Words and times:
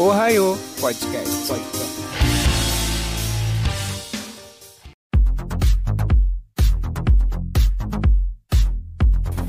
Ohio 0.00 0.56
Podcast. 0.80 1.48
Podcast. 1.48 1.98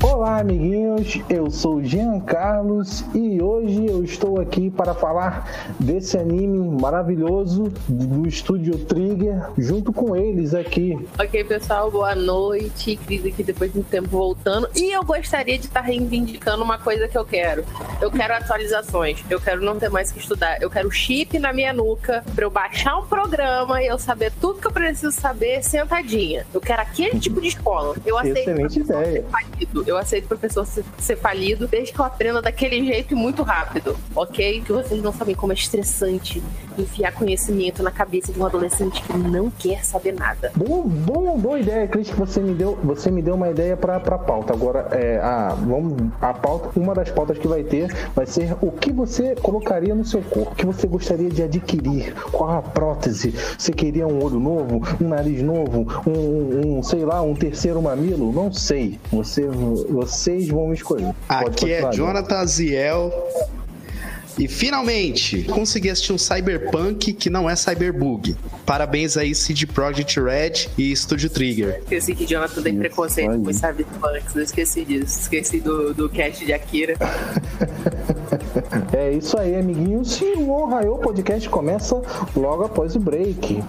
Olá, 0.02 0.29
amiguinhos. 0.40 1.20
Eu 1.28 1.50
sou 1.50 1.82
Jean 1.84 2.18
Carlos 2.20 3.04
e 3.14 3.42
hoje 3.42 3.84
eu 3.86 4.02
estou 4.02 4.40
aqui 4.40 4.70
para 4.70 4.94
falar 4.94 5.74
desse 5.78 6.16
anime 6.16 6.80
maravilhoso 6.80 7.70
do 7.86 8.26
estúdio 8.26 8.78
Trigger, 8.86 9.50
junto 9.58 9.92
com 9.92 10.16
eles 10.16 10.54
aqui. 10.54 10.98
Ok, 11.18 11.44
pessoal, 11.44 11.90
boa 11.90 12.14
noite. 12.14 12.96
Cris 12.96 13.26
aqui 13.26 13.42
depois 13.42 13.70
de 13.70 13.80
um 13.80 13.82
tempo 13.82 14.08
voltando. 14.08 14.68
E 14.74 14.90
eu 14.90 15.04
gostaria 15.04 15.58
de 15.58 15.66
estar 15.66 15.82
reivindicando 15.82 16.62
uma 16.64 16.78
coisa 16.78 17.06
que 17.06 17.18
eu 17.18 17.24
quero. 17.24 17.62
Eu 18.00 18.10
quero 18.10 18.32
atualizações. 18.32 19.22
Eu 19.28 19.40
quero 19.40 19.62
não 19.62 19.78
ter 19.78 19.90
mais 19.90 20.10
que 20.10 20.20
estudar. 20.20 20.60
Eu 20.62 20.70
quero 20.70 20.90
chip 20.90 21.38
na 21.38 21.52
minha 21.52 21.74
nuca 21.74 22.24
para 22.34 22.44
eu 22.44 22.50
baixar 22.50 22.96
um 22.96 23.04
programa 23.06 23.82
e 23.82 23.88
eu 23.88 23.98
saber 23.98 24.32
tudo 24.40 24.58
que 24.58 24.66
eu 24.66 24.72
preciso 24.72 25.12
saber 25.12 25.62
sentadinha. 25.62 26.46
Eu 26.54 26.62
quero 26.62 26.80
aquele 26.80 27.20
tipo 27.20 27.42
de 27.42 27.48
escola. 27.48 27.94
Eu 28.06 28.16
aceito 28.16 28.38
Excelente 28.38 28.80
ideia. 28.80 29.24
Eu 29.86 29.98
aceito 29.98 30.29
professor 30.30 30.64
ser, 30.64 30.84
ser 30.98 31.16
falido 31.16 31.66
desde 31.66 31.92
que 31.92 32.00
eu 32.00 32.04
aprenda 32.04 32.40
daquele 32.40 32.84
jeito 32.86 33.12
e 33.12 33.16
muito 33.16 33.42
rápido, 33.42 33.96
ok? 34.14 34.62
Que 34.62 34.72
vocês 34.72 35.02
não 35.02 35.12
sabem 35.12 35.34
como 35.34 35.52
é 35.52 35.56
estressante 35.56 36.40
enfiar 36.78 37.12
conhecimento 37.12 37.82
na 37.82 37.90
cabeça 37.90 38.32
de 38.32 38.38
um 38.38 38.46
adolescente 38.46 39.02
que 39.02 39.16
não 39.16 39.50
quer 39.50 39.84
saber 39.84 40.12
nada. 40.12 40.52
Bom, 40.54 40.82
bom, 40.82 41.36
boa 41.36 41.58
ideia, 41.58 41.86
Cris, 41.88 42.08
que 42.08 42.16
você 42.16 42.40
me 42.40 42.54
deu, 42.54 42.78
você 42.82 43.10
me 43.10 43.20
deu 43.20 43.34
uma 43.34 43.50
ideia 43.50 43.76
para 43.76 43.98
pra 43.98 44.16
pauta. 44.18 44.52
Agora, 44.52 44.88
é, 44.92 45.18
a, 45.18 45.48
vamos, 45.48 46.10
a 46.20 46.32
pauta, 46.32 46.70
uma 46.78 46.94
das 46.94 47.10
pautas 47.10 47.36
que 47.36 47.48
vai 47.48 47.64
ter 47.64 47.92
vai 48.14 48.26
ser 48.26 48.56
o 48.60 48.70
que 48.70 48.92
você 48.92 49.34
colocaria 49.34 49.94
no 49.94 50.04
seu 50.04 50.22
corpo, 50.22 50.52
o 50.52 50.54
que 50.54 50.64
você 50.64 50.86
gostaria 50.86 51.28
de 51.28 51.42
adquirir, 51.42 52.14
qual 52.30 52.50
a 52.50 52.62
prótese, 52.62 53.34
você 53.58 53.72
queria 53.72 54.06
um 54.06 54.22
olho 54.22 54.38
novo, 54.38 54.80
um 55.00 55.08
nariz 55.08 55.42
novo, 55.42 55.86
um, 56.06 56.78
um 56.78 56.82
sei 56.82 57.04
lá, 57.04 57.20
um 57.20 57.34
terceiro 57.34 57.82
mamilo, 57.82 58.32
não 58.32 58.52
sei. 58.52 58.98
Você, 59.12 59.46
vocês 60.20 60.48
vão 60.48 60.68
me 60.68 60.74
escolher. 60.74 61.14
Aqui 61.26 61.72
é 61.72 61.90
Jonathan 61.92 62.36
Aziel. 62.36 63.10
E 64.38 64.46
finalmente, 64.46 65.42
consegui 65.44 65.90
assistir 65.90 66.12
um 66.12 66.18
Cyberpunk 66.18 67.12
que 67.12 67.28
não 67.28 67.50
é 67.50 67.56
Cyberbug. 67.56 68.36
Parabéns 68.64 69.16
aí, 69.16 69.34
CD 69.34 69.66
Projekt 69.66 70.20
Red 70.20 70.68
e 70.78 70.94
Studio 70.94 71.28
Trigger. 71.28 71.80
Esqueci 71.82 72.14
que 72.14 72.26
Jonathan 72.26 72.62
tem 72.62 72.78
preconceito 72.78 73.38
com 73.38 73.52
Cyberpunks, 73.52 74.34
não 74.34 74.42
esqueci 74.42 74.84
disso. 74.84 75.20
Esqueci 75.20 75.60
do, 75.60 75.92
do 75.92 76.08
cast 76.08 76.44
de 76.44 76.52
Akira. 76.52 76.94
É 78.92 79.12
isso 79.12 79.38
aí, 79.38 79.54
amiguinhos. 79.56 80.20
E 80.20 80.24
o 80.36 80.50
Ohio 80.50 80.98
Podcast 80.98 81.48
começa 81.48 82.00
logo 82.34 82.64
após 82.64 82.96
o 82.96 83.00
break. 83.00 83.62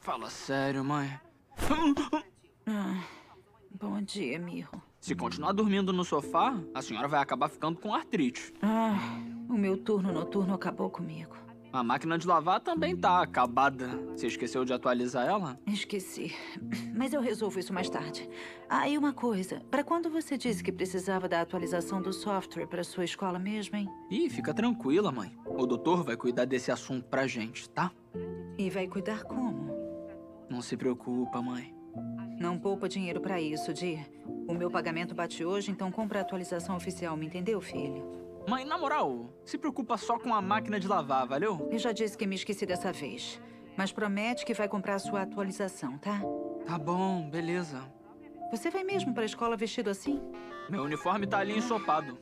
Fala 0.00 0.28
sério, 0.28 0.84
mãe. 0.84 1.10
Bom 3.70 4.00
dia, 4.02 4.38
Mirro. 4.38 4.82
Se 5.00 5.14
continuar 5.14 5.52
dormindo 5.52 5.92
no 5.92 6.04
sofá, 6.04 6.56
a 6.74 6.80
senhora 6.80 7.08
vai 7.08 7.20
acabar 7.20 7.48
ficando 7.48 7.78
com 7.80 7.92
artrite. 7.92 8.52
Ah, 8.62 9.18
o 9.48 9.54
meu 9.54 9.76
turno 9.76 10.12
noturno 10.12 10.54
acabou 10.54 10.88
comigo. 10.88 11.36
A 11.72 11.82
máquina 11.82 12.18
de 12.18 12.26
lavar 12.26 12.60
também 12.60 12.94
tá 12.94 13.22
acabada. 13.22 13.88
Você 14.14 14.26
esqueceu 14.26 14.64
de 14.64 14.72
atualizar 14.74 15.26
ela? 15.26 15.58
Esqueci. 15.66 16.32
Mas 16.94 17.14
eu 17.14 17.20
resolvo 17.20 17.58
isso 17.58 17.72
mais 17.72 17.88
tarde. 17.88 18.28
Ah, 18.68 18.86
e 18.88 18.98
uma 18.98 19.12
coisa. 19.12 19.62
Para 19.70 19.82
quando 19.82 20.10
você 20.10 20.36
disse 20.36 20.62
que 20.62 20.70
precisava 20.70 21.26
da 21.28 21.40
atualização 21.40 22.02
do 22.02 22.12
software 22.12 22.66
para 22.66 22.84
sua 22.84 23.04
escola 23.04 23.38
mesmo, 23.38 23.76
hein? 23.76 23.88
Ih, 24.10 24.28
fica 24.28 24.52
tranquila, 24.52 25.10
mãe. 25.10 25.34
O 25.46 25.66
doutor 25.66 26.04
vai 26.04 26.16
cuidar 26.16 26.44
desse 26.44 26.70
assunto 26.70 27.06
pra 27.06 27.26
gente, 27.26 27.68
tá? 27.70 27.90
E 28.58 28.68
vai 28.68 28.86
cuidar 28.86 29.24
como? 29.24 29.72
Não 30.52 30.60
se 30.60 30.76
preocupa, 30.76 31.40
mãe. 31.40 31.74
Não 32.38 32.58
poupa 32.58 32.86
dinheiro 32.86 33.22
para 33.22 33.40
isso, 33.40 33.72
Di. 33.72 33.98
O 34.46 34.52
meu 34.52 34.70
pagamento 34.70 35.14
bate 35.14 35.42
hoje, 35.42 35.70
então 35.70 35.90
compra 35.90 36.18
a 36.18 36.22
atualização 36.22 36.76
oficial, 36.76 37.16
me 37.16 37.24
entendeu, 37.24 37.58
filho? 37.58 38.06
Mãe, 38.46 38.62
na 38.62 38.76
moral, 38.76 39.32
se 39.46 39.56
preocupa 39.56 39.96
só 39.96 40.18
com 40.18 40.34
a 40.34 40.42
máquina 40.42 40.78
de 40.78 40.86
lavar, 40.86 41.26
valeu? 41.26 41.70
Eu 41.72 41.78
já 41.78 41.90
disse 41.90 42.18
que 42.18 42.26
me 42.26 42.34
esqueci 42.34 42.66
dessa 42.66 42.92
vez. 42.92 43.40
Mas 43.78 43.92
promete 43.92 44.44
que 44.44 44.52
vai 44.52 44.68
comprar 44.68 44.96
a 44.96 44.98
sua 44.98 45.22
atualização, 45.22 45.96
tá? 45.96 46.20
Tá 46.66 46.76
bom, 46.76 47.30
beleza. 47.30 47.90
Você 48.50 48.68
vai 48.68 48.84
mesmo 48.84 49.14
para 49.14 49.22
a 49.22 49.26
escola 49.26 49.56
vestido 49.56 49.88
assim? 49.88 50.20
Meu 50.68 50.82
uniforme 50.82 51.26
tá 51.26 51.38
ali 51.38 51.56
ensopado. 51.56 52.18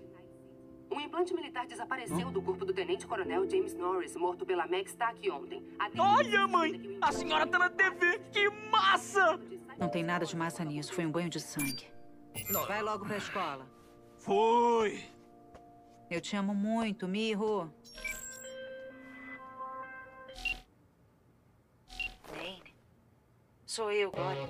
Um 0.91 1.01
implante 1.01 1.33
militar 1.33 1.67
desapareceu 1.67 2.31
do 2.31 2.43
corpo 2.43 2.65
do 2.65 2.73
tenente-coronel 2.73 3.49
James 3.49 3.75
Norris, 3.75 4.17
morto 4.17 4.45
pela 4.45 4.67
Max 4.67 4.93
TAC 4.95 5.31
ontem. 5.31 5.65
A 5.79 5.89
Olha, 6.03 6.47
mãe! 6.47 6.99
A 7.01 7.13
senhora 7.13 7.47
tá 7.47 7.59
na 7.59 7.71
TV! 7.71 8.19
Que 8.33 8.51
massa! 8.71 9.39
Não 9.79 9.89
tem 9.89 10.03
nada 10.03 10.27
de 10.27 10.37
massa 10.37 10.65
nisso, 10.65 10.93
foi 10.93 11.07
um 11.07 11.11
banho 11.11 11.31
de 11.31 11.41
sangue. 11.41 11.87
Vai 12.67 12.83
logo 12.83 13.07
pra 13.07 13.17
escola. 13.17 13.67
Foi! 14.19 15.05
Eu 16.11 16.21
te 16.21 16.35
amo 16.35 16.55
muito, 16.55 17.07
Mirro. 17.07 17.73
Sou 23.65 23.93
eu, 23.93 24.11
Glória. 24.11 24.49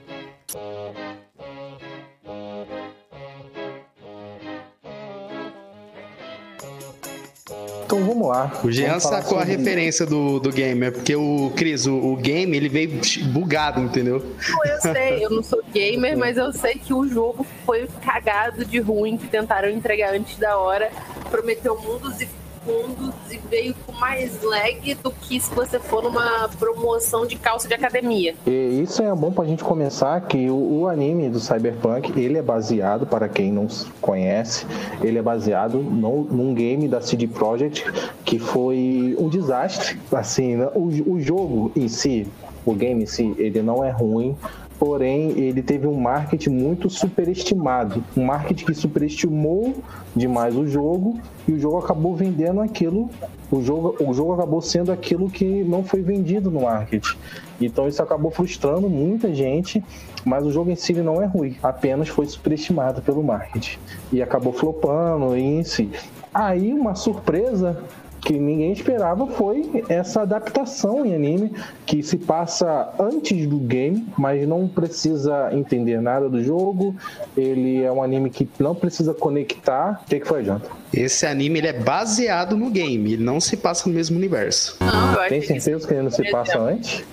Então 7.91 8.05
vamos 8.05 8.29
lá. 8.29 8.53
O 8.63 8.71
Jean 8.71 9.01
sacou 9.01 9.37
a 9.37 9.43
referência 9.43 10.07
do, 10.07 10.39
do 10.39 10.53
game, 10.53 10.87
é 10.87 10.91
porque 10.93 11.17
o 11.17 11.53
Cris, 11.57 11.87
o, 11.87 11.97
o 11.97 12.17
game, 12.17 12.57
ele 12.57 12.69
veio 12.69 13.01
bugado, 13.33 13.81
entendeu? 13.81 14.25
Não, 14.49 14.65
eu 14.65 14.81
sei, 14.81 15.25
eu 15.25 15.31
não 15.31 15.43
sou 15.43 15.61
gamer, 15.75 16.17
mas 16.17 16.37
eu 16.37 16.53
sei 16.53 16.75
que 16.75 16.95
o 16.95 17.09
jogo 17.09 17.45
foi 17.67 17.89
cagado 18.05 18.65
de 18.65 18.79
ruim, 18.79 19.17
que 19.17 19.27
tentaram 19.27 19.69
entregar 19.69 20.15
antes 20.15 20.39
da 20.39 20.57
hora, 20.57 20.89
prometeu 21.33 21.77
mundos 21.81 22.21
e 22.21 22.29
fundos 22.65 23.15
e 23.31 23.39
veio 23.49 23.75
com 23.87 23.93
mais 23.93 24.43
lag 24.43 24.95
do 25.03 25.11
que 25.11 25.41
se 25.41 25.55
você 25.55 25.79
for 25.79 26.03
numa 26.03 26.49
promoção 26.59 27.27
de 27.27 27.37
calça 27.37 27.67
de 27.67 27.75
academia. 27.75 28.35
E 28.47 28.83
isso 28.83 29.03
é 29.03 29.15
bom 29.15 29.33
pra 29.33 29.45
gente 29.45 29.65
começar 29.65 30.21
que 30.23 30.51
o, 30.51 30.81
o 30.81 30.89
anime 30.89 31.29
do 31.29 31.41
Cyberpunk, 31.41 32.19
ele 32.21 32.39
é 32.39 32.43
baseado, 32.43 33.07
para 33.07 33.29
quem 33.29 33.53
não 33.53 33.67
conhece, 34.01 34.67
ele 35.03 35.19
é 35.19 35.23
baseado 35.23 35.79
no, 35.79 36.25
num 36.25 36.55
game 36.55 36.89
da 36.89 37.01
CD 37.01 37.27
Projekt 37.27 37.85
que 38.25 38.39
foi 38.39 39.17
um 39.19 39.29
desastre. 39.29 39.99
Assim, 40.13 40.57
né? 40.57 40.69
o, 40.75 40.87
o 41.13 41.21
jogo 41.21 41.73
em 41.75 41.89
si, 41.89 42.27
o 42.65 42.75
game 42.75 43.03
em 43.03 43.07
si, 43.07 43.35
ele 43.39 43.63
não 43.63 43.85
é 43.85 43.91
ruim, 43.91 44.37
porém 44.81 45.39
ele 45.39 45.63
teve 45.63 45.87
um 45.87 46.01
marketing 46.01 46.49
muito 46.49 46.89
superestimado, 46.89 48.03
um 48.17 48.25
marketing 48.25 48.65
que 48.65 48.75
superestimou 48.75 49.75
demais 50.17 50.57
o 50.57 50.67
jogo 50.67 51.21
e 51.47 51.53
o 51.53 51.61
jogo 51.61 51.77
acabou 51.77 52.17
vendendo 52.17 52.63
aquilo, 52.63 53.11
o 53.53 53.63
jogo, 53.63 53.95
o 54.01 54.15
jogo 54.15 54.33
acabou 54.33 54.63
sendo 54.63 54.91
aquilo 54.91 55.29
que 55.29 55.63
não 55.65 55.85
foi 55.85 56.01
vendido 56.01 56.51
no 56.51 56.63
marketing. 56.63 57.15
Então 57.61 57.87
isso 57.87 58.03
acabou 58.03 58.31
frustrando 58.31 58.89
muita 58.89 59.35
gente, 59.35 59.85
mas 60.25 60.47
o 60.47 60.51
jogo 60.51 60.71
em 60.71 60.77
si 60.77 60.95
não 60.95 61.21
é 61.21 61.27
ruim, 61.27 61.57
apenas 61.63 62.09
foi 62.09 62.27
superestimado 62.27 63.03
pelo 63.03 63.23
marketing 63.23 63.79
e 64.11 64.23
acabou 64.23 64.55
flopando 64.55 65.37
e 65.37 65.43
em 65.43 65.63
si. 65.63 65.91
Aí 66.33 66.73
uma 66.73 66.95
surpresa 66.95 67.83
que 68.21 68.39
ninguém 68.39 68.73
esperava 68.73 69.27
foi 69.27 69.85
essa 69.89 70.23
adaptação 70.23 71.05
em 71.05 71.15
anime 71.15 71.53
que 71.87 72.03
se 72.03 72.17
passa 72.19 72.93
antes 72.99 73.47
do 73.47 73.59
game, 73.59 74.07
mas 74.17 74.47
não 74.47 74.69
precisa 74.69 75.51
entender 75.53 76.01
nada 76.01 76.29
do 76.29 76.43
jogo. 76.43 76.95
Ele 77.37 77.83
é 77.83 77.91
um 77.91 78.03
anime 78.03 78.31
que 78.31 78.49
não 78.59 78.75
precisa 78.75 79.15
conectar. 79.15 80.03
O 80.05 80.09
que, 80.09 80.21
que 80.21 80.27
foi, 80.27 80.45
Janta? 80.45 80.71
Esse 80.93 81.27
anime, 81.27 81.61
ele 81.61 81.69
é 81.69 81.73
baseado 81.73 82.57
no 82.57 82.71
game, 82.71 83.15
ele 83.15 83.23
não 83.23 83.41
se 83.41 83.57
passa 83.57 83.89
no 83.89 83.95
mesmo 83.95 84.17
universo. 84.17 84.77
Não, 84.81 85.29
Tem 85.29 85.41
certeza 85.41 85.87
que 85.87 85.95
ele 85.95 86.03
não 86.03 86.11
se 86.11 86.23
por 86.23 86.33
passa 86.33 86.59
antes? 86.59 87.05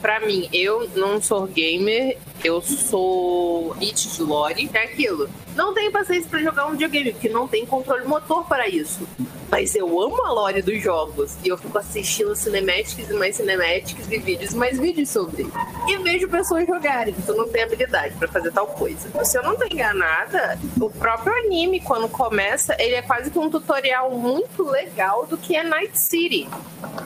Pra 0.00 0.18
mim, 0.20 0.48
eu 0.52 0.88
não 0.96 1.20
sou 1.20 1.46
gamer, 1.46 2.16
eu 2.44 2.60
sou 2.60 3.74
it 3.80 4.08
de 4.08 4.22
lore, 4.22 4.70
é 4.72 4.78
aquilo. 4.84 5.28
Não 5.54 5.74
tenho 5.74 5.90
paciência 5.90 6.28
pra 6.28 6.40
jogar 6.40 6.66
um 6.66 6.72
videogame, 6.72 7.12
porque 7.12 7.28
não 7.28 7.46
tem 7.46 7.66
controle 7.66 8.04
motor 8.06 8.46
para 8.46 8.68
isso. 8.68 9.06
Mas 9.50 9.74
eu 9.74 10.00
amo 10.00 10.24
a 10.24 10.32
lore 10.32 10.62
dos 10.62 10.80
jogos. 10.80 11.36
E 11.44 11.48
eu 11.48 11.58
fico 11.58 11.76
assistindo 11.76 12.34
cinematics 12.36 13.10
e 13.10 13.12
mais 13.14 13.36
cinematics 13.36 14.06
e 14.10 14.18
vídeos 14.18 14.52
e 14.52 14.56
mais 14.56 14.78
vídeos 14.78 15.10
sobre. 15.10 15.46
E 15.88 15.96
vejo 15.98 16.28
pessoas 16.28 16.66
jogarem, 16.66 17.14
então 17.18 17.36
não 17.36 17.48
tenho 17.48 17.66
habilidade 17.66 18.14
pra 18.14 18.28
fazer 18.28 18.52
tal 18.52 18.68
coisa. 18.68 19.08
Se 19.24 19.36
eu 19.36 19.42
não 19.42 19.56
tô 19.56 19.64
enganada, 19.64 20.58
o 20.80 20.88
próprio 20.88 21.34
anime, 21.44 21.80
quando 21.80 22.08
começa, 22.08 22.76
ele 22.78 22.94
é 22.94 23.02
quase 23.02 23.30
que 23.30 23.38
um 23.38 23.50
tutorial 23.50 24.12
muito 24.12 24.62
legal 24.62 25.26
do 25.26 25.36
que 25.36 25.56
é 25.56 25.64
Night 25.64 25.98
City. 25.98 26.48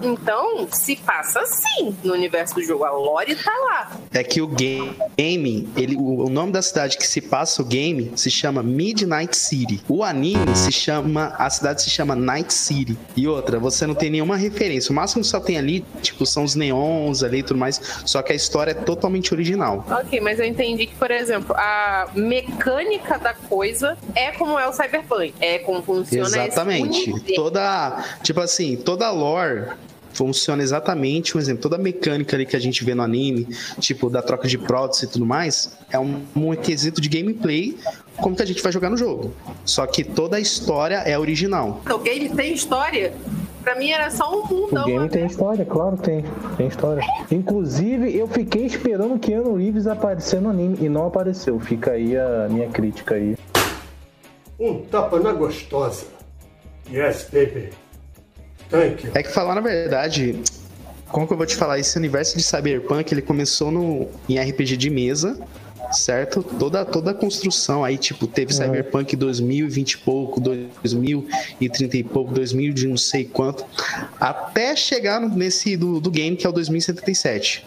Então, 0.02 0.68
se 0.70 0.96
passa 0.96 1.40
assim 1.40 1.96
no 2.04 2.12
universo 2.12 2.54
do 2.54 2.62
jogo. 2.62 2.84
A 2.84 2.90
lore 2.90 3.34
tá 3.36 3.52
lá. 3.64 3.90
É 4.12 4.22
que 4.22 4.42
o 4.42 4.46
game, 4.46 4.96
game, 5.24 5.68
ele, 5.76 5.96
o 5.96 6.28
nome 6.28 6.52
da 6.52 6.60
cidade 6.60 6.98
que 6.98 7.06
se 7.06 7.20
passa 7.20 7.62
o 7.62 7.64
game 7.64 8.12
se 8.14 8.30
chama 8.30 8.62
Midnight 8.62 9.34
City. 9.36 9.80
O 9.88 10.04
anime 10.04 10.54
se 10.54 10.70
chama, 10.70 11.34
a 11.38 11.48
cidade 11.48 11.82
se 11.82 11.90
chama 11.90 12.14
Night 12.14 12.52
City. 12.52 12.96
E 13.16 13.26
outra, 13.26 13.58
você 13.58 13.86
não 13.86 13.94
tem 13.94 14.10
nenhuma 14.10 14.36
referência. 14.36 14.92
O 14.92 14.94
máximo 14.94 15.22
que 15.22 15.28
só 15.28 15.40
tem 15.40 15.56
ali, 15.56 15.84
tipo, 16.02 16.26
são 16.26 16.44
os 16.44 16.54
neons 16.54 17.22
ali 17.22 17.38
e 17.38 17.42
tudo 17.42 17.58
mais. 17.58 17.80
Só 18.04 18.20
que 18.22 18.32
a 18.32 18.34
história 18.34 18.72
é 18.72 18.74
totalmente 18.74 19.32
original. 19.32 19.84
Ok, 19.90 20.20
mas 20.20 20.38
eu 20.38 20.44
entendi 20.44 20.86
que, 20.86 20.94
por 20.94 21.10
exemplo, 21.10 21.54
a 21.56 22.08
mecânica 22.14 23.18
da 23.18 23.32
coisa 23.32 23.96
é 24.14 24.32
como 24.32 24.58
é 24.58 24.68
o 24.68 24.72
Cyberpunk. 24.72 25.34
É 25.40 25.58
como 25.60 25.82
funciona 25.82 26.26
Exatamente. 26.26 27.34
Toda, 27.34 28.04
tipo 28.22 28.40
assim, 28.40 28.76
toda 28.76 29.06
a 29.06 29.10
lore 29.10 29.68
funciona 30.14 30.62
exatamente, 30.62 31.36
um 31.36 31.40
exemplo, 31.40 31.62
toda 31.62 31.76
a 31.76 31.78
mecânica 31.78 32.36
ali 32.36 32.46
que 32.46 32.56
a 32.56 32.60
gente 32.60 32.84
vê 32.84 32.94
no 32.94 33.02
anime, 33.02 33.48
tipo, 33.80 34.08
da 34.08 34.22
troca 34.22 34.48
de 34.48 34.56
prótese 34.56 35.04
e 35.04 35.08
tudo 35.08 35.26
mais, 35.26 35.76
é 35.90 35.98
um, 35.98 36.22
um 36.34 36.54
quesito 36.56 37.00
de 37.00 37.08
gameplay 37.08 37.76
como 38.16 38.36
que 38.36 38.42
a 38.42 38.46
gente 38.46 38.62
vai 38.62 38.72
jogar 38.72 38.90
no 38.90 38.96
jogo. 38.96 39.32
Só 39.64 39.86
que 39.86 40.04
toda 40.04 40.36
a 40.36 40.40
história 40.40 40.96
é 40.96 41.18
original. 41.18 41.80
O 41.90 41.98
game 41.98 42.28
tem 42.30 42.52
história. 42.52 43.12
Pra 43.62 43.74
mim 43.76 43.90
era 43.90 44.10
só 44.10 44.30
um 44.30 44.46
mundão. 44.46 44.82
O 44.82 44.86
game 44.86 45.00
né? 45.00 45.08
tem 45.08 45.26
história, 45.26 45.64
claro 45.64 45.96
que 45.96 46.02
tem. 46.02 46.24
Tem 46.56 46.66
história. 46.66 47.02
Inclusive, 47.30 48.14
eu 48.14 48.28
fiquei 48.28 48.66
esperando 48.66 49.14
o 49.14 49.18
Keanu 49.18 49.56
Reeves 49.56 49.86
aparecer 49.86 50.40
no 50.40 50.50
anime 50.50 50.76
e 50.80 50.88
não 50.88 51.06
apareceu. 51.06 51.58
Fica 51.58 51.92
aí 51.92 52.16
a 52.16 52.46
minha 52.50 52.68
crítica 52.68 53.14
aí. 53.14 53.36
Um 54.60 54.82
tapa 54.82 55.18
na 55.18 55.32
gostosa. 55.32 56.06
Yes, 56.90 57.26
baby. 57.32 57.70
É 59.14 59.22
que 59.22 59.30
falar 59.30 59.54
na 59.54 59.60
verdade, 59.60 60.40
como 61.08 61.26
que 61.26 61.32
eu 61.32 61.36
vou 61.36 61.46
te 61.46 61.56
falar, 61.56 61.78
esse 61.78 61.96
universo 61.96 62.36
de 62.36 62.42
Cyberpunk, 62.42 63.12
ele 63.12 63.22
começou 63.22 63.70
no, 63.70 64.08
em 64.28 64.38
RPG 64.38 64.76
de 64.76 64.90
mesa, 64.90 65.38
certo? 65.92 66.42
Toda, 66.42 66.84
toda 66.84 67.10
a 67.10 67.14
construção 67.14 67.84
aí, 67.84 67.96
tipo, 67.98 68.26
teve 68.26 68.52
Cyberpunk 68.52 69.16
2020 69.16 69.92
e 69.92 69.98
pouco, 69.98 70.40
2030 70.40 71.96
e 71.96 72.04
pouco, 72.04 72.32
2000 72.32 72.72
de 72.72 72.88
não 72.88 72.96
sei 72.96 73.24
quanto, 73.24 73.64
até 74.20 74.74
chegar 74.76 75.20
nesse 75.20 75.76
do, 75.76 76.00
do 76.00 76.10
game 76.10 76.36
que 76.36 76.46
é 76.46 76.48
o 76.48 76.52
2077. 76.52 77.66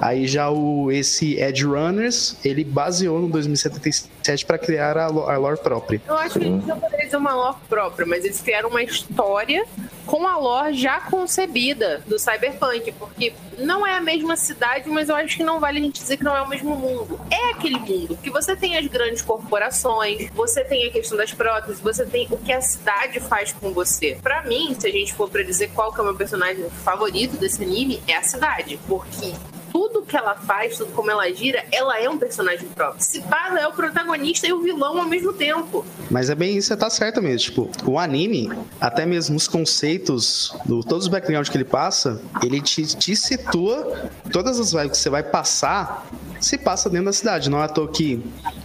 Aí 0.00 0.26
já 0.26 0.50
o 0.50 0.90
esse 0.90 1.38
Edge 1.38 1.64
Runners, 1.64 2.36
ele 2.44 2.64
baseou 2.64 3.20
no 3.20 3.28
2077 3.28 4.46
para 4.46 4.58
criar 4.58 4.96
a, 4.96 5.04
a 5.06 5.36
lore 5.36 5.58
própria. 5.58 6.00
Eu 6.06 6.16
acho 6.16 6.38
que 6.38 6.46
gente 6.46 6.66
não 6.66 6.78
poderia 6.78 7.04
dizer 7.04 7.16
uma 7.16 7.34
lore 7.34 7.56
própria, 7.68 8.06
mas 8.06 8.24
eles 8.24 8.40
criaram 8.40 8.70
uma 8.70 8.82
história 8.82 9.64
com 10.06 10.26
a 10.26 10.36
lore 10.38 10.74
já 10.74 11.00
concebida 11.00 12.02
do 12.06 12.18
Cyberpunk, 12.18 12.92
porque 12.92 13.32
não 13.60 13.86
é 13.86 13.96
a 13.96 14.00
mesma 14.00 14.36
cidade, 14.36 14.88
mas 14.88 15.08
eu 15.08 15.16
acho 15.16 15.36
que 15.36 15.42
não 15.42 15.60
vale 15.60 15.78
a 15.78 15.82
gente 15.82 16.00
dizer 16.00 16.16
que 16.16 16.24
não 16.24 16.36
é 16.36 16.42
o 16.42 16.48
mesmo 16.48 16.74
mundo. 16.74 17.20
É 17.30 17.50
aquele 17.50 17.78
mundo 17.78 18.18
que 18.22 18.30
você 18.30 18.56
tem 18.56 18.76
as 18.76 18.86
grandes 18.86 19.22
corporações, 19.22 20.30
você 20.30 20.64
tem 20.64 20.86
a 20.86 20.90
questão 20.90 21.16
das 21.16 21.32
próteses, 21.32 21.80
você 21.80 22.04
tem 22.04 22.26
o 22.30 22.36
que 22.36 22.52
a 22.52 22.60
cidade 22.60 23.20
faz 23.20 23.52
com 23.52 23.72
você. 23.72 24.18
Pra 24.22 24.42
mim, 24.42 24.74
se 24.78 24.86
a 24.86 24.92
gente 24.92 25.14
for 25.14 25.28
pra 25.28 25.42
dizer 25.42 25.70
qual 25.74 25.92
que 25.92 26.00
é 26.00 26.02
o 26.02 26.06
meu 26.06 26.16
personagem 26.16 26.68
favorito 26.84 27.36
desse 27.36 27.62
anime, 27.62 28.02
é 28.06 28.16
a 28.16 28.22
cidade, 28.22 28.78
porque 28.88 29.34
tudo 29.72 30.02
que 30.02 30.16
ela 30.16 30.34
faz, 30.34 30.76
tudo 30.76 30.92
como 30.92 31.10
ela 31.10 31.30
gira, 31.32 31.64
ela 31.72 31.98
é 32.00 32.08
um 32.08 32.18
personagem 32.18 32.68
próprio. 32.68 33.02
Se 33.02 33.20
pá, 33.22 33.56
é 33.58 33.66
o 33.66 33.72
protagonista 33.72 34.46
e 34.46 34.52
o 34.52 34.60
vilão 34.60 34.98
ao 34.98 35.06
mesmo 35.06 35.32
tempo. 35.32 35.84
Mas 36.10 36.30
é 36.30 36.34
bem 36.34 36.56
isso, 36.56 36.68
você 36.68 36.76
tá 36.76 36.90
certo 36.90 37.22
mesmo. 37.22 37.40
Tipo, 37.40 37.70
o 37.86 37.98
anime, 37.98 38.50
até 38.80 39.06
mesmo 39.06 39.36
os 39.36 39.48
conceitos, 39.48 40.54
do, 40.66 40.80
todos 40.82 41.04
os 41.04 41.08
backgrounds 41.08 41.48
que 41.48 41.56
ele 41.56 41.64
passa, 41.64 42.20
ele 42.42 42.60
te, 42.60 42.84
te 42.96 43.16
situa, 43.16 44.10
todas 44.32 44.58
as 44.58 44.72
vibes 44.72 44.92
que 44.92 44.98
você 44.98 45.10
vai 45.10 45.22
passar, 45.22 46.06
se 46.40 46.58
passa 46.58 46.88
dentro 46.88 47.06
da 47.06 47.12
cidade. 47.12 47.48
Não 47.50 47.60
é 47.60 47.64
à 47.64 47.68
toa 47.68 47.88
que 47.88 48.22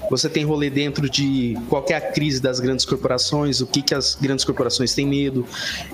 você 0.10 0.30
tem 0.30 0.44
rolê 0.44 0.70
dentro 0.70 1.10
de 1.10 1.58
qualquer 1.70 2.14
crise 2.14 2.42
das 2.42 2.60
grandes 2.60 2.86
corporações, 2.86 3.62
o 3.62 3.68
que, 3.68 3.82
que 3.82 3.94
as 3.94 4.16
grandes 4.16 4.46
corporações 4.46 4.94
têm 4.94 5.08
medo, 5.08 5.46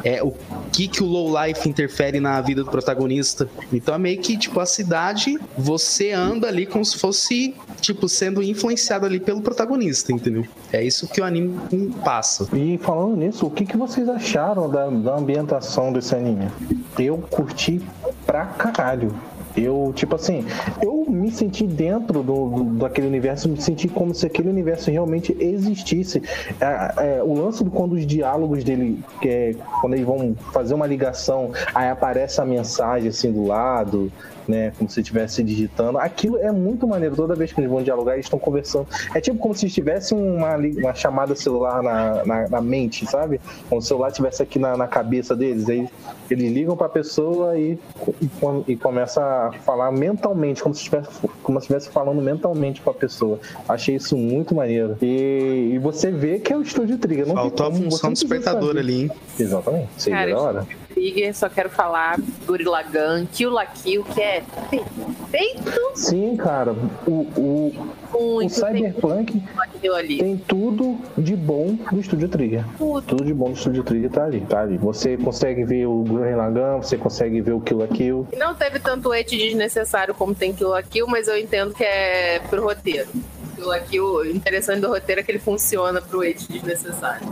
é, 0.04 0.24
o 0.24 0.34
que, 0.72 0.88
que 0.88 1.04
o 1.04 1.06
low 1.06 1.32
life 1.44 1.68
interfere 1.68 2.20
na 2.20 2.40
vida 2.42 2.64
do 2.64 2.70
protagonista. 2.70 3.50
Então 3.72 3.96
é 3.96 3.98
meio 3.98 4.20
que, 4.20 4.38
tipo, 4.38 4.60
a 4.60 4.66
cidade, 4.66 5.38
você 5.58 6.12
anda 6.12 6.48
ali 6.48 6.66
como 6.66 6.84
se 6.84 6.98
fosse, 6.98 7.56
tipo, 7.80 8.08
sendo 8.08 8.42
influenciado 8.44 9.06
ali 9.06 9.20
pelo 9.20 9.42
protagonista, 9.42 10.12
entendeu? 10.12 10.46
É 10.72 10.84
isso 10.84 11.08
que 11.08 11.22
o 11.22 11.24
anime 11.24 11.60
passa. 12.04 12.48
E 12.54 12.78
falando 12.78 13.16
nisso, 13.16 13.46
o 13.46 13.52
que, 13.52 13.66
que 13.66 13.78
vocês 13.78 14.08
acharam 14.10 14.70
da, 14.70 14.90
da 14.90 15.16
ambientação 15.18 15.92
desse 15.92 16.16
anime? 16.16 16.50
Eu 16.98 17.18
curti 17.18 17.82
pra 18.26 18.46
caralho. 18.46 19.14
Eu, 19.56 19.92
tipo 19.96 20.16
assim, 20.16 20.46
eu 20.82 21.06
me 21.10 21.30
senti 21.32 21.66
dentro 21.68 22.24
do, 22.24 22.50
do- 22.50 22.64
daquele 22.80 23.08
universo, 23.08 23.50
me 23.50 23.60
senti 23.62 23.88
como 23.88 24.14
se 24.16 24.26
aquele 24.26 24.50
universo 24.50 24.90
realmente 24.90 25.36
existisse. 25.40 26.22
É, 26.60 27.18
é, 27.18 27.24
o 27.24 27.34
lance 27.34 27.64
de 27.64 27.70
quando 27.70 27.94
os 27.94 28.06
diálogos 28.06 28.64
dele, 28.64 29.00
que 29.22 29.28
é, 29.30 29.56
quando 29.82 29.94
eles 29.94 30.06
vão 30.06 30.36
fazer 30.54 30.74
uma 30.74 30.88
ligação, 30.88 31.52
aí 31.76 31.90
aparece 31.90 32.40
a 32.42 32.46
mensagem 32.46 33.10
assim 33.10 33.32
do 33.32 33.46
lado, 33.48 34.12
né? 34.52 34.74
Como 34.78 34.90
se 34.90 35.00
estivesse 35.00 35.42
digitando. 35.44 35.98
Aquilo 35.98 36.38
é 36.38 36.52
muito 36.52 36.86
maneiro. 36.86 37.16
Toda 37.16 37.34
vez 37.36 37.54
que 37.54 37.60
eles 37.60 37.72
vão 37.72 37.82
dialogar, 37.82 38.14
eles 38.14 38.26
estão 38.26 38.38
conversando. 38.38 38.88
É 39.16 39.22
tipo 39.22 39.40
como 39.40 39.56
se 39.56 39.70
tivesse 39.70 40.14
uma, 40.14 40.58
uma 40.58 40.94
chamada 40.94 41.36
celular 41.36 41.82
na, 41.82 42.26
na, 42.26 42.50
na 42.50 42.62
mente, 42.62 43.06
sabe? 43.06 43.40
Como 43.70 43.82
se 43.82 43.86
o 43.86 43.88
celular 43.88 44.10
estivesse 44.10 44.44
aqui 44.44 44.60
na, 44.60 44.76
na 44.76 44.88
cabeça 44.88 45.36
deles. 45.36 45.70
Aí 45.70 45.88
eles 46.30 46.52
ligam 46.52 46.76
pra 46.76 46.90
pessoa 46.90 47.58
e, 47.58 47.80
e, 48.22 48.30
e 48.68 48.76
começa 48.76 49.22
a 49.22 49.52
falar 49.64 49.92
mentalmente, 49.92 50.62
como 50.62 50.76
se 50.76 50.82
estivesse 50.82 51.10
como 51.44 51.60
se 51.60 51.66
estivesse 51.66 51.90
falando 51.90 52.22
mentalmente 52.22 52.82
com 52.82 52.90
a 52.90 52.94
pessoa. 52.94 53.40
Achei 53.68 53.96
isso 53.96 54.16
muito 54.18 54.54
maneiro. 54.56 54.98
E, 55.02 55.72
e 55.74 55.80
você 55.80 56.12
vê 56.12 56.40
que 56.40 56.54
é 56.54 56.58
o 56.58 56.62
estúdio 56.62 56.98
Trigger. 56.98 57.28
Não 57.28 57.36
Faltou 57.36 57.68
a 57.68 57.72
função 57.72 58.10
precisa 58.10 58.12
despertador 58.12 58.78
ali, 58.78 59.04
hein? 59.04 59.12
Exatamente. 59.40 59.90
Seria 59.98 60.20
Cara, 60.20 60.32
da 60.32 60.42
hora. 60.42 60.68
Trigger, 60.94 61.34
só 61.36 61.50
quero 61.50 61.70
falar 61.70 62.20
Gorilla 62.46 62.84
Gun, 62.84 63.26
Kill 63.32 63.52
la 63.52 63.66
Kill, 63.66 64.04
que 64.04 64.22
é 64.22 64.44
perfeito 64.70 65.82
Sim, 65.96 66.36
cara. 66.38 66.74
O, 67.06 67.28
o, 67.38 67.74
o 68.14 68.34
muito 68.36 68.54
Cyberpunk 68.54 69.42
tem 69.82 70.18
tem 70.18 70.38
tudo 70.38 70.98
de 71.18 71.36
bom 71.36 71.78
do 71.92 72.00
Estúdio 72.00 72.30
Trigger. 72.30 72.66
Tudo. 72.78 73.08
Tudo 73.08 73.26
de 73.26 73.34
bom 73.34 73.52
do 73.52 73.58
Estúdio 73.58 73.84
Trigger 73.84 74.10
tá 74.10 74.26
ali, 74.26 74.42
tá 74.42 74.62
ali. 74.62 74.78
Você 74.78 75.18
consegue 75.18 75.64
ver 75.64 75.86
o 75.86 76.04
Gurren 76.04 76.36
Lagann, 76.36 76.82
você 76.82 76.98
consegue 76.98 77.42
ver 77.42 77.54
o 77.54 77.62
Kill 77.62 77.78
la 77.80 77.88
Kill. 77.88 78.28
Não 78.38 78.56
teve 78.56 78.80
tanto 78.80 79.12
hate 79.12 79.38
desnecessário 79.38 80.14
como 80.14 80.34
tem 80.34 80.54
Kill 80.54 80.70
la 80.70 80.84
Kill, 80.84 81.08
mas 81.08 81.28
eu 81.28 81.38
entendo 81.38 81.74
que 81.74 81.84
é 81.84 82.40
pro 82.50 82.64
roteiro. 82.64 83.10
Kill 83.56 83.68
la 83.68 83.80
Kill, 83.80 84.06
o 84.06 84.26
interessante 84.26 84.82
do 84.82 84.88
roteiro 84.88 85.22
é 85.22 85.24
que 85.24 85.32
ele 85.32 85.40
funciona 85.40 86.02
pro 86.02 86.22
hate 86.22 86.52
desnecessário. 86.52 87.28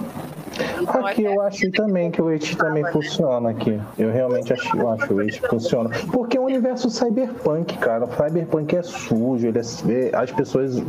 Então, 0.82 1.06
Aqui 1.06 1.24
eu 1.24 1.42
acho 1.42 1.72
também 1.72 2.10
que 2.12 2.22
o 2.22 2.28
It 2.30 2.56
também 2.58 2.84
funciona 2.92 3.50
aqui. 3.52 3.80
Eu 3.98 4.12
realmente 4.12 4.52
acho, 4.54 4.78
eu 4.78 4.90
acho 4.90 5.08
que 5.08 5.14
o 5.14 5.20
It 5.20 5.42
funciona. 5.50 5.90
Porque 6.12 6.38
é 6.38 6.42
um 6.42 6.46
universo 6.46 6.90
cyberpunk, 6.90 7.78
cara. 7.78 8.06
O 8.06 8.10
cyberpunk 8.16 8.76
é 8.76 8.82
sujo, 8.82 9.48
ele 9.48 9.60
é, 9.60 9.62
é- 10.10 10.16
as 10.16 10.32
pessoas. 10.32 10.82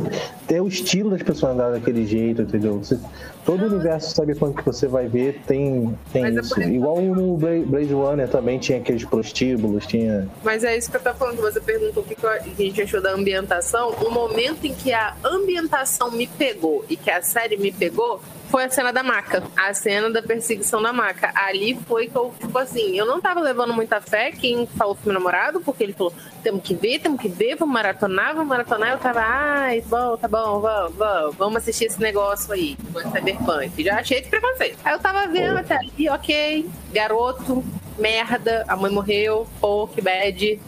Tem 0.47 0.59
o 0.59 0.67
estilo 0.67 1.09
das 1.11 1.21
pessoas 1.23 1.53
andarem 1.53 1.73
daquele 1.79 2.05
jeito, 2.05 2.41
entendeu? 2.41 2.77
Você- 2.79 2.99
todo 3.45 3.63
o 3.63 3.67
universo 3.67 4.15
cyberpunk 4.15 4.57
que 4.57 4.65
você 4.65 4.87
vai 4.87 5.07
ver 5.07 5.41
tem, 5.47 5.95
tem 6.11 6.21
Mas 6.23 6.35
é 6.37 6.39
isso. 6.41 6.61
Igual 6.61 7.01
no 7.01 7.37
Bla- 7.37 7.49
Blade 7.65 7.93
Runner 7.93 8.27
também 8.29 8.59
tinha 8.59 8.77
aqueles 8.79 9.03
prostíbulos, 9.05 9.85
tinha. 9.85 10.27
Mas 10.43 10.63
é 10.63 10.77
isso 10.77 10.89
que 10.89 10.97
eu 10.97 11.01
tô 11.01 11.13
falando, 11.13 11.35
que 11.37 11.41
você 11.41 11.59
perguntou 11.61 12.03
o 12.03 12.05
que, 12.05 12.15
que 12.15 12.25
a 12.25 12.39
gente 12.39 12.81
achou 12.81 13.01
da 13.01 13.13
ambientação. 13.13 13.89
O 14.01 14.09
momento 14.11 14.65
em 14.65 14.73
que 14.73 14.91
a 14.93 15.15
ambientação 15.23 16.11
me 16.11 16.27
pegou 16.27 16.83
e 16.89 16.95
que 16.95 17.09
a 17.09 17.21
série 17.21 17.57
me 17.57 17.71
pegou 17.71 18.21
foi 18.51 18.65
a 18.65 18.69
cena 18.69 18.91
da 18.91 19.01
maca. 19.01 19.41
A 19.55 19.73
cena 19.73 20.09
da 20.09 20.21
perseguição 20.21 20.81
da 20.81 20.91
maca. 20.91 21.31
Ali 21.33 21.79
foi 21.87 22.07
que 22.07 22.15
eu, 22.15 22.33
tipo 22.37 22.57
assim, 22.57 22.97
eu 22.97 23.05
não 23.05 23.21
tava 23.21 23.39
levando 23.39 23.73
muita 23.73 24.01
fé. 24.01 24.31
Quem 24.31 24.67
falou 24.67 24.93
foi 24.93 25.11
meu 25.11 25.19
namorado, 25.19 25.61
porque 25.61 25.83
ele 25.83 25.93
falou: 25.93 26.13
temos 26.43 26.61
que 26.61 26.75
ver, 26.75 26.99
temos 26.99 27.19
que 27.19 27.29
ver, 27.29 27.55
vamos 27.55 27.73
maratonar, 27.73 28.33
vamos 28.35 28.49
maratonar. 28.49 28.91
Eu 28.91 28.99
tava, 28.99 29.21
ai, 29.21 29.81
bom, 29.87 30.17
tá 30.17 30.27
bom, 30.27 30.59
vamos, 30.59 30.95
vamos, 30.95 31.35
vamos 31.37 31.55
assistir 31.57 31.85
esse 31.85 32.01
negócio 32.01 32.51
aí, 32.51 32.77
Cyberpunk. 33.13 33.83
Já 33.83 33.99
achei 33.99 34.21
de 34.21 34.29
preconceito. 34.29 34.77
Aí 34.83 34.93
eu 34.93 34.99
tava 34.99 35.27
vendo 35.27 35.57
até 35.57 35.75
ali, 35.75 36.09
ok, 36.09 36.69
garoto, 36.91 37.63
merda, 37.97 38.65
a 38.67 38.75
mãe 38.75 38.91
morreu, 38.91 39.47
pô, 39.61 39.87
que 39.87 40.01
bad, 40.01 40.59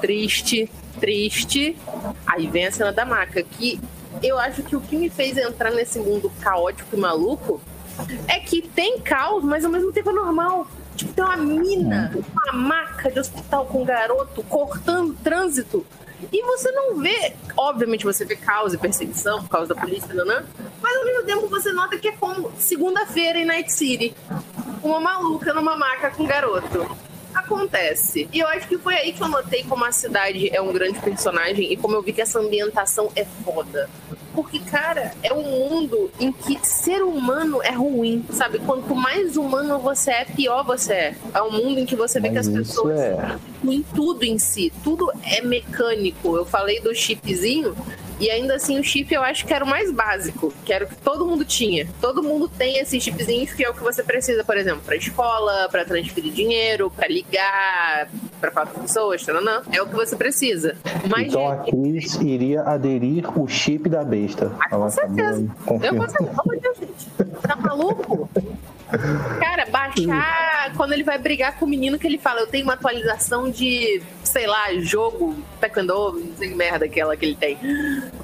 triste, 0.00 0.68
triste. 0.98 1.76
Aí 2.26 2.48
vem 2.48 2.66
a 2.66 2.72
cena 2.72 2.92
da 2.92 3.04
maca, 3.04 3.42
que 3.42 3.80
eu 4.22 4.38
acho 4.38 4.62
que 4.62 4.74
o 4.74 4.80
que 4.80 4.96
me 4.96 5.08
fez 5.08 5.36
entrar 5.36 5.70
nesse 5.70 5.98
mundo 5.98 6.32
caótico 6.40 6.96
e 6.96 6.98
maluco 6.98 7.60
é 8.28 8.40
que 8.40 8.62
tem 8.62 8.98
caos, 9.00 9.44
mas 9.44 9.64
ao 9.64 9.70
mesmo 9.70 9.92
tempo 9.92 10.10
é 10.10 10.12
normal. 10.12 10.66
Tipo, 10.96 11.12
tem 11.12 11.24
uma 11.24 11.36
mina, 11.36 12.12
uma 12.32 12.52
maca 12.52 13.10
de 13.10 13.18
hospital 13.18 13.66
com 13.66 13.82
um 13.82 13.84
garoto 13.84 14.42
cortando 14.44 15.16
trânsito. 15.22 15.86
E 16.30 16.42
você 16.42 16.70
não 16.70 16.96
vê, 16.98 17.34
obviamente 17.56 18.04
você 18.04 18.24
vê 18.24 18.36
caos 18.36 18.72
e 18.72 18.78
perseguição 18.78 19.42
por 19.42 19.48
causa 19.48 19.74
da 19.74 19.80
polícia, 19.80 20.14
não, 20.14 20.24
não, 20.24 20.42
mas 20.80 20.96
ao 20.96 21.04
mesmo 21.04 21.24
tempo 21.24 21.48
você 21.48 21.72
nota 21.72 21.98
que 21.98 22.08
é 22.08 22.12
como 22.12 22.52
segunda-feira 22.58 23.38
em 23.38 23.44
Night 23.44 23.72
City. 23.72 24.14
Uma 24.82 25.00
maluca 25.00 25.52
numa 25.52 25.76
maca 25.76 26.10
com 26.10 26.22
um 26.22 26.26
garoto. 26.26 26.96
Acontece. 27.34 28.28
E 28.32 28.40
eu 28.40 28.48
acho 28.48 28.68
que 28.68 28.78
foi 28.78 28.94
aí 28.94 29.12
que 29.12 29.22
eu 29.22 29.28
notei 29.28 29.64
como 29.64 29.84
a 29.84 29.92
cidade 29.92 30.54
é 30.54 30.60
um 30.60 30.72
grande 30.72 30.98
personagem 31.00 31.72
e 31.72 31.76
como 31.76 31.94
eu 31.94 32.02
vi 32.02 32.12
que 32.12 32.20
essa 32.20 32.38
ambientação 32.38 33.10
é 33.16 33.24
foda. 33.44 33.88
Porque, 34.34 34.58
cara, 34.60 35.12
é 35.22 35.32
um 35.32 35.42
mundo 35.42 36.10
em 36.18 36.32
que 36.32 36.58
ser 36.66 37.02
humano 37.02 37.62
é 37.62 37.72
ruim, 37.72 38.24
sabe? 38.30 38.58
Quanto 38.60 38.94
mais 38.94 39.36
humano 39.36 39.78
você 39.78 40.10
é, 40.10 40.24
pior 40.24 40.64
você 40.64 40.92
é. 40.92 41.16
É 41.34 41.42
um 41.42 41.50
mundo 41.50 41.78
em 41.78 41.86
que 41.86 41.94
você 41.94 42.18
vê 42.18 42.30
que 42.30 42.38
as 42.38 42.48
Mas 42.48 42.68
pessoas 42.68 42.98
é. 42.98 43.36
em 43.64 43.82
tudo 43.94 44.24
em 44.24 44.38
si. 44.38 44.72
Tudo 44.82 45.12
é 45.22 45.42
mecânico. 45.42 46.36
Eu 46.36 46.46
falei 46.46 46.80
do 46.80 46.94
chipzinho. 46.94 47.76
E 48.22 48.30
ainda 48.30 48.54
assim, 48.54 48.78
o 48.78 48.84
chip 48.84 49.12
eu 49.12 49.20
acho 49.20 49.44
que 49.44 49.52
era 49.52 49.64
o 49.64 49.68
mais 49.68 49.90
básico, 49.90 50.54
que 50.64 50.72
era 50.72 50.84
o 50.84 50.88
que 50.88 50.94
todo 50.94 51.26
mundo 51.26 51.44
tinha. 51.44 51.88
Todo 52.00 52.22
mundo 52.22 52.48
tem 52.48 52.78
esses 52.78 53.02
chipzinhos 53.02 53.52
que 53.52 53.64
é 53.64 53.68
o 53.68 53.74
que 53.74 53.82
você 53.82 54.00
precisa, 54.00 54.44
por 54.44 54.56
exemplo, 54.56 54.80
pra 54.86 54.94
escola, 54.94 55.68
pra 55.68 55.84
transferir 55.84 56.32
dinheiro, 56.32 56.88
pra 56.88 57.08
ligar 57.08 58.08
pra 58.40 58.52
quatro 58.52 58.80
pessoas, 58.80 59.24
tananã. 59.24 59.62
é 59.72 59.82
o 59.82 59.88
que 59.88 59.96
você 59.96 60.14
precisa. 60.14 60.76
Mas 61.10 61.26
Então 61.30 61.48
a 61.48 61.56
Cris 61.64 62.14
iria 62.14 62.62
aderir 62.62 63.26
o 63.36 63.48
chip 63.48 63.88
da 63.88 64.04
besta. 64.04 64.52
Ah, 64.60 64.68
com 64.68 64.88
certeza. 64.88 65.44
Eu 65.82 66.60
Deus, 66.60 66.78
gente. 66.78 67.10
Tá 67.42 67.56
maluco? 67.56 68.30
Cara, 69.40 69.66
baixar 69.66 70.52
quando 70.76 70.92
ele 70.92 71.02
vai 71.02 71.18
brigar 71.18 71.58
com 71.58 71.64
o 71.64 71.68
menino 71.68 71.98
que 71.98 72.06
ele 72.06 72.18
fala, 72.18 72.40
eu 72.40 72.46
tenho 72.46 72.64
uma 72.64 72.74
atualização 72.74 73.50
de, 73.50 74.02
sei 74.22 74.46
lá, 74.46 74.72
jogo, 74.80 75.36
taekwondo, 75.60 76.20
não 76.20 76.36
sei 76.36 76.50
que 76.50 76.54
merda 76.54 76.84
aquela 76.84 77.16
que 77.16 77.24
ele 77.24 77.36
tem. 77.36 77.58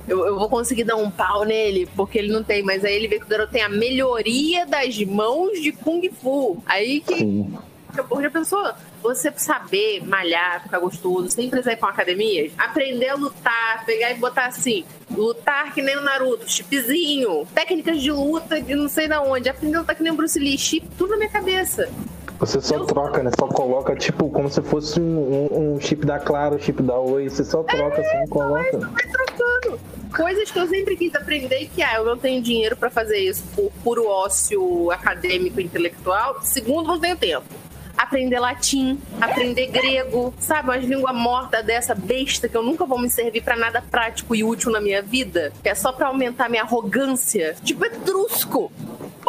Eu, 0.06 0.26
eu 0.26 0.38
vou 0.38 0.48
conseguir 0.48 0.84
dar 0.84 0.96
um 0.96 1.10
pau 1.10 1.44
nele, 1.44 1.88
porque 1.96 2.18
ele 2.18 2.32
não 2.32 2.42
tem, 2.42 2.62
mas 2.62 2.84
aí 2.84 2.94
ele 2.94 3.08
vê 3.08 3.18
que 3.18 3.24
o 3.24 3.28
garoto 3.28 3.52
tem 3.52 3.62
a 3.62 3.68
melhoria 3.68 4.66
das 4.66 4.98
mãos 5.04 5.60
de 5.60 5.72
Kung 5.72 6.08
Fu. 6.10 6.62
Aí 6.66 7.00
que 7.00 7.18
Sim. 7.18 7.58
porra 8.08 8.22
já 8.22 8.30
pensou? 8.30 8.72
Você 9.02 9.32
saber 9.36 10.04
malhar, 10.04 10.62
ficar 10.62 10.78
gostoso, 10.78 11.30
sem 11.30 11.48
precisar 11.48 11.72
ir 11.72 11.76
pra 11.76 11.88
uma 11.88 11.92
academia, 11.92 12.50
aprender 12.58 13.08
a 13.08 13.14
lutar, 13.14 13.84
pegar 13.84 14.10
e 14.10 14.14
botar 14.14 14.46
assim, 14.46 14.84
lutar 15.18 15.74
que 15.74 15.82
nem 15.82 15.96
o 15.96 16.00
Naruto, 16.00 16.50
chipzinho, 16.50 17.46
técnicas 17.54 18.00
de 18.00 18.10
luta 18.10 18.60
de 18.60 18.74
não 18.74 18.88
sei 18.88 19.08
da 19.08 19.20
onde, 19.20 19.48
aprender 19.48 19.76
a 19.76 19.80
lutar 19.80 19.94
que 19.96 20.02
nem 20.02 20.12
o 20.12 20.16
Bruce 20.16 20.38
Lee, 20.38 20.56
chip, 20.58 20.86
tudo 20.96 21.10
na 21.10 21.16
minha 21.18 21.30
cabeça. 21.30 21.88
Você 22.38 22.60
só 22.60 22.84
troca, 22.84 23.20
né? 23.22 23.30
Só 23.38 23.48
coloca, 23.48 23.96
tipo, 23.96 24.30
como 24.30 24.48
se 24.48 24.62
fosse 24.62 25.00
um, 25.00 25.48
um- 25.52 25.74
um 25.74 25.80
chip 25.80 26.06
da 26.06 26.20
Claro, 26.20 26.54
um 26.54 26.58
chip 26.60 26.80
da 26.82 26.96
Oi. 26.96 27.28
Você 27.28 27.42
só 27.44 27.64
troca 27.64 28.00
assim 28.00 28.22
e 28.24 28.28
coloca. 28.28 28.78
Vai 28.78 29.06
trocando. 29.08 29.80
Coisas 30.16 30.48
que 30.50 30.58
eu 30.58 30.68
sempre 30.68 30.96
quis 30.96 31.12
aprender 31.16 31.68
que, 31.74 31.82
ah, 31.82 31.96
eu 31.96 32.04
não 32.04 32.16
tenho 32.16 32.40
dinheiro 32.40 32.76
pra 32.76 32.88
fazer 32.90 33.18
isso 33.18 33.42
por 33.56 33.72
puro 33.82 34.06
ócio 34.06 34.88
acadêmico 34.92 35.60
intelectual. 35.60 36.40
Segundo, 36.42 36.86
não 36.86 37.00
tenho 37.00 37.16
tempo. 37.16 37.44
Aprender 37.98 38.38
latim, 38.38 38.98
aprender 39.20 39.66
grego, 39.66 40.32
sabe? 40.38 40.68
Umas 40.68 40.84
língua 40.84 41.12
morta 41.12 41.62
dessa 41.64 41.96
besta 41.96 42.48
que 42.48 42.56
eu 42.56 42.62
nunca 42.62 42.86
vou 42.86 42.98
me 42.98 43.10
servir 43.10 43.42
pra 43.42 43.56
nada 43.56 43.82
prático 43.82 44.36
e 44.36 44.44
útil 44.44 44.70
na 44.70 44.80
minha 44.80 45.02
vida, 45.02 45.52
que 45.60 45.68
é 45.68 45.74
só 45.74 45.90
pra 45.90 46.06
aumentar 46.06 46.48
minha 46.48 46.62
arrogância. 46.62 47.56
Tipo, 47.64 47.84
etrusco. 47.84 48.70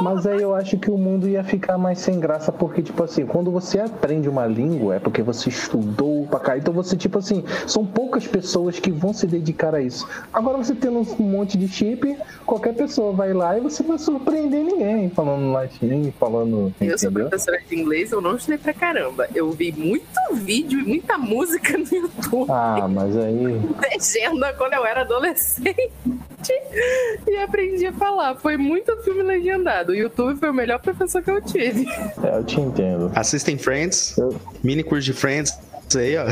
Mas 0.01 0.25
aí 0.25 0.41
eu 0.41 0.55
acho 0.55 0.77
que 0.77 0.89
o 0.89 0.97
mundo 0.97 1.27
ia 1.27 1.43
ficar 1.43 1.77
mais 1.77 1.99
sem 1.99 2.19
graça, 2.19 2.51
porque, 2.51 2.81
tipo 2.81 3.03
assim, 3.03 3.25
quando 3.25 3.51
você 3.51 3.79
aprende 3.79 4.29
uma 4.29 4.45
língua, 4.45 4.95
é 4.95 4.99
porque 4.99 5.21
você 5.21 5.49
estudou 5.49 6.25
pra 6.27 6.39
cá. 6.39 6.57
Então 6.57 6.73
você, 6.73 6.95
tipo 6.95 7.19
assim, 7.19 7.43
são 7.67 7.85
poucas 7.85 8.25
pessoas 8.25 8.79
que 8.79 8.91
vão 8.91 9.13
se 9.13 9.27
dedicar 9.27 9.75
a 9.75 9.81
isso. 9.81 10.07
Agora 10.33 10.57
você 10.57 10.73
tendo 10.75 10.99
um 10.99 11.23
monte 11.23 11.57
de 11.57 11.67
chip, 11.67 12.17
qualquer 12.45 12.73
pessoa 12.73 13.11
vai 13.11 13.33
lá 13.33 13.57
e 13.57 13.61
você 13.61 13.83
não 13.83 13.89
vai 13.89 13.99
surpreender 13.99 14.63
ninguém 14.63 15.09
falando 15.09 15.51
latim, 15.51 16.13
falando. 16.19 16.73
Eu 16.79 16.97
sou 16.97 17.09
Entendeu? 17.09 17.29
professora 17.29 17.59
de 17.67 17.79
inglês, 17.79 18.11
eu 18.11 18.21
não 18.21 18.35
estudei 18.35 18.57
pra 18.57 18.73
caramba. 18.73 19.27
Eu 19.33 19.51
vi 19.51 19.71
muito 19.71 20.05
vídeo 20.33 20.79
e 20.79 20.83
muita 20.83 21.17
música 21.17 21.77
no 21.77 21.85
YouTube. 21.85 22.49
Ah, 22.49 22.87
mas 22.87 23.15
aí. 23.17 23.59
legenda 23.91 24.53
quando 24.53 24.73
eu 24.73 24.85
era 24.85 25.01
adolescente 25.01 25.91
e 27.27 27.37
aprendi 27.37 27.85
a 27.85 27.93
falar. 27.93 28.35
Foi 28.35 28.57
muito 28.57 28.95
filme 29.03 29.23
legendado. 29.23 29.88
O 29.89 29.93
YouTube 29.93 30.37
foi 30.39 30.49
o 30.49 30.53
melhor 30.53 30.79
professor 30.79 31.21
que 31.23 31.31
eu 31.31 31.41
tive. 31.41 31.87
É, 32.23 32.37
eu 32.37 32.43
te 32.43 32.59
entendo. 32.61 33.11
Assistem 33.15 33.57
Friends, 33.57 34.15
Eu- 34.17 34.35
mini 34.63 34.83
curso 34.83 35.03
de 35.05 35.13
Friends, 35.13 35.57
isso 35.89 35.99
aí, 35.99 36.17
ó. 36.17 36.25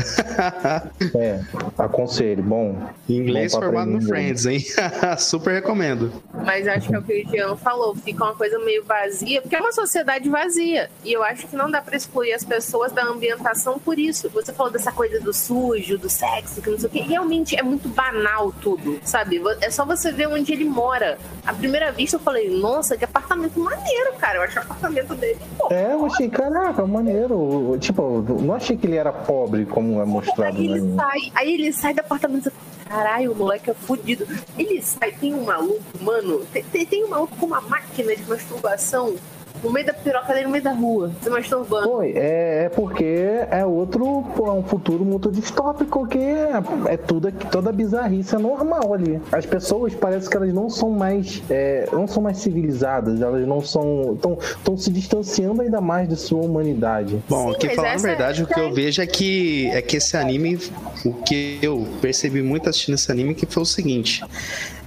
É, 1.18 1.40
aconselho. 1.76 2.42
Bom. 2.42 2.76
Inglês 3.08 3.52
bom 3.52 3.60
formado 3.60 3.90
no. 3.90 4.02
Friends, 4.02 4.46
hein? 4.46 4.64
Super 5.18 5.54
recomendo. 5.54 6.12
Mas 6.44 6.66
acho 6.66 6.88
que 6.88 6.94
é 6.94 6.98
o 6.98 7.02
que 7.02 7.24
o 7.24 7.30
Jean 7.30 7.56
falou. 7.56 7.94
Fica 7.94 8.24
uma 8.24 8.34
coisa 8.34 8.58
meio 8.60 8.84
vazia, 8.84 9.42
porque 9.42 9.56
é 9.56 9.60
uma 9.60 9.72
sociedade 9.72 10.28
vazia. 10.28 10.90
E 11.04 11.12
eu 11.12 11.22
acho 11.22 11.46
que 11.46 11.56
não 11.56 11.70
dá 11.70 11.80
pra 11.80 11.96
excluir 11.96 12.32
as 12.32 12.44
pessoas 12.44 12.92
da 12.92 13.04
ambientação 13.04 13.78
por 13.78 13.98
isso. 13.98 14.28
Você 14.30 14.52
falou 14.52 14.72
dessa 14.72 14.92
coisa 14.92 15.20
do 15.20 15.32
sujo, 15.32 15.98
do 15.98 16.08
sexo, 16.08 16.60
que 16.62 16.70
não 16.70 16.78
sei 16.78 16.88
o 16.88 16.92
quê. 16.92 17.00
Realmente 17.00 17.56
é 17.56 17.62
muito 17.62 17.88
banal 17.88 18.52
tudo, 18.60 18.98
sabe? 19.04 19.40
É 19.60 19.70
só 19.70 19.84
você 19.84 20.12
ver 20.12 20.28
onde 20.28 20.52
ele 20.52 20.64
mora. 20.64 21.18
À 21.44 21.52
primeira 21.52 21.90
vista 21.92 22.16
eu 22.16 22.20
falei, 22.20 22.48
nossa, 22.48 22.96
que 22.96 23.04
apartamento 23.04 23.58
maneiro, 23.58 24.12
cara. 24.18 24.38
Eu 24.38 24.42
acho 24.42 24.58
o 24.58 24.62
apartamento 24.62 25.14
dele, 25.14 25.40
pô. 25.56 25.68
É, 25.70 25.92
eu 25.92 26.04
achei, 26.06 26.28
caraca, 26.28 26.86
maneiro. 26.86 27.76
Tipo, 27.80 28.24
não 28.40 28.54
achei 28.54 28.76
que 28.76 28.86
ele 28.86 28.96
era 28.96 29.12
pobre, 29.12 29.47
como 29.66 30.00
é 30.00 30.04
mostrado 30.04 30.56
Aí 30.56 30.68
no 30.68 30.76
ele 30.76 30.96
sai, 30.96 31.32
aí 31.34 31.54
ele 31.54 31.72
sai 31.72 31.94
do 31.94 32.00
apartamento 32.00 32.48
e 32.48 32.50
fala, 32.50 32.64
caralho, 32.88 33.32
o 33.32 33.36
moleque 33.36 33.70
é 33.70 33.74
fudido. 33.74 34.26
Ele 34.56 34.80
sai, 34.82 35.12
tem 35.12 35.34
um 35.34 35.44
maluco, 35.44 35.82
mano, 36.00 36.44
tem, 36.52 36.86
tem 36.86 37.04
um 37.04 37.08
maluco 37.08 37.36
com 37.36 37.46
uma 37.46 37.60
máquina 37.60 38.14
de 38.14 38.22
masturbação 38.28 39.16
no 39.62 39.72
meio 39.72 39.86
da 39.86 39.92
piroca 39.92 40.32
dele, 40.32 40.46
no 40.46 40.50
meio 40.50 40.64
da 40.64 40.72
rua, 40.72 41.10
se 41.22 41.30
masturbando. 41.30 41.88
Foi, 41.88 42.12
é, 42.12 42.64
é 42.64 42.68
porque 42.68 43.04
é 43.50 43.64
outro, 43.64 44.24
é 44.36 44.50
um 44.50 44.62
futuro 44.62 45.04
muito 45.04 45.30
distópico 45.30 46.06
que 46.06 46.18
é, 46.18 46.52
é 46.86 46.96
tudo, 46.96 47.30
toda 47.50 47.72
bizarrice 47.72 48.34
é 48.34 48.38
normal 48.38 48.94
ali. 48.94 49.20
As 49.32 49.46
pessoas 49.46 49.94
parece 49.94 50.28
que 50.28 50.36
elas 50.36 50.52
não 50.52 50.68
são 50.68 50.90
mais, 50.90 51.42
é, 51.50 51.88
não 51.92 52.06
são 52.06 52.22
mais 52.22 52.38
civilizadas, 52.38 53.20
elas 53.20 53.46
não 53.46 53.60
são, 53.60 54.14
estão 54.14 54.76
se 54.76 54.90
distanciando 54.90 55.62
ainda 55.62 55.80
mais 55.80 56.08
de 56.08 56.16
sua 56.16 56.40
humanidade. 56.40 57.22
Bom, 57.28 57.48
Sim, 57.48 57.54
aqui 57.56 57.66
mas 57.68 57.76
falando 57.76 57.94
a 57.94 58.02
verdade, 58.02 58.42
o 58.42 58.46
que 58.46 58.60
eu 58.60 58.72
vejo 58.72 59.02
é 59.02 59.06
que 59.06 59.70
é 59.70 59.82
que 59.82 59.96
esse 59.96 60.16
anime, 60.16 60.58
o 61.04 61.12
que 61.12 61.58
eu 61.62 61.86
percebi 62.00 62.42
muito 62.42 62.68
assistindo 62.68 62.94
esse 62.94 63.10
anime, 63.10 63.34
que 63.34 63.46
foi 63.46 63.62
o 63.62 63.66
seguinte: 63.66 64.22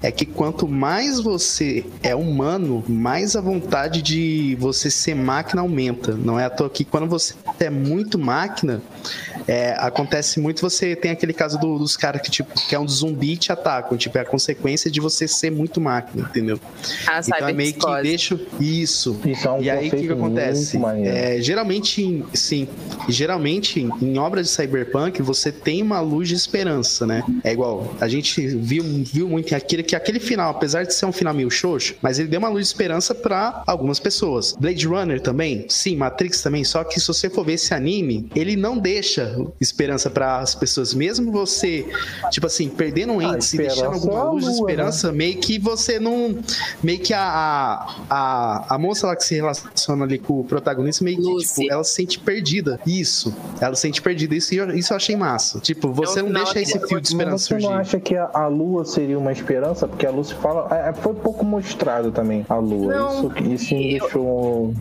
é 0.01 0.11
que 0.11 0.25
quanto 0.25 0.67
mais 0.67 1.19
você 1.19 1.85
é 2.01 2.15
humano, 2.15 2.83
mais 2.87 3.35
a 3.35 3.41
vontade 3.41 4.01
de 4.01 4.57
você 4.59 4.89
ser 4.89 5.15
máquina 5.15 5.61
aumenta. 5.61 6.13
Não 6.15 6.39
é 6.39 6.45
à 6.45 6.49
toa 6.49 6.69
que 6.69 6.83
quando 6.83 7.07
você 7.07 7.35
é 7.59 7.69
muito 7.69 8.17
máquina, 8.17 8.81
é, 9.47 9.75
acontece 9.77 10.39
muito, 10.39 10.61
você 10.61 10.95
tem 10.95 11.11
aquele 11.11 11.33
caso 11.33 11.57
do- 11.59 11.77
dos 11.77 11.95
caras 11.97 12.21
que, 12.21 12.29
tipo, 12.31 12.53
que 12.67 12.75
é 12.75 12.79
um 12.79 12.87
zumbi 12.87 13.33
e 13.33 13.37
te 13.37 13.51
atacam. 13.51 13.97
Tipo, 13.97 14.17
é 14.17 14.21
a 14.21 14.25
consequência 14.25 14.89
de 14.91 14.99
você 14.99 15.27
ser 15.27 15.51
muito 15.51 15.79
máquina, 15.81 16.27
entendeu? 16.29 16.59
A 17.07 17.19
Então 17.19 17.49
é 17.49 17.53
meio 17.53 17.73
que 17.73 18.01
deixa 18.03 18.39
isso. 18.59 19.19
Isso 19.25 19.47
é 19.47 19.51
um 19.51 19.61
E 19.61 19.69
aí 19.69 19.87
o 19.87 19.91
que, 19.91 20.01
que 20.07 20.11
acontece? 20.11 20.77
É, 21.05 21.41
geralmente, 21.41 22.01
em- 22.03 22.23
sim, 22.33 22.67
geralmente 23.09 23.79
em 24.01 24.17
obras 24.17 24.47
de 24.47 24.51
cyberpunk 24.53 25.21
você 25.21 25.51
tem 25.51 25.81
uma 25.81 25.99
luz 25.99 26.27
de 26.27 26.35
esperança, 26.35 27.05
né? 27.05 27.23
É 27.43 27.51
igual, 27.51 27.95
a 27.99 28.07
gente 28.07 28.47
viu, 28.47 28.83
viu 29.03 29.27
muito 29.27 29.53
aquele 29.55 29.83
que 29.83 29.95
aquele 29.95 30.19
final, 30.19 30.51
apesar 30.51 30.83
de 30.83 30.93
ser 30.93 31.05
um 31.05 31.11
final 31.11 31.33
meio 31.33 31.49
xoxo, 31.49 31.95
mas 32.01 32.19
ele 32.19 32.27
deu 32.27 32.39
uma 32.39 32.49
luz 32.49 32.67
de 32.67 32.73
esperança 32.73 33.13
pra 33.13 33.63
algumas 33.67 33.99
pessoas. 33.99 34.55
Blade 34.59 34.85
Runner 34.87 35.19
também, 35.21 35.65
sim, 35.69 35.95
Matrix 35.95 36.41
também, 36.41 36.63
só 36.63 36.83
que 36.83 36.99
se 36.99 37.07
você 37.07 37.29
for 37.29 37.45
ver 37.45 37.53
esse 37.53 37.73
anime, 37.73 38.29
ele 38.35 38.55
não 38.55 38.77
deixa 38.77 39.30
esperança 39.59 40.09
para 40.09 40.39
as 40.39 40.53
pessoas, 40.55 40.93
mesmo 40.93 41.31
você, 41.31 41.87
tipo 42.29 42.47
assim, 42.47 42.69
perdendo 42.69 43.13
um 43.13 43.19
Ah, 43.19 43.35
ente, 43.35 43.45
se 43.45 43.57
deixando 43.57 43.91
é 43.91 43.93
alguma 43.95 44.23
luz 44.23 44.43
de 44.45 44.49
lua, 44.51 44.59
né? 44.59 44.71
esperança, 44.73 45.11
meio 45.11 45.37
que 45.39 45.59
você 45.59 45.99
não. 45.99 46.37
Meio 46.81 46.99
que 46.99 47.13
a, 47.13 47.21
a, 47.21 47.95
a, 48.09 48.75
a 48.75 48.77
moça 48.77 49.07
lá 49.07 49.15
que 49.15 49.23
se 49.23 49.35
relaciona 49.35 50.03
ali 50.05 50.17
com 50.19 50.39
o 50.39 50.43
protagonista, 50.43 51.03
meio 51.03 51.17
que, 51.21 51.45
tipo, 51.47 51.71
ela 51.71 51.83
se 51.83 51.93
sente 51.95 52.19
perdida. 52.19 52.79
Isso. 52.85 53.33
Ela 53.59 53.75
se 53.75 53.81
sente 53.81 54.01
perdida. 54.01 54.35
Isso, 54.35 54.53
eu- 54.53 54.75
isso 54.75 54.93
eu 54.93 54.97
achei 54.97 55.15
massa. 55.15 55.59
Tipo, 55.59 55.91
você 55.91 56.19
É 56.19 56.23
o 56.23 56.25
não 56.27 56.31
final 56.41 56.53
deixa 56.53 56.59
esse 56.61 56.79
fio 56.87 56.87
de 56.87 56.93
Mas 56.95 57.09
esperança 57.11 57.45
você 57.47 57.53
não 57.55 57.61
surgir. 57.61 57.75
acha 57.79 57.99
que 57.99 58.15
a, 58.15 58.29
a 58.33 58.47
lua 58.47 58.85
seria 58.85 59.17
uma 59.17 59.31
esperança? 59.31 59.87
Porque 59.87 60.05
a 60.05 60.11
Lucy 60.11 60.33
fala. 60.35 60.67
é, 60.75 60.93
foi 60.93 61.13
pouco 61.13 61.45
mostrado 61.45 62.11
também 62.11 62.45
a 62.49 62.55
lua. 62.55 62.93
Não, 62.93 63.27
isso, 63.37 63.53
isso 63.53 63.75
me 63.75 63.99
deixou 63.99 64.73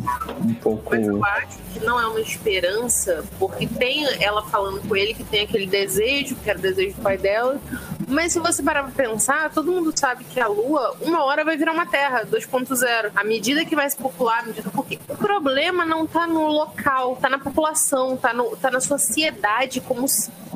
um 0.44 0.54
pouco. 0.62 0.90
Mas 0.90 1.06
eu 1.06 1.24
acho 1.24 1.58
que 1.72 1.84
não 1.84 2.00
é 2.00 2.06
uma 2.06 2.20
esperança, 2.20 3.22
porque 3.38 3.66
tem 3.66 4.04
ela 4.22 4.39
falando 4.42 4.86
com 4.86 4.96
ele 4.96 5.14
que 5.14 5.24
tem 5.24 5.42
aquele 5.42 5.66
desejo, 5.66 6.36
que 6.36 6.48
era 6.48 6.58
o 6.58 6.62
desejo 6.62 6.96
do 6.96 7.02
pai 7.02 7.18
dela. 7.18 7.60
Mas 8.10 8.32
se 8.32 8.40
você 8.40 8.60
parar 8.60 8.82
pra 8.82 9.04
pensar, 9.04 9.50
todo 9.50 9.70
mundo 9.70 9.92
sabe 9.96 10.24
que 10.24 10.40
a 10.40 10.48
Lua, 10.48 10.96
uma 11.00 11.24
hora 11.24 11.44
vai 11.44 11.56
virar 11.56 11.72
uma 11.72 11.86
Terra 11.86 12.26
2.0. 12.26 13.12
À 13.14 13.22
medida 13.22 13.64
que 13.64 13.76
vai 13.76 13.88
se 13.88 13.96
popular, 13.96 14.40
à 14.40 14.42
medida 14.42 14.68
porque 14.70 14.98
o 15.08 15.16
problema 15.16 15.84
não 15.84 16.06
tá 16.06 16.26
no 16.26 16.48
local, 16.48 17.16
tá 17.16 17.28
na 17.28 17.38
população, 17.38 18.16
tá, 18.16 18.32
no, 18.34 18.56
tá 18.56 18.68
na 18.70 18.80
sociedade 18.80 19.80
como 19.80 20.06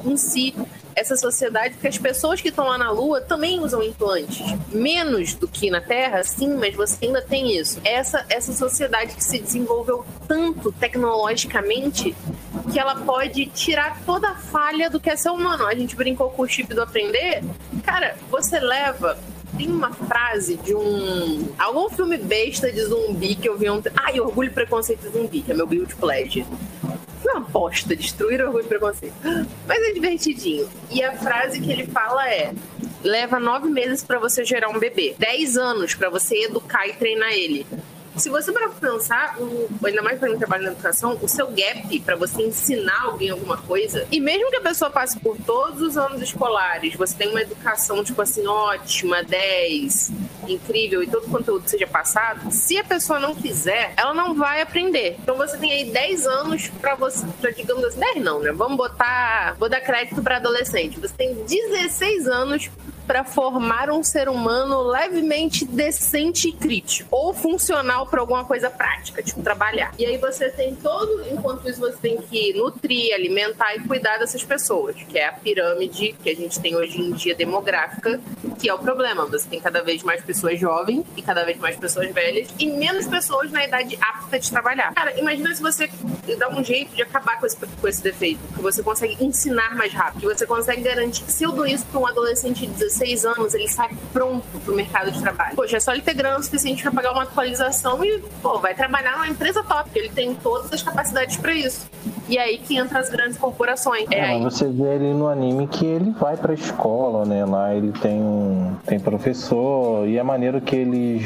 em 0.05 0.17
si. 0.17 0.55
Essa 0.97 1.17
sociedade 1.17 1.77
que 1.77 1.89
as 1.89 1.99
pessoas 1.99 2.41
que 2.41 2.49
estão 2.49 2.67
lá 2.67 2.79
na 2.79 2.91
Lua 2.91 3.21
também 3.21 3.61
usam 3.61 3.83
implantes. 3.83 4.45
Menos 4.73 5.35
do 5.35 5.49
que 5.49 5.71
na 5.71 5.81
Terra, 5.81 6.23
sim, 6.23 6.55
mas 6.55 6.75
você 6.75 7.07
ainda 7.07 7.21
tem 7.21 7.57
isso. 7.57 7.81
Essa, 7.85 8.25
essa 8.29 8.53
sociedade 8.53 9.15
que 9.15 9.25
se 9.25 9.39
desenvolveu 9.39 10.05
tanto 10.29 10.71
tecnologicamente 10.73 12.15
que 12.73 12.79
ela 12.79 12.97
pode 12.97 13.47
tirar 13.47 14.01
toda 14.07 14.31
a 14.31 14.35
falha 14.35 14.89
do 14.89 15.01
que 15.01 15.11
é 15.11 15.17
ser 15.17 15.31
humano. 15.31 15.67
A 15.67 15.75
gente 15.75 15.97
brincou 15.97 16.31
com 16.31 16.43
o 16.43 16.49
chip 16.49 16.73
do 16.73 16.83
aprender. 16.83 17.43
Cara, 17.83 18.17
você 18.31 18.59
leva 18.61 19.19
tem 19.57 19.71
uma 19.71 19.93
frase 19.93 20.57
de 20.57 20.75
um. 20.75 21.49
algum 21.59 21.89
filme 21.89 22.17
besta 22.17 22.71
de 22.73 22.83
zumbi 22.83 23.35
que 23.35 23.49
eu 23.49 23.57
vi 23.57 23.69
ontem. 23.69 23.93
Ai, 23.95 24.21
Orgulho 24.21 24.49
e 24.49 24.53
Preconceito 24.53 25.09
Zumbi, 25.11 25.43
que 25.43 25.53
é 25.53 25.55
meu 25.55 25.67
guilty 25.67 25.95
pleasure. 25.95 26.47
Foi 27.23 27.33
uma 27.33 27.41
bosta, 27.41 27.97
destruir 27.97 28.43
orgulho 28.43 28.65
e 28.65 28.69
preconceito. 28.69 29.15
Mas 29.67 29.83
é 29.83 29.93
divertidinho. 29.93 30.69
E 30.91 31.03
a 31.03 31.13
frase 31.13 31.61
que 31.61 31.71
ele 31.73 31.87
fala 31.87 32.29
é: 32.29 32.53
leva 33.03 33.39
nove 33.39 33.69
meses 33.69 34.05
para 34.05 34.19
você 34.19 34.45
gerar 34.45 34.69
um 34.69 34.79
bebê, 34.79 35.15
dez 35.19 35.57
anos 35.57 35.95
para 35.95 36.11
você 36.11 36.45
educar 36.45 36.87
e 36.87 36.93
treinar 36.95 37.33
ele. 37.33 37.67
Se 38.17 38.31
você 38.31 38.53
para 38.53 38.69
pensar, 38.69 39.37
ainda 39.85 40.03
mais 40.03 40.19
para 40.19 40.29
quem 40.29 40.39
trabalha 40.39 40.65
na 40.65 40.73
educação, 40.73 41.19
o 41.21 41.27
seu 41.27 41.49
gap 41.49 42.01
para 42.01 42.15
você 42.15 42.43
ensinar 42.43 43.03
alguém 43.03 43.31
alguma 43.31 43.57
coisa, 43.57 44.07
e 44.11 44.21
mesmo 44.21 44.51
que 44.51 44.57
a 44.57 44.61
pessoa 44.61 44.91
passe 44.91 45.19
por 45.19 45.37
todos 45.39 45.83
os 45.83 45.97
anos 45.97 46.23
escolares, 46.23 46.95
você 46.95 47.17
tem 47.17 47.29
uma 47.31 47.43
educação, 47.43 48.05
tipo 48.05 48.23
assim, 48.23 48.47
ótima, 48.47 49.23
10, 49.25 50.13
incrível, 50.49 51.03
e 51.03 51.09
todo 51.09 51.27
o 51.27 51.31
conteúdo 51.31 51.69
seja 51.69 51.87
passado, 51.87 52.53
se 52.53 52.79
a 52.79 52.85
pessoa 52.85 53.19
não 53.19 53.35
quiser, 53.35 53.93
ela 53.97 54.15
não 54.15 54.35
vai 54.35 54.61
aprender. 54.61 55.17
Então 55.21 55.37
você 55.37 55.57
tem 55.59 55.73
aí 55.73 55.91
10 55.91 56.27
anos 56.27 56.69
para 56.81 56.95
você, 56.95 57.27
pra, 57.41 57.51
digamos 57.51 57.85
assim, 57.85 57.99
10 57.99 58.23
não, 58.23 58.39
né? 58.39 58.53
Vamos 58.53 58.77
botar, 58.77 59.57
vou 59.59 59.69
dar 59.69 59.81
crédito 59.81 60.23
para 60.23 60.37
adolescente. 60.37 61.01
Você 61.01 61.15
tem 61.15 61.35
16 61.35 62.29
anos 62.29 62.71
para 63.07 63.25
formar 63.25 63.91
um 63.91 64.03
ser 64.03 64.29
humano 64.29 64.83
levemente 64.83 65.65
decente 65.65 66.49
e 66.49 66.53
crítico, 66.53 67.09
ou 67.11 67.35
funcional 67.35 68.07
para 68.07 68.21
alguma 68.21 68.45
coisa 68.45 68.71
prática, 68.71 69.23
tipo 69.23 69.43
trabalhar. 69.43 69.93
E 69.99 70.07
aí 70.07 70.17
você 70.19 70.49
tem 70.51 70.75
todo, 70.75 71.25
enquanto 71.31 71.69
isso 71.69 71.81
você 71.81 71.97
tem 71.99 72.21
que 72.21 72.53
nutrir, 72.55 73.15
alimentar 73.15 73.75
e 73.77 73.81
cuidar 73.81 74.19
dessas 74.19 74.43
pessoas, 74.43 74.97
que 74.97 75.19
é 75.19 75.29
a 75.29 75.33
pirâmide 75.33 76.15
que 76.23 76.31
a 76.31 76.35
gente 76.35 76.59
tem 76.61 76.75
hoje 76.77 77.01
em 77.01 77.13
dia 77.13 77.35
demográfica, 77.35 78.21
que 78.59 78.69
é 78.69 78.75
o 78.75 78.79
problema. 78.79 79.27
Você 79.27 79.49
tem 79.49 79.61
cada 79.61 79.83
vez 79.83 80.03
mais 80.03 80.23
pessoas 80.23 80.59
jovens 80.59 81.05
e 81.17 81.23
cada 81.23 81.45
vez 81.45 81.59
mais 81.59 81.77
pessoas 81.77 82.11
velhas 82.11 82.49
e 82.59 82.67
menos 82.67 83.07
pessoas 83.07 83.51
na 83.51 83.65
idade 83.65 83.99
apta 84.01 84.39
de 84.39 84.51
trabalhar. 84.51 84.95
Cara, 84.95 85.19
imagina 85.19 85.55
se 85.55 85.61
você 85.61 85.91
dá 86.39 86.49
um 86.49 86.65
jeito 86.65 86.95
de 86.95 87.03
acabar 87.03 87.39
com 87.39 87.47
esse, 87.47 87.57
com 87.57 87.89
esse 87.89 88.03
defeito, 88.03 88.41
que 88.55 88.63
você 88.63 88.83
consegue 88.83 89.23
ensinar 89.23 89.75
mais 89.75 89.93
rápido, 89.93 90.21
que 90.21 90.27
você 90.27 90.47
consegue 90.47 90.83
garantir 90.83 91.25
que 91.25 91.33
se 91.33 91.45
eu 91.45 91.53
dou 91.53 91.67
isso 91.67 91.85
para 91.87 92.01
um 92.01 92.07
adolescente 92.07 92.61
de 92.61 92.73
16 92.73 92.94
16 92.99 93.25
anos, 93.25 93.55
ele 93.55 93.69
sai 93.69 93.91
pronto 94.13 94.45
pro 94.65 94.75
mercado 94.75 95.11
de 95.11 95.21
trabalho. 95.21 95.57
Poxa, 95.57 95.77
é 95.77 95.81
só 95.81 95.93
ele 95.93 96.03
ter 96.03 96.15
grana 96.15 96.41
suficiente 96.43 96.83
para 96.83 96.93
pagar 96.93 97.13
uma 97.13 97.23
atualização 97.25 98.05
e, 98.05 98.23
pô, 98.43 98.59
vai 98.59 98.75
trabalhar 98.75 99.13
numa 99.13 99.29
empresa 99.29 99.63
top, 99.63 99.91
ele 99.95 100.09
tem 100.11 100.35
todas 100.35 100.73
as 100.73 100.83
capacidades 100.83 101.37
para 101.37 101.53
isso. 101.55 101.89
E 102.29 102.39
aí 102.39 102.59
que 102.59 102.77
entra 102.79 102.99
as 103.01 103.11
grandes 103.11 103.37
corporações. 103.37 104.07
É, 104.11 104.37
É, 104.37 104.39
você 104.41 104.67
vê 104.69 104.93
ali 104.95 105.13
no 105.13 105.29
anime 105.29 105.67
que 105.67 105.85
ele 105.85 106.11
vai 106.13 106.37
pra 106.37 106.55
escola, 106.55 107.25
né? 107.27 107.45
Lá 107.45 107.75
ele 107.75 107.93
tem, 107.93 108.21
um- 108.21 108.75
tem 108.87 108.99
professor 108.99 110.07
e 110.09 110.17
é 110.19 110.23
maneiro 110.23 110.61
que 110.61 110.75
eles 110.75 111.23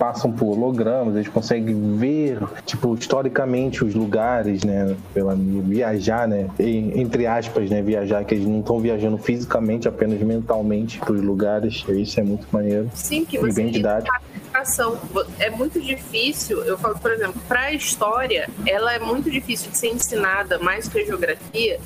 passam 0.00 0.32
por 0.32 0.46
hologramas, 0.56 1.14
eles 1.14 1.28
conseguem 1.28 1.98
ver, 1.98 2.38
tipo, 2.64 2.94
historicamente 2.94 3.84
os 3.84 3.94
lugares, 3.94 4.64
né? 4.64 4.96
Pela, 5.12 5.36
viajar, 5.36 6.26
né? 6.26 6.48
E, 6.58 6.98
entre 6.98 7.26
aspas, 7.26 7.68
né? 7.68 7.82
Viajar, 7.82 8.24
que 8.24 8.34
eles 8.34 8.46
não 8.46 8.60
estão 8.60 8.80
viajando 8.80 9.18
fisicamente, 9.18 9.86
apenas 9.86 10.18
mentalmente 10.22 10.98
pros 11.00 11.20
lugares. 11.20 11.84
Isso 11.86 12.18
é 12.18 12.22
muito 12.22 12.46
maneiro. 12.50 12.90
Sim, 12.94 13.26
que 13.26 13.38
você 13.38 13.52
bem 13.52 13.70
didático. 13.70 14.10
a 14.16 14.20
educação. 14.38 14.98
É 15.38 15.50
muito 15.50 15.78
difícil, 15.78 16.64
eu 16.64 16.78
falo, 16.78 16.98
por 16.98 17.12
exemplo, 17.12 17.38
para 17.46 17.64
a 17.64 17.72
história, 17.74 18.48
ela 18.66 18.94
é 18.94 18.98
muito 18.98 19.30
difícil 19.30 19.70
de 19.70 19.76
ser 19.76 19.88
ensinada 19.88 20.58
mais 20.58 20.88
que 20.88 20.98
a 20.98 21.04
geografia, 21.04 21.78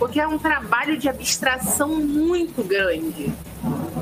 porque 0.00 0.18
é 0.18 0.26
um 0.26 0.38
trabalho 0.38 0.96
de 0.96 1.10
abstração 1.10 1.90
muito 1.90 2.64
grande. 2.64 3.30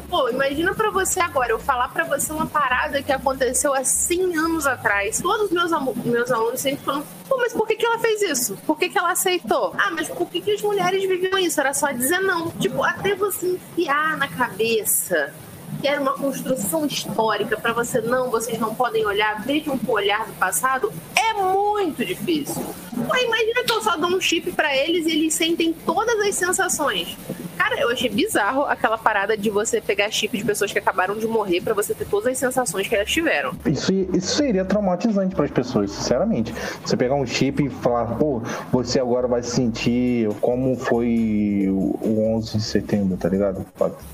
Pô, 0.09 0.29
imagina 0.29 0.73
pra 0.73 0.91
você 0.91 1.19
agora, 1.19 1.51
eu 1.51 1.59
falar 1.59 1.89
pra 1.89 2.05
você 2.05 2.33
uma 2.33 2.47
parada 2.47 3.03
que 3.03 3.13
aconteceu 3.13 3.75
há 3.75 3.83
100 3.83 4.39
anos 4.39 4.67
atrás. 4.67 5.21
Todos 5.21 5.47
os 5.47 5.51
meus, 5.51 5.97
meus 6.05 6.31
alunos 6.31 6.61
sempre 6.61 6.85
falam, 6.85 7.05
pô, 7.29 7.37
mas 7.37 7.53
por 7.53 7.67
que, 7.67 7.75
que 7.75 7.85
ela 7.85 7.99
fez 7.99 8.23
isso? 8.23 8.57
Por 8.65 8.79
que, 8.79 8.89
que 8.89 8.97
ela 8.97 9.11
aceitou? 9.11 9.75
Ah, 9.77 9.91
mas 9.91 10.09
por 10.09 10.31
que, 10.31 10.41
que 10.41 10.53
as 10.53 10.63
mulheres 10.63 11.03
viviam 11.03 11.37
isso? 11.37 11.61
Era 11.61 11.75
só 11.75 11.91
dizer 11.91 12.21
não. 12.21 12.49
Tipo, 12.53 12.85
até 12.85 13.17
você 13.17 13.49
enfiar 13.49 14.17
na 14.17 14.29
cabeça 14.29 15.35
que 15.81 15.89
era 15.89 16.01
uma 16.01 16.13
construção 16.13 16.85
histórica 16.87 17.57
pra 17.57 17.73
você 17.73 18.01
não, 18.01 18.31
vocês 18.31 18.59
não 18.59 18.75
podem 18.75 19.07
olhar, 19.07 19.43
vejam 19.45 19.79
com 19.79 19.93
o 19.93 19.95
olhar 19.95 20.27
do 20.27 20.33
passado, 20.35 20.93
é 21.17 21.35
muito 21.35 22.05
difícil. 22.05 22.63
Imagina 22.93 23.65
que 23.65 23.73
eu 23.73 23.83
só 23.83 23.97
dou 23.97 24.11
um 24.11 24.21
chip 24.21 24.51
pra 24.53 24.77
eles 24.77 25.07
e 25.07 25.11
eles 25.11 25.35
sentem 25.35 25.73
todas 25.73 26.19
as 26.21 26.35
sensações. 26.35 27.17
Cara, 27.57 27.81
eu 27.81 27.91
achei 27.91 28.09
bizarro 28.09 28.63
aquela 28.63 28.97
parada 28.97 29.37
de 29.37 29.51
você 29.51 29.81
pegar 29.81 30.11
chip 30.11 30.39
de 30.39 30.45
pessoas 30.45 30.73
que 30.73 30.79
acabaram 30.79 31.17
de 31.17 31.27
morrer 31.27 31.61
pra 31.61 31.75
você 31.75 31.93
ter 31.93 32.07
todas 32.07 32.33
as 32.33 32.39
sensações 32.39 32.87
que 32.87 32.95
elas 32.95 33.11
tiveram. 33.11 33.53
Isso, 33.67 33.93
isso 33.93 34.37
seria 34.37 34.65
traumatizante 34.65 35.35
para 35.35 35.45
as 35.45 35.51
pessoas, 35.51 35.91
sinceramente. 35.91 36.55
Você 36.85 36.97
pegar 36.97 37.17
um 37.17 37.27
chip 37.27 37.65
e 37.65 37.69
falar, 37.69 38.17
pô, 38.17 38.41
você 38.71 39.01
agora 39.01 39.27
vai 39.27 39.43
sentir 39.43 40.29
como 40.41 40.77
foi 40.77 41.67
o 41.69 41.99
o 42.01 42.37
11 42.37 42.57
de 42.57 42.63
setembro, 42.63 43.17
tá 43.17 43.29
ligado? 43.29 43.65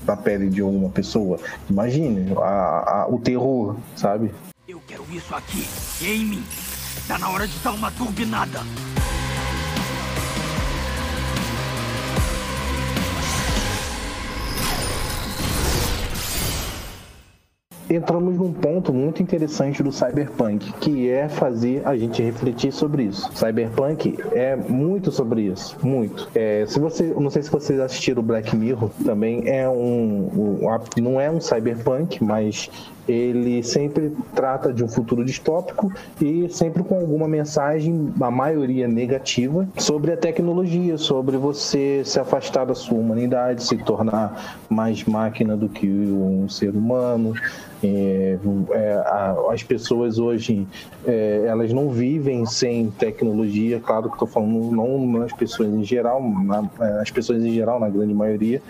Na 0.05 0.17
pele 0.17 0.49
de 0.49 0.61
uma 0.61 0.89
pessoa. 0.89 1.39
Imagine 1.69 2.33
a- 2.37 3.03
a- 3.03 3.07
o 3.09 3.19
terror, 3.19 3.75
sabe? 3.95 4.31
Eu 4.67 4.81
quero 4.87 5.05
isso 5.11 5.33
aqui, 5.35 5.67
gaming. 6.01 6.43
Tá 7.07 7.19
na 7.19 7.29
hora 7.29 7.47
de 7.47 7.57
dar 7.59 7.71
uma 7.73 7.91
turbinada. 7.91 8.59
Entramos 17.89 18.35
num 18.35 18.51
ponto 18.51 18.91
muito 18.91 19.21
interessante 19.21 19.83
do 19.83 19.91
Cyberpunk, 19.91 20.73
que 20.81 21.09
é 21.09 21.29
fazer 21.29 21.81
a 21.85 21.95
gente 21.95 22.21
refletir 22.21 22.71
sobre 22.71 23.03
isso. 23.03 23.29
Cyberpunk 23.33 24.17
é 24.31 24.55
muito 24.55 25.11
sobre 25.11 25.43
isso, 25.43 25.77
muito. 25.83 26.27
É, 26.33 26.65
se 26.67 26.79
você, 26.79 27.13
não 27.17 27.29
sei 27.29 27.43
se 27.43 27.51
vocês 27.51 27.79
assistiram 27.79 28.21
o 28.21 28.25
Black 28.25 28.55
Mirror, 28.55 28.89
também 29.03 29.43
é 29.47 29.69
um, 29.69 30.63
um- 30.63 31.01
não 31.01 31.21
é 31.21 31.29
um 31.29 31.39
Cyberpunk, 31.39 32.23
mas 32.23 32.69
ele 33.07 33.61
sempre 33.63 34.11
trata 34.33 34.73
de 34.73 34.83
um 34.83 34.87
futuro 34.87 35.23
distópico 35.23 35.91
e 36.21 36.47
sempre 36.49 36.83
com 36.83 36.95
alguma 36.99 37.27
mensagem, 37.27 38.11
a 38.19 38.31
maioria 38.31 38.87
negativa, 38.87 39.67
sobre 39.77 40.11
a 40.11 40.17
tecnologia, 40.17 40.97
sobre 40.97 41.37
você 41.37 42.01
se 42.03 42.19
afastar 42.19 42.65
da 42.65 42.73
sua 42.75 42.97
humanidade, 42.97 43.63
se 43.63 43.77
tornar 43.77 44.59
mais 44.69 45.03
máquina 45.03 45.55
do 45.55 45.69
que 45.69 45.87
um 45.87 46.49
ser 46.49 46.71
humano. 46.71 47.33
É, 47.83 48.37
é, 48.71 49.03
as 49.51 49.61
pessoas 49.61 50.17
hoje 50.17 50.65
é, 51.05 51.43
elas 51.47 51.71
não 51.71 51.89
vivem 51.89 52.45
sem 52.45 52.89
tecnologia, 52.89 53.79
claro 53.79 54.07
que 54.07 54.15
estou 54.15 54.27
falando 54.27 54.71
não 54.71 55.05
nas 55.05 55.31
pessoas 55.33 55.69
em 55.69 55.83
geral, 55.83 56.19
na- 56.23 56.67
as 57.01 57.11
pessoas 57.11 57.43
em 57.43 57.51
geral, 57.53 57.79
na 57.79 57.89
grande 57.89 58.13
maioria, 58.13 58.61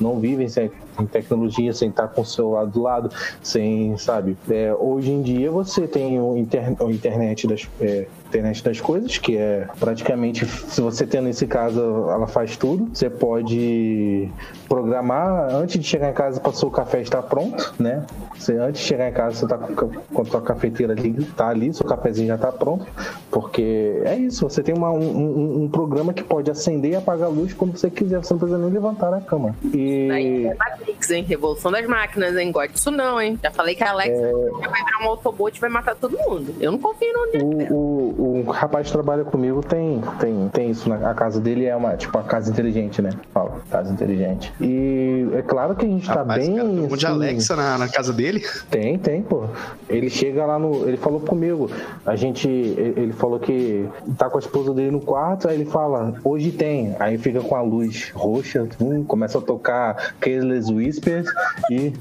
não 0.00 0.18
vivem 0.18 0.48
sem 0.48 0.70
sem 0.96 1.06
tecnologia, 1.06 1.72
sem 1.72 1.88
estar 1.88 2.08
com 2.08 2.22
o 2.22 2.24
celular 2.24 2.64
do 2.66 2.82
lado, 2.82 3.10
sem, 3.42 3.96
sabe? 3.98 4.36
É, 4.48 4.74
hoje 4.74 5.10
em 5.10 5.22
dia 5.22 5.50
você 5.50 5.86
tem 5.86 6.20
o, 6.20 6.36
inter, 6.36 6.74
o 6.82 6.90
internet 6.90 7.46
das 7.46 7.68
é, 7.80 8.06
internet 8.32 8.64
das 8.64 8.80
coisas, 8.80 9.18
que 9.18 9.36
é 9.36 9.66
praticamente, 9.78 10.46
se 10.46 10.80
você 10.80 11.06
tendo 11.06 11.28
esse 11.28 11.46
caso, 11.46 11.80
ela 12.10 12.26
faz 12.26 12.56
tudo. 12.56 12.88
Você 12.92 13.08
pode 13.10 14.28
programar 14.68 15.54
antes 15.54 15.78
de 15.80 15.86
chegar 15.86 16.10
em 16.10 16.14
casa 16.14 16.40
para 16.40 16.50
o 16.50 16.54
seu 16.54 16.70
café 16.70 17.00
estar 17.00 17.22
pronto, 17.22 17.74
né? 17.78 18.04
Você 18.36 18.54
antes 18.56 18.80
de 18.80 18.86
chegar 18.86 19.08
em 19.08 19.12
casa, 19.12 19.36
você 19.36 19.46
tá 19.46 19.58
com, 19.58 19.88
com 19.88 20.22
a 20.22 20.24
sua 20.24 20.40
cafeteira 20.42 20.92
ali, 20.92 21.12
tá 21.36 21.48
ali, 21.48 21.72
seu 21.74 21.86
cafezinho 21.86 22.28
já 22.28 22.38
tá 22.38 22.50
pronto, 22.50 22.86
porque 23.30 24.00
é 24.04 24.16
isso, 24.16 24.48
você 24.48 24.62
tem 24.62 24.74
uma- 24.74 24.90
um, 24.90 25.64
um- 25.64 25.68
programa 25.72 26.12
que 26.12 26.22
pode 26.22 26.50
acender 26.50 26.92
e 26.92 26.96
apagar 26.96 27.26
a 27.28 27.30
luz 27.30 27.54
quando 27.54 27.76
você 27.78 27.88
quiser, 27.90 28.18
você 28.22 28.34
não 28.34 28.38
precisa 28.38 28.58
nem 28.58 28.70
levantar 28.70 29.10
da 29.10 29.20
cama. 29.20 29.54
E 29.72 30.46
é 30.46 30.54
Matrix, 30.54 31.10
hein? 31.10 31.24
Revolução 31.26 31.70
das 31.70 31.86
máquinas, 31.86 32.36
hein? 32.36 32.52
Gosto 32.52 32.72
disso 32.72 32.90
não, 32.90 33.20
hein? 33.20 33.38
Já 33.42 33.50
falei 33.50 33.74
que 33.74 33.82
a 33.82 33.90
Alexa 33.90 34.20
vai 34.20 34.84
virar 34.84 35.04
um 35.04 35.08
Autobot 35.08 35.56
e 35.56 35.60
vai 35.60 35.70
matar 35.70 35.94
todo 35.96 36.16
mundo. 36.18 36.54
Eu 36.60 36.72
não 36.72 36.78
confio 36.78 37.08
no 37.12 37.22
o, 37.42 37.74
o, 37.74 38.21
o 38.22 38.50
rapaz 38.50 38.86
que 38.86 38.92
trabalha 38.92 39.24
comigo 39.24 39.62
tem, 39.62 40.00
tem, 40.18 40.48
tem 40.48 40.70
isso, 40.70 40.88
na 40.88 41.10
a 41.10 41.14
casa 41.14 41.40
dele 41.40 41.66
é 41.66 41.74
uma, 41.74 41.96
tipo, 41.96 42.16
a 42.16 42.22
casa 42.22 42.50
inteligente, 42.50 43.02
né? 43.02 43.10
Fala, 43.32 43.60
casa 43.70 43.92
inteligente. 43.92 44.52
E 44.60 45.28
é 45.34 45.42
claro 45.42 45.74
que 45.74 45.84
a 45.84 45.88
gente 45.88 46.06
tá 46.06 46.14
Rapaz, 46.14 46.46
bem. 46.46 46.56
cara, 46.56 46.68
tem 46.68 46.78
um 46.78 46.82
monte 46.82 46.98
de 47.00 47.06
assim, 47.06 47.14
Alexa 47.14 47.56
na, 47.56 47.78
na 47.78 47.88
casa 47.88 48.12
dele. 48.12 48.44
Tem, 48.70 48.98
tem, 48.98 49.22
pô. 49.22 49.44
Ele 49.88 50.08
chega 50.08 50.46
lá 50.46 50.58
no. 50.58 50.88
Ele 50.88 50.96
falou 50.96 51.20
comigo. 51.20 51.70
A 52.06 52.16
gente. 52.16 52.48
Ele 52.48 53.02
ele 53.02 53.12
falou 53.12 53.38
que 53.38 53.88
tá 54.16 54.30
com 54.30 54.36
a 54.36 54.40
esposa 54.40 54.72
dele 54.72 54.90
no 54.90 55.00
quarto, 55.00 55.48
aí 55.48 55.54
ele 55.56 55.64
fala, 55.64 56.14
hoje 56.24 56.50
tem. 56.50 56.94
Aí 56.98 57.18
fica 57.18 57.40
com 57.40 57.54
a 57.54 57.62
luz 57.62 58.10
roxa, 58.14 58.66
hum, 58.80 59.04
começa 59.04 59.38
a 59.38 59.40
tocar 59.40 60.14
Careless 60.20 60.72
Whispers 60.72 61.28
e. 61.70 61.92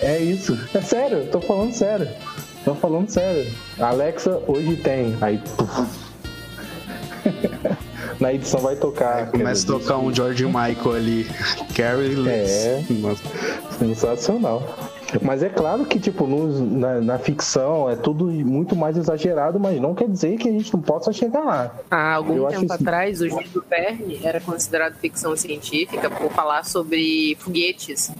É 0.00 0.18
isso. 0.18 0.58
É 0.74 0.80
sério, 0.80 1.26
tô 1.30 1.40
falando 1.40 1.72
sério. 1.72 2.08
Tô 2.64 2.74
falando 2.74 3.08
sério. 3.08 3.50
Alexa, 3.78 4.40
hoje 4.46 4.76
tem. 4.76 5.16
Aí. 5.20 5.40
Na 8.20 8.32
edição 8.34 8.60
vai 8.60 8.76
tocar. 8.76 9.30
Começa 9.30 9.64
a 9.64 9.78
tocar 9.78 9.96
um 9.98 10.12
George 10.14 10.44
Michael 10.44 10.92
ali. 10.94 11.26
Carrie 11.74 12.28
É. 12.28 12.82
Sensacional. 13.78 14.62
Mas 15.22 15.42
é 15.42 15.48
claro 15.48 15.84
que, 15.86 15.98
tipo, 15.98 16.26
nos- 16.26 16.60
na, 16.60 17.00
na 17.00 17.18
ficção 17.18 17.90
é 17.90 17.96
tudo 17.96 18.26
muito 18.26 18.76
mais 18.76 18.96
exagerado, 18.96 19.58
mas 19.58 19.80
não 19.80 19.94
quer 19.94 20.08
dizer 20.08 20.36
que 20.36 20.48
a 20.48 20.52
gente 20.52 20.72
não 20.72 20.80
possa 20.80 21.12
chegar 21.12 21.40
lá. 21.40 21.74
Há 21.90 22.14
algum 22.14 22.36
Eu 22.36 22.46
tempo 22.46 22.64
isso- 22.66 22.74
atrás, 22.74 23.20
o 23.20 23.28
Júlio 23.28 23.64
Verne 23.68 24.20
era 24.22 24.38
considerado 24.40 24.94
ficção 24.96 25.34
científica 25.36 26.08
por 26.10 26.30
falar 26.30 26.64
sobre 26.64 27.36
foguetes. 27.40 28.12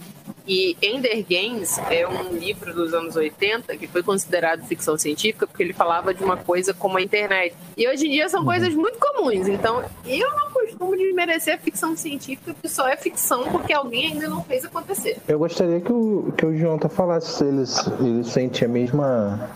E 0.47 0.77
Ender 0.83 1.25
Games 1.29 1.79
é 1.91 2.07
um 2.07 2.33
livro 2.33 2.73
dos 2.75 2.93
anos 2.95 3.17
80 3.17 3.77
que 3.77 3.87
foi 3.87 4.03
considerado 4.03 4.65
ficção 4.67 4.97
científica 4.99 5.47
porque 5.47 5.63
ele 5.63 5.73
falava 5.73 6.13
de 6.15 6.23
uma 6.25 6.37
coisa 6.37 6.73
como 6.75 6.99
a 6.99 7.03
internet. 7.03 7.55
E 7.77 7.89
hoje 7.89 8.07
em 8.07 8.11
dia 8.11 8.29
são 8.29 8.45
coisas 8.45 8.75
muito 8.75 8.99
comuns. 8.99 9.47
Então, 9.49 9.83
eu 10.07 10.31
não 10.37 10.51
costumo 10.51 10.97
desmerecer 10.97 11.55
a 11.55 11.59
ficção 11.59 11.97
científica 11.97 12.53
porque 12.55 12.69
só 12.69 12.89
é 12.89 12.97
ficção 12.97 13.45
porque 13.51 13.73
alguém 13.73 14.13
ainda 14.13 14.29
não 14.29 14.43
fez 14.45 14.65
acontecer. 14.65 15.19
Eu 15.29 15.39
gostaria 15.39 15.81
que 15.81 15.93
o, 15.93 16.33
que 16.37 16.45
o 16.47 16.57
Jonathan 16.57 16.89
falasse 16.89 17.33
se 17.39 17.45
ele, 17.45 17.63
ele 18.01 18.25
sente 18.25 18.65
a 18.65 18.69
mesma. 18.69 19.51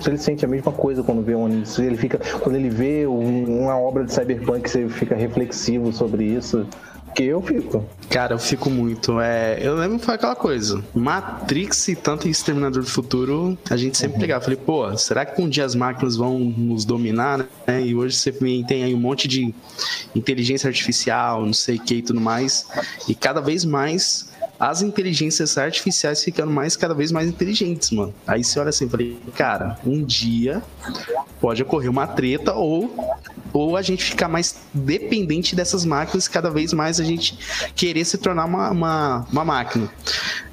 Se 0.00 0.08
ele 0.08 0.18
sente 0.18 0.44
a 0.44 0.48
mesma 0.48 0.70
coisa 0.72 1.02
quando 1.02 1.22
vê 1.22 1.34
um 1.34 1.64
se 1.64 1.82
ele 1.84 1.96
fica. 1.96 2.18
Quando 2.40 2.56
ele 2.56 2.68
vê 2.68 3.06
um- 3.06 3.62
uma 3.62 3.78
obra 3.78 4.04
de 4.04 4.12
cyberpunk, 4.12 4.68
você 4.70 4.88
fica 4.88 5.14
reflexivo 5.14 5.92
sobre 5.92 6.24
isso. 6.24 6.66
Que 7.14 7.24
eu 7.24 7.42
fico. 7.42 7.84
Cara, 8.08 8.34
eu 8.34 8.38
fico 8.38 8.70
muito. 8.70 9.20
É, 9.20 9.58
eu 9.60 9.74
lembro 9.74 9.98
que 9.98 10.04
foi 10.04 10.14
aquela 10.14 10.36
coisa. 10.36 10.82
Matrix 10.94 11.88
e 11.88 11.96
tanto 11.96 12.28
Exterminador 12.28 12.82
do 12.82 12.88
Futuro, 12.88 13.58
a 13.68 13.76
gente 13.76 13.96
sempre 13.96 14.14
Uhum. 14.14 14.20
pegava. 14.20 14.44
Falei, 14.44 14.58
pô, 14.58 14.96
será 14.96 15.24
que 15.26 15.40
um 15.40 15.48
dia 15.48 15.64
as 15.64 15.74
máquinas 15.74 16.16
vão 16.16 16.38
nos 16.38 16.84
dominar, 16.84 17.46
né? 17.66 17.82
E 17.84 17.94
hoje 17.94 18.16
você 18.16 18.32
tem 18.32 18.84
aí 18.84 18.94
um 18.94 18.98
monte 19.00 19.26
de 19.28 19.52
inteligência 20.14 20.68
artificial, 20.68 21.44
não 21.44 21.52
sei 21.52 21.76
o 21.76 21.80
que 21.80 21.96
e 21.96 22.02
tudo 22.02 22.20
mais. 22.20 22.66
E 23.08 23.14
cada 23.14 23.40
vez 23.40 23.64
mais 23.64 24.28
as 24.60 24.82
inteligências 24.82 25.56
artificiais 25.56 26.22
ficando 26.22 26.52
mais 26.52 26.76
cada 26.76 26.92
vez 26.92 27.10
mais 27.10 27.26
inteligentes, 27.26 27.90
mano. 27.92 28.14
Aí 28.26 28.44
você 28.44 28.60
olha 28.60 28.68
assim, 28.68 28.86
falei, 28.86 29.18
cara, 29.34 29.78
um 29.86 30.04
dia 30.04 30.62
pode 31.40 31.62
ocorrer 31.62 31.90
uma 31.90 32.06
treta 32.06 32.52
ou 32.52 32.94
ou 33.52 33.76
a 33.76 33.82
gente 33.82 34.04
ficar 34.04 34.28
mais 34.28 34.60
dependente 34.72 35.56
dessas 35.56 35.84
máquinas 35.84 36.28
cada 36.28 36.50
vez 36.50 36.72
mais 36.72 37.00
a 37.00 37.04
gente 37.04 37.36
querer 37.74 38.04
se 38.04 38.16
tornar 38.18 38.44
uma, 38.44 38.70
uma, 38.70 39.26
uma 39.32 39.44
máquina. 39.44 39.90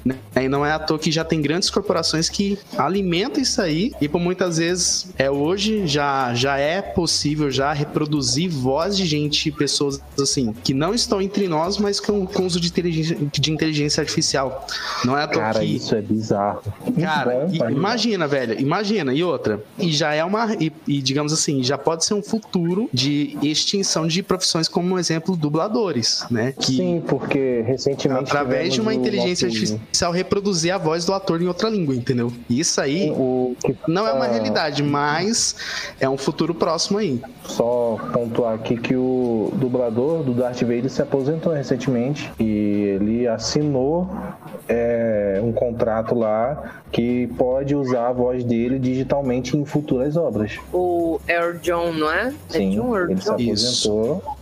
Né? 0.04 0.16
E 0.36 0.48
não 0.48 0.64
é 0.64 0.72
à 0.72 0.78
toa 0.78 0.98
que 0.98 1.10
já 1.10 1.24
tem 1.24 1.40
grandes 1.42 1.68
corporações 1.70 2.28
que 2.28 2.58
alimentam 2.76 3.42
isso 3.42 3.60
aí 3.60 3.92
e 4.00 4.08
por 4.08 4.20
muitas 4.20 4.58
vezes 4.58 5.10
é 5.18 5.30
hoje 5.30 5.86
já, 5.86 6.32
já 6.34 6.56
é 6.58 6.80
possível 6.80 7.50
já 7.50 7.72
reproduzir 7.72 8.48
voz 8.50 8.96
de 8.96 9.04
gente, 9.06 9.50
pessoas 9.50 10.00
assim, 10.20 10.52
que 10.64 10.72
não 10.72 10.94
estão 10.94 11.20
entre 11.20 11.48
nós, 11.48 11.78
mas 11.78 11.98
com, 12.00 12.26
com 12.26 12.46
uso 12.46 12.60
de 12.60 12.68
inteligência, 12.68 13.16
de 13.32 13.52
inteligência 13.52 14.00
artificial. 14.00 14.66
Não 15.04 15.16
é 15.16 15.22
à 15.24 15.26
toa 15.28 15.42
Cara, 15.42 15.60
que 15.60 15.66
isso 15.66 15.94
é 15.94 16.00
bizarro. 16.00 16.62
Cara, 17.00 17.30
bom, 17.46 17.50
e- 17.52 17.58
mas- 17.58 17.72
imagina, 17.72 18.26
velho, 18.28 18.60
imagina, 18.60 19.12
e 19.14 19.22
outra, 19.24 19.62
e 19.78 19.92
já 19.92 20.14
é 20.14 20.24
uma, 20.24 20.54
e, 20.60 20.72
e 20.86 21.00
digamos 21.02 21.32
assim, 21.32 21.62
já 21.62 21.76
pode 21.76 22.04
ser 22.04 22.14
um 22.14 22.22
futuro 22.22 22.88
de 22.92 23.36
extinção 23.42 24.06
de 24.06 24.22
profissões 24.22 24.68
como, 24.68 24.94
um 24.94 24.98
exemplo, 24.98 25.36
dubladores, 25.36 26.24
né? 26.30 26.52
Que 26.52 26.76
Sim, 26.76 27.02
porque 27.06 27.62
recentemente. 27.66 28.22
através 28.24 28.72
de 28.74 28.80
uma 28.80 28.94
inteligência 28.94 29.48
nosso- 29.48 29.80
artificial 29.98 30.12
reproduzir 30.12 30.72
a 30.72 30.78
voz 30.78 31.04
do 31.04 31.12
ator 31.12 31.42
em 31.42 31.46
outra 31.48 31.68
língua, 31.68 31.94
entendeu? 31.94 32.32
Isso 32.48 32.80
aí 32.80 33.10
O 33.10 33.54
que 33.64 33.76
não 33.88 34.06
é 34.06 34.12
uma 34.12 34.26
tá- 34.26 34.32
realidade, 34.32 34.82
mas 34.82 35.56
é 36.00 36.08
um 36.08 36.16
futuro 36.16 36.54
próximo 36.54 36.98
aí. 36.98 37.20
Só 37.44 37.98
pontuar 38.12 38.54
aqui 38.54 38.76
que 38.76 38.94
o 38.94 39.50
dublador 39.54 40.22
do 40.22 40.32
Darth 40.34 40.60
Vader 40.60 40.88
se 40.90 41.02
aposentou 41.02 41.52
recentemente 41.52 42.30
e 42.38 42.98
ele 43.00 43.26
assinou 43.26 44.08
é, 44.68 45.40
um 45.42 45.52
contrato 45.52 46.14
lá 46.14 46.80
que 46.92 47.26
pode 47.38 47.74
usar 47.74 48.08
a 48.08 48.12
voz 48.12 48.44
dele 48.44 48.78
digitalmente 48.78 49.56
em 49.56 49.64
futuras 49.64 50.16
obras. 50.16 50.58
O 50.72 51.20
Air 51.28 51.58
John, 51.60 51.92
não 51.92 52.10
é? 52.10 52.28
é 52.28 52.32
Sim, 52.48 52.70
John 52.70 52.94
Air 52.94 53.10
ele 53.10 53.20
se 53.20 53.26
John? 53.26 53.34
aposentou 53.34 54.37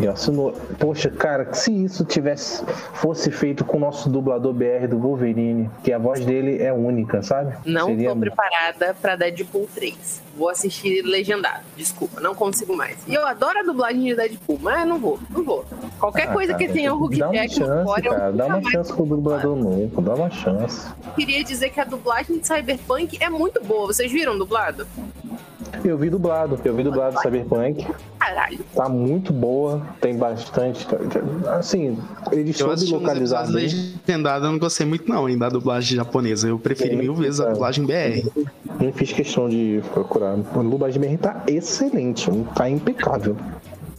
e. 0.00 0.54
Poxa, 0.78 1.10
cara, 1.10 1.52
se 1.52 1.72
isso 1.84 2.04
tivesse 2.04 2.64
fosse 2.94 3.30
feito 3.30 3.64
com 3.64 3.76
o 3.76 3.80
nosso 3.80 4.08
dublador 4.08 4.52
BR 4.52 4.86
do 4.88 4.98
Wolverine, 4.98 5.70
que 5.82 5.92
a 5.92 5.98
voz 5.98 6.24
dele 6.24 6.62
é 6.62 6.72
única, 6.72 7.22
sabe? 7.22 7.54
Não 7.64 7.86
Seria 7.86 8.10
tô 8.10 8.16
preparada 8.16 8.94
pra 9.00 9.16
Deadpool 9.16 9.68
3. 9.74 10.22
Vou 10.36 10.48
assistir 10.48 11.02
legendado. 11.02 11.64
Desculpa, 11.76 12.20
não 12.20 12.34
consigo 12.34 12.76
mais. 12.76 12.96
E 13.08 13.14
eu 13.14 13.26
adoro 13.26 13.58
a 13.58 13.62
dublagem 13.62 14.04
de 14.04 14.14
Deadpool, 14.14 14.58
mas 14.62 14.86
não 14.86 14.98
vou, 14.98 15.18
não 15.30 15.42
vou. 15.44 15.64
Qualquer 15.98 16.28
Ah, 16.28 16.32
coisa 16.32 16.52
cara, 16.52 16.64
que 16.64 16.72
tenha 16.72 16.94
o 16.94 17.02
Hugh 17.02 17.18
Dá 17.18 17.30
uma 17.30 17.48
chance, 17.48 17.84
fora, 17.84 18.02
cara. 18.02 18.32
Dá 18.32 18.46
uma 18.46 18.70
chance 18.70 18.92
pro 18.92 19.04
dublador 19.04 19.56
novo. 19.56 20.00
Dá 20.00 20.14
uma 20.14 20.30
chance. 20.30 20.88
queria 21.16 21.42
dizer 21.42 21.70
que 21.70 21.80
a 21.80 21.84
dublagem 21.84 22.38
de 22.38 22.46
Cyberpunk 22.46 23.18
é 23.20 23.28
muito 23.28 23.62
boa. 23.64 23.88
Vocês 23.88 24.12
viram 24.12 24.38
dublado? 24.38 24.86
Eu 25.84 25.98
vi 25.98 26.08
dublado, 26.08 26.58
eu 26.64 26.74
vi 26.74 26.82
dublado 26.82 27.20
Cyberpunk. 27.20 27.86
Caralho. 28.28 28.58
Tá 28.74 28.88
muito 28.88 29.32
boa, 29.32 29.82
tem 30.00 30.16
bastante. 30.16 30.86
Assim, 31.58 31.96
ele 32.30 32.50
Eu 32.50 32.54
soube 32.54 32.84
localizar 32.92 33.46
bem. 33.46 33.54
legendados, 34.06 34.44
eu 34.46 34.52
não 34.52 34.58
gostei 34.58 34.86
muito 34.86 35.08
não, 35.08 35.26
hein, 35.28 35.38
da 35.38 35.48
dublagem 35.48 35.96
japonesa. 35.96 36.46
Eu 36.48 36.58
preferi 36.58 36.94
mil 36.96 37.14
vezes 37.14 37.40
a 37.40 37.44
cara. 37.44 37.54
dublagem 37.54 37.86
BR. 37.86 38.28
Nem 38.78 38.92
fiz 38.92 39.12
questão 39.12 39.48
de 39.48 39.82
procurar. 39.94 40.34
O 40.34 40.62
dublagem 40.62 41.00
BR 41.00 41.16
tá 41.16 41.42
excelente, 41.46 42.30
tá 42.54 42.68
impecável. 42.68 43.34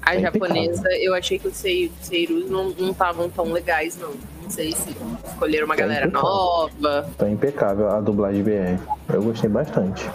A 0.03 0.15
É 0.15 0.19
japonesa, 0.21 0.87
eu 0.99 1.13
achei 1.15 1.39
que 1.39 1.47
os 1.47 1.55
sei- 1.57 1.91
Seirus 2.01 2.49
não 2.49 2.69
estavam 2.91 3.29
tão 3.29 3.51
legais, 3.51 3.97
não. 3.99 4.11
Não 4.49 4.55
sei 4.55 4.71
se 4.71 4.95
escolheram 5.27 5.67
uma 5.67 5.75
Tá 5.75 5.81
galera 5.81 6.07
impecável. 6.07 6.27
nova. 6.31 7.09
Tá 7.19 7.29
impecável 7.29 7.87
a 7.87 8.01
dublagem 8.01 8.41
BR. 8.41 8.81
Eu 9.13 9.21
gostei 9.21 9.47
bastante. 9.47 10.09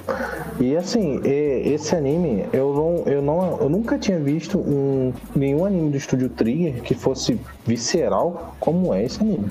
E 0.58 0.76
assim, 0.76 1.20
esse 1.22 1.94
anime, 1.94 2.44
eu 2.52 2.74
não, 2.74 3.12
eu 3.12 3.22
não, 3.22 3.58
eu 3.60 3.68
nunca 3.68 3.96
tinha 3.96 4.18
visto 4.18 4.58
um, 4.58 5.12
nenhum 5.36 5.64
anime 5.64 5.90
do 5.90 5.96
estúdio 5.96 6.28
Trigger 6.28 6.82
que 6.82 6.94
fosse 6.94 7.40
visceral 7.64 8.56
como 8.58 8.92
é 8.92 9.04
esse 9.04 9.20
anime. 9.22 9.46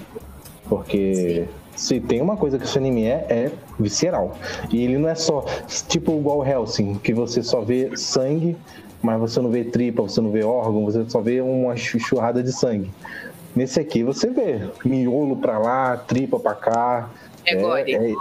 Porque 0.67 1.45
se 1.77 2.01
tem 2.01 2.21
uma 2.21 2.35
coisa 2.35 2.59
que 2.59 2.65
esse 2.65 2.77
anime 2.77 3.05
é, 3.05 3.25
é 3.29 3.51
visceral. 3.79 4.33
E 4.69 4.83
ele 4.83 4.97
não 4.97 5.07
é 5.07 5.15
só 5.15 5.45
tipo 5.87 6.11
igual 6.11 6.45
Helsing, 6.45 6.95
que 6.95 7.13
você 7.13 7.41
só 7.41 7.61
vê 7.61 7.95
sangue, 7.95 8.57
mas 9.01 9.17
você 9.17 9.39
não 9.39 9.49
vê 9.49 9.63
tripa, 9.63 10.03
você 10.03 10.19
não 10.19 10.29
vê 10.29 10.43
órgão, 10.43 10.83
você 10.83 11.05
só 11.07 11.21
vê 11.21 11.39
uma 11.39 11.73
churrada 11.77 12.43
de 12.43 12.51
sangue. 12.51 12.91
Nesse 13.55 13.79
aqui 13.79 14.03
você 14.03 14.29
vê 14.29 14.59
miolo 14.83 15.35
pra 15.37 15.57
lá, 15.59 15.97
tripa 15.97 16.39
pra 16.39 16.55
cá. 16.55 17.09
É 17.45 17.55
gore. 17.55 17.93
É, 17.93 18.13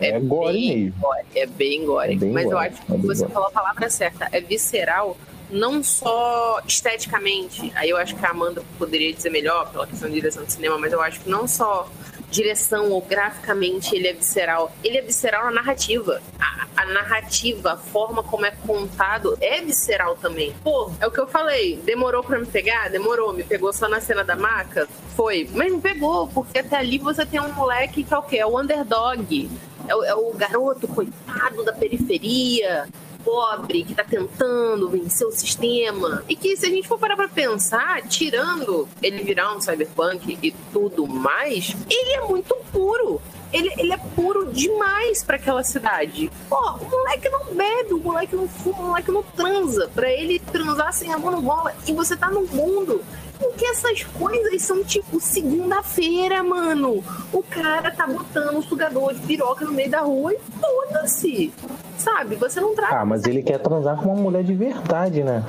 É, 0.00 0.08
é 0.16 0.20
gore 0.20 0.52
bem 0.52 0.84
mesmo. 0.84 1.00
gore, 1.00 1.20
É 1.34 1.46
bem 1.46 1.84
gore. 1.86 2.12
É 2.12 2.16
bem 2.16 2.32
Mas 2.32 2.44
eu 2.44 2.50
gore, 2.52 2.66
acho 2.68 2.82
é 2.82 2.96
que 2.96 3.06
você 3.06 3.22
gore. 3.22 3.32
falou 3.32 3.48
a 3.48 3.52
palavra 3.52 3.90
certa. 3.90 4.28
É 4.32 4.40
visceral, 4.40 5.16
não 5.50 5.82
só 5.82 6.60
esteticamente. 6.66 7.72
Aí 7.74 7.90
eu 7.90 7.96
acho 7.96 8.14
que 8.16 8.24
a 8.24 8.30
Amanda 8.30 8.62
poderia 8.78 9.12
dizer 9.12 9.30
melhor 9.30 9.70
pela 9.72 9.86
questão 9.86 10.08
de 10.08 10.14
direção 10.14 10.44
de 10.44 10.52
cinema, 10.52 10.78
mas 10.78 10.92
eu 10.92 11.02
acho 11.02 11.20
que 11.20 11.28
não 11.28 11.46
só 11.48 11.90
direção 12.30 12.90
ou 12.90 13.00
graficamente 13.00 13.94
ele 13.94 14.08
é 14.08 14.12
visceral, 14.12 14.72
ele 14.84 14.98
é 14.98 15.02
visceral 15.02 15.44
na 15.46 15.50
narrativa. 15.50 16.20
A, 16.38 16.66
a 16.76 16.86
narrativa, 16.86 17.72
a 17.72 17.76
forma 17.76 18.22
como 18.22 18.46
é 18.46 18.50
contado 18.50 19.36
é 19.40 19.60
visceral 19.60 20.16
também. 20.16 20.54
Pô, 20.62 20.92
é 21.00 21.06
o 21.06 21.10
que 21.10 21.20
eu 21.20 21.26
falei. 21.26 21.76
Demorou 21.84 22.22
pra 22.22 22.38
me 22.38 22.46
pegar? 22.46 22.90
Demorou. 22.90 23.32
Me 23.32 23.42
pegou 23.42 23.72
só 23.72 23.88
na 23.88 24.00
cena 24.00 24.22
da 24.22 24.36
maca? 24.36 24.86
Foi. 25.16 25.48
Mas 25.52 25.72
me 25.72 25.80
pegou, 25.80 26.28
porque 26.28 26.58
até 26.58 26.76
ali 26.76 26.98
você 26.98 27.24
tem 27.24 27.40
um 27.40 27.52
moleque 27.52 28.04
que 28.04 28.14
é 28.14 28.18
o 28.18 28.22
quê? 28.22 28.38
É 28.38 28.46
o 28.46 28.58
underdog. 28.58 29.50
É 29.88 29.94
o, 29.94 30.04
é 30.04 30.14
o 30.14 30.32
garoto 30.34 30.86
coitado 30.86 31.64
da 31.64 31.72
periferia, 31.72 32.86
pobre, 33.24 33.84
que 33.84 33.94
tá 33.94 34.04
tentando 34.04 34.88
vencer 34.88 35.26
o 35.26 35.32
sistema. 35.32 36.24
E 36.28 36.36
que, 36.36 36.56
se 36.56 36.66
a 36.66 36.70
gente 36.70 36.88
for 36.88 36.98
parar 36.98 37.16
pra 37.16 37.28
pensar, 37.28 38.02
tirando 38.02 38.88
ele 39.02 39.22
virar 39.22 39.54
um 39.54 39.60
cyberpunk 39.60 40.38
e 40.42 40.50
tudo 40.72 41.06
mais, 41.06 41.74
ele 41.88 42.12
é 42.12 42.20
muito 42.22 42.54
puro. 42.72 43.20
Ele, 43.52 43.72
ele 43.78 43.92
é 43.92 43.98
puro 44.14 44.52
demais 44.52 45.22
pra 45.22 45.36
aquela 45.36 45.64
cidade. 45.64 46.30
Pô, 46.48 46.56
o 46.56 46.90
moleque 46.90 47.28
não 47.28 47.54
bebe, 47.54 47.94
o 47.94 47.98
moleque 47.98 48.36
não 48.36 48.48
fuma, 48.48 48.78
o 48.78 48.86
moleque 48.88 49.10
não 49.10 49.22
transa. 49.22 49.90
Pra 49.94 50.10
ele 50.10 50.38
transar 50.38 50.92
sem 50.92 51.12
a 51.12 51.18
mão 51.18 51.40
rola. 51.40 51.74
E 51.86 51.92
você 51.92 52.16
tá 52.16 52.30
no 52.30 52.42
mundo 52.42 53.02
porque 53.38 53.64
essas 53.66 54.02
coisas 54.02 54.62
são 54.62 54.82
tipo 54.84 55.20
segunda-feira, 55.20 56.42
mano. 56.42 57.02
O 57.32 57.42
cara 57.42 57.90
tá 57.90 58.06
botando 58.06 58.56
um 58.56 58.62
sugador 58.62 59.14
de 59.14 59.20
piroca 59.20 59.64
no 59.64 59.72
meio 59.72 59.90
da 59.90 60.00
rua 60.00 60.32
e 60.34 60.38
foda-se. 60.60 61.52
Sabe? 61.96 62.36
Você 62.36 62.60
não 62.60 62.74
trata. 62.74 62.96
Ah, 62.96 63.04
mas 63.04 63.24
ele 63.24 63.42
quer 63.42 63.58
transar 63.58 63.96
com 63.96 64.12
uma 64.12 64.22
mulher 64.22 64.44
de 64.44 64.54
verdade, 64.54 65.22
né? 65.22 65.44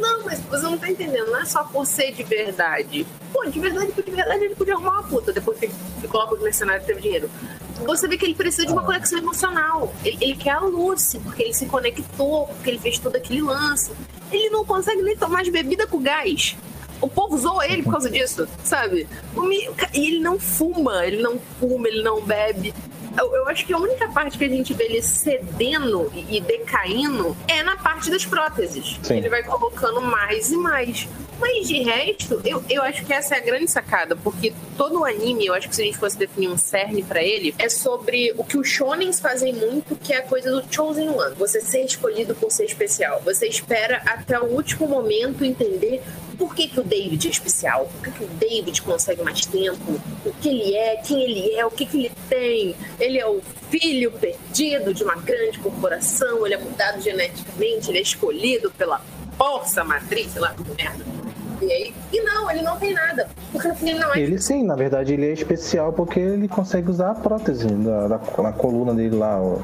Não, 0.00 0.24
mas 0.24 0.40
você 0.40 0.62
não 0.62 0.78
tá 0.78 0.90
entendendo. 0.90 1.30
Não 1.30 1.40
é 1.40 1.44
só 1.44 1.64
por 1.64 1.86
ser 1.86 2.12
de 2.12 2.22
verdade. 2.22 3.06
Pô, 3.32 3.44
de 3.44 3.60
verdade, 3.60 3.92
de 3.92 4.10
verdade 4.10 4.44
ele 4.44 4.54
podia 4.54 4.74
arrumar 4.74 5.00
uma 5.00 5.02
puta 5.02 5.32
depois 5.32 5.58
que, 5.58 5.68
que 5.68 6.08
coloca 6.08 6.34
os 6.34 6.42
mercenários 6.42 6.84
e 6.84 6.86
teve 6.86 7.00
dinheiro. 7.00 7.30
você 7.84 8.08
vê 8.08 8.16
que 8.16 8.24
ele 8.24 8.34
precisa 8.34 8.66
de 8.66 8.72
uma 8.72 8.84
conexão 8.84 9.18
emocional. 9.18 9.92
Ele, 10.04 10.18
ele 10.20 10.36
quer 10.36 10.52
a 10.52 10.60
Lucy, 10.60 11.18
porque 11.20 11.42
ele 11.42 11.54
se 11.54 11.66
conectou, 11.66 12.46
porque 12.46 12.70
ele 12.70 12.78
fez 12.78 12.98
todo 12.98 13.16
aquele 13.16 13.42
lance. 13.42 13.92
Ele 14.32 14.50
não 14.50 14.64
consegue 14.64 15.02
nem 15.02 15.16
tomar 15.16 15.42
de 15.42 15.50
bebida 15.50 15.86
com 15.86 16.00
gás. 16.00 16.56
O 17.00 17.08
povo 17.08 17.36
zoa 17.38 17.66
ele 17.66 17.82
por 17.82 17.92
causa 17.92 18.10
disso, 18.10 18.46
sabe? 18.62 19.08
O 19.34 19.50
E 19.50 19.70
ele 19.94 20.20
não 20.20 20.38
fuma, 20.38 21.06
ele 21.06 21.22
não 21.22 21.38
fuma, 21.58 21.88
ele 21.88 22.02
não 22.02 22.20
bebe. 22.20 22.74
Eu, 23.18 23.34
eu 23.34 23.48
acho 23.48 23.66
que 23.66 23.72
a 23.72 23.78
única 23.78 24.08
parte 24.08 24.38
que 24.38 24.44
a 24.44 24.48
gente 24.48 24.72
vê 24.74 24.84
ele 24.84 25.02
cedendo 25.02 26.10
e 26.14 26.40
decaindo 26.40 27.36
é 27.48 27.62
na 27.62 27.76
parte 27.76 28.10
das 28.10 28.24
próteses. 28.24 28.98
Sim. 29.02 29.18
Ele 29.18 29.28
vai 29.28 29.42
colocando 29.42 30.00
mais 30.00 30.50
e 30.50 30.56
mais. 30.56 31.08
Mas 31.40 31.66
de 31.66 31.82
resto, 31.82 32.40
eu, 32.44 32.62
eu 32.68 32.82
acho 32.82 33.04
que 33.04 33.12
essa 33.14 33.34
é 33.34 33.38
a 33.38 33.40
grande 33.40 33.66
sacada, 33.70 34.14
porque 34.14 34.52
todo 34.76 35.00
o 35.00 35.04
anime, 35.06 35.46
eu 35.46 35.54
acho 35.54 35.70
que 35.70 35.74
se 35.74 35.80
a 35.80 35.84
gente 35.86 35.96
fosse 35.96 36.16
definir 36.18 36.48
um 36.48 36.58
cerne 36.58 37.02
pra 37.02 37.22
ele, 37.22 37.54
é 37.58 37.68
sobre 37.68 38.34
o 38.36 38.44
que 38.44 38.58
os 38.58 38.68
shonens 38.68 39.18
fazem 39.18 39.54
muito, 39.54 39.96
que 39.96 40.12
é 40.12 40.18
a 40.18 40.22
coisa 40.22 40.50
do 40.50 40.62
chosen 40.70 41.08
one. 41.08 41.34
Você 41.36 41.62
ser 41.62 41.82
escolhido 41.84 42.34
por 42.34 42.50
ser 42.52 42.66
especial. 42.66 43.22
Você 43.24 43.46
espera 43.46 44.02
até 44.04 44.38
o 44.38 44.44
último 44.44 44.86
momento 44.86 45.42
entender 45.42 46.02
por 46.40 46.54
que, 46.54 46.68
que 46.68 46.80
o 46.80 46.82
David 46.82 47.26
é 47.26 47.30
especial, 47.30 47.86
por 47.86 48.02
que, 48.04 48.18
que 48.18 48.24
o 48.24 48.28
David 48.28 48.82
consegue 48.82 49.22
mais 49.22 49.44
tempo, 49.44 50.00
o 50.24 50.32
que 50.40 50.48
ele 50.48 50.74
é, 50.74 50.96
quem 50.96 51.22
ele 51.22 51.54
é, 51.54 51.66
o 51.66 51.70
que, 51.70 51.84
que 51.84 51.98
ele 51.98 52.12
tem. 52.30 52.74
Ele 53.00 53.18
é 53.18 53.26
o 53.26 53.40
filho 53.70 54.12
perdido 54.12 54.92
de 54.94 55.02
uma 55.02 55.16
grande 55.16 55.58
corporação, 55.58 56.44
ele 56.44 56.54
é 56.54 56.58
mudado 56.58 57.00
geneticamente, 57.00 57.90
ele 57.90 57.98
é 57.98 58.02
escolhido 58.02 58.70
pela 58.72 59.00
força 59.36 59.82
matriz, 59.82 60.30
sei 60.32 60.40
lá, 60.42 60.54
merda. 60.76 61.04
E 61.62 61.70
aí, 61.72 61.94
e 62.12 62.20
não, 62.22 62.50
ele 62.50 62.62
não 62.62 62.78
tem 62.78 62.92
nada. 62.94 63.28
Porque 63.52 63.68
no 63.68 63.74
ele 63.88 63.98
não 63.98 64.14
é 64.14 64.20
Ele 64.20 64.38
sim, 64.38 64.62
na 64.64 64.74
verdade 64.76 65.12
ele 65.14 65.26
é 65.28 65.32
especial 65.32 65.92
porque 65.92 66.18
ele 66.20 66.48
consegue 66.48 66.90
usar 66.90 67.10
a 67.10 67.14
prótese 67.14 67.66
da, 67.66 68.08
da- 68.08 68.20
na 68.42 68.52
coluna 68.52 68.94
dele 68.94 69.16
lá. 69.16 69.40
ó. 69.40 69.58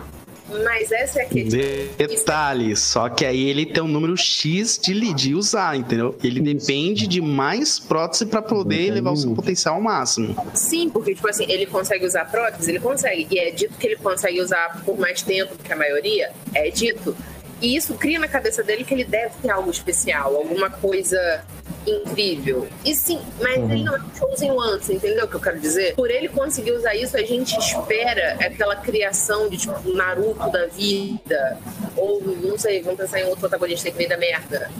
Mas 0.48 0.92
essa 0.92 1.20
é 1.20 1.22
a 1.24 1.28
questão. 1.28 1.60
Detalhe, 1.96 2.76
só 2.76 3.08
que 3.08 3.24
aí 3.24 3.48
ele 3.48 3.66
tem 3.66 3.82
um 3.82 3.88
número 3.88 4.16
X 4.16 4.78
de, 4.78 5.12
de 5.12 5.34
usar, 5.34 5.76
entendeu? 5.76 6.16
Ele 6.22 6.40
depende 6.40 7.06
de 7.06 7.20
mais 7.20 7.78
prótese 7.78 8.26
pra 8.26 8.40
poder 8.40 8.92
levar 8.92 9.10
o 9.10 9.16
seu 9.16 9.34
potencial 9.34 9.76
ao 9.76 9.80
máximo. 9.80 10.36
Sim, 10.54 10.88
porque, 10.88 11.14
tipo 11.14 11.28
assim, 11.28 11.44
ele 11.48 11.66
consegue 11.66 12.06
usar 12.06 12.24
prótese, 12.30 12.70
ele 12.70 12.80
consegue. 12.80 13.26
E 13.30 13.38
é 13.38 13.50
dito 13.50 13.76
que 13.76 13.86
ele 13.86 13.96
consegue 13.96 14.40
usar 14.40 14.82
por 14.84 14.98
mais 14.98 15.22
tempo 15.22 15.56
do 15.56 15.62
que 15.62 15.72
a 15.72 15.76
maioria, 15.76 16.30
é 16.54 16.70
dito. 16.70 17.16
E 17.60 17.76
isso 17.76 17.94
cria 17.94 18.18
na 18.18 18.28
cabeça 18.28 18.62
dele 18.62 18.84
que 18.84 18.92
ele 18.92 19.04
deve 19.04 19.34
ter 19.40 19.50
algo 19.50 19.70
especial, 19.70 20.36
alguma 20.36 20.68
coisa 20.68 21.44
incrível. 21.86 22.68
E 22.84 22.94
sim, 22.94 23.20
mas 23.40 23.56
ele 23.70 23.84
não 23.84 23.96
é 23.96 24.00
um 24.00 24.14
chosen 24.14 24.52
você 24.52 24.94
entendeu 24.94 25.24
o 25.24 25.28
que 25.28 25.36
eu 25.36 25.40
quero 25.40 25.58
dizer? 25.58 25.94
Por 25.94 26.10
ele 26.10 26.28
conseguir 26.28 26.72
usar 26.72 26.94
isso, 26.94 27.16
a 27.16 27.22
gente 27.22 27.56
espera 27.58 28.36
aquela 28.40 28.76
criação 28.76 29.48
de, 29.48 29.56
tipo, 29.56 29.92
Naruto 29.94 30.50
da 30.50 30.66
vida. 30.66 31.58
Ou, 31.96 32.20
não 32.20 32.58
sei, 32.58 32.82
vamos 32.82 32.98
pensar 32.98 33.20
em 33.20 33.24
outro 33.24 33.40
protagonista 33.40 33.90
que 33.90 33.96
vem 33.96 34.08
da 34.08 34.16
merda 34.16 34.70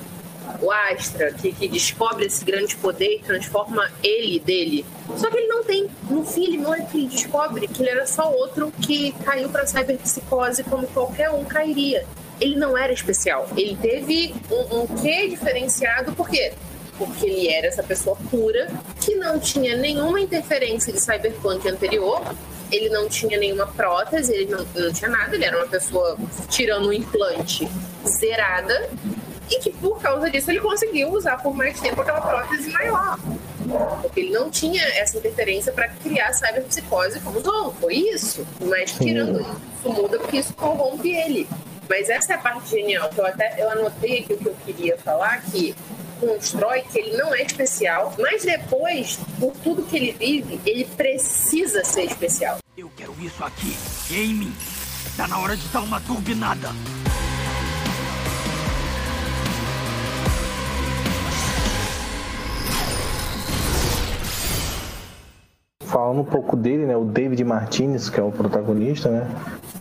o 0.60 0.70
Astra, 0.70 1.32
que, 1.32 1.52
que 1.52 1.68
descobre 1.68 2.26
esse 2.26 2.44
grande 2.44 2.76
poder 2.76 3.16
e 3.16 3.18
transforma 3.20 3.90
ele 4.02 4.38
dele. 4.40 4.86
Só 5.16 5.30
que 5.30 5.36
ele 5.36 5.46
não 5.48 5.64
tem. 5.64 5.88
No 6.08 6.24
fim, 6.24 6.44
ele 6.44 6.58
não 6.58 6.74
é 6.74 6.82
que 6.82 6.98
ele 6.98 7.08
descobre 7.08 7.66
que 7.66 7.82
ele 7.82 7.90
era 7.90 8.06
só 8.06 8.30
outro 8.32 8.72
que 8.80 9.12
caiu 9.24 9.48
pra 9.48 9.66
cyberpsicose 9.66 10.64
como 10.64 10.86
qualquer 10.88 11.30
um 11.30 11.44
cairia. 11.44 12.06
Ele 12.40 12.57
não 12.57 12.77
era 12.77 12.92
especial. 12.92 13.49
Ele 13.57 13.77
teve 13.81 14.35
um, 14.51 14.83
um 14.83 14.87
quê 14.87 15.29
diferenciado, 15.29 16.12
por 16.12 16.29
quê? 16.29 16.53
Porque 16.99 17.27
ele 17.27 17.49
era 17.49 17.66
essa 17.66 17.83
pessoa 17.83 18.16
pura, 18.31 18.68
que 19.01 19.14
não 19.14 19.38
tinha 19.38 19.77
nenhuma 19.77 20.20
interferência 20.20 20.92
de 20.92 21.01
cyberpunk 21.01 21.68
anterior, 21.68 22.22
ele 22.70 22.88
não 22.88 23.09
tinha 23.09 23.38
nenhuma 23.38 23.66
prótese, 23.66 24.33
ele 24.35 24.46
não, 24.46 24.66
não 24.75 24.92
tinha 24.92 25.11
nada, 25.11 25.35
ele 25.35 25.44
era 25.44 25.57
uma 25.57 25.68
pessoa 25.68 26.16
tirando 26.49 26.88
um 26.88 26.92
implante 26.92 27.68
zerada, 28.07 28.88
e 29.51 29.61
que 29.61 29.70
por 29.70 30.01
causa 30.01 30.29
disso 30.31 30.51
ele 30.51 30.61
conseguiu 30.61 31.12
usar 31.12 31.37
por 31.38 31.55
mais 31.55 31.79
tempo 31.81 32.01
aquela 32.01 32.20
prótese 32.20 32.70
maior. 32.70 33.18
Porque 34.03 34.20
ele 34.20 34.31
não 34.31 34.51
tinha 34.51 34.83
essa 34.99 35.18
interferência 35.18 35.72
para 35.72 35.88
criar 35.88 36.33
cyberpsicose 36.33 37.20
como 37.20 37.38
usou. 37.38 37.72
Foi 37.81 37.94
isso. 37.94 38.46
Mas 38.61 38.92
tirando 38.92 39.40
isso, 39.40 39.61
isso 39.79 39.92
muda 39.92 40.18
porque 40.18 40.38
isso 40.38 40.55
corrompe 40.55 41.11
ele. 41.11 41.49
Mas 41.88 42.09
essa 42.09 42.33
é 42.33 42.37
a 42.37 42.38
parte 42.38 42.70
genial, 42.70 43.09
que 43.11 43.20
eu 43.20 43.27
até 43.27 43.55
eu 43.59 43.70
anotei 43.70 44.20
aqui 44.20 44.33
o 44.33 44.38
que 44.38 44.46
eu 44.46 44.57
queria 44.64 44.99
falar, 44.99 45.40
que 45.42 45.75
constrói 46.20 46.83
que 46.83 46.99
ele 46.99 47.16
não 47.16 47.35
é 47.35 47.42
especial, 47.42 48.14
mas 48.18 48.44
depois, 48.44 49.18
por 49.38 49.53
tudo 49.62 49.83
que 49.85 49.96
ele 49.96 50.12
vive, 50.12 50.61
ele 50.64 50.85
precisa 50.85 51.85
ser 51.85 52.05
especial. 52.05 52.59
Eu 52.77 52.90
quero 52.96 53.14
isso 53.20 53.44
aqui. 53.44 53.77
Gaming. 54.11 54.53
Tá 55.16 55.29
na 55.29 55.38
hora 55.38 55.57
de 55.57 55.66
dar 55.68 55.81
uma 55.81 56.01
turbinada. 56.01 56.68
Falando 65.85 66.20
um 66.20 66.25
pouco 66.25 66.57
dele, 66.57 66.85
né? 66.85 66.96
O 66.96 67.05
David 67.05 67.42
Martinez, 67.44 68.11
que 68.11 68.18
é 68.18 68.22
o 68.22 68.33
protagonista, 68.33 69.09
né? 69.09 69.31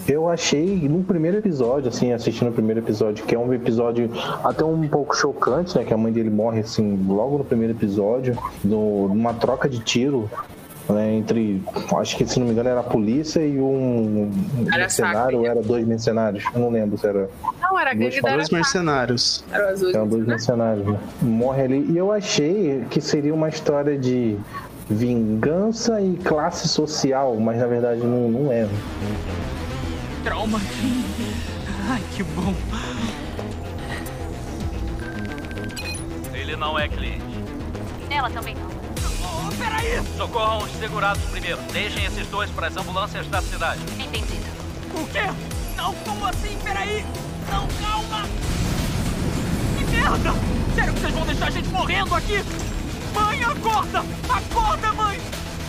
Eu 0.07 0.29
achei 0.29 0.87
no 0.87 1.03
primeiro 1.03 1.37
episódio, 1.37 1.89
assim, 1.89 2.13
assistindo 2.13 2.49
o 2.49 2.51
primeiro 2.51 2.79
episódio, 2.79 3.25
que 3.25 3.33
é 3.33 3.39
um 3.39 3.51
episódio 3.53 4.09
até 4.43 4.63
um 4.63 4.87
pouco 4.87 5.15
chocante, 5.15 5.77
né? 5.77 5.83
Que 5.83 5.93
a 5.93 5.97
mãe 5.97 6.11
dele 6.11 6.29
morre, 6.29 6.59
assim, 6.59 7.03
logo 7.07 7.39
no 7.39 7.43
primeiro 7.43 7.73
episódio, 7.73 8.37
no, 8.63 9.07
numa 9.07 9.33
troca 9.33 9.67
de 9.67 9.79
tiro. 9.79 10.29
Né, 10.87 11.15
entre, 11.15 11.63
acho 11.97 12.15
que 12.15 12.27
se 12.27 12.39
não 12.39 12.45
me 12.45 12.53
engano 12.53 12.69
era 12.69 12.81
a 12.81 12.83
polícia 12.83 13.39
e 13.39 13.59
um, 13.59 14.31
Arasaka. 14.71 14.77
mercenário, 14.77 15.39
ou 15.39 15.45
era 15.47 15.59
dois 15.59 15.83
mercenários, 15.83 16.43
eu 16.53 16.59
não 16.59 16.69
lembro 16.69 16.95
se 16.95 17.07
era 17.07 17.27
Não, 17.59 17.79
era 17.79 17.89
a 17.89 17.93
gangue 17.95 18.21
da 18.21 18.35
Dois 18.35 18.51
mercenários. 18.51 19.43
Era 19.51 19.69
azul. 19.69 19.91
São 19.91 20.07
dois 20.07 20.27
mercenários, 20.27 20.85
né? 20.85 20.99
Morre 21.23 21.63
ali. 21.63 21.91
E 21.91 21.97
eu 21.97 22.11
achei 22.11 22.85
que 22.91 23.01
seria 23.01 23.33
uma 23.33 23.49
história 23.49 23.97
de 23.97 24.37
vingança 24.87 25.99
e 25.99 26.17
classe 26.17 26.67
social, 26.67 27.35
mas 27.37 27.57
na 27.57 27.65
verdade 27.65 28.01
não, 28.01 28.29
não 28.29 28.51
é. 28.51 28.67
Trauma. 30.25 30.59
Ai, 31.87 32.01
que 32.15 32.23
bom. 32.23 32.55
Ele 36.33 36.55
não 36.55 36.79
é 36.79 36.87
cliente. 36.87 37.23
Ela 38.09 38.31
também 38.31 38.55
não. 38.55 38.67
Oh, 39.21 39.51
peraí! 39.55 40.01
Socorram 40.17 40.63
os 40.63 40.71
segurados 40.79 41.23
primeiro. 41.25 41.61
Deixem 41.71 42.05
esses 42.05 42.25
dois 42.29 42.49
para 42.49 42.65
as 42.65 42.75
ambulâncias 42.75 43.27
da 43.27 43.39
cidade. 43.39 43.79
Entendido. 43.99 44.49
O 44.95 45.05
quê? 45.09 45.31
Não, 45.77 45.93
como 45.93 46.25
assim? 46.25 46.57
Peraí! 46.63 47.05
Não, 47.51 47.67
calma! 47.79 48.23
Que 49.77 49.85
merda! 49.95 50.33
Sério 50.73 50.93
que 50.95 50.99
vocês 51.01 51.13
vão 51.13 51.25
deixar 51.27 51.47
a 51.49 51.51
gente 51.51 51.69
morrendo 51.69 52.15
aqui? 52.15 52.43
Mãe, 53.13 53.43
acorda! 53.43 54.03
Acorda, 54.27 54.93
mãe! 54.93 55.21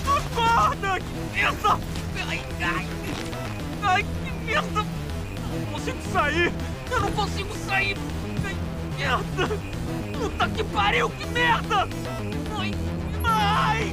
Acorda! 0.07 0.99
Que 0.99 1.39
merda! 1.39 1.79
Ai, 2.27 2.41
ai! 2.63 2.87
Ai, 3.83 4.03
que 4.03 4.36
merda! 4.47 4.85
Não 5.61 5.73
consigo 5.73 5.99
sair! 6.13 6.53
Eu 6.91 7.01
não 7.01 7.13
consigo 7.13 7.55
sair! 7.67 7.97
Ai, 8.45 8.57
que 8.97 8.99
merda! 8.99 9.57
Puta 10.19 10.49
que 10.49 10.65
pariu! 10.65 11.11
Que 11.11 11.27
merda! 11.27 11.89
Ai! 13.25 13.93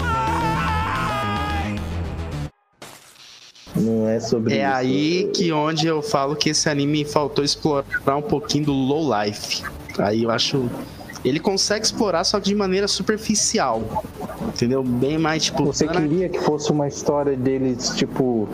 Mãe! 0.00 1.80
Não 3.76 4.08
é 4.08 4.20
sobre 4.20 4.54
É 4.54 4.66
isso. 4.68 4.74
aí 4.76 5.30
que 5.34 5.52
onde 5.52 5.86
eu 5.86 6.00
falo 6.02 6.36
que 6.36 6.50
esse 6.50 6.68
anime 6.68 7.04
faltou 7.04 7.44
explorar 7.44 8.16
um 8.16 8.22
pouquinho 8.22 8.66
do 8.66 8.72
low 8.72 9.10
life. 9.22 9.62
Aí 9.98 10.22
eu 10.24 10.30
acho. 10.30 10.68
Ele 11.24 11.40
consegue 11.40 11.84
explorar, 11.86 12.22
só 12.24 12.38
que 12.38 12.46
de 12.46 12.54
maneira 12.54 12.86
superficial. 12.86 14.04
Entendeu? 14.48 14.82
Bem 14.82 15.18
mais 15.18 15.44
tipo. 15.44 15.64
Você 15.64 15.88
queria 15.88 16.28
que 16.28 16.38
fosse 16.40 16.70
uma 16.70 16.86
história 16.86 17.36
deles, 17.36 17.90
tipo, 17.96 18.48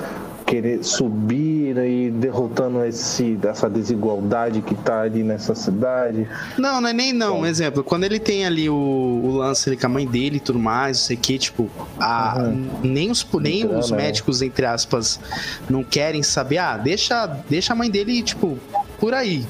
querer 0.51 0.83
subir 0.83 1.77
e 1.79 2.11
derrotando 2.11 2.85
esse, 2.85 3.39
essa 3.45 3.71
desigualdade 3.71 4.61
que 4.61 4.75
tá 4.75 5.03
ali 5.03 5.23
nessa 5.23 5.55
cidade? 5.55 6.29
Não, 6.59 6.81
não 6.81 6.89
é 6.89 6.93
nem 6.93 7.13
não. 7.13 7.41
Um 7.41 7.47
exemplo, 7.47 7.85
quando 7.85 8.03
ele 8.03 8.19
tem 8.19 8.45
ali 8.45 8.69
o, 8.69 8.75
o 8.75 9.37
lance 9.37 9.69
ali 9.69 9.77
com 9.77 9.87
a 9.87 9.89
mãe 9.89 10.07
dele 10.07 10.39
e 10.39 10.41
tudo 10.41 10.59
mais, 10.59 10.99
não 10.99 11.07
sei 11.07 11.17
o 11.17 11.21
que, 11.21 11.39
tipo, 11.39 11.71
a, 12.01 12.51
nem, 12.83 13.13
os, 13.13 13.25
nem 13.41 13.65
os 13.65 13.93
né? 13.93 13.97
médicos, 13.97 14.43
entre 14.43 14.67
aspas, 14.67 15.21
não 15.69 15.85
querem 15.85 16.23
saber, 16.23 16.59
ah, 16.59 16.77
deixa, 16.77 17.27
deixa 17.49 17.73
a 17.73 17.77
mãe 17.77 17.89
dele, 17.89 18.21
tipo, 18.21 18.59
por 18.99 19.15
aí. 19.15 19.47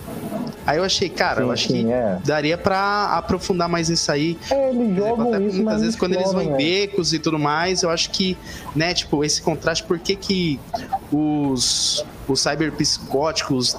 Aí 0.67 0.79
eu 0.79 0.85
achei, 0.85 1.09
cara, 1.09 1.41
eu 1.41 1.47
Sim, 1.47 1.53
acho 1.53 1.69
sim, 1.69 1.87
que 1.87 1.93
é. 1.93 2.19
daria 2.25 2.59
pra 2.59 3.17
aprofundar 3.17 3.69
mais 3.69 3.89
nisso 3.89 4.13
aí. 4.13 4.39
É, 4.51 4.71
eles 4.71 4.81
exemplo, 4.81 4.97
jogam 5.09 5.29
até 5.29 5.45
isso, 5.45 5.57
muitas 5.57 5.81
vezes 5.81 5.97
quando 5.97 6.15
eles 6.15 6.33
vão 6.33 6.43
em 6.43 6.51
né? 6.51 6.57
becos 6.57 7.13
e 7.13 7.19
tudo 7.19 7.39
mais, 7.39 7.83
eu 7.83 7.91
acho 7.91 8.11
que, 8.11 8.37
né, 8.75 8.93
tipo, 8.95 9.25
esse 9.25 9.41
contraste, 9.43 9.85
por 9.85 9.99
que 9.99 10.15
que 10.17 10.61
os, 11.13 12.05
os 12.29 12.41
cyberpsicóticos 12.41 13.77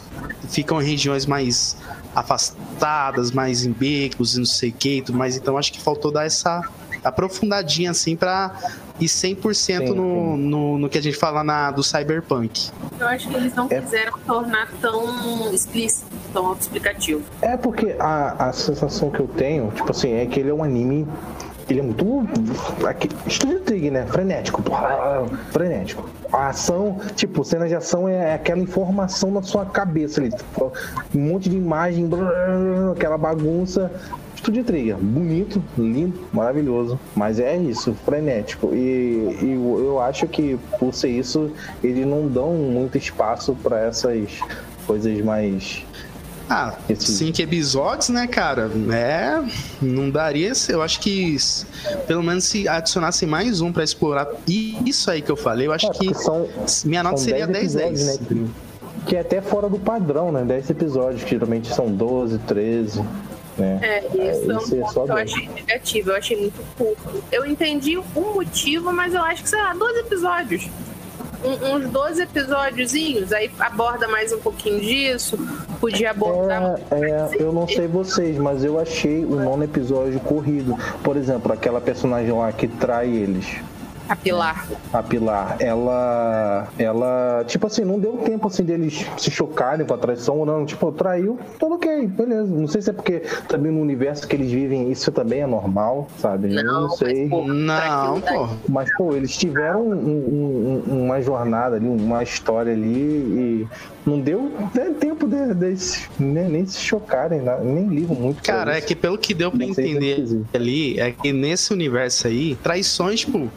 ficam 0.49 0.81
em 0.81 0.85
regiões 0.85 1.25
mais 1.25 1.77
afastadas, 2.15 3.31
mais 3.31 3.65
em 3.65 3.71
becos 3.71 4.35
e 4.35 4.39
não 4.39 4.45
sei 4.45 4.69
o 4.69 4.73
que 4.73 4.97
e 4.97 5.01
tudo 5.01 5.17
mais, 5.17 5.37
então 5.37 5.57
acho 5.57 5.71
que 5.71 5.79
faltou 5.79 6.11
dar 6.11 6.25
essa 6.25 6.61
aprofundadinha 7.03 7.91
assim 7.91 8.15
pra 8.15 8.51
ir 8.99 9.05
100% 9.07 9.53
Sim, 9.53 9.93
no, 9.93 10.37
no, 10.37 10.77
no 10.77 10.89
que 10.89 10.97
a 10.97 11.01
gente 11.01 11.17
fala 11.17 11.43
na, 11.43 11.71
do 11.71 11.83
Cyberpunk. 11.83 12.69
Eu 12.99 13.07
acho 13.07 13.27
que 13.27 13.35
eles 13.35 13.53
não 13.55 13.67
É. 13.69 13.79
quiseram 13.81 14.13
tornar 14.27 14.69
tão 14.79 15.51
explícito, 15.53 16.05
tão 16.31 16.45
autoexplicativo. 16.47 17.21
É 17.41 17.57
porque 17.57 17.95
a, 17.99 18.49
a 18.49 18.53
sensação 18.53 19.09
que 19.09 19.19
eu 19.19 19.27
tenho, 19.27 19.71
tipo 19.71 19.89
assim, 19.91 20.13
é 20.13 20.25
que 20.25 20.39
ele 20.39 20.49
é 20.49 20.53
um 20.53 20.63
anime. 20.63 21.07
Ele 21.69 21.79
é 21.79 21.83
muito. 21.83 22.05
Estúdio 23.25 23.61
Trigger, 23.61 23.91
né? 23.93 24.05
Frenético. 24.05 24.61
Frenético. 25.51 26.09
A 26.31 26.49
ação, 26.49 26.99
tipo, 27.15 27.43
cena 27.45 27.67
de 27.67 27.75
ação 27.75 28.09
é 28.09 28.33
aquela 28.33 28.59
informação 28.59 29.31
na 29.31 29.41
sua 29.41 29.65
cabeça 29.65 30.19
ali. 30.19 30.31
tipo, 30.31 30.71
Um 31.15 31.19
monte 31.19 31.49
de 31.49 31.55
imagem, 31.55 32.09
aquela 32.91 33.17
bagunça. 33.17 33.89
Estúdio 34.41 34.63
Trigger, 34.63 34.97
bonito, 34.97 35.63
lindo, 35.77 36.19
maravilhoso. 36.33 36.99
Mas 37.15 37.39
é 37.39 37.55
isso, 37.57 37.93
frenético. 38.03 38.73
E, 38.73 39.37
e 39.39 39.53
eu 39.53 40.01
acho 40.01 40.25
que 40.27 40.57
por 40.79 40.91
ser 40.95 41.09
isso, 41.09 41.51
eles 41.83 42.07
não 42.07 42.27
dão 42.27 42.51
muito 42.55 42.97
espaço 42.97 43.55
para 43.61 43.79
essas 43.81 44.29
coisas 44.87 45.23
mais. 45.23 45.83
Ah, 46.49 46.75
Esse- 46.89 47.11
cinco 47.13 47.39
episódios, 47.39 48.09
né, 48.09 48.25
cara? 48.25 48.69
É. 48.91 49.39
Não 49.79 50.09
daria. 50.09 50.51
Eu 50.69 50.81
acho 50.81 50.99
que 51.01 51.37
pelo 52.07 52.23
menos 52.23 52.43
se 52.45 52.67
adicionassem 52.67 53.29
mais 53.29 53.61
um 53.61 53.71
pra 53.71 53.83
explorar 53.83 54.27
isso 54.47 55.11
aí 55.11 55.21
que 55.21 55.31
eu 55.31 55.37
falei, 55.37 55.67
eu 55.67 55.71
acho 55.71 55.85
É, 55.85 55.91
que 55.91 56.13
são, 56.15 56.47
minha 56.83 57.03
nota 57.03 57.17
seria 57.17 57.45
10 57.45 57.75
10 57.75 57.75
episódios, 57.75 58.17
10. 58.27 58.41
né? 58.41 58.47
Que 59.05 59.15
é 59.15 59.19
até 59.21 59.39
fora 59.39 59.69
do 59.69 59.77
padrão, 59.79 60.31
né? 60.31 60.43
10 60.43 60.71
episódios, 60.71 61.23
que 61.23 61.29
geralmente 61.29 61.73
são 61.73 61.89
12, 61.91 62.37
13, 62.39 63.01
né? 63.57 63.79
É, 63.81 63.99
isso 64.07 64.21
é, 64.21 64.27
esse 64.31 64.79
é 64.79 64.83
um 64.85 64.87
só 64.89 65.01
ponto 65.01 65.05
que 65.05 65.11
eu 65.11 65.17
achei 65.17 65.49
negativo, 65.49 66.09
eu 66.11 66.15
achei 66.15 66.37
muito 66.39 66.61
curto. 66.77 67.23
Eu 67.31 67.45
entendi 67.45 67.97
o 67.97 68.03
motivo, 68.33 68.91
mas 68.93 69.13
eu 69.13 69.21
acho 69.23 69.43
que, 69.43 69.49
sei 69.49 69.61
lá, 69.61 69.73
12 69.73 69.99
episódios. 69.99 70.67
Um- 71.43 71.75
uns 71.75 71.89
12 71.89 72.21
episódiozinhos, 72.21 73.33
aí 73.33 73.49
aborda 73.59 74.07
mais 74.07 74.31
um 74.31 74.37
pouquinho 74.37 74.79
disso, 74.79 75.39
podia 75.79 76.11
abordar. 76.11 76.79
É, 76.91 76.95
é, 77.01 77.29
eu 77.39 77.51
não 77.51 77.67
sei 77.67 77.87
vocês, 77.87 78.37
mas 78.37 78.63
eu 78.63 78.79
achei 78.79 79.25
o 79.25 79.35
nono 79.35 79.63
episódio 79.63 80.19
corrido. 80.19 80.77
Por 81.03 81.17
exemplo, 81.17 81.51
aquela 81.51 81.81
personagem 81.81 82.31
lá 82.31 82.51
que 82.51 82.67
trai 82.67 83.09
eles. 83.09 83.47
A 84.09 84.15
Pilar. 84.15 84.67
A 84.91 85.01
Pilar, 85.03 85.55
ela. 85.59 86.67
Ela. 86.77 87.43
Tipo 87.47 87.67
assim, 87.67 87.83
não 87.85 87.99
deu 87.99 88.17
tempo 88.17 88.47
assim 88.47 88.63
deles 88.63 89.05
se 89.17 89.31
chocarem 89.31 89.85
com 89.85 89.93
a 89.93 89.97
traição 89.97 90.37
ou 90.39 90.45
não. 90.45 90.65
Tipo, 90.65 90.91
traiu, 90.91 91.39
tudo 91.59 91.75
ok, 91.75 92.07
beleza. 92.07 92.53
Não 92.53 92.67
sei 92.67 92.81
se 92.81 92.89
é 92.89 92.93
porque 92.93 93.21
também 93.47 93.71
no 93.71 93.79
universo 93.81 94.27
que 94.27 94.35
eles 94.35 94.51
vivem 94.51 94.91
isso 94.91 95.11
também 95.11 95.41
é 95.41 95.47
normal, 95.47 96.07
sabe? 96.17 96.53
Eu 96.55 96.63
Não, 96.63 96.81
não 96.81 96.89
sei. 96.89 97.21
mas, 97.23 97.29
pô, 97.29 97.43
Não, 97.47 98.21
pô. 98.21 98.47
Mas, 98.67 98.95
pô, 98.97 99.15
eles 99.15 99.35
tiveram 99.37 99.81
um- 99.81 99.93
um- 99.93 100.83
um- 100.93 101.03
uma 101.05 101.21
jornada 101.21 101.77
ali, 101.77 101.87
uma 101.87 102.21
história 102.23 102.73
ali 102.73 102.89
e 102.99 103.67
não 104.05 104.19
deu 104.19 104.51
nem 104.73 104.93
tempo 104.93 105.27
de, 105.27 105.53
deles 105.53 106.09
nem, 106.19 106.47
nem 106.49 106.65
se 106.65 106.79
chocarem, 106.79 107.41
né? 107.41 107.57
nem 107.61 107.87
ligo 107.87 108.15
muito. 108.15 108.41
Cara, 108.41 108.77
é 108.77 108.81
que 108.81 108.95
pelo 108.95 109.17
que 109.17 109.33
deu 109.33 109.51
é 109.59 109.63
entender 109.63 110.43
ali, 110.53 110.99
é 110.99 111.11
que 111.11 111.31
nesse 111.31 111.71
universo 111.73 112.27
aí, 112.27 112.55
traições, 112.55 113.21
tipo, 113.21 113.49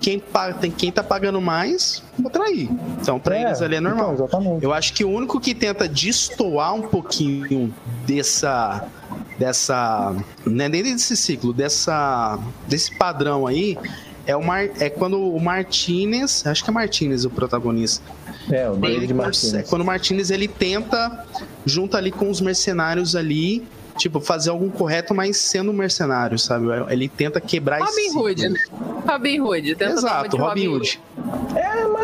quem, 0.00 0.22
tem, 0.60 0.70
quem 0.70 0.92
tá 0.92 1.02
pagando 1.02 1.40
mais, 1.40 2.02
vou 2.18 2.30
trair. 2.30 2.68
Então, 3.00 3.18
pra 3.18 3.36
É, 3.36 3.44
eles 3.44 3.62
ali 3.62 3.76
é 3.76 3.80
normal. 3.80 4.14
então. 4.14 4.58
Eu 4.60 4.72
acho 4.72 4.92
que 4.92 5.04
o 5.04 5.10
único 5.10 5.40
que 5.40 5.54
tenta 5.54 5.88
destoar 5.88 6.74
um 6.74 6.82
pouquinho 6.82 7.72
dessa. 8.06 8.86
dessa. 9.38 10.14
Né, 10.44 10.68
dentro 10.68 10.92
desse 10.92 11.16
ciclo, 11.16 11.52
dessa. 11.52 12.38
desse 12.68 12.96
padrão 12.96 13.46
aí. 13.46 13.76
É, 14.26 14.34
o 14.36 14.42
Mar, 14.44 14.68
é 14.80 14.90
quando 14.90 15.20
o 15.22 15.40
Martinez, 15.40 16.44
acho 16.46 16.64
que 16.64 16.70
é 16.70 16.72
Martinez 16.72 17.24
o 17.24 17.30
protagonista. 17.30 18.02
É, 18.50 18.68
o 18.68 18.76
David 18.76 19.12
Martinez. 19.12 19.68
Quando 19.68 19.82
o 19.82 19.84
Martinez 19.84 20.30
ele 20.30 20.48
tenta, 20.48 21.24
junto 21.64 21.96
ali 21.96 22.10
com 22.10 22.30
os 22.30 22.40
mercenários 22.40 23.16
ali, 23.16 23.66
tipo, 23.96 24.20
fazer 24.20 24.50
algum 24.50 24.68
correto, 24.68 25.14
mas 25.14 25.36
sendo 25.36 25.70
um 25.70 25.74
mercenário, 25.74 26.38
sabe? 26.38 26.66
Ele 26.88 27.08
tenta 27.08 27.40
quebrar 27.40 27.80
esse 27.80 28.08
Robin. 28.12 28.18
Hood, 28.18 28.48
né? 28.48 28.64
Robin 29.06 29.40
Hood. 29.40 29.74
Tenta 29.74 29.92
Exato, 29.92 30.36
Robin 30.36 30.68
Hood. 30.68 31.00
É, 31.18 31.45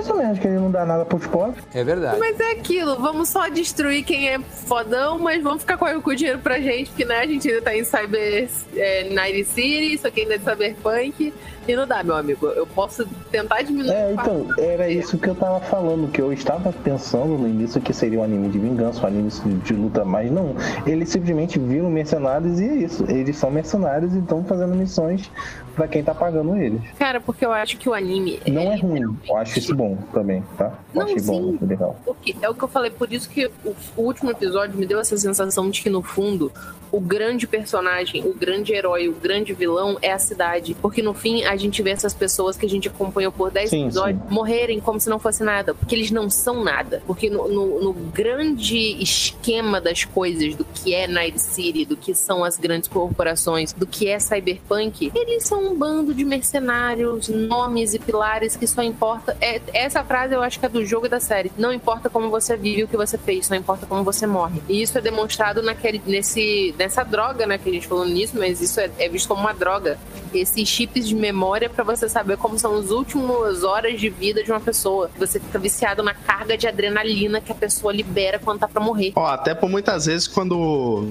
menos, 0.09 0.39
que 0.39 0.47
ele 0.47 0.57
não 0.57 0.71
dá 0.71 0.85
nada 0.85 1.05
pros 1.05 1.27
pobres. 1.27 1.63
É 1.75 1.85
verdade. 1.85 2.19
Mas 2.19 2.39
é 2.41 2.53
aquilo, 2.53 2.97
vamos 2.97 3.29
só 3.29 3.49
destruir 3.49 4.05
quem 4.05 4.29
é 4.29 4.39
fodão, 4.39 5.19
mas 5.19 5.43
vamos 5.43 5.63
ficar 5.63 5.77
com 5.77 5.87
o 5.87 6.15
dinheiro 6.15 6.39
pra 6.39 6.61
gente, 6.61 6.91
porque 6.91 7.05
né, 7.05 7.19
a 7.19 7.27
gente 7.27 7.49
ainda 7.49 7.63
tá 7.63 7.77
em 7.77 7.85
Cyber 7.85 8.49
é, 8.77 9.09
Night 9.11 9.45
City, 9.45 9.95
isso 9.95 10.07
aqui 10.07 10.23
ainda 10.23 10.35
é 10.35 10.39
Cyberpunk, 10.39 11.33
e 11.67 11.77
não 11.77 11.87
dá, 11.87 12.03
meu 12.03 12.17
amigo. 12.17 12.47
Eu 12.47 12.67
posso 12.67 13.07
tentar 13.31 13.63
diminuir 13.63 13.93
É, 13.93 14.13
então, 14.13 14.49
era 14.59 14.89
isso 14.89 15.17
que 15.17 15.29
eu 15.29 15.35
tava 15.35 15.61
falando, 15.61 16.11
que 16.11 16.21
eu 16.21 16.33
estava 16.33 16.73
pensando 16.73 17.39
no 17.39 17.49
início 17.49 17.81
que 17.81 17.93
seria 17.93 18.19
um 18.19 18.25
anime 18.25 18.49
de 18.49 18.59
vingança, 18.59 19.03
um 19.03 19.07
anime 19.07 19.31
de 19.31 19.73
luta, 19.73 20.05
mas 20.05 20.31
não. 20.31 20.57
Eles 20.85 21.09
simplesmente 21.11 21.59
viram 21.59 21.89
mercenários 21.89 22.59
e 22.59 22.65
é 22.65 22.75
isso. 22.75 23.05
Eles 23.09 23.37
são 23.37 23.51
mercenários 23.51 24.15
e 24.15 24.19
estão 24.19 24.45
fazendo 24.45 24.75
missões 24.75 25.31
pra 25.75 25.89
quem 25.89 26.03
tá 26.03 26.15
pagando 26.15 26.57
eles. 26.57 26.81
Cara, 26.99 27.21
porque 27.21 27.45
eu 27.45 27.53
acho 27.53 27.77
que 27.77 27.89
o 27.89 27.95
anime. 27.95 28.41
Não 28.47 28.73
é 28.73 28.77
ruim, 28.77 29.17
eu 29.29 29.37
acho 29.37 29.59
isso 29.59 29.75
bom 29.75 29.97
também, 30.13 30.43
tá? 30.57 30.79
Eu 30.95 31.01
Não, 31.01 31.03
achei 31.07 31.21
bom, 31.23 31.53
sim. 31.53 31.67
legal. 31.67 31.97
Porque 32.05 32.37
é 32.41 32.49
o 32.49 32.55
que 32.55 32.63
eu 32.63 32.69
falei, 32.69 32.91
por 32.91 33.13
isso 33.13 33.29
que 33.29 33.51
o, 33.65 33.75
último 33.97 34.31
episódio 34.31 34.77
me 34.79 34.87
deu 34.87 35.01
essa 35.01 35.17
sensação 35.17 35.71
de 35.71 35.83
que, 35.83 35.91
no 35.91 36.03
fundo, 36.03 36.53
o 36.91 37.01
grande 37.01 37.47
personagem, 37.47 38.23
o 38.27 38.35
grande 38.35 38.73
herói, 38.75 39.09
o 39.09 39.13
grande 39.15 39.53
vilão 39.55 39.97
é 40.03 40.13
a 40.13 40.19
cidade. 40.19 40.77
Porque 40.81 41.01
no 41.03 41.15
fim 41.15 41.43
a 41.45 41.57
gente 41.57 41.83
vê 41.83 41.91
essas 41.91 42.13
pessoas 42.13 42.57
que 42.57 42.67
a 42.67 42.69
gente 42.69 42.89
acompanhou 42.89 43.33
por 43.33 43.51
10 43.51 43.71
Sim, 43.71 43.85
episódios 43.85 44.21
morrerem 44.31 44.79
como 44.81 45.01
se 45.01 45.09
não 45.09 45.19
fosse 45.19 45.43
nada. 45.43 45.75
Porque 45.75 45.95
eles 45.95 46.11
não 46.11 46.29
são 46.29 46.63
nada. 46.63 47.03
Porque 47.07 47.31
no, 47.31 47.49
no- 47.49 47.81
no 47.83 47.93
grande 47.95 49.03
esquema 49.03 49.81
das 49.81 50.05
coisas, 50.05 50.55
do 50.55 50.65
que 50.65 50.95
é 50.95 51.07
Night 51.07 51.41
City, 51.41 51.85
do 51.85 51.97
que 51.97 52.15
são 52.15 52.45
as 52.45 52.59
grandes 52.59 52.89
corporações, 52.89 53.73
do 53.73 53.87
que 53.87 54.09
é 54.09 54.19
Cyberpunk, 54.19 55.11
eles 55.15 55.45
são 55.45 55.62
um 55.63 55.77
bando 55.77 56.13
de 56.15 56.25
mercenários, 56.25 57.29
nomes 57.29 57.95
e 57.95 57.99
pilares 57.99 58.57
que 58.57 58.67
só 58.67 58.83
importa. 58.83 59.37
É, 59.41 59.61
essa 59.73 60.03
frase 60.05 60.35
eu 60.35 60.43
acho 60.43 60.59
que 60.59 60.67
é 60.67 60.69
do 60.69 60.85
jogo 60.85 61.07
e 61.07 61.09
da 61.09 61.21
série. 61.21 61.53
Não 61.57 61.73
importa 61.73 62.11
como 62.11 62.31
você 62.31 62.57
vive 62.57 62.85
o 62.85 62.89
que 62.89 62.97
você 62.97 63.17
fez, 63.17 63.47
só 63.47 63.55
importa 63.55 63.87
como 63.87 64.03
você 64.03 64.27
morre. 64.27 64.63
E 64.69 64.83
isso 64.83 64.99
é 64.99 65.01
demonstrado 65.01 65.63
naquele, 65.63 66.03
nesse, 66.07 66.75
nessa 66.79 67.05
droga, 67.05 67.47
né? 67.47 67.59
Que 67.59 67.69
a 67.69 67.73
gente 67.73 67.87
falou 67.87 68.05
nisso, 68.05 68.35
mas 68.37 68.61
isso 68.61 68.81
é, 68.81 68.91
é 68.99 69.09
visto 69.09 69.29
como 69.29 69.41
uma 69.41 69.55
droga. 69.55 69.99
Esses 70.35 70.69
chips 70.69 71.07
de 71.07 71.15
memória 71.15 71.69
pra 71.69 71.85
você 71.85 72.09
saber 72.09 72.37
como 72.39 72.59
são 72.59 72.77
as 72.77 72.91
últimas 72.91 73.63
horas 73.65 74.01
de 74.01 74.09
vida 74.09 74.43
de 74.43 74.51
uma 74.51 74.61
pessoa. 74.61 75.11
Você 75.19 75.39
fica 75.39 75.59
viciado 75.59 76.03
na 76.03 76.15
carga 76.15 76.57
de 76.57 76.67
adrenalina 76.67 77.41
que 77.41 77.53
a 77.53 77.55
pessoa 77.55 77.93
libera 77.93 78.39
quando 78.39 78.61
tá 78.61 78.69
pra 78.69 78.83
morrer. 78.83 79.13
Ó, 79.15 79.27
até 79.27 79.55
por 79.55 79.69
muitas 79.69 80.07
vezes 80.07 80.27
quando, 80.27 81.09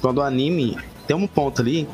quando 0.00 0.18
o 0.18 0.22
anime 0.22 0.78
tem 1.10 1.16
um 1.16 1.26
ponto 1.26 1.60
ali 1.60 1.88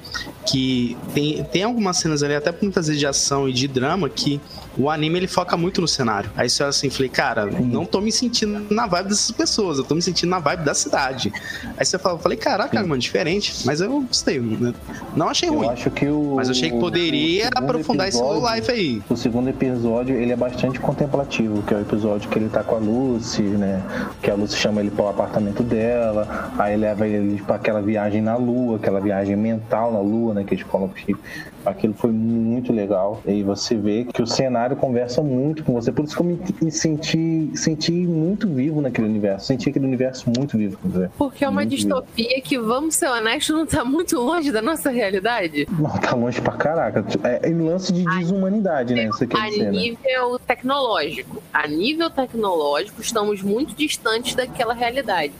que 0.45 0.95
tem, 1.15 1.43
tem 1.45 1.63
algumas 1.63 1.97
cenas 1.97 2.23
ali, 2.23 2.35
até 2.35 2.55
muitas 2.61 2.87
vezes 2.87 3.01
de 3.01 3.07
ação 3.07 3.49
e 3.49 3.53
de 3.55 3.67
drama, 3.67 4.11
que 4.11 4.39
o 4.79 4.91
anime 4.91 5.19
ele 5.19 5.27
foca 5.29 5.57
muito 5.57 5.81
no 5.81 5.89
cenário. 5.89 6.31
Aí 6.37 6.49
você 6.51 6.63
olha 6.63 6.71
assim, 6.71 6.91
falei, 6.91 7.09
cara, 7.09 7.47
não 7.47 7.85
tô 7.85 8.01
me 8.01 8.13
sentindo 8.13 8.67
na 8.75 8.87
vibe 8.87 9.09
dessas 9.09 9.31
pessoas, 9.31 9.79
eu 9.79 9.85
tô 9.85 9.95
me 9.95 10.03
sentindo 10.03 10.31
na 10.31 10.39
vibe 10.39 10.65
da 10.65 10.75
cidade. 10.75 11.33
Aí 11.77 11.85
você 11.85 11.99
fala, 11.99 12.19
falei, 12.19 12.37
caraca, 12.39 12.81
mano, 12.83 12.99
diferente. 12.99 13.55
Mas 13.65 13.81
eu 13.81 14.01
gostei, 14.03 14.39
né? 14.41 14.75
não 15.15 15.29
achei 15.29 15.49
Eu 15.49 15.55
ruim. 15.55 15.69
acho 15.69 15.91
que 15.91 16.07
o. 16.07 16.35
Mas 16.37 16.49
eu 16.49 16.53
achei 16.53 16.71
que 16.71 16.79
poderia 16.79 17.49
aprofundar 17.55 18.09
esse 18.09 18.19
episódio- 18.19 18.41
low 18.43 18.55
life 18.55 18.71
aí. 18.71 19.03
O 19.09 19.17
segundo 19.17 19.49
episódio, 19.49 20.15
ele 20.17 20.33
é 20.33 20.37
bastante 20.37 20.79
contemplativo, 20.81 21.63
que 21.63 21.73
é 21.73 21.77
o 21.77 21.81
episódio 21.81 22.29
que 22.29 22.39
ele 22.39 22.49
tá 22.49 22.63
com 22.63 22.77
a 22.77 22.79
Lucy, 22.79 23.43
né? 23.43 23.83
Que 24.23 24.31
a 24.31 24.35
Lucy 24.35 24.57
chama 24.57 24.81
ele 24.81 24.91
para 24.91 25.05
o 25.05 25.09
apartamento 25.09 25.63
dela, 25.63 26.53
aí 26.59 26.77
leva 26.77 27.07
ele 27.07 27.41
para 27.43 27.57
aquela 27.57 27.81
viagem 27.81 28.21
na 28.21 28.37
Lua, 28.37 28.77
aquela 28.77 29.01
viagem 29.01 29.37
mental 29.37 29.93
na 29.93 30.01
Lua, 30.01 30.35
né? 30.35 30.45
Que 30.45 30.55
eles 30.55 30.67
falam 30.71 30.89
que 30.89 31.15
aquilo 31.65 31.95
foi 31.95 32.11
muito 32.11 32.73
legal. 32.73 33.21
E 33.27 33.43
você 33.43 33.77
vê 33.77 34.05
que 34.05 34.23
o 34.23 34.27
cenário 34.27 34.66
conversa 34.75 35.23
muito 35.23 35.63
com 35.63 35.73
você. 35.75 35.93
Por 35.93 36.05
isso 36.05 36.17
que 36.17 36.23
eu 36.23 36.39
me 36.63 36.71
senti, 36.71 37.51
senti 37.55 37.93
muito 37.93 38.49
vivo 38.49 38.81
naquele 38.81 39.07
universo. 39.07 39.47
Senti 39.47 39.69
aquele 39.69 39.85
universo 39.87 40.31
muito 40.37 40.57
vivo 40.59 40.79
com 40.79 40.89
você. 40.89 41.09
Porque 41.17 41.45
é 41.45 41.49
uma 41.49 41.61
Muito 41.61 41.71
vivo. 41.77 41.83
distopia 41.83 42.41
que, 42.41 42.59
vamos 42.59 42.95
ser 42.97 43.09
honestos, 43.09 43.55
não 43.55 43.67
tá 43.67 43.85
muito 43.85 44.19
longe 44.19 44.51
da 44.51 44.63
nossa 44.63 44.91
realidade. 44.91 45.69
Não, 45.79 45.91
tá 45.91 46.17
longe 46.17 46.41
pra 46.41 46.53
caraca. 46.55 47.05
É, 47.23 47.49
é 47.51 47.55
lance 47.55 47.93
de 47.93 48.05
desumanidade, 48.05 48.95
né? 48.95 49.07
Você 49.09 49.27
quer 49.27 49.39
A 49.39 49.49
dizer, 49.49 49.65
né? 49.65 49.71
nível 49.71 50.39
tecnológico. 50.47 51.43
A 51.53 51.69
nível 51.69 52.09
tecnológico, 52.11 53.01
estamos 53.03 53.43
muito 53.43 53.75
distantes 53.75 54.35
daquela 54.35 54.73
realidade. 54.75 55.33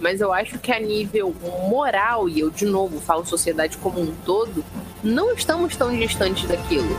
Mas 0.00 0.20
eu 0.20 0.32
acho 0.32 0.58
que 0.58 0.72
a 0.72 0.80
nível 0.80 1.34
moral, 1.68 2.28
e 2.28 2.40
eu 2.40 2.50
de 2.50 2.64
novo 2.64 3.00
falo 3.00 3.24
sociedade 3.24 3.76
como 3.78 4.00
um 4.00 4.12
todo, 4.24 4.64
não 5.02 5.32
estamos 5.32 5.76
tão 5.76 5.96
distantes 5.96 6.48
daquilo. 6.48 6.96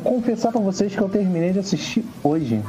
Vou 0.00 0.14
confessar 0.14 0.50
pra 0.50 0.60
vocês 0.60 0.94
que 0.94 1.00
eu 1.00 1.08
terminei 1.08 1.52
de 1.52 1.58
assistir 1.58 2.04
hoje. 2.22 2.62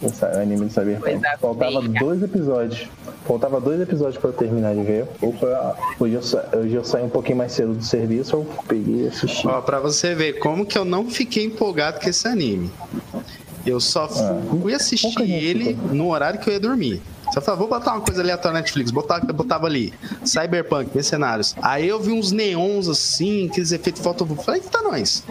O 0.00 0.40
anime 0.40 0.66
do 0.66 0.72
Cyberpunk. 0.72 1.20
Faltava 1.40 1.80
dois 1.80 2.22
episódios. 2.22 2.88
Faltava 3.24 3.60
dois 3.60 3.80
episódios 3.80 4.18
pra 4.18 4.30
eu 4.30 4.32
terminar 4.32 4.74
de 4.74 4.82
ver. 4.82 5.06
Opa, 5.20 5.76
hoje 6.00 6.14
eu, 6.14 6.22
sa... 6.22 6.48
hoje 6.56 6.74
eu 6.74 6.84
saí 6.84 7.04
um 7.04 7.08
pouquinho 7.08 7.38
mais 7.38 7.52
cedo 7.52 7.74
do 7.74 7.84
serviço, 7.84 8.34
eu 8.34 8.46
peguei 8.66 9.04
e 9.04 9.08
assisti. 9.08 9.46
Ó, 9.46 9.60
pra 9.60 9.78
você 9.78 10.12
ver 10.12 10.40
como 10.40 10.66
que 10.66 10.76
eu 10.76 10.84
não 10.84 11.08
fiquei 11.08 11.44
empolgado 11.44 12.00
com 12.00 12.08
esse 12.08 12.26
anime. 12.26 12.68
Eu 13.64 13.78
só 13.78 14.08
fui 14.08 14.74
assistir 14.74 15.22
ele 15.22 15.78
no 15.92 16.10
horário 16.10 16.40
que 16.40 16.50
eu 16.50 16.54
ia 16.54 16.60
dormir. 16.60 17.00
Você 17.32 17.40
fala, 17.40 17.56
vou 17.56 17.68
botar 17.68 17.92
uma 17.92 18.00
coisa 18.00 18.20
aleatória 18.20 18.52
na 18.54 18.60
Netflix, 18.60 18.90
botava, 18.90 19.24
botava 19.32 19.66
ali, 19.66 19.92
Cyberpunk, 20.24 20.90
Mercenários. 20.94 21.54
Aí 21.62 21.88
eu 21.88 21.98
vi 22.00 22.12
uns 22.12 22.30
neons 22.30 22.88
assim, 22.88 23.46
aqueles 23.48 23.72
efeitos 23.72 24.02
fotovoltaicos. 24.02 24.44
Falei, 24.44 24.60
eita, 24.62 24.82
nós. 24.82 25.24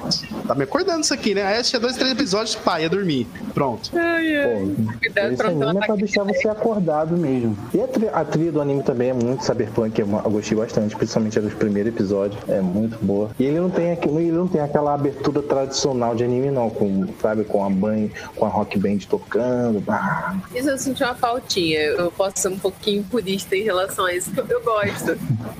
Tá 0.47 0.55
me 0.55 0.63
acordando 0.63 1.01
isso 1.01 1.13
aqui, 1.13 1.35
né? 1.35 1.43
Aí 1.43 1.61
tinha 1.63 1.79
dois, 1.79 1.95
três 1.95 2.11
episódios, 2.11 2.55
pá, 2.55 2.79
ia 2.81 2.89
dormir. 2.89 3.27
Pronto. 3.53 3.91
Ai, 3.97 4.35
ai. 4.35 4.45
Pô, 4.75 4.97
Cuidado 4.99 5.33
esse 5.33 5.41
anime 5.43 5.77
é 5.77 5.85
pra 5.85 5.95
deixar 5.95 6.23
você 6.23 6.47
acordado 6.49 7.15
mesmo. 7.17 7.57
E 7.73 7.81
a, 7.81 7.87
tri- 7.87 8.09
a 8.11 8.25
trilha 8.25 8.51
do 8.51 8.61
anime 8.61 8.83
também 8.83 9.09
é 9.09 9.13
muito 9.13 9.43
cyberpunk, 9.45 9.99
eu 9.99 10.07
eu 10.11 10.31
gostei 10.31 10.57
bastante, 10.57 10.95
principalmente 10.95 11.37
a 11.37 11.41
dos 11.41 11.53
primeiros 11.53 11.93
episódios. 11.93 12.41
É 12.49 12.61
muito 12.61 12.97
boa. 13.03 13.29
E 13.39 13.43
ele 13.45 13.59
não 13.59 13.69
tem, 13.69 13.91
aqu- 13.91 14.19
ele 14.19 14.31
não 14.31 14.47
tem 14.47 14.61
aquela 14.61 14.93
abertura 14.93 15.41
tradicional 15.41 16.15
de 16.15 16.23
anime, 16.23 16.49
não, 16.51 16.69
com, 16.69 17.05
sabe, 17.21 17.43
com 17.43 17.63
a 17.63 17.69
band, 17.69 18.09
com 18.35 18.45
a 18.45 18.49
rock 18.49 18.77
band 18.79 18.97
tocando. 19.09 19.83
Ah, 19.87 20.35
Isso 20.55 20.69
eu 20.69 20.77
senti 20.77 21.03
uma 21.03 21.15
faltinha. 21.15 21.90
Eu 21.99 22.11
posso 22.11 22.39
ser 22.39 22.47
um 22.49 22.59
pouquinho 22.59 23.03
purista 23.03 23.55
em 23.55 23.63
relação 23.63 24.05
a 24.05 24.13
isso, 24.13 24.31
que 24.31 24.39
eu, 24.39 24.47
eu 24.47 24.61
gosto. 24.63 25.17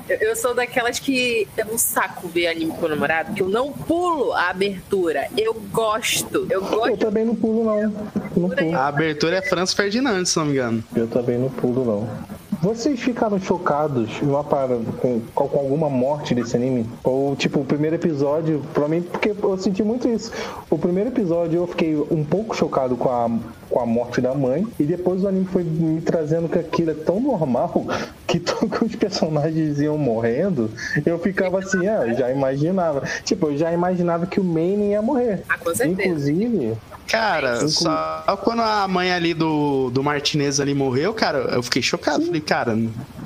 Eu, 0.10 0.18
eu 0.18 0.36
sou 0.36 0.54
daquelas 0.54 1.00
que 1.00 1.48
é 1.58 1.66
um 1.66 1.78
saco 1.78 2.28
ver 2.28 2.48
anime 2.48 2.72
com 2.72 2.82
meu 2.82 2.90
namorado, 2.90 3.34
que 3.34 3.42
eu 3.42 3.50
não 3.50 3.72
pulo 3.72 4.34
a 4.34 4.50
abertura. 4.50 5.28
Eu 5.38 5.54
gosto. 5.72 6.48
Eu 6.50 6.62
eu 6.62 6.70
gosto. 6.70 6.98
também 6.98 7.26
não 7.26 7.36
pulo, 7.36 7.64
não. 7.64 7.90
Não 8.36 8.50
pulo. 8.50 8.76
A 8.76 8.88
abertura 8.88 9.38
é 9.38 9.42
Franz 9.42 9.74
Ferdinand, 9.74 10.26
se 10.26 10.38
não 10.38 10.46
me 10.46 10.52
engano. 10.52 10.84
Eu 10.96 11.08
também 11.08 11.38
não 11.38 11.50
pulo, 11.50 11.84
não. 11.86 12.41
Vocês 12.62 13.00
ficaram 13.00 13.40
chocados 13.40 14.22
uma 14.22 14.44
parada 14.44 14.80
com, 15.02 15.20
com 15.34 15.58
alguma 15.58 15.90
morte 15.90 16.36
desse 16.36 16.56
anime? 16.56 16.88
Ou, 17.04 17.36
tipo, 17.36 17.62
o 17.62 17.66
primeiro 17.66 17.96
episódio, 17.96 18.62
pra 18.72 18.88
mim, 18.88 19.02
porque 19.02 19.32
eu 19.32 19.58
senti 19.58 19.82
muito 19.82 20.08
isso. 20.08 20.32
O 20.70 20.78
primeiro 20.78 21.10
episódio 21.10 21.58
eu 21.58 21.66
fiquei 21.66 21.96
um 21.96 22.24
pouco 22.24 22.56
chocado 22.56 22.96
com 22.96 23.10
a, 23.10 23.32
com 23.68 23.80
a 23.80 23.86
morte 23.88 24.22
da 24.22 24.36
mãe, 24.36 24.68
e 24.80 24.84
depois 24.84 25.24
o 25.24 25.28
anime 25.28 25.46
foi 25.46 25.64
me 25.64 26.02
trazendo 26.02 26.48
que 26.48 26.60
aquilo 26.60 26.92
é 26.92 26.94
tão 26.94 27.20
normal 27.20 27.84
que 28.28 28.40
todos 28.40 28.80
os 28.80 28.96
personagens 28.96 29.80
iam 29.80 29.98
morrendo, 29.98 30.70
eu 31.04 31.18
ficava 31.18 31.58
assim, 31.58 31.88
ah, 31.88 32.06
eu 32.08 32.14
já 32.16 32.32
imaginava. 32.32 33.02
Tipo, 33.24 33.48
eu 33.48 33.58
já 33.58 33.74
imaginava 33.74 34.28
que 34.28 34.40
o 34.40 34.44
Maine 34.44 34.92
ia 34.92 35.02
morrer. 35.02 35.42
Ah, 35.50 35.58
com 35.58 35.74
certeza. 35.74 36.10
Inclusive, 36.10 36.78
Cara, 37.12 37.68
só 37.68 38.24
quando 38.44 38.62
a 38.62 38.88
mãe 38.88 39.12
ali 39.12 39.34
do, 39.34 39.90
do 39.90 40.02
Martinez 40.02 40.60
ali 40.60 40.74
morreu, 40.74 41.14
cara, 41.14 41.40
eu 41.54 41.62
fiquei 41.64 41.82
chocado. 41.82 42.26
Falei, 42.26 42.40
cara, 42.42 42.78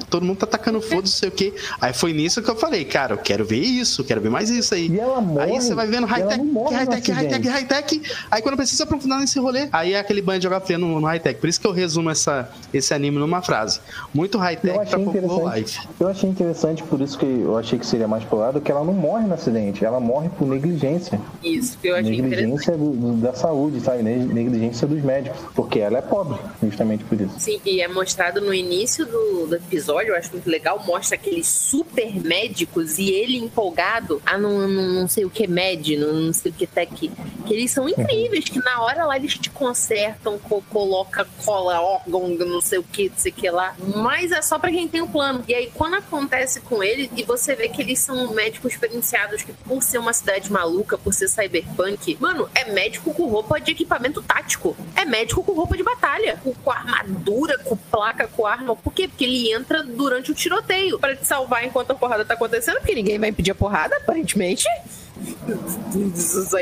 todo 0.09 0.25
mundo 0.25 0.37
tá 0.37 0.45
atacando 0.45 0.81
foda, 0.81 1.01
não 1.01 1.05
sei 1.05 1.29
o 1.29 1.31
quê. 1.31 1.53
Aí 1.79 1.93
foi 1.93 2.11
nisso 2.13 2.41
que 2.41 2.49
eu 2.49 2.55
falei, 2.55 2.83
cara, 2.85 3.13
eu 3.13 3.17
quero 3.17 3.45
ver 3.45 3.59
isso, 3.59 4.03
quero 4.03 4.21
ver 4.21 4.29
mais 4.29 4.49
isso 4.49 4.73
aí. 4.73 4.87
E 4.87 4.99
ela 4.99 5.21
morre, 5.21 5.51
Aí 5.51 5.61
você 5.61 5.75
vai 5.75 5.87
vendo 5.87 6.07
high-tech, 6.07 6.41
high-tech, 6.71 7.11
high-tech, 7.11 7.47
high-tech. 7.47 8.01
Aí 8.31 8.41
quando 8.41 8.55
precisa 8.57 8.83
aprofundar 8.83 9.19
nesse 9.19 9.39
rolê, 9.39 9.67
aí 9.71 9.93
é 9.93 9.99
aquele 9.99 10.21
banho 10.21 10.39
de 10.39 10.43
jogar 10.43 10.61
frio 10.61 10.79
no, 10.79 10.99
no 10.99 11.05
high-tech. 11.07 11.39
Por 11.39 11.47
isso 11.47 11.59
que 11.61 11.67
eu 11.67 11.71
resumo 11.71 12.09
essa, 12.09 12.49
esse 12.73 12.93
anime 12.93 13.19
numa 13.19 13.41
frase. 13.41 13.79
Muito 14.13 14.37
high-tech 14.37 14.89
pra 14.89 14.99
interessante. 14.99 15.55
life. 15.59 15.79
Eu 15.99 16.07
achei 16.07 16.29
interessante, 16.29 16.81
por 16.83 17.01
isso 17.01 17.17
que 17.17 17.25
eu 17.25 17.57
achei 17.57 17.77
que 17.77 17.85
seria 17.85 18.07
mais 18.07 18.23
explorado, 18.23 18.59
que 18.61 18.71
ela 18.71 18.83
não 18.83 18.93
morre 18.93 19.25
no 19.27 19.33
acidente, 19.33 19.85
ela 19.85 19.99
morre 19.99 20.29
por 20.29 20.47
negligência. 20.47 21.19
Isso 21.43 21.77
que 21.79 21.87
eu 21.89 21.95
achei 21.95 22.15
interessante. 22.15 22.35
Negligência 22.41 22.77
do- 22.77 22.91
do- 22.91 23.13
da 23.21 23.33
saúde, 23.33 23.74
sabe? 23.79 24.03
Ne- 24.03 24.25
Negligência 24.25 24.87
dos 24.87 25.01
médicos. 25.01 25.39
Porque 25.55 25.79
ela 25.79 25.97
é 25.97 26.01
pobre, 26.01 26.37
justamente 26.63 27.03
por 27.03 27.19
isso. 27.19 27.33
Sim, 27.39 27.59
e 27.65 27.81
é 27.81 27.87
mostrado 27.87 28.41
no 28.41 28.53
início 28.53 29.05
do, 29.05 29.47
do 29.47 29.55
episódio, 29.55 30.09
eu 30.11 30.15
acho 30.17 30.31
muito 30.31 30.49
legal, 30.49 30.83
mostra 30.85 31.15
aqueles 31.15 31.47
super 31.47 32.13
médicos 32.23 32.97
e 32.97 33.09
ele 33.11 33.37
empolgado, 33.37 34.21
ah, 34.25 34.37
não, 34.37 34.67
não, 34.67 34.83
não 35.01 35.07
sei 35.07 35.25
o 35.25 35.29
que 35.29 35.47
med, 35.47 35.95
não, 35.97 36.13
não 36.13 36.33
sei 36.33 36.51
o 36.51 36.55
que 36.55 36.67
tech, 36.67 36.93
que 36.95 37.53
eles 37.53 37.71
são 37.71 37.87
incríveis, 37.87 38.45
que 38.45 38.59
na 38.63 38.81
hora 38.83 39.05
lá 39.05 39.15
eles 39.15 39.33
te 39.37 39.49
consertam, 39.49 40.37
co 40.39 40.61
coloca 40.69 41.27
cola, 41.45 41.79
órgão, 41.81 42.27
não 42.29 42.61
sei 42.61 42.79
o 42.79 42.83
que, 42.83 43.09
não 43.09 43.17
sei 43.17 43.31
o 43.31 43.35
que 43.35 43.49
lá, 43.49 43.75
mas 43.95 44.31
é 44.31 44.41
só 44.41 44.57
pra 44.59 44.69
quem 44.71 44.87
tem 44.87 45.01
o 45.01 45.07
plano. 45.07 45.43
E 45.47 45.53
aí 45.53 45.71
quando 45.73 45.95
acontece 45.95 46.61
com 46.61 46.83
ele, 46.83 47.09
e 47.15 47.23
você 47.23 47.55
vê 47.55 47.69
que 47.69 47.81
eles 47.81 47.99
são 47.99 48.33
médicos 48.33 48.73
experienciados, 48.73 49.41
que 49.43 49.53
por 49.53 49.81
ser 49.83 49.97
uma 49.97 50.13
cidade 50.13 50.51
maluca, 50.51 50.97
por 50.97 51.13
ser 51.13 51.27
cyberpunk, 51.27 52.17
mano, 52.19 52.49
é 52.55 52.71
médico 52.71 53.13
com 53.13 53.27
roupa 53.27 53.54
de 53.59 53.71
equipamento 53.71 54.21
tático. 54.21 54.75
É 54.95 55.05
médico 55.05 55.43
com 55.43 55.53
roupa 55.53 55.75
de 55.77 55.83
batalha. 55.83 56.39
Com, 56.43 56.71
armadura, 56.71 57.57
com 57.59 57.75
placa, 57.75 58.27
com 58.27 58.45
arma. 58.45 58.75
Por 58.75 58.93
quê? 58.93 59.07
Porque 59.07 59.23
ele 59.23 59.51
entra 59.53 59.83
durante 59.83 60.31
o 60.31 60.35
tiroteio 60.35 60.99
pra 60.99 61.15
te 61.15 61.25
salvar 61.25 61.65
enquanto 61.65 61.91
a 61.91 61.95
porrada 61.95 62.25
tá 62.25 62.33
acontecendo, 62.33 62.77
porque 62.77 62.95
ninguém 62.95 63.19
vai 63.19 63.29
impedir 63.29 63.51
a 63.51 63.55
porrada, 63.55 63.95
aparentemente. 63.97 64.65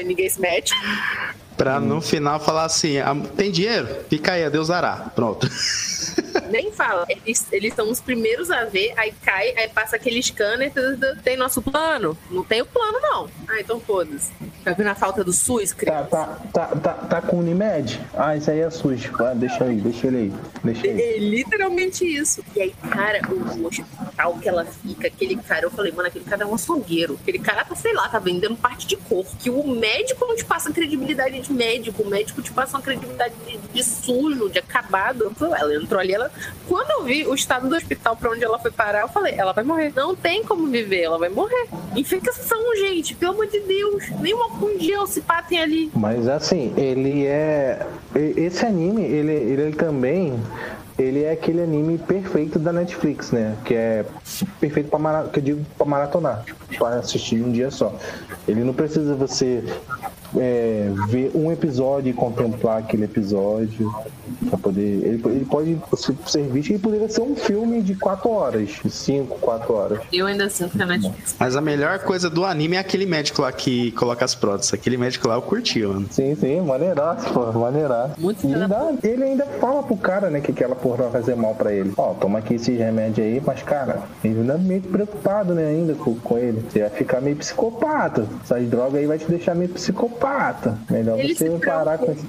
Ninguém 0.05 0.29
se 0.29 0.39
mete. 0.39 0.73
Pra 1.57 1.79
no 1.79 2.01
final 2.01 2.39
falar 2.39 2.65
assim, 2.65 2.97
"Ah, 2.97 3.15
tem 3.35 3.51
dinheiro? 3.51 3.87
Fica 4.09 4.33
aí, 4.33 4.49
Deus 4.49 4.67
dará. 4.69 5.11
Pronto. 5.15 5.47
Nem 6.49 6.71
fala. 6.71 7.05
Eles, 7.09 7.45
eles 7.51 7.73
são 7.73 7.89
os 7.89 7.99
primeiros 8.01 8.49
a 8.51 8.65
ver, 8.65 8.93
aí 8.97 9.13
cai, 9.23 9.53
aí 9.57 9.69
passa 9.69 9.95
aquele 9.95 10.21
scanner. 10.21 10.71
Tem 11.23 11.37
nosso 11.37 11.61
plano? 11.61 12.17
Não 12.29 12.43
tem 12.43 12.61
o 12.61 12.65
plano, 12.65 12.99
não. 13.01 13.29
Ah, 13.47 13.59
então 13.59 13.79
foda-se. 13.79 14.31
Tá 14.63 14.71
vendo 14.71 14.87
a 14.87 14.95
falta 14.95 15.23
do 15.23 15.33
SUS, 15.33 15.71
Tá, 15.71 15.75
criança? 15.75 16.05
tá, 16.05 16.25
tá, 16.53 16.67
tá, 16.67 16.93
tá 16.93 17.21
com 17.21 17.39
Unimed? 17.39 17.99
Ah, 18.15 18.35
isso 18.35 18.49
aí 18.49 18.59
é 18.59 18.69
SUS. 18.69 19.09
Ah, 19.19 19.33
deixa 19.33 19.63
aí, 19.65 19.75
deixa 19.75 20.07
ele 20.07 20.17
aí. 20.17 20.33
Deixa 20.63 20.87
aí. 20.87 21.01
É 21.01 21.17
literalmente 21.19 22.05
isso. 22.05 22.43
E 22.55 22.61
aí, 22.61 22.73
cara, 22.89 23.21
o 23.29 23.65
hospital 23.67 24.37
que 24.39 24.47
ela 24.49 24.65
fica, 24.65 25.07
aquele 25.07 25.35
cara, 25.37 25.65
eu 25.65 25.71
falei, 25.71 25.91
mano, 25.91 26.07
aquele 26.07 26.25
cara 26.25 26.43
é 26.43 26.45
um 26.45 26.55
açougueiro. 26.55 27.19
Aquele 27.21 27.39
cara 27.39 27.63
tá, 27.65 27.75
sei 27.75 27.93
lá, 27.93 28.07
tá 28.07 28.19
vendendo 28.19 28.55
parte 28.55 28.87
de 28.87 28.95
corpo. 28.95 29.29
Que 29.37 29.49
o 29.49 29.67
médico 29.67 30.25
não 30.25 30.35
te 30.35 30.45
passa 30.45 30.71
credibilidade 30.71 31.39
de 31.41 31.51
médico, 31.53 32.03
o 32.03 32.07
médico 32.09 32.41
te 32.41 32.51
passa 32.51 32.77
uma 32.77 32.83
credibilidade 32.83 33.33
de, 33.45 33.57
de 33.57 33.83
sujo, 33.83 34.49
de 34.49 34.59
acabado. 34.59 35.33
Ela 35.41 35.75
entrou 35.75 35.99
ali, 35.99 36.13
ela. 36.13 36.22
Quando 36.67 36.91
eu 36.91 37.03
vi 37.03 37.25
o 37.25 37.33
estado 37.33 37.67
do 37.67 37.75
hospital 37.75 38.15
pra 38.15 38.31
onde 38.31 38.43
ela 38.43 38.59
foi 38.59 38.71
parar, 38.71 39.01
eu 39.01 39.07
falei, 39.07 39.33
ela 39.35 39.53
vai 39.53 39.63
morrer. 39.63 39.91
Não 39.95 40.15
tem 40.15 40.43
como 40.43 40.67
viver, 40.67 41.01
ela 41.01 41.17
vai 41.17 41.29
morrer. 41.29 41.67
Infecção, 41.95 42.59
gente, 42.77 43.15
pelo 43.15 43.33
amor 43.33 43.47
de 43.47 43.59
Deus. 43.59 44.09
Nenhuma 44.19 44.47
um 44.47 44.77
dia 44.77 45.05
se 45.07 45.21
patem 45.21 45.59
ali. 45.61 45.91
Mas 45.93 46.27
assim, 46.27 46.73
ele 46.77 47.25
é. 47.25 47.85
Esse 48.15 48.65
anime, 48.65 49.03
ele, 49.03 49.33
ele 49.33 49.75
também. 49.75 50.39
Ele 50.97 51.23
é 51.23 51.31
aquele 51.31 51.61
anime 51.61 51.97
perfeito 51.97 52.59
da 52.59 52.71
Netflix, 52.71 53.31
né? 53.31 53.55
Que 53.65 53.73
é 53.73 54.05
perfeito 54.59 54.89
pra, 54.89 54.99
mara... 54.99 55.27
que 55.27 55.39
eu 55.39 55.43
digo 55.43 55.65
pra 55.77 55.85
maratonar, 55.85 56.45
pra 56.77 56.89
assistir 56.95 57.41
um 57.43 57.51
dia 57.51 57.71
só. 57.71 57.95
Ele 58.47 58.63
não 58.63 58.73
precisa 58.73 59.15
você 59.15 59.63
é, 60.37 60.91
ver 61.07 61.31
um 61.35 61.51
episódio 61.51 62.09
e 62.09 62.13
contemplar 62.13 62.79
aquele 62.79 63.05
episódio 63.05 63.93
pra 64.49 64.57
poder. 64.57 64.81
Ele, 64.81 65.21
ele 65.25 65.45
pode 65.45 65.77
ser 66.27 66.43
visto 66.43 66.73
e 66.73 66.79
poderia 66.79 67.09
ser 67.09 67.21
um 67.21 67.35
filme 67.35 67.81
de 67.81 67.95
4 67.95 68.29
horas, 68.29 68.79
5, 68.87 69.39
4 69.39 69.73
horas. 69.73 69.99
Eu 70.11 70.25
ainda 70.25 70.49
sinto 70.49 70.75
que 70.75 70.83
a 70.83 70.85
Netflix. 70.85 71.35
Mas 71.39 71.55
a 71.55 71.61
melhor 71.61 71.99
coisa 71.99 72.29
do 72.29 72.45
anime 72.45 72.75
é 72.75 72.79
aquele 72.79 73.05
médico 73.05 73.41
lá 73.41 73.51
que 73.51 73.91
coloca 73.91 74.23
as 74.25 74.35
próteses. 74.35 74.73
Aquele 74.73 74.97
médico 74.97 75.27
lá 75.27 75.35
eu 75.35 75.41
curti, 75.41 75.85
mano. 75.85 76.07
Sim, 76.09 76.35
sim, 76.35 76.61
maneiraço, 76.61 77.31
pô, 77.31 77.51
maneiraço. 77.51 78.19
Muito 78.19 78.45
E 78.47 78.53
ainda, 78.53 78.95
ele 79.03 79.23
ainda 79.23 79.45
fala 79.59 79.83
pro 79.83 79.97
cara, 79.97 80.29
né, 80.29 80.41
que 80.41 80.51
aquela 80.51 80.75
porra 80.83 81.03
vai 81.03 81.11
fazer 81.21 81.35
mal 81.35 81.55
pra 81.55 81.71
ele. 81.73 81.93
Ó, 81.97 82.13
toma 82.13 82.39
aqui 82.39 82.55
esses 82.55 82.77
remédios 82.77 83.25
aí, 83.25 83.41
mas, 83.43 83.63
cara, 83.63 84.03
ele 84.23 84.41
ainda 84.41 84.53
é 84.55 84.57
meio 84.57 84.81
preocupado, 84.81 85.55
né, 85.55 85.65
ainda 85.67 85.93
com, 85.95 86.13
com 86.19 86.37
ele. 86.37 86.61
Você 86.69 86.81
vai 86.81 86.89
ficar 86.89 87.21
meio 87.21 87.37
psicopata. 87.37 88.27
Essas 88.43 88.67
drogas 88.69 88.95
aí 88.95 89.07
vai 89.07 89.17
te 89.17 89.25
deixar 89.25 89.55
meio 89.55 89.69
psicopata. 89.69 90.77
Melhor 90.89 91.17
Ele 91.19 91.33
você 91.33 91.49
parar 91.65 91.97
com 91.97 92.11
isso. 92.11 92.25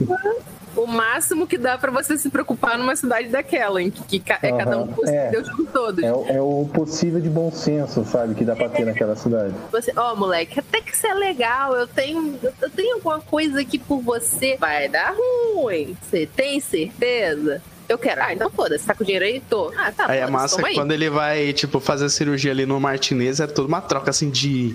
O 0.77 0.87
máximo 0.89 1.47
que 1.47 1.57
dá 1.57 1.79
pra 1.79 1.93
você 1.93 2.19
se 2.19 2.29
preocupar 2.29 2.77
numa 2.77 2.97
cidade 2.97 3.29
daquela, 3.29 3.81
em 3.81 3.91
que, 3.93 4.19
que 4.19 4.33
é 4.33 4.37
cada 4.53 4.79
um 4.81 4.89
por 4.89 5.07
É. 5.09 5.31
Deus 5.31 5.49
por 5.49 5.67
todos. 5.67 6.03
É, 6.03 6.13
o- 6.13 6.27
é 6.29 6.41
o 6.41 6.69
possível 6.73 7.21
de 7.21 7.29
bom 7.29 7.51
senso, 7.53 8.05
sabe, 8.05 8.35
que 8.35 8.45
dá 8.45 8.57
pra 8.57 8.69
ter 8.69 8.85
naquela 8.85 9.15
cidade. 9.15 9.55
Você, 9.71 9.93
ó, 9.97 10.17
moleque, 10.17 10.59
até 10.59 10.81
que 10.81 10.93
isso 10.93 11.07
é 11.07 11.15
legal. 11.15 11.77
Eu 11.77 11.87
tenho, 11.87 12.39
eu 12.61 12.71
tenho 12.71 12.95
alguma 12.97 13.21
coisa 13.21 13.61
aqui 13.61 13.79
por 13.79 14.01
você. 14.01 14.57
Vai 14.59 14.89
dar 14.89 15.15
ruim. 15.55 15.97
Você 16.03 16.27
tem 16.35 16.59
certeza? 16.59 17.63
Eu 17.89 17.99
quero. 17.99 18.23
Ah, 18.23 18.33
então 18.33 18.51
foda-se. 18.51 18.85
Tá 18.85 18.95
com 18.95 19.05
dinheiro 19.05 19.25
aí? 19.25 19.41
Tô. 19.41 19.73
Ah, 19.77 19.93
tá. 19.93 20.07
Aí 20.09 20.19
é 20.19 20.27
foda-se, 20.27 20.33
massa 20.33 20.67
aí. 20.67 20.75
quando 20.75 20.93
ele 20.93 21.11
vai, 21.11 21.53
tipo, 21.53 21.81
fazer 21.81 22.07
a 22.07 22.09
cirurgia 22.09 22.51
ali 22.51 22.65
no 22.65 22.81
Martinez, 22.81 23.41
é 23.41 23.47
toda 23.47 23.69
uma 23.69 23.81
troca, 23.81 24.11
assim, 24.11 24.31
de, 24.31 24.75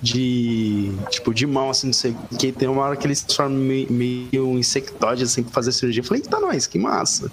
de. 0.00 0.92
Tipo, 1.10 1.34
de 1.34 1.46
mão, 1.46 1.70
assim, 1.70 1.88
não 1.88 1.94
sei 1.94 2.12
o 2.12 2.36
que. 2.36 2.52
Tem 2.52 2.68
uma 2.68 2.82
hora 2.82 2.96
que 2.96 3.06
ele 3.06 3.14
se 3.14 3.26
transforma 3.26 3.56
meio, 3.56 3.92
meio 3.92 4.58
insectóide, 4.58 5.24
assim, 5.24 5.42
pra 5.42 5.52
fazer 5.52 5.72
cirurgia. 5.72 6.00
Eu 6.00 6.06
falei, 6.06 6.22
eita, 6.22 6.40
nós, 6.40 6.66
que 6.66 6.78
massa. 6.78 7.30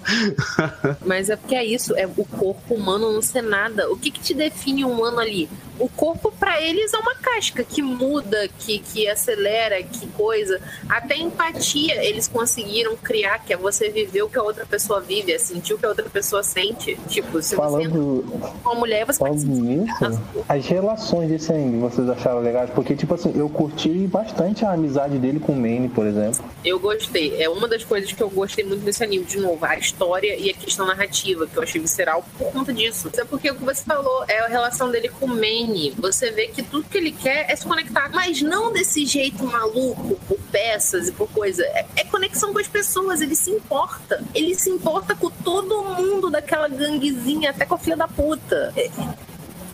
Mas 1.04 1.30
é 1.30 1.36
porque 1.36 1.54
é 1.54 1.64
isso, 1.64 1.96
é 1.96 2.06
o 2.06 2.24
corpo 2.24 2.74
humano 2.74 3.12
não 3.12 3.22
ser 3.22 3.42
nada. 3.42 3.90
O 3.90 3.96
que, 3.96 4.10
que 4.10 4.20
te 4.20 4.34
define 4.34 4.84
um 4.84 4.92
humano 4.92 5.20
ali? 5.20 5.48
O 5.78 5.88
corpo, 5.88 6.32
pra 6.38 6.60
eles, 6.60 6.92
é 6.94 6.98
uma 6.98 7.14
casca 7.16 7.64
que 7.64 7.82
muda, 7.82 8.48
que, 8.60 8.78
que 8.78 9.08
acelera, 9.08 9.82
que 9.82 10.06
coisa. 10.08 10.60
Até 10.88 11.16
empatia 11.16 12.04
eles 12.04 12.28
conseguiram 12.28 12.96
criar, 12.96 13.40
que 13.40 13.52
é 13.52 13.56
você 13.56 13.88
viver 13.90 14.22
o 14.22 14.28
que 14.28 14.38
a 14.38 14.42
outra 14.42 14.64
pessoa 14.64 15.00
vive, 15.00 15.32
é 15.32 15.38
sentir 15.38 15.74
o 15.74 15.78
que 15.78 15.84
a 15.84 15.88
outra 15.88 16.08
pessoa 16.08 16.42
sente. 16.42 16.96
Tipo, 17.08 17.42
se 17.42 17.56
Falando- 17.56 18.22
você 18.22 18.46
é 18.46 18.68
uma 18.68 18.74
mulher, 18.74 19.04
você 19.06 19.18
Falando 19.18 19.44
nisso, 19.44 20.20
as 20.48 20.66
relações 20.66 21.28
desse 21.28 21.52
anime 21.52 21.80
vocês 21.80 22.08
acharam 22.08 22.40
legais? 22.40 22.70
Porque, 22.70 22.94
tipo 22.94 23.14
assim, 23.14 23.32
eu 23.36 23.48
curti 23.48 24.06
bastante 24.06 24.64
a 24.64 24.72
amizade 24.72 25.18
dele 25.18 25.40
com 25.40 25.52
o 25.52 25.56
Manny, 25.56 25.88
por 25.88 26.06
exemplo. 26.06 26.44
Eu 26.64 26.78
gostei. 26.78 27.42
É 27.42 27.48
uma 27.48 27.66
das 27.66 27.82
coisas 27.82 28.12
que 28.12 28.22
eu 28.22 28.30
gostei 28.30 28.64
muito 28.64 28.84
desse 28.84 29.02
anime, 29.02 29.24
de 29.24 29.38
novo, 29.40 29.64
a 29.64 29.76
história 29.76 30.36
e 30.36 30.50
a 30.50 30.54
questão 30.54 30.86
narrativa, 30.86 31.46
que 31.46 31.56
eu 31.56 31.62
achei 31.62 31.80
visceral 31.80 32.24
por 32.38 32.52
conta 32.52 32.72
disso. 32.72 33.10
É 33.16 33.24
porque 33.24 33.50
o 33.50 33.54
que 33.56 33.64
você 33.64 33.82
falou 33.82 34.24
é 34.28 34.38
a 34.40 34.46
relação 34.46 34.90
dele 34.90 35.08
com 35.08 35.26
o 35.26 35.28
Manny. 35.28 35.63
Você 35.98 36.30
vê 36.30 36.48
que 36.48 36.62
tudo 36.62 36.88
que 36.88 36.98
ele 36.98 37.12
quer 37.12 37.46
é 37.50 37.56
se 37.56 37.64
conectar, 37.66 38.10
mas 38.12 38.40
não 38.42 38.72
desse 38.72 39.04
jeito 39.06 39.44
maluco, 39.44 40.16
por 40.28 40.38
peças 40.52 41.08
e 41.08 41.12
por 41.12 41.28
coisa. 41.30 41.62
É, 41.64 41.86
é 41.96 42.04
conexão 42.04 42.52
com 42.52 42.58
as 42.58 42.68
pessoas, 42.68 43.20
ele 43.20 43.34
se 43.34 43.50
importa. 43.50 44.22
Ele 44.34 44.54
se 44.54 44.70
importa 44.70 45.14
com 45.14 45.30
todo 45.30 45.82
mundo 45.84 46.30
daquela 46.30 46.68
ganguezinha, 46.68 47.50
até 47.50 47.64
com 47.64 47.74
a 47.74 47.78
filha 47.78 47.96
da 47.96 48.08
puta. 48.08 48.72
É- 48.76 48.90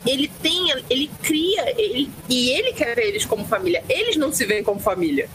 ele 0.07 0.29
tem, 0.43 0.71
ele 0.89 1.11
cria, 1.23 1.75
ele- 1.79 2.11
e 2.29 2.51
ele 2.51 2.73
quer 2.73 2.99
eles 2.99 3.25
como 3.27 3.45
família. 3.45 3.85
Eles 3.89 4.17
não 4.17 4.33
se 4.33 4.47
veem 4.47 4.65
como 4.65 4.81
família. 4.81 5.29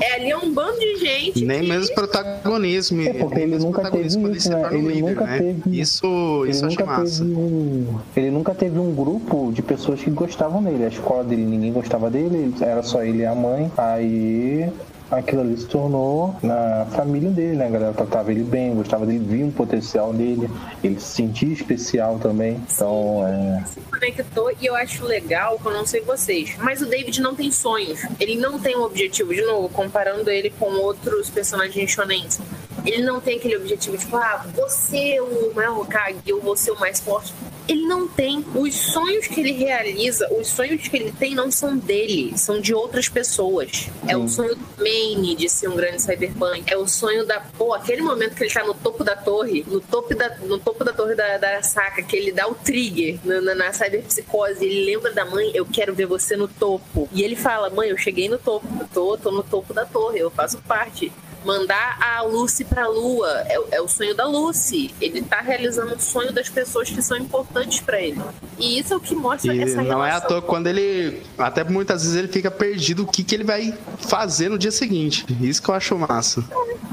É 0.00 0.14
ali 0.14 0.30
é 0.30 0.36
um 0.36 0.52
bando 0.52 0.78
de 0.78 0.96
gente. 0.96 1.44
Nem 1.44 1.62
mesmo 1.62 1.94
protagonismo. 1.94 3.02
É, 3.02 3.12
porque 3.14 3.40
ele 3.40 3.58
nunca 3.58 3.90
teve 3.90 4.06
isso, 4.08 4.50
né? 4.50 4.68
Ele 4.72 5.00
nunca 5.02 5.26
teve. 5.26 5.80
Isso, 5.80 6.06
Ele 6.42 6.50
isso 6.50 6.66
achei 6.66 6.78
nunca 6.78 6.86
massa. 6.86 7.22
teve 7.24 7.34
um. 7.36 7.98
Ele 8.16 8.30
nunca 8.30 8.54
teve 8.54 8.78
um 8.78 8.94
grupo 8.94 9.52
de 9.52 9.62
pessoas 9.62 10.00
que 10.02 10.10
gostavam 10.10 10.62
dele. 10.62 10.84
A 10.84 10.88
escola 10.88 11.22
dele 11.22 11.44
ninguém 11.44 11.72
gostava 11.72 12.10
dele, 12.10 12.36
ele- 12.36 12.54
era 12.64 12.82
só 12.82 13.02
ele 13.04 13.18
e 13.18 13.26
a 13.26 13.34
mãe. 13.34 13.70
Aí 13.76 14.68
aquilo 15.12 15.42
ali 15.42 15.56
se 15.56 15.66
tornou 15.66 16.34
na 16.42 16.86
família 16.92 17.30
dele, 17.30 17.56
né? 17.56 17.66
A 17.66 17.70
galera 17.70 17.92
tratava 17.92 18.32
ele 18.32 18.42
bem, 18.42 18.74
gostava 18.74 19.04
dele, 19.04 19.24
via 19.24 19.44
um 19.44 19.50
potencial 19.50 20.12
dele, 20.12 20.48
ele 20.82 20.98
se 20.98 21.16
sentia 21.16 21.52
especial 21.52 22.18
também. 22.18 22.60
Então, 22.74 23.26
é. 23.26 23.64
se 23.66 23.80
conectou 23.80 24.50
e 24.60 24.66
eu 24.66 24.74
acho 24.74 25.04
legal, 25.04 25.58
que 25.58 25.66
eu 25.66 25.72
não 25.72 25.86
sei 25.86 26.00
vocês, 26.00 26.56
mas 26.58 26.80
o 26.80 26.86
David 26.86 27.20
não 27.20 27.34
tem 27.34 27.50
sonhos. 27.50 28.00
Ele 28.18 28.36
não 28.36 28.58
tem 28.58 28.76
um 28.76 28.82
objetivo, 28.82 29.34
de 29.34 29.42
novo, 29.42 29.68
comparando 29.68 30.30
ele 30.30 30.50
com 30.50 30.70
outros 30.76 31.28
personagens 31.28 31.90
shonens. 31.90 32.40
Ele 32.84 33.02
não 33.02 33.20
tem 33.20 33.36
aquele 33.36 33.56
objetivo, 33.56 33.96
tipo, 33.96 34.16
ah, 34.16 34.44
você 34.54 35.14
é 35.14 35.22
o 35.22 35.54
maior 35.54 35.78
Hokage, 35.78 36.18
eu 36.26 36.40
vou 36.40 36.56
ser 36.56 36.72
o 36.72 36.80
mais 36.80 36.98
forte. 36.98 37.32
Ele 37.68 37.86
não 37.86 38.08
tem. 38.08 38.44
Os 38.54 38.74
sonhos 38.74 39.26
que 39.28 39.40
ele 39.40 39.52
realiza, 39.52 40.28
os 40.32 40.48
sonhos 40.48 40.88
que 40.88 40.96
ele 40.96 41.12
tem 41.12 41.34
não 41.34 41.50
são 41.50 41.76
dele, 41.76 42.36
são 42.36 42.60
de 42.60 42.74
outras 42.74 43.08
pessoas. 43.08 43.88
É 44.06 44.16
o 44.16 44.28
sonho 44.28 44.56
do 44.56 44.82
Maine 45.02 45.34
de 45.34 45.48
ser 45.48 45.68
um 45.68 45.74
grande 45.74 46.00
cyberpunk. 46.00 46.72
É 46.72 46.76
o 46.76 46.86
sonho 46.86 47.26
da. 47.26 47.40
Pô, 47.40 47.74
aquele 47.74 48.02
momento 48.02 48.36
que 48.36 48.44
ele 48.44 48.52
tá 48.52 48.64
no 48.64 48.74
topo 48.74 49.02
da 49.02 49.16
torre, 49.16 49.64
no 49.66 49.80
topo 49.80 50.14
da, 50.14 50.36
no 50.38 50.58
topo 50.58 50.84
da 50.84 50.92
torre 50.92 51.14
da, 51.14 51.36
da 51.38 51.48
Arasaka, 51.48 52.02
que 52.02 52.16
ele 52.16 52.30
dá 52.30 52.46
o 52.46 52.54
trigger 52.54 53.18
na, 53.24 53.40
na, 53.40 53.54
na 53.54 53.72
cyberpsicose, 53.72 54.64
ele 54.64 54.84
lembra 54.84 55.12
da 55.12 55.24
mãe, 55.24 55.50
eu 55.54 55.66
quero 55.66 55.94
ver 55.94 56.06
você 56.06 56.36
no 56.36 56.46
topo. 56.46 57.08
E 57.12 57.22
ele 57.22 57.34
fala, 57.34 57.68
mãe, 57.68 57.88
eu 57.88 57.98
cheguei 57.98 58.28
no 58.28 58.38
topo, 58.38 58.66
eu 58.80 58.88
tô, 58.88 59.18
tô 59.18 59.30
no 59.32 59.42
topo 59.42 59.74
da 59.74 59.84
torre, 59.84 60.20
eu 60.20 60.30
faço 60.30 60.58
parte. 60.58 61.12
Mandar 61.44 61.98
a 62.00 62.22
Lucy 62.22 62.64
pra 62.64 62.86
lua 62.88 63.28
é, 63.48 63.58
o- 63.58 63.66
é 63.72 63.80
o 63.80 63.88
sonho 63.88 64.14
da 64.14 64.26
Lucy. 64.26 64.94
Ele 65.00 65.22
tá 65.22 65.40
realizando 65.40 65.94
o 65.94 66.00
sonho 66.00 66.32
das 66.32 66.48
pessoas 66.48 66.88
que 66.90 67.02
são 67.02 67.16
importantes 67.16 67.80
pra 67.80 68.00
ele. 68.00 68.20
E 68.58 68.78
isso 68.78 68.92
é 68.92 68.96
o 68.96 69.00
que 69.00 69.14
mostra 69.14 69.54
E 69.54 69.60
essa 69.60 69.82
não 69.82 70.04
é 70.04 70.10
à 70.10 70.14
relação. 70.14 70.28
toa 70.28 70.42
quando 70.42 70.66
ele. 70.68 71.22
Até 71.38 71.64
muitas 71.64 72.02
vezes 72.02 72.16
ele 72.16 72.28
fica 72.28 72.50
perdido 72.50 73.02
o 73.02 73.06
que, 73.06 73.24
que 73.24 73.34
ele 73.34 73.44
vai 73.44 73.76
fazer 73.98 74.48
no 74.48 74.58
dia 74.58 74.70
seguinte. 74.70 75.24
Isso 75.40 75.62
que 75.62 75.68
eu 75.68 75.74
acho 75.74 75.98
massa. 75.98 76.44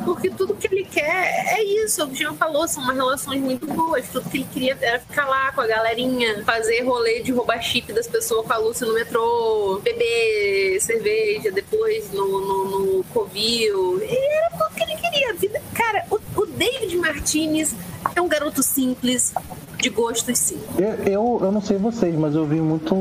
Porque 0.06 0.30
tudo 0.30 0.56
que 0.56 0.68
quer 0.90 1.46
é 1.58 1.64
isso. 1.64 2.06
O 2.06 2.14
Jean 2.14 2.34
falou, 2.34 2.68
são 2.68 2.84
umas 2.84 2.96
relações 2.96 3.42
muito 3.42 3.66
boas. 3.68 4.08
Tudo 4.10 4.30
que 4.30 4.38
ele 4.38 4.48
queria 4.52 4.78
era 4.82 5.00
ficar 5.00 5.28
lá 5.28 5.52
com 5.52 5.62
a 5.62 5.68
galerinha, 5.68 6.44
fazer 6.44 6.82
rolê 6.82 7.22
de 7.22 7.32
roubar 7.32 7.62
chip 7.62 7.92
das 7.94 8.08
pessoas 8.08 8.46
com 8.46 8.54
a 8.54 8.58
Lúcia 8.58 8.88
no 8.88 8.94
metrô, 8.94 9.80
beber 9.84 10.80
cerveja 10.82 11.52
depois 11.52 12.12
no, 12.12 12.42
no, 12.42 12.80
no 12.80 13.04
Covil. 13.06 14.02
E 14.04 14.38
era 14.38 14.50
tudo 14.52 14.76
que 14.76 14.84
ele 14.84 14.96
queria. 14.96 15.62
Cara, 15.74 16.06
o, 16.10 16.20
o 16.42 16.46
David 16.46 16.96
Martinez 16.98 17.76
é 18.16 18.22
um 18.22 18.28
garoto 18.28 18.64
simples, 18.64 19.34
de 19.78 19.90
gostos 19.90 20.38
simples. 20.38 20.78
Eu, 20.78 21.12
eu, 21.12 21.40
eu 21.42 21.52
não 21.52 21.62
sei 21.62 21.78
vocês, 21.78 22.16
mas 22.16 22.36
eu 22.36 22.46
vi 22.46 22.60
muito. 22.60 22.94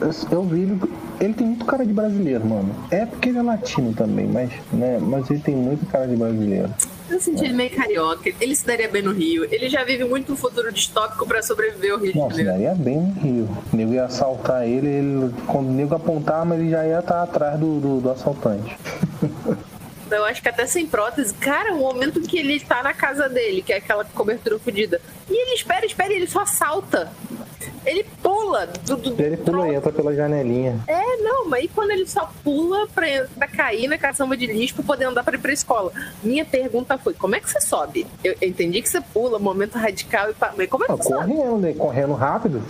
Eu, 0.00 0.10
eu 0.30 0.42
vi 0.44 0.62
ele. 0.62 0.80
Ele 1.20 1.34
tem 1.34 1.46
muito 1.46 1.64
cara 1.64 1.86
de 1.86 1.92
brasileiro, 1.92 2.44
mano. 2.44 2.74
É 2.90 3.06
porque 3.06 3.28
ele 3.28 3.38
é 3.38 3.42
latino 3.42 3.94
também, 3.94 4.26
mas, 4.26 4.50
né, 4.72 4.98
mas 5.00 5.30
ele 5.30 5.40
tem 5.40 5.54
muito 5.54 5.86
cara 5.86 6.06
de 6.06 6.16
brasileiro. 6.16 6.68
Eu 7.12 7.20
senti 7.20 7.44
ele 7.44 7.52
meio 7.52 7.70
carioca. 7.70 8.32
Ele 8.40 8.56
se 8.56 8.66
daria 8.66 8.88
bem 8.88 9.02
no 9.02 9.12
Rio. 9.12 9.44
Ele 9.52 9.68
já 9.68 9.84
vive 9.84 10.04
muito 10.04 10.32
um 10.32 10.36
futuro 10.36 10.72
distópico 10.72 11.26
pra 11.26 11.42
sobreviver 11.42 11.92
ao 11.92 11.98
Rio 11.98 12.12
de 12.12 12.18
Nossa, 12.18 12.36
Janeiro. 12.36 12.58
daí 12.58 12.66
é 12.66 12.74
bem 12.74 12.96
no 13.00 13.20
Rio. 13.20 13.58
O 13.72 13.76
nego 13.76 13.92
ia 13.92 14.04
assaltar 14.04 14.66
ele, 14.66 14.88
ele 14.88 15.34
quando 15.46 15.68
o 15.68 15.72
nego 15.72 15.94
apontar, 15.94 16.46
mas 16.46 16.58
ele 16.58 16.70
já 16.70 16.86
ia 16.86 17.00
estar 17.00 17.22
atrás 17.22 17.60
do, 17.60 17.78
do, 17.78 18.00
do 18.00 18.10
assaltante. 18.10 18.76
Eu 20.10 20.24
acho 20.24 20.42
que 20.42 20.48
até 20.48 20.66
sem 20.66 20.86
prótese. 20.86 21.34
Cara, 21.34 21.74
o 21.74 21.78
momento 21.78 22.20
que 22.20 22.38
ele 22.38 22.60
tá 22.60 22.82
na 22.82 22.92
casa 22.94 23.28
dele, 23.28 23.62
que 23.62 23.72
é 23.72 23.76
aquela 23.76 24.04
cobertura 24.04 24.58
fodida. 24.58 25.00
E 25.28 25.34
ele 25.34 25.54
espera, 25.54 25.84
espera, 25.86 26.12
e 26.12 26.16
ele 26.16 26.26
só 26.26 26.44
salta. 26.44 27.10
Ele 27.86 28.04
pula. 28.22 28.66
Do, 28.84 28.96
do- 28.96 29.22
Ele 29.22 29.36
pula 29.36 29.68
e 29.68 29.74
entra 29.74 29.92
pela 29.92 30.14
janelinha. 30.14 30.78
É, 30.86 31.16
não, 31.18 31.48
mas 31.48 31.62
aí 31.62 31.68
quando 31.68 31.90
ele 31.90 32.06
só 32.06 32.30
pula 32.42 32.86
pra, 32.94 33.06
pra 33.36 33.46
cair 33.48 33.86
na 33.88 33.96
caçamba 33.98 34.36
de 34.36 34.46
lixo 34.46 34.74
pra 34.74 34.84
poder 34.84 35.04
andar 35.04 35.22
pra 35.22 35.34
ir 35.36 35.38
pra 35.38 35.52
escola? 35.52 35.92
Minha 36.22 36.44
pergunta 36.44 36.96
foi: 36.98 37.14
como 37.14 37.34
é 37.36 37.40
que 37.40 37.50
você 37.50 37.60
sobe? 37.60 38.06
Eu 38.24 38.34
eu 38.40 38.48
entendi 38.48 38.80
que 38.82 38.88
você 38.88 39.00
pula, 39.00 39.38
momento 39.38 39.76
radical 39.78 40.30
e 40.30 40.34
pá, 40.34 40.52
mas 40.56 40.68
como 40.68 40.84
é 40.84 40.86
que 40.88 40.92
Ah, 40.92 40.96
você 40.96 41.08
sobe? 41.08 41.34
correndo, 41.34 41.56
né? 41.58 41.72
Correndo 41.74 42.12
rápido, 42.14 42.62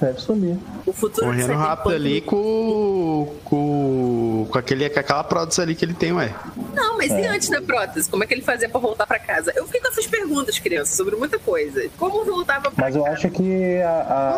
deve 0.00 0.20
subir. 0.20 0.56
O 0.86 0.92
futuro 0.92 1.26
Correndo 1.26 1.52
rápido 1.54 1.94
ali 1.94 2.20
com. 2.20 3.34
com. 3.44 4.46
com, 4.50 4.58
aquele, 4.58 4.88
com 4.88 5.00
aquela 5.00 5.24
prótese 5.24 5.60
ali 5.60 5.74
que 5.74 5.84
ele 5.84 5.94
tem, 5.94 6.12
ué. 6.12 6.34
Não, 6.74 6.96
mas 6.96 7.10
e 7.10 7.20
É. 7.20 7.28
antes 7.28 7.48
da 7.48 7.60
prótese? 7.60 8.08
Como 8.08 8.22
é 8.24 8.26
que 8.26 8.34
ele 8.34 8.42
fazia 8.42 8.68
pra 8.68 8.80
voltar 8.80 9.06
pra 9.06 9.18
casa? 9.18 9.52
Eu 9.54 9.66
fiquei 9.66 9.80
com 9.80 9.88
essas 9.88 10.06
perguntas, 10.06 10.58
criança, 10.58 10.96
sobre 10.96 11.16
muita 11.16 11.38
coisa. 11.38 11.88
Como 11.98 12.24
voltava 12.24 12.70
pra 12.70 12.84
Mas 12.84 12.96
eu 12.96 13.04
acho 13.06 13.28
que 13.30 13.80
a. 13.82 13.90
a- 13.90 14.37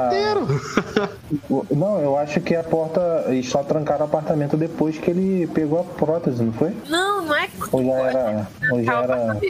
Não, 1.71 2.01
eu 2.01 2.17
acho 2.17 2.41
que 2.41 2.55
a 2.55 2.63
porta. 2.63 3.25
Eles 3.29 3.49
só 3.49 3.63
trancaram 3.63 4.05
o 4.05 4.09
apartamento 4.09 4.57
depois 4.57 4.99
que 4.99 5.11
ele 5.11 5.47
pegou 5.49 5.81
a 5.81 5.85
prótese, 5.85 6.43
não 6.43 6.53
foi? 6.53 6.75
Não, 6.89 7.23
não 7.23 7.35
é 7.35 7.49
Ou 7.73 7.85
já 7.85 7.93
era. 7.93 8.49
Ou 8.73 8.83
já 8.83 9.03
era. 9.03 9.41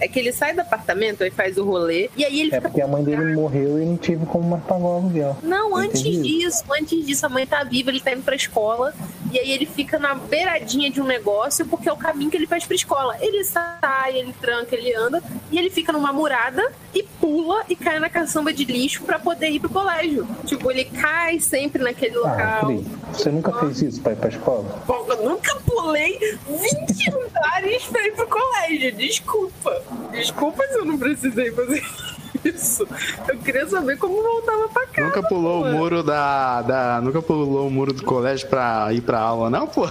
É 0.00 0.08
que 0.08 0.18
ele 0.18 0.32
sai 0.32 0.54
do 0.54 0.60
apartamento, 0.60 1.22
aí 1.24 1.30
faz 1.30 1.56
o 1.58 1.64
rolê, 1.64 2.10
e 2.16 2.24
aí 2.24 2.40
ele 2.40 2.54
É 2.54 2.60
porque 2.60 2.80
a 2.80 2.86
mãe 2.86 3.02
dele 3.02 3.34
morreu 3.34 3.80
e 3.82 3.84
não 3.86 3.96
tive 3.96 4.26
como 4.26 4.48
mais 4.48 4.62
pagar 4.64 4.84
o 4.84 4.96
aluguel. 4.96 5.36
Não, 5.42 5.76
antes 5.76 6.02
disso, 6.02 6.64
antes 6.78 7.04
disso, 7.06 7.26
a 7.26 7.28
mãe 7.28 7.46
tá 7.46 7.62
viva, 7.64 7.90
ele 7.90 8.00
tá 8.00 8.12
indo 8.12 8.22
pra 8.22 8.34
escola, 8.36 8.92
e 9.32 9.38
aí 9.38 9.50
ele 9.52 9.66
fica 9.66 9.98
na 9.98 10.14
beiradinha 10.14 10.90
de 10.90 11.00
um 11.00 11.04
negócio, 11.06 11.64
porque 11.66 11.88
é 11.88 11.92
o 11.92 11.96
caminho 11.96 12.30
que 12.30 12.36
ele 12.36 12.46
faz 12.46 12.64
pra 12.64 12.74
escola. 12.74 13.16
Ele 13.20 13.44
sai, 13.44 14.16
ele 14.18 14.32
tranca, 14.40 14.74
ele 14.74 14.94
anda, 14.94 15.22
e 15.50 15.58
ele 15.58 15.70
fica 15.70 15.92
numa 15.92 16.12
murada 16.12 16.62
e 16.94 17.02
pula 17.20 17.62
e 17.68 17.76
cai 17.76 17.98
na 18.00 18.08
caçamba 18.10 18.52
de 18.52 18.64
lixo 18.64 19.02
pra 19.04 19.18
poder 19.18 19.48
ir 19.50 19.60
pro 19.60 19.68
colégio. 19.70 20.26
Tipo, 20.44 20.70
ele 20.70 20.84
cai 20.84 21.38
sempre 21.38 21.82
naquele 21.82 22.16
Ah, 22.18 22.60
local. 22.62 22.84
Você 23.12 23.30
nunca 23.30 23.52
fez 23.60 23.82
isso 23.82 24.00
pra 24.00 24.12
ir 24.12 24.16
pra 24.16 24.28
escola? 24.28 24.82
Bom, 24.86 25.06
eu 25.08 25.28
nunca 25.28 25.54
pulei 25.66 26.18
20 26.48 27.10
andares 27.14 27.84
pra 27.90 28.06
ir 28.06 28.12
pro 28.14 28.26
colégio. 28.26 28.92
Desculpa. 28.96 29.79
Desculpa 30.12 30.62
se 30.68 30.74
eu 30.78 30.84
não 30.84 30.98
precisei 30.98 31.50
fazer 31.52 31.82
isso. 32.44 32.86
Eu 33.28 33.38
queria 33.38 33.66
saber 33.68 33.96
como 33.98 34.22
voltava 34.22 34.68
pra 34.68 34.86
casa. 34.86 35.08
Nunca 35.08 35.22
pulou 35.22 35.62
o 35.62 35.72
muro 35.72 36.02
da, 36.02 36.62
da. 36.62 37.00
Nunca 37.00 37.20
pulou 37.22 37.66
o 37.66 37.70
muro 37.70 37.92
do 37.92 38.04
colégio 38.04 38.48
pra 38.48 38.92
ir 38.92 39.00
pra 39.02 39.20
aula, 39.20 39.50
não, 39.50 39.66
pô? 39.66 39.86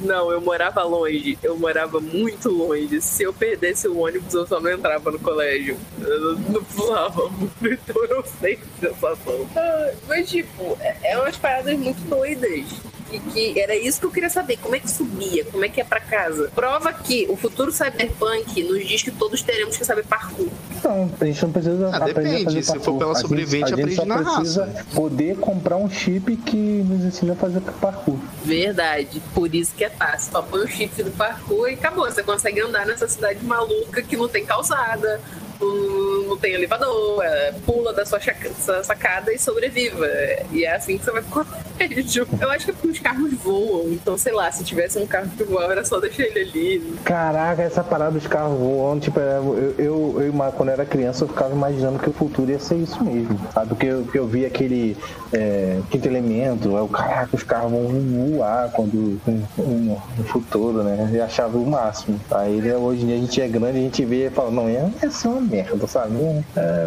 Não, 0.00 0.30
eu 0.30 0.40
morava 0.40 0.82
longe. 0.82 1.38
Eu 1.42 1.56
morava 1.56 1.98
muito 1.98 2.50
longe. 2.50 3.00
Se 3.00 3.22
eu 3.22 3.32
perdesse 3.32 3.88
o 3.88 3.98
ônibus, 3.98 4.34
eu 4.34 4.46
só 4.46 4.60
não 4.60 4.70
entrava 4.70 5.10
no 5.10 5.18
colégio. 5.18 5.78
Eu 5.98 6.36
não 6.50 6.62
pulava 6.62 7.28
muito, 7.30 7.54
então 7.64 8.04
eu 8.04 8.22
sei 8.38 8.58
a 8.82 8.86
sensação. 8.86 9.48
Ah, 9.56 9.90
Mas, 10.06 10.28
tipo, 10.28 10.76
é, 10.80 10.96
é 11.12 11.18
umas 11.18 11.36
paradas 11.38 11.78
muito 11.78 12.00
doidas. 12.08 12.66
Que, 13.20 13.52
que 13.54 13.60
era 13.60 13.74
isso 13.76 14.00
que 14.00 14.06
eu 14.06 14.10
queria 14.10 14.30
saber. 14.30 14.56
Como 14.58 14.74
é 14.74 14.80
que 14.80 14.90
subia? 14.90 15.44
Como 15.46 15.64
é 15.64 15.68
que 15.68 15.80
é 15.80 15.84
pra 15.84 16.00
casa? 16.00 16.50
Prova 16.54 16.92
que 16.92 17.26
o 17.28 17.36
futuro 17.36 17.70
cyberpunk 17.72 18.62
nos 18.64 18.86
diz 18.86 19.02
que 19.02 19.10
todos 19.10 19.42
teremos 19.42 19.76
que 19.76 19.84
saber 19.84 20.04
parkour. 20.04 20.48
Não, 20.82 21.10
a 21.20 21.24
gente 21.24 21.42
não 21.42 21.52
precisa 21.52 21.88
Ah, 21.92 21.96
aprender 21.96 22.10
a 22.20 22.22
depende. 22.22 22.44
fazer 22.44 22.62
Se 22.62 22.66
for 22.72 22.74
parkour. 22.80 22.98
pela 22.98 23.10
A 23.10 23.14
gente- 23.14 23.22
sobrevivente, 23.22 23.64
a 23.64 23.68
gente 23.68 23.80
aprende 23.80 23.96
só 23.96 24.04
na 24.04 24.16
precisa 24.36 24.64
raça. 24.66 24.84
poder 24.94 25.36
comprar 25.36 25.76
um 25.76 25.88
chip 25.90 26.36
que 26.36 26.56
nos 26.56 27.04
ensina 27.04 27.32
a 27.32 27.36
fazer 27.36 27.60
parkour. 27.80 28.18
Verdade. 28.44 29.22
Por 29.34 29.54
isso 29.54 29.74
que 29.74 29.84
é 29.84 29.90
fácil. 29.90 30.32
Só 30.32 30.42
põe 30.42 30.60
o 30.64 30.68
chip 30.68 31.02
do 31.02 31.10
parkour 31.12 31.68
e 31.68 31.74
acabou. 31.74 32.04
Você 32.04 32.22
consegue 32.22 32.60
andar 32.60 32.86
nessa 32.86 33.08
cidade 33.08 33.44
maluca 33.44 34.02
que 34.02 34.16
não 34.16 34.28
tem 34.28 34.44
calçada, 34.44 35.20
não 35.60 36.03
não 36.24 36.36
tem 36.36 36.54
elevador, 36.54 37.22
é, 37.24 37.52
pula 37.64 37.92
da 37.92 38.04
sua 38.04 38.18
sacada 38.82 39.32
e 39.32 39.38
sobreviva. 39.38 40.06
E 40.52 40.64
é 40.64 40.74
assim 40.74 40.98
que 40.98 41.04
você 41.04 41.10
vai 41.10 41.22
pro 41.22 41.44
colégio. 41.44 42.26
Eu 42.40 42.50
acho 42.50 42.64
que 42.64 42.70
é 42.70 42.74
porque 42.74 42.88
os 42.88 42.98
carros 42.98 43.32
voam. 43.34 43.88
Então, 43.92 44.16
sei 44.16 44.32
lá, 44.32 44.50
se 44.50 44.64
tivesse 44.64 44.98
um 44.98 45.06
carro 45.06 45.28
que 45.36 45.44
voava, 45.44 45.72
era 45.72 45.84
só 45.84 46.00
deixar 46.00 46.24
ele 46.24 46.40
ali. 46.40 46.94
Caraca, 47.04 47.62
essa 47.62 47.82
parada 47.82 48.12
dos 48.12 48.26
carros 48.26 48.58
voando, 48.58 49.00
tipo, 49.00 49.20
é, 49.20 49.38
eu, 49.38 49.74
eu, 49.78 50.22
eu 50.22 50.52
quando 50.52 50.68
era 50.68 50.84
criança, 50.84 51.24
eu 51.24 51.28
ficava 51.28 51.54
imaginando 51.54 51.98
que 51.98 52.08
o 52.08 52.12
futuro 52.12 52.50
ia 52.50 52.58
ser 52.58 52.76
isso 52.76 53.02
mesmo, 53.02 53.38
sabe? 53.52 53.68
Porque 53.68 53.86
eu, 53.86 54.06
eu 54.14 54.26
vi 54.26 54.44
aquele 54.44 54.96
é, 55.32 55.80
quinto 55.90 56.06
elemento, 56.06 56.76
é 56.76 56.80
o 56.80 56.88
caraca, 56.88 57.34
os 57.34 57.42
carros 57.42 57.72
vão 57.72 57.88
voar 57.88 58.70
quando 58.72 59.20
no, 59.26 60.02
no 60.16 60.24
futuro, 60.24 60.82
né? 60.82 61.10
Eu 61.12 61.24
achava 61.24 61.56
o 61.56 61.66
máximo. 61.66 62.20
Aí 62.30 62.60
né, 62.60 62.76
hoje 62.76 63.02
em 63.02 63.06
dia 63.06 63.16
a 63.16 63.18
gente 63.18 63.40
é 63.40 63.48
grande, 63.48 63.78
a 63.78 63.82
gente 63.82 64.04
vê 64.04 64.26
e 64.26 64.30
fala, 64.30 64.50
não, 64.50 64.68
ia, 64.68 64.90
ia 65.02 65.10
ser 65.10 65.28
uma 65.28 65.40
merda, 65.40 65.86
sabe? 65.86 66.13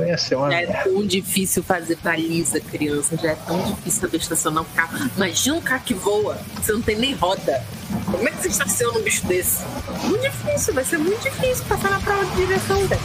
Ia 0.07 0.17
ser 0.17 0.35
uma 0.35 0.49
Já 0.51 0.57
merda. 0.57 0.73
é 0.73 0.83
tão 0.83 1.05
difícil 1.05 1.63
fazer 1.63 1.97
baliza, 2.03 2.59
criança. 2.59 3.17
Já 3.17 3.31
é 3.31 3.35
tão 3.35 3.61
difícil 3.63 4.01
saber 4.01 4.17
estacionar 4.17 4.63
um 4.63 4.67
carro. 4.75 5.09
Imagina 5.15 5.55
um 5.55 5.61
carro 5.61 5.83
que 5.85 5.93
voa, 5.93 6.37
você 6.61 6.71
não 6.71 6.81
tem 6.81 6.97
nem 6.97 7.13
roda. 7.13 7.63
Como 8.11 8.27
é 8.27 8.31
que 8.31 8.41
você 8.41 8.47
estaciona 8.49 8.99
um 8.99 9.01
bicho 9.01 9.25
desse? 9.27 9.63
Muito 10.03 10.21
difícil, 10.21 10.73
vai 10.73 10.83
ser 10.83 10.97
muito 10.97 11.21
difícil 11.21 11.65
passar 11.65 11.89
na 11.91 11.99
prova 11.99 12.25
de 12.25 12.35
direção, 12.45 12.85
velho. 12.87 13.01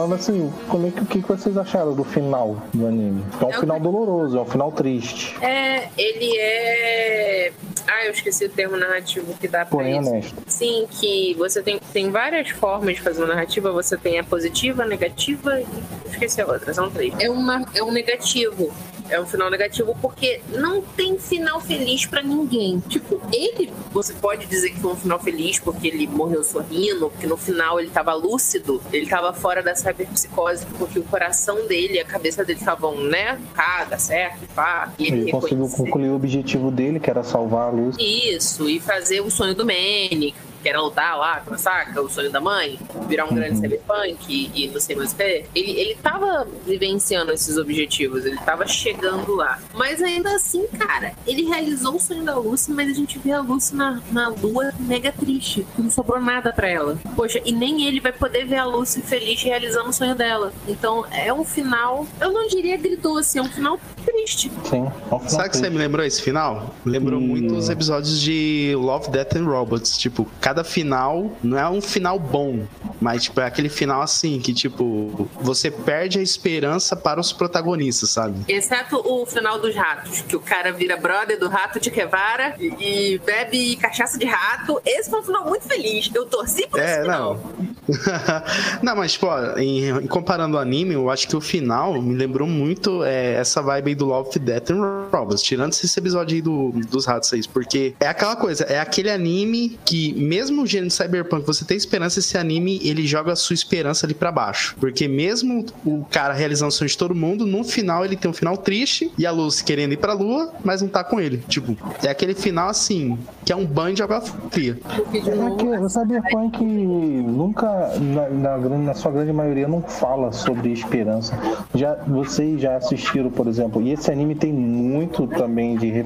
Falando 0.00 0.14
assim, 0.14 0.52
como 0.68 0.86
é 0.86 0.90
que, 0.90 1.00
o 1.02 1.06
que 1.06 1.18
vocês 1.18 1.56
acharam 1.58 1.94
do 1.94 2.04
final 2.04 2.56
do 2.72 2.86
anime? 2.86 3.22
É 3.38 3.44
um 3.44 3.52
final 3.52 3.78
doloroso, 3.78 4.38
é 4.38 4.40
um 4.40 4.46
final 4.46 4.72
triste. 4.72 5.36
É, 5.42 5.88
ele 5.98 6.38
é. 6.38 7.52
Ah, 7.86 8.06
eu 8.06 8.12
esqueci 8.12 8.46
o 8.46 8.48
termo 8.48 8.76
narrativo 8.78 9.34
que 9.34 9.46
dá 9.46 9.58
pra 9.58 9.66
Porém 9.66 9.98
isso. 9.98 10.08
honesto. 10.08 10.34
Sim, 10.46 10.86
que 10.90 11.34
você 11.34 11.62
tem, 11.62 11.78
tem 11.92 12.10
várias 12.10 12.48
formas 12.50 12.94
de 12.94 13.02
fazer 13.02 13.20
uma 13.20 13.34
narrativa. 13.34 13.70
Você 13.72 13.96
tem 13.96 14.18
a 14.18 14.24
positiva, 14.24 14.84
a 14.84 14.86
negativa 14.86 15.60
e 15.60 15.66
esqueci 16.10 16.40
a 16.40 16.46
outra, 16.46 16.72
são 16.72 16.90
três. 16.90 17.12
É, 17.18 17.28
uma, 17.28 17.66
é 17.74 17.82
um 17.82 17.92
negativo. 17.92 18.72
É 19.10 19.20
um 19.20 19.26
final 19.26 19.50
negativo 19.50 19.96
porque 20.00 20.40
não 20.48 20.80
tem 20.80 21.18
final 21.18 21.60
feliz 21.60 22.06
pra 22.06 22.22
ninguém. 22.22 22.80
Tipo, 22.88 23.20
ele, 23.32 23.72
você 23.92 24.12
pode 24.14 24.46
dizer 24.46 24.70
que 24.70 24.80
foi 24.80 24.92
um 24.92 24.96
final 24.96 25.18
feliz 25.18 25.58
porque 25.58 25.88
ele 25.88 26.06
morreu 26.06 26.44
sorrindo, 26.44 27.10
porque 27.10 27.26
no 27.26 27.36
final 27.36 27.80
ele 27.80 27.90
tava 27.90 28.14
lúcido, 28.14 28.80
ele 28.92 29.06
tava 29.06 29.32
fora 29.32 29.62
da 29.62 29.74
cyberpsicose, 29.74 30.64
porque 30.78 30.98
o 30.98 31.02
coração 31.02 31.66
dele 31.66 31.94
e 31.94 32.00
a 32.00 32.04
cabeça 32.04 32.44
dele 32.44 32.58
estavam, 32.58 32.96
né, 32.96 33.38
cada 33.54 33.98
certo, 33.98 34.46
pá. 34.54 34.92
E 34.98 35.06
ele 35.08 35.20
Ele 35.22 35.30
conseguiu 35.32 35.68
concluir 35.68 36.08
o 36.08 36.14
objetivo 36.14 36.70
dele, 36.70 37.00
que 37.00 37.10
era 37.10 37.22
salvar 37.22 37.68
a 37.68 37.70
luz. 37.70 37.96
Isso, 37.98 38.68
e 38.68 38.78
fazer 38.80 39.20
o 39.20 39.30
sonho 39.30 39.54
do 39.54 39.64
Manny, 39.64 40.34
que 40.60 40.68
era 40.68 40.80
lutar 40.80 41.16
lá, 41.16 41.42
saca? 41.56 42.00
O 42.00 42.08
sonho 42.08 42.30
da 42.30 42.40
mãe, 42.40 42.78
virar 43.08 43.26
um 43.26 43.34
grande 43.34 43.58
cyberpunk 43.58 44.18
e, 44.28 44.64
e 44.64 44.68
não 44.68 44.80
sei 44.80 44.96
mais 44.96 45.12
o 45.12 45.16
que. 45.16 45.22
Ele, 45.54 45.70
ele 45.80 45.94
tava 45.96 46.46
vivenciando 46.66 47.32
esses 47.32 47.56
objetivos, 47.56 48.24
ele 48.24 48.38
tava 48.38 48.66
chegando 48.66 49.34
lá. 49.34 49.58
Mas 49.74 50.02
ainda 50.02 50.34
assim, 50.34 50.66
cara, 50.68 51.12
ele 51.26 51.44
realizou 51.44 51.96
o 51.96 52.00
sonho 52.00 52.24
da 52.24 52.36
Lucy, 52.36 52.72
mas 52.72 52.90
a 52.90 52.94
gente 52.94 53.18
vê 53.18 53.32
a 53.32 53.40
Lucy 53.40 53.74
na, 53.74 54.00
na 54.10 54.28
lua 54.28 54.72
mega 54.78 55.12
triste, 55.12 55.66
que 55.74 55.82
não 55.82 55.90
sobrou 55.90 56.20
nada 56.20 56.52
pra 56.52 56.68
ela. 56.68 56.98
Poxa, 57.16 57.40
e 57.44 57.52
nem 57.52 57.86
ele 57.86 58.00
vai 58.00 58.12
poder 58.12 58.44
ver 58.46 58.56
a 58.56 58.64
Lucy 58.64 59.02
feliz 59.02 59.42
realizando 59.42 59.88
o 59.88 59.92
sonho 59.92 60.14
dela. 60.14 60.52
Então 60.68 61.04
é 61.10 61.32
um 61.32 61.44
final, 61.44 62.06
eu 62.20 62.32
não 62.32 62.46
diria 62.46 62.74
agridoce, 62.74 63.38
é 63.38 63.42
um 63.42 63.48
final 63.48 63.78
triste. 64.04 64.50
Sim, 64.64 64.86
é 65.10 65.14
um 65.14 65.18
final 65.18 65.30
Sabe 65.30 65.48
o 65.48 65.50
que 65.50 65.56
você 65.56 65.70
me 65.70 65.78
lembrou 65.78 66.04
esse 66.04 66.20
final? 66.20 66.74
Lembrou 66.84 67.20
muito 67.20 67.54
os 67.54 67.68
episódios 67.68 68.20
de 68.20 68.74
Love, 68.76 69.10
Death 69.10 69.36
and 69.36 69.44
Robots. 69.44 69.96
Tipo, 69.96 70.26
cada 70.40 70.49
final 70.64 71.32
não 71.42 71.58
é 71.58 71.68
um 71.68 71.80
final 71.80 72.18
bom, 72.18 72.64
mas 73.00 73.24
tipo, 73.24 73.40
é 73.40 73.46
aquele 73.46 73.68
final 73.68 74.02
assim 74.02 74.38
que, 74.40 74.52
tipo, 74.52 75.28
você 75.40 75.70
perde 75.70 76.18
a 76.18 76.22
esperança 76.22 76.94
para 76.96 77.20
os 77.20 77.32
protagonistas, 77.32 78.10
sabe? 78.10 78.40
Exceto 78.48 78.96
o 79.04 79.24
final 79.26 79.58
dos 79.60 79.74
ratos, 79.74 80.20
que 80.22 80.36
o 80.36 80.40
cara 80.40 80.72
vira 80.72 80.96
brother 80.96 81.38
do 81.38 81.48
rato 81.48 81.78
de 81.80 81.90
Quevara 81.90 82.54
e, 82.58 83.14
e 83.14 83.18
bebe 83.18 83.76
cachaça 83.76 84.18
de 84.18 84.26
rato. 84.26 84.80
Esse 84.84 85.08
foi 85.10 85.20
um 85.20 85.22
final 85.24 85.44
muito 85.46 85.64
feliz. 85.66 86.10
Eu 86.14 86.26
torci 86.26 86.66
por 86.66 86.78
esse 86.80 86.88
É, 86.90 87.02
final. 87.02 87.34
não. 87.34 87.70
não, 88.82 88.96
mas, 88.96 89.12
tipo, 89.12 89.26
ó, 89.26 89.56
em 89.58 90.06
comparando 90.06 90.56
o 90.56 90.60
anime, 90.60 90.94
eu 90.94 91.10
acho 91.10 91.28
que 91.28 91.36
o 91.36 91.40
final 91.40 92.00
me 92.00 92.14
lembrou 92.14 92.46
muito 92.46 93.02
é, 93.04 93.34
essa 93.34 93.60
vibe 93.62 93.88
aí 93.90 93.94
do 93.94 94.06
Love, 94.06 94.38
Death 94.38 94.70
and 94.70 95.08
Robots, 95.12 95.42
tirando 95.42 95.72
esse 95.72 95.98
episódio 95.98 96.34
aí 96.34 96.42
do, 96.42 96.72
dos 96.88 97.06
ratos 97.06 97.32
aí, 97.32 97.40
porque 97.48 97.94
é 98.00 98.06
aquela 98.08 98.36
coisa, 98.36 98.64
é 98.64 98.78
aquele 98.80 99.10
anime 99.10 99.78
que, 99.84 100.12
mesmo 100.14 100.39
o 100.48 100.66
gênero 100.66 100.90
Cyberpunk, 100.90 101.46
você 101.46 101.64
tem 101.64 101.76
esperança, 101.76 102.18
esse 102.18 102.36
anime, 102.38 102.80
ele 102.82 103.06
joga 103.06 103.32
a 103.32 103.36
sua 103.36 103.54
esperança 103.54 104.06
ali 104.06 104.14
pra 104.14 104.32
baixo. 104.32 104.76
Porque 104.78 105.06
mesmo 105.08 105.64
o 105.84 106.04
cara 106.04 106.32
realizando 106.32 106.68
o 106.68 106.72
sonho 106.72 106.88
de 106.88 106.96
todo 106.96 107.14
mundo, 107.14 107.46
no 107.46 107.64
final 107.64 108.04
ele 108.04 108.16
tem 108.16 108.30
um 108.30 108.34
final 108.34 108.56
triste, 108.56 109.12
e 109.18 109.26
a 109.26 109.30
Lucy 109.30 109.64
querendo 109.64 109.92
ir 109.92 109.96
pra 109.96 110.12
lua, 110.12 110.52
mas 110.64 110.82
não 110.82 110.88
tá 110.88 111.02
com 111.04 111.20
ele. 111.20 111.38
Tipo, 111.48 111.76
é 112.02 112.08
aquele 112.08 112.34
final 112.34 112.68
assim, 112.68 113.18
que 113.44 113.52
é 113.52 113.56
um 113.56 113.66
banho 113.66 113.94
de 113.94 114.02
água 114.02 114.20
fria. 114.50 114.78
É 114.88 115.56
que 115.56 115.66
o 115.66 115.88
Cyberpunk 115.88 116.64
nunca, 116.64 117.92
na, 117.98 118.28
na, 118.28 118.58
na 118.58 118.94
sua 118.94 119.10
grande 119.10 119.32
maioria, 119.32 119.68
não 119.68 119.82
fala 119.82 120.32
sobre 120.32 120.72
esperança. 120.72 121.38
Já, 121.74 121.94
vocês 122.06 122.60
já 122.60 122.76
assistiram, 122.76 123.30
por 123.30 123.46
exemplo, 123.46 123.82
e 123.82 123.92
esse 123.92 124.10
anime 124.10 124.34
tem 124.34 124.52
muito 124.52 125.26
também 125.26 125.76
de. 125.76 126.04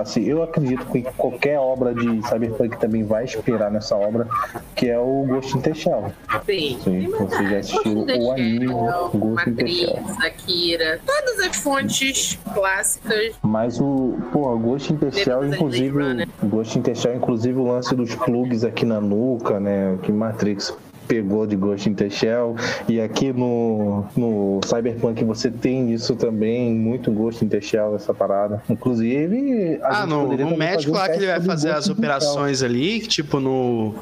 Assim, 0.00 0.24
eu 0.24 0.42
acredito 0.42 0.84
que 0.86 1.02
qualquer 1.16 1.58
obra 1.58 1.94
de 1.94 2.26
Cyberpunk 2.28 2.78
também 2.78 3.04
vai 3.04 3.24
esperar 3.24 3.70
nessa 3.70 3.96
obra, 3.96 4.26
que 4.74 4.88
é 4.88 4.98
o 4.98 5.24
Ghost 5.26 5.56
in 5.56 5.60
the 5.60 5.74
Shell. 5.74 6.12
Sim. 6.46 6.78
Sim, 6.82 7.08
vocês 7.08 7.50
já 7.50 7.58
assistiram 7.58 8.06
o 8.06 8.32
anime 8.32 8.66
Ghost 8.66 9.50
in 9.50 9.54
the 9.54 9.66
Shell. 9.66 9.98
Akira, 10.24 11.00
todas 11.04 11.40
as 11.40 11.56
fontes 11.56 12.38
clássicas. 12.54 13.34
Mas 13.42 13.80
o, 13.80 14.16
pô, 14.32 14.52
o 14.52 14.58
Ghost 14.58 14.92
in 14.92 14.96
the 14.96 15.10
Shell, 15.10 15.46
inclusive, 15.46 16.26
Ghost 16.44 16.78
in 16.78 16.82
the 16.82 16.94
Shell, 16.94 17.16
inclusive 17.16 17.58
o 17.58 17.64
lance 17.64 17.94
dos 17.94 18.14
plugs 18.14 18.64
aqui 18.64 18.84
na 18.84 19.00
nuca, 19.00 19.58
né, 19.58 19.98
que 20.02 20.12
Matrix 20.12 20.76
pegou 21.08 21.46
de 21.46 21.56
Ghost 21.56 21.88
in 21.88 21.94
the 21.94 22.10
Shell, 22.10 22.54
e 22.86 23.00
aqui 23.00 23.32
no, 23.32 24.04
no 24.14 24.60
Cyberpunk 24.64 25.24
você 25.24 25.50
tem 25.50 25.92
isso 25.92 26.14
também, 26.14 26.74
muito 26.74 27.10
Ghost 27.10 27.42
in 27.44 27.48
the 27.48 27.60
Shell, 27.60 27.96
essa 27.96 28.12
parada. 28.12 28.62
Inclusive, 28.68 29.78
a 29.82 29.88
Ah, 29.88 29.94
gente 30.02 30.08
no, 30.10 30.36
no 30.50 30.56
médico 30.56 30.92
um 30.92 30.94
lá 30.94 31.08
que 31.08 31.16
ele 31.16 31.26
vai 31.26 31.40
fazer 31.40 31.68
Ghost 31.72 31.88
as 31.88 31.88
operações 31.88 32.62
ali, 32.62 33.00
tipo 33.00 33.40
no, 33.40 33.94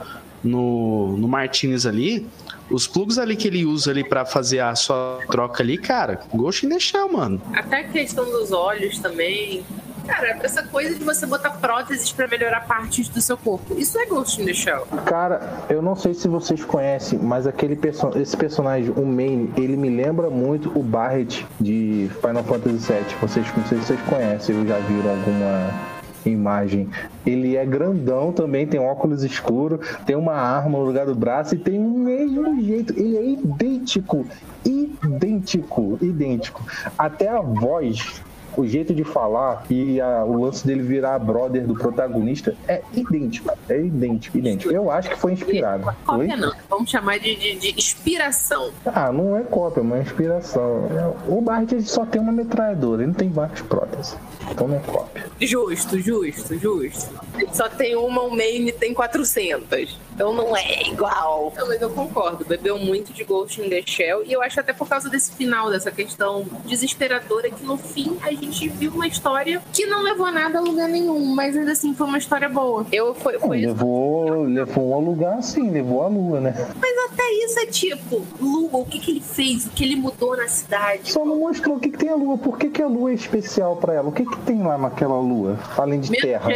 no, 0.43 1.17
no 1.17 1.29
Martinez 1.29 1.87
ali, 1.87 2.27
os 2.69 2.89
plugs 2.89 3.17
ali 3.19 3.37
que 3.37 3.47
ele 3.47 3.65
usa 3.65 3.93
ali 3.93 4.03
pra 4.03 4.25
fazer 4.25 4.59
a 4.59 4.75
sua 4.75 5.21
troca 5.31 5.63
ali, 5.63 5.79
cara, 5.79 6.21
Ghost 6.35 6.67
in 6.67 6.71
the 6.71 6.81
Shell, 6.81 7.13
mano. 7.13 7.41
Até 7.55 7.77
a 7.81 7.85
questão 7.85 8.25
dos 8.25 8.51
olhos 8.51 8.99
também. 8.99 9.63
Cara, 10.07 10.39
essa 10.43 10.63
coisa 10.63 10.95
de 10.95 11.05
você 11.05 11.27
botar 11.27 11.51
próteses 11.51 12.13
pra 12.13 12.27
melhorar 12.29 12.67
partes 12.67 13.09
do 13.09 13.21
seu 13.21 13.37
corpo. 13.37 13.75
Isso 13.79 13.99
é 13.99 14.07
Ghost 14.07 14.41
in 14.41 14.47
the 14.47 14.55
Shell. 14.55 14.87
Cara, 15.05 15.65
eu 15.69 15.83
não 15.83 15.97
sei 15.97 16.15
se 16.15 16.29
vocês 16.29 16.65
conhecem, 16.65 17.19
mas 17.19 17.47
aquele 17.47 17.77
perso 17.77 18.11
esse 18.17 18.37
personagem, 18.37 18.93
o 18.97 19.05
Main, 19.05 19.53
ele 19.57 19.77
me 19.77 19.91
lembra 19.91 20.31
muito 20.31 20.77
o 20.79 20.83
Barret 20.83 21.47
de 21.61 22.11
Final 22.21 22.45
Fantasy 22.45 22.93
VII. 22.93 23.17
Vocês, 23.21 23.47
não 23.57 23.67
sei 23.67 23.79
se 23.79 23.85
vocês 23.87 24.01
conhecem, 24.03 24.57
ou 24.57 24.67
já 24.67 24.79
viram 24.79 25.11
alguma 25.11 25.97
imagem. 26.25 26.89
Ele 27.25 27.57
é 27.57 27.65
grandão 27.65 28.33
também, 28.33 28.67
tem 28.67 28.81
óculos 28.81 29.23
escuros, 29.23 29.87
tem 30.05 30.17
uma 30.17 30.35
arma 30.35 30.79
no 30.79 30.85
lugar 30.85 31.07
do 31.07 31.15
braço 31.15 31.55
e 31.55 31.59
tem 31.59 31.79
o 31.79 31.99
mesmo 31.99 32.63
jeito. 32.63 32.93
Ele 32.99 33.17
é 33.17 33.25
idêntico, 33.25 34.27
idêntico, 34.65 35.99
idêntico. 36.01 36.65
Até 36.99 37.29
a 37.29 37.41
voz 37.41 38.23
o 38.57 38.67
jeito 38.67 38.95
de 38.95 39.05
falar 39.05 39.65
e 39.71 40.01
a- 40.01 40.25
o 40.25 40.43
lance 40.45 40.67
dele 40.67 40.83
virar 40.83 41.19
brother 41.19 41.67
do 41.67 41.75
protagonista 41.75 42.55
é 42.69 42.81
idêntico. 42.93 43.51
É 43.69 43.79
idêntico, 43.81 44.39
idêntico. 44.39 44.73
Eu 44.73 44.91
acho 44.91 45.11
que 45.11 45.17
foi 45.17 45.33
inspirado. 45.33 45.85
Cópia 46.05 46.37
não. 46.37 46.53
Vamos 46.69 46.91
chamar 46.91 47.19
de, 47.19 47.35
de, 47.37 47.57
de 47.57 47.75
inspiração. 47.79 48.71
Ah, 48.85 49.13
não 49.13 49.37
é 49.37 49.43
cópia, 49.43 49.81
é 49.81 49.83
uma 49.83 49.99
inspiração. 49.99 50.89
O 51.29 51.41
Bart 51.41 51.71
só 51.83 52.05
tem 52.07 52.21
uma 52.21 52.33
metralhadora, 52.33 53.03
ele 53.03 53.09
não 53.09 53.15
tem 53.15 53.31
várias 53.31 53.61
próteses. 53.63 54.17
Então 54.51 54.69
não 54.69 54.77
é 54.77 54.81
cópia. 54.81 55.27
Justo, 55.41 55.99
justo, 55.99 56.57
justo. 56.59 57.11
Ele 57.37 57.49
só 57.53 57.69
tem 57.69 57.97
uma, 57.97 58.23
o 58.23 58.31
main 58.35 58.73
tem 58.79 58.95
400. 58.95 59.99
Então 60.17 60.33
não 60.33 60.57
é 60.57 60.89
igual. 60.89 61.53
Não, 61.55 61.69
mas 61.69 61.81
eu 61.83 61.91
concordo. 61.91 62.43
Bebeu 62.43 62.79
muito 62.79 63.13
de 63.13 63.23
Ghost 63.23 63.61
in 63.61 63.69
the 63.69 63.83
Shell. 63.85 64.25
E 64.25 64.33
eu 64.33 64.41
acho 64.43 64.59
até 64.59 64.73
por 64.73 64.89
causa 64.89 65.11
desse 65.11 65.31
final, 65.33 65.71
dessa 65.71 65.91
questão 65.91 66.47
desesperadora, 66.65 67.51
que 67.51 67.63
no 67.63 67.77
fim 67.77 68.17
a 68.23 68.31
gente 68.33 68.67
viu 68.71 68.93
uma 68.93 69.07
história 69.07 69.61
que 69.75 69.85
não 69.85 70.03
levou 70.03 70.33
nada 70.33 70.57
a 70.59 70.63
lugar 70.63 70.89
nenhum. 70.89 71.35
Mas 71.35 71.55
ainda 71.55 71.73
assim 71.73 71.95
foi 71.95 72.07
uma 72.07 72.17
história 72.17 72.49
boa. 72.49 72.87
Eu, 72.91 73.15
foi, 73.15 73.39
foi. 73.39 73.67
Levou, 73.67 74.45
levou 74.45 74.95
a 74.95 74.99
lugar 74.99 75.43
sim, 75.43 75.71
levou 75.71 76.03
a 76.03 76.09
lua, 76.09 76.41
né? 76.41 76.55
Mas 76.81 77.13
até 77.13 77.23
isso 77.45 77.59
é 77.61 77.67
tipo, 77.67 78.23
Lua, 78.41 78.71
o 78.81 78.87
que, 78.87 78.99
que 78.99 79.11
ele 79.11 79.21
fez? 79.21 79.67
O 79.67 79.71
que 79.71 79.85
ele 79.85 79.97
mudou 79.97 80.35
na 80.35 80.49
cidade? 80.49 81.13
Só 81.13 81.27
não 81.27 81.39
mostrou 81.41 81.77
o 81.77 81.81
que, 81.81 81.91
que 81.91 81.99
tem 81.99 82.09
a 82.09 82.17
lua. 82.17 82.39
Por 82.39 82.57
que, 82.57 82.71
que 82.71 82.81
a 82.81 82.87
lua 82.87 83.11
é 83.11 83.15
especial 83.15 83.77
pra 83.77 83.93
ela? 83.93 84.09
O 84.09 84.13
que, 84.13 84.25
que 84.25 84.37
tem 84.41 84.63
lá 84.63 84.79
naquela 84.79 85.19
lua? 85.21 85.59
Além 85.77 86.01
de 86.01 86.11
terra. 86.13 86.51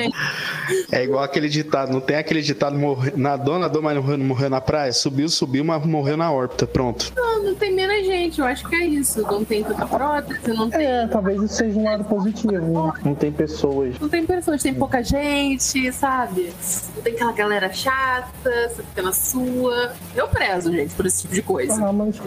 É 0.91 1.05
igual 1.05 1.23
aquele 1.23 1.49
ditado, 1.49 1.93
não 1.93 2.01
tem 2.01 2.17
aquele 2.17 2.41
ditado 2.43 2.79
morre- 2.79 3.13
nadou, 3.17 3.50
nadou, 3.59 3.83
mas 3.83 3.95
não 3.97 4.19
morreu, 4.19 4.51
na 4.51 4.61
praia? 4.61 4.93
Subiu, 4.93 5.29
subiu, 5.29 5.65
mas 5.65 5.85
morreu 5.85 6.17
na 6.17 6.31
órbita. 6.33 6.67
Pronto. 6.67 7.13
Não, 7.17 7.43
não 7.43 7.55
tem 7.55 7.73
menos 7.75 8.07
gente. 8.07 8.41
Eu 8.41 8.47
acho 8.47 8.69
que 8.69 8.75
é 8.75 8.87
isso. 8.87 9.23
Não 9.23 9.45
tem 9.45 9.63
tanta 9.65 9.87
prótese, 9.87 10.53
não 10.53 10.69
tem. 10.71 10.87
É, 10.87 11.07
talvez 11.07 11.43
isso 11.43 11.55
seja 11.55 11.79
um 11.79 11.85
lado 11.85 12.05
positivo. 12.05 12.93
Não 13.05 13.15
tem 13.15 13.33
pessoas. 13.33 13.99
Não 13.99 14.09
tem 14.09 14.25
pessoas, 14.27 14.63
tem 14.63 14.75
pouca 14.75 15.03
gente, 15.03 15.93
sabe? 15.93 16.53
Não 16.97 17.03
tem 17.03 17.15
aquela 17.15 17.33
galera 17.33 17.73
chata, 17.73 18.29
você 18.45 18.83
fica 18.83 19.03
na 19.03 19.13
sua. 19.13 19.93
Eu 20.15 20.29
prezo, 20.29 20.73
gente, 20.73 20.95
por 20.95 21.07
esse 21.07 21.23
tipo 21.23 21.35
de 21.35 21.43
coisa. 21.43 21.85
Ah, 21.85 21.93
mas 21.93 22.21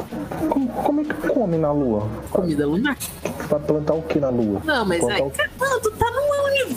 como, 0.50 0.68
como 0.70 1.02
é 1.02 1.04
que 1.04 1.14
come 1.28 1.58
na 1.58 1.72
lua? 1.72 2.08
Comida 2.32 2.66
lunar. 2.66 2.98
Pra 3.48 3.60
plantar 3.60 3.94
o 3.94 4.02
que 4.02 4.20
na 4.20 4.30
lua? 4.30 4.62
Não, 4.64 4.86
mas 4.86 5.00
Plantar 5.00 5.16
aí, 5.16 5.22
o 5.22 5.32
quê? 5.32 5.44
mano, 5.60 5.80
tu 5.82 5.92
tá 5.92 6.12
num 6.12 6.23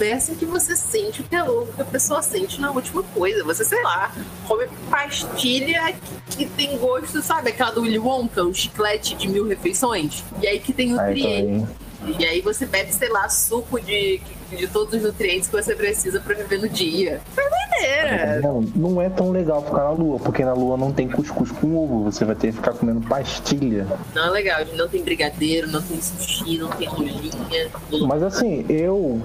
em 0.04 0.34
que 0.34 0.44
você 0.44 0.76
sente 0.76 1.22
o 1.22 1.24
o 1.24 1.66
que 1.66 1.82
a 1.82 1.84
pessoa 1.84 2.22
sente 2.22 2.60
na 2.60 2.70
última 2.70 3.02
coisa. 3.02 3.42
Você, 3.44 3.64
sei 3.64 3.82
lá, 3.82 4.12
come 4.46 4.66
pastilha 4.90 5.92
que, 6.30 6.36
que 6.36 6.46
tem 6.46 6.76
gosto, 6.78 7.22
sabe? 7.22 7.50
Aquela 7.50 7.70
do 7.70 7.82
Willy 7.82 7.98
Wonka, 7.98 8.42
o 8.42 8.54
chiclete 8.54 9.14
de 9.14 9.28
mil 9.28 9.46
refeições. 9.46 10.24
E 10.40 10.46
aí 10.46 10.58
que 10.58 10.72
tem 10.72 10.90
nutrientes. 10.90 11.68
E 12.18 12.24
aí 12.24 12.40
você 12.40 12.66
bebe, 12.66 12.92
sei 12.92 13.08
lá, 13.08 13.28
suco 13.28 13.80
de, 13.80 14.20
de 14.50 14.68
todos 14.68 14.94
os 14.94 15.02
nutrientes 15.02 15.48
que 15.48 15.56
você 15.56 15.74
precisa 15.74 16.20
pra 16.20 16.34
viver 16.34 16.60
no 16.60 16.68
dia. 16.68 17.20
É. 17.80 18.40
Não, 18.40 18.60
não 18.74 19.02
é 19.02 19.08
tão 19.08 19.30
legal 19.30 19.62
ficar 19.62 19.84
na 19.84 19.90
lua, 19.90 20.18
porque 20.18 20.44
na 20.44 20.54
lua 20.54 20.76
não 20.76 20.92
tem 20.92 21.08
cuscuz 21.08 21.50
com 21.50 21.76
ovo. 21.76 22.04
Você 22.04 22.24
vai 22.24 22.34
ter 22.34 22.48
que 22.48 22.54
ficar 22.54 22.72
comendo 22.72 23.00
pastilha. 23.06 23.86
Não 24.14 24.26
é 24.26 24.30
legal, 24.30 24.60
não 24.74 24.88
tem 24.88 25.02
brigadeiro, 25.02 25.68
não 25.68 25.82
tem 25.82 26.00
sushi, 26.00 26.58
não 26.58 26.68
tem 26.70 26.86
rolinha. 26.86 27.70
Mas 28.06 28.22
assim, 28.22 28.64
eu. 28.68 29.20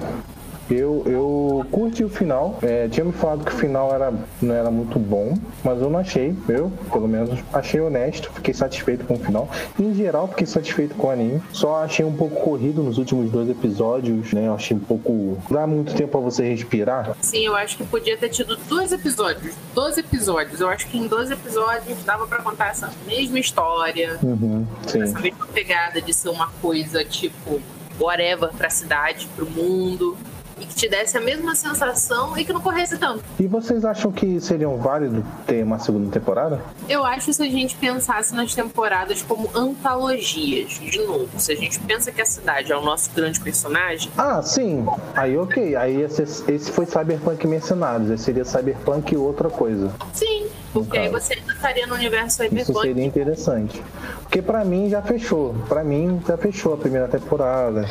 Eu, 0.72 1.04
eu 1.06 1.66
curti 1.70 2.04
o 2.04 2.10
final. 2.10 2.58
É, 2.62 2.88
tinha 2.88 3.06
me 3.06 3.12
falado 3.12 3.44
que 3.44 3.54
o 3.54 3.58
final 3.58 3.94
era, 3.94 4.14
não 4.42 4.56
era 4.56 4.72
muito 4.72 4.98
bom, 4.98 5.38
mas 5.64 5.82
eu 5.82 5.90
não 5.90 6.00
achei. 6.00 6.36
Eu, 6.48 6.72
pelo 6.92 7.08
menos, 7.08 7.40
achei 7.52 7.82
honesto. 7.82 8.32
Fiquei 8.34 8.54
satisfeito 8.54 9.06
com 9.06 9.16
o 9.16 9.20
final. 9.20 9.50
Em 9.78 9.94
geral, 9.94 10.28
fiquei 10.30 10.48
satisfeito 10.48 10.96
com 10.96 11.08
o 11.08 11.10
anime. 11.12 11.42
Só 11.52 11.84
achei 11.84 12.06
um 12.06 12.16
pouco 12.16 12.42
corrido 12.42 12.82
nos 12.82 12.98
últimos 12.98 13.30
dois 13.30 13.50
episódios, 13.50 14.32
né? 14.32 14.48
Eu 14.48 14.54
achei 14.54 14.76
um 14.76 14.80
pouco. 14.80 15.38
Dá 15.50 15.68
muito 15.68 15.94
tempo 15.94 16.12
pra 16.12 16.22
você 16.22 16.48
respirar. 16.48 17.16
Sim, 17.22 17.46
eu 17.46 17.56
acho 17.56 17.78
que 17.78 17.84
podia 17.84 18.18
ter 18.18 18.30
tido 18.30 18.56
dois 18.70 18.92
episódios. 18.92 19.54
Dois 19.74 19.98
episódios. 19.98 20.62
Eu 20.62 20.70
acho 20.70 20.88
que 20.88 20.98
em 20.98 21.08
dois 21.08 21.30
episódios 21.30 22.04
dava 22.06 22.26
pra 22.26 22.42
contar 22.42 22.70
essa 22.70 22.90
mesma 23.06 23.40
história. 23.40 24.18
Uhum, 24.24 24.66
sim. 24.88 25.02
Essa 25.02 25.20
mesma 25.20 25.48
pegada 25.48 26.02
de 26.02 26.14
ser 26.14 26.30
uma 26.30 26.48
coisa 26.62 27.04
tipo 27.04 27.62
whatever 28.00 28.50
pra 28.54 28.70
cidade, 28.70 29.28
pro 29.36 29.50
mundo. 29.50 30.18
E 30.62 30.66
que 30.66 30.76
te 30.76 30.88
desse 30.88 31.18
a 31.18 31.22
mesma 31.22 31.56
sensação 31.56 32.38
e 32.38 32.46
que 32.46 32.54
não 32.54 32.62
corresse 32.62 32.98
tanto. 32.98 33.24
E 33.40 33.48
vocês 33.48 33.84
acham 33.84 34.12
que 34.12 34.40
seria 34.40 34.68
válido 34.70 35.26
ter 35.48 35.64
uma 35.64 35.80
segunda 35.80 36.10
temporada? 36.12 36.62
Eu 36.88 37.04
acho 37.04 37.34
se 37.34 37.42
a 37.42 37.50
gente 37.50 37.76
pensasse 37.76 38.34
nas 38.36 38.54
temporadas 38.54 39.22
como 39.24 39.50
antologias. 39.56 40.70
De 40.74 41.00
novo, 41.00 41.28
se 41.38 41.52
a 41.52 41.56
gente 41.56 41.80
pensa 41.80 42.12
que 42.12 42.22
a 42.22 42.26
cidade 42.26 42.72
é 42.72 42.78
o 42.78 42.82
nosso 42.82 43.10
grande 43.12 43.40
personagem, 43.40 44.12
Ah, 44.18 44.42
sim. 44.42 44.86
Aí 45.16 45.38
ok. 45.38 45.76
Aí 45.76 46.02
esse, 46.02 46.22
esse 46.52 46.72
foi 46.72 46.86
Cyberpunk 46.86 47.46
Mercenários. 47.48 48.12
Aí 48.12 48.18
seria 48.18 48.46
Cyberpunk 48.46 49.14
e 49.14 49.18
outra 49.18 49.50
coisa. 49.50 49.92
sim. 50.14 50.48
Porque 50.74 50.98
aí 50.98 51.10
você 51.10 51.34
ainda 51.34 51.54
estaria 51.54 51.86
no 51.88 51.96
universo 51.96 52.44
Isso 52.44 52.50
cyberpunk. 52.50 52.88
seria 52.88 53.06
interessante. 53.06 53.82
Porque 54.22 54.42
pra 54.42 54.64
mim 54.64 54.90
já 54.90 55.02
fechou. 55.02 55.54
Pra 55.68 55.84
mim 55.84 56.22
já 56.28 56.38
fechou 56.38 56.74
a 56.74 56.78
primeira 56.78 57.08
temporada. 57.08 57.86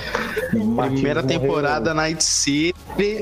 Primeira 0.51 1.22
temporada 1.22 1.93
Night 1.93 2.24
City, 2.24 2.74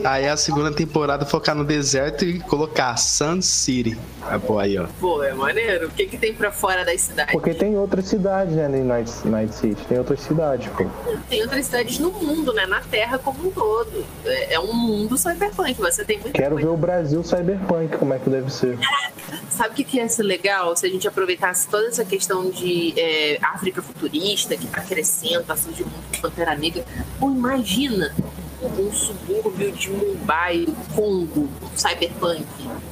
aí 0.04 0.28
a 0.28 0.36
segunda 0.36 0.72
temporada 0.72 1.26
focar 1.26 1.54
no 1.54 1.64
deserto 1.64 2.24
e 2.24 2.38
colocar 2.40 2.96
Sun 2.96 3.42
City. 3.42 3.98
Ah, 4.22 4.38
pô, 4.38 4.58
aí, 4.58 4.78
ó. 4.78 4.86
Pô, 5.00 5.22
é 5.22 5.32
maneiro. 5.34 5.88
O 5.88 5.90
que, 5.90 6.06
que 6.06 6.18
tem 6.18 6.34
pra 6.34 6.52
fora 6.52 6.84
das 6.84 7.00
cidades? 7.00 7.32
Porque 7.32 7.54
tem 7.54 7.76
outras 7.76 8.06
cidades, 8.06 8.54
né, 8.54 8.66
em 8.78 8.84
Night, 8.84 9.10
Night 9.26 9.54
City. 9.54 9.82
Tem 9.86 9.98
outras 9.98 10.20
cidades, 10.20 10.68
pô. 10.76 10.86
Tem 11.28 11.42
outras 11.42 11.66
cidades 11.66 11.98
no 11.98 12.10
mundo, 12.12 12.52
né? 12.52 12.66
Na 12.66 12.80
Terra 12.80 13.18
como 13.18 13.48
um 13.48 13.50
todo. 13.50 14.04
É, 14.24 14.54
é 14.54 14.60
um 14.60 14.72
mundo 14.72 15.16
cyberpunk. 15.16 15.74
Você 15.74 16.04
tem 16.04 16.18
Quero 16.18 16.50
coisa. 16.56 16.68
ver 16.68 16.72
o 16.72 16.76
Brasil 16.76 17.24
Cyberpunk, 17.24 17.96
como 17.96 18.14
é 18.14 18.18
que 18.18 18.28
deve 18.30 18.52
ser. 18.52 18.78
Sabe 19.50 19.70
o 19.70 19.74
que, 19.74 19.84
que 19.84 19.96
ia 19.96 20.08
ser 20.08 20.22
legal 20.22 20.76
se 20.76 20.86
a 20.86 20.88
gente 20.88 21.08
aproveitasse 21.08 21.68
toda 21.68 21.88
essa 21.88 22.04
questão 22.04 22.50
de 22.50 22.94
é, 22.96 23.38
África 23.42 23.82
futurista 23.82 24.56
que 24.56 24.66
tá 24.66 24.80
crescendo, 24.82 25.44
tá 25.44 25.56
surgindo 25.56 25.90
muito 25.90 26.20
Pantera 26.20 26.54
Negra? 26.54 26.84
Pô, 27.18 27.30
imagina 27.30 28.14
um 28.62 28.92
subúrbio 28.92 29.72
de 29.72 29.90
Mumbai, 29.90 30.66
Congo, 30.94 31.48
cyberpunk, 31.76 32.44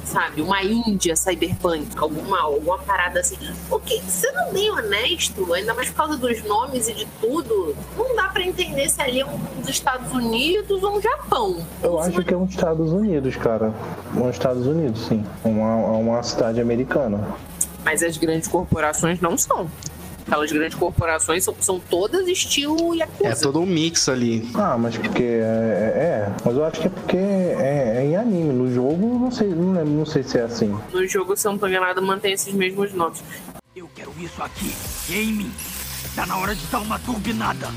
sabe? 0.03 0.41
Uma 0.41 0.63
Índia 0.63 1.15
cyberpunk, 1.15 1.87
alguma, 1.97 2.41
alguma 2.41 2.77
parada 2.79 3.19
assim. 3.19 3.37
Porque, 3.69 4.01
sendo 4.07 4.53
bem 4.53 4.69
honesto, 4.71 5.53
ainda 5.53 5.73
mais 5.73 5.89
por 5.89 5.95
causa 5.95 6.17
dos 6.17 6.43
nomes 6.43 6.87
e 6.87 6.93
de 6.93 7.07
tudo, 7.19 7.75
não 7.97 8.15
dá 8.15 8.29
pra 8.29 8.43
entender 8.43 8.89
se 8.89 9.01
ali 9.01 9.19
é 9.19 9.25
um 9.25 9.37
dos 9.37 9.69
Estados 9.69 10.11
Unidos 10.11 10.81
ou 10.83 10.97
um 10.97 11.01
Japão. 11.01 11.57
Eu 11.83 11.99
acho 11.99 12.23
que 12.23 12.33
é 12.33 12.37
uns 12.37 12.51
Estados 12.51 12.91
Unidos, 12.91 13.35
cara. 13.35 13.73
Um 14.15 14.29
Estados 14.29 14.65
Unidos, 14.65 15.01
sim. 15.07 15.23
Uma, 15.43 15.75
uma 15.75 16.23
cidade 16.23 16.61
americana. 16.61 17.35
Mas 17.83 18.03
as 18.03 18.17
grandes 18.17 18.47
corporações 18.47 19.21
não 19.21 19.37
são. 19.37 19.69
Aquelas 20.27 20.51
grandes 20.51 20.77
corporações 20.77 21.43
são, 21.43 21.55
são 21.59 21.79
todas 21.79 22.27
estilo 22.27 22.93
Yakuza. 22.93 23.29
É 23.29 23.35
todo 23.35 23.61
um 23.61 23.65
mix 23.65 24.09
ali. 24.09 24.49
Ah, 24.53 24.77
mas 24.77 24.97
porque 24.97 25.23
é, 25.23 25.25
é, 25.25 25.99
é. 25.99 26.35
Mas 26.43 26.55
eu 26.55 26.65
acho 26.65 26.81
que 26.81 26.87
é 26.87 26.89
porque 26.89 27.17
é, 27.17 27.93
é 27.97 28.05
em 28.05 28.15
anime. 28.17 28.53
No 28.53 28.71
jogo, 28.73 29.19
não 29.19 29.31
sei, 29.31 29.47
não, 29.47 29.71
lembro, 29.71 29.93
não 29.93 30.05
sei 30.05 30.23
se 30.23 30.37
é 30.37 30.41
assim. 30.41 30.77
No 30.91 31.07
jogo, 31.07 31.35
se 31.37 31.47
eu 31.47 31.53
não 31.53 31.59
tô 31.59 31.67
enganado, 31.67 32.01
mantém 32.01 32.33
esses 32.33 32.53
mesmos 32.53 32.93
nomes. 32.93 33.23
Eu 33.73 33.89
quero 33.95 34.11
isso 34.19 34.43
aqui, 34.43 34.75
gaming. 35.09 35.51
Tá 36.13 36.25
na 36.25 36.37
hora 36.37 36.53
de 36.53 36.65
dar 36.65 36.79
uma 36.79 36.99
turbinada. 36.99 37.67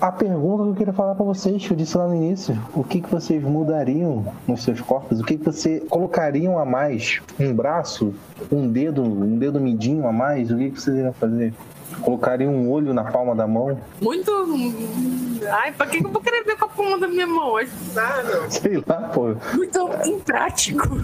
A 0.00 0.10
pergunta 0.10 0.62
que 0.64 0.70
eu 0.70 0.74
queria 0.74 0.92
falar 0.94 1.14
pra 1.14 1.24
vocês, 1.24 1.66
que 1.66 1.72
eu 1.72 1.76
disse 1.76 1.94
lá 1.98 2.08
no 2.08 2.14
início, 2.14 2.58
o 2.74 2.82
que, 2.82 3.02
que 3.02 3.10
vocês 3.10 3.42
mudariam 3.42 4.24
nos 4.48 4.62
seus 4.62 4.80
corpos? 4.80 5.20
O 5.20 5.24
que, 5.24 5.36
que 5.36 5.44
você 5.44 5.80
colocariam 5.90 6.58
a 6.58 6.64
mais? 6.64 7.20
Um 7.38 7.52
braço? 7.52 8.14
Um 8.50 8.66
dedo? 8.66 9.02
Um 9.02 9.38
dedo 9.38 9.60
midinho 9.60 10.06
a 10.08 10.12
mais? 10.12 10.50
O 10.50 10.56
que, 10.56 10.70
que 10.70 10.80
vocês 10.80 10.96
iriam 10.96 11.12
fazer? 11.12 11.52
Colocariam 12.00 12.50
um 12.50 12.70
olho 12.70 12.94
na 12.94 13.04
palma 13.04 13.34
da 13.34 13.46
mão? 13.46 13.78
Muito. 14.00 14.32
Ai, 15.50 15.72
pra 15.72 15.86
que 15.86 15.98
que 15.98 16.06
eu 16.06 16.10
vou 16.10 16.22
querer 16.22 16.44
ver 16.44 16.56
com 16.56 16.64
a 16.64 16.68
palma 16.68 16.98
da 16.98 17.06
minha 17.06 17.26
mão? 17.26 17.56
Dá, 17.92 18.22
não. 18.22 18.50
Sei 18.50 18.82
lá, 18.86 19.10
pô. 19.12 19.36
Muito 19.54 19.90
imprático. 20.06 20.98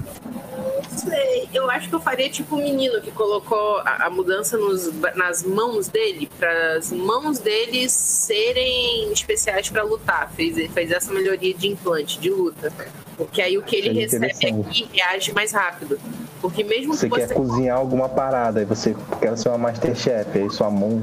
Sei, 0.96 1.48
eu 1.52 1.70
acho 1.70 1.88
que 1.88 1.94
eu 1.94 2.00
faria 2.00 2.28
tipo 2.28 2.56
o 2.56 2.58
menino 2.58 3.00
que 3.00 3.10
colocou 3.10 3.78
a, 3.78 4.06
a 4.06 4.10
mudança 4.10 4.56
nos, 4.56 4.90
nas 5.14 5.42
mãos 5.42 5.88
dele, 5.88 6.28
para 6.38 6.74
as 6.76 6.92
mãos 6.92 7.38
dele 7.38 7.88
serem 7.88 9.12
especiais 9.12 9.68
pra 9.70 9.82
lutar. 9.82 10.30
Fez, 10.34 10.70
fez 10.72 10.90
essa 10.90 11.12
melhoria 11.12 11.54
de 11.54 11.68
implante, 11.68 12.18
de 12.18 12.30
luta. 12.30 12.72
Porque 13.16 13.40
aí 13.40 13.56
o 13.56 13.62
que 13.62 13.76
ele 13.76 13.88
Seria 13.88 14.02
recebe 14.02 14.26
interessante. 14.26 14.84
aqui 14.84 14.88
reage 14.92 15.32
mais 15.32 15.52
rápido. 15.52 15.98
Porque 16.40 16.62
mesmo 16.62 16.94
Você 16.94 17.08
que 17.08 17.16
quer 17.16 17.28
você. 17.28 17.34
cozinhar 17.34 17.78
alguma 17.78 18.08
parada, 18.08 18.60
aí 18.60 18.66
você 18.66 18.94
quer 19.20 19.36
ser 19.38 19.48
uma 19.48 19.58
Masterchef, 19.58 20.38
aí 20.38 20.50
sua 20.50 20.70
mão. 20.70 21.02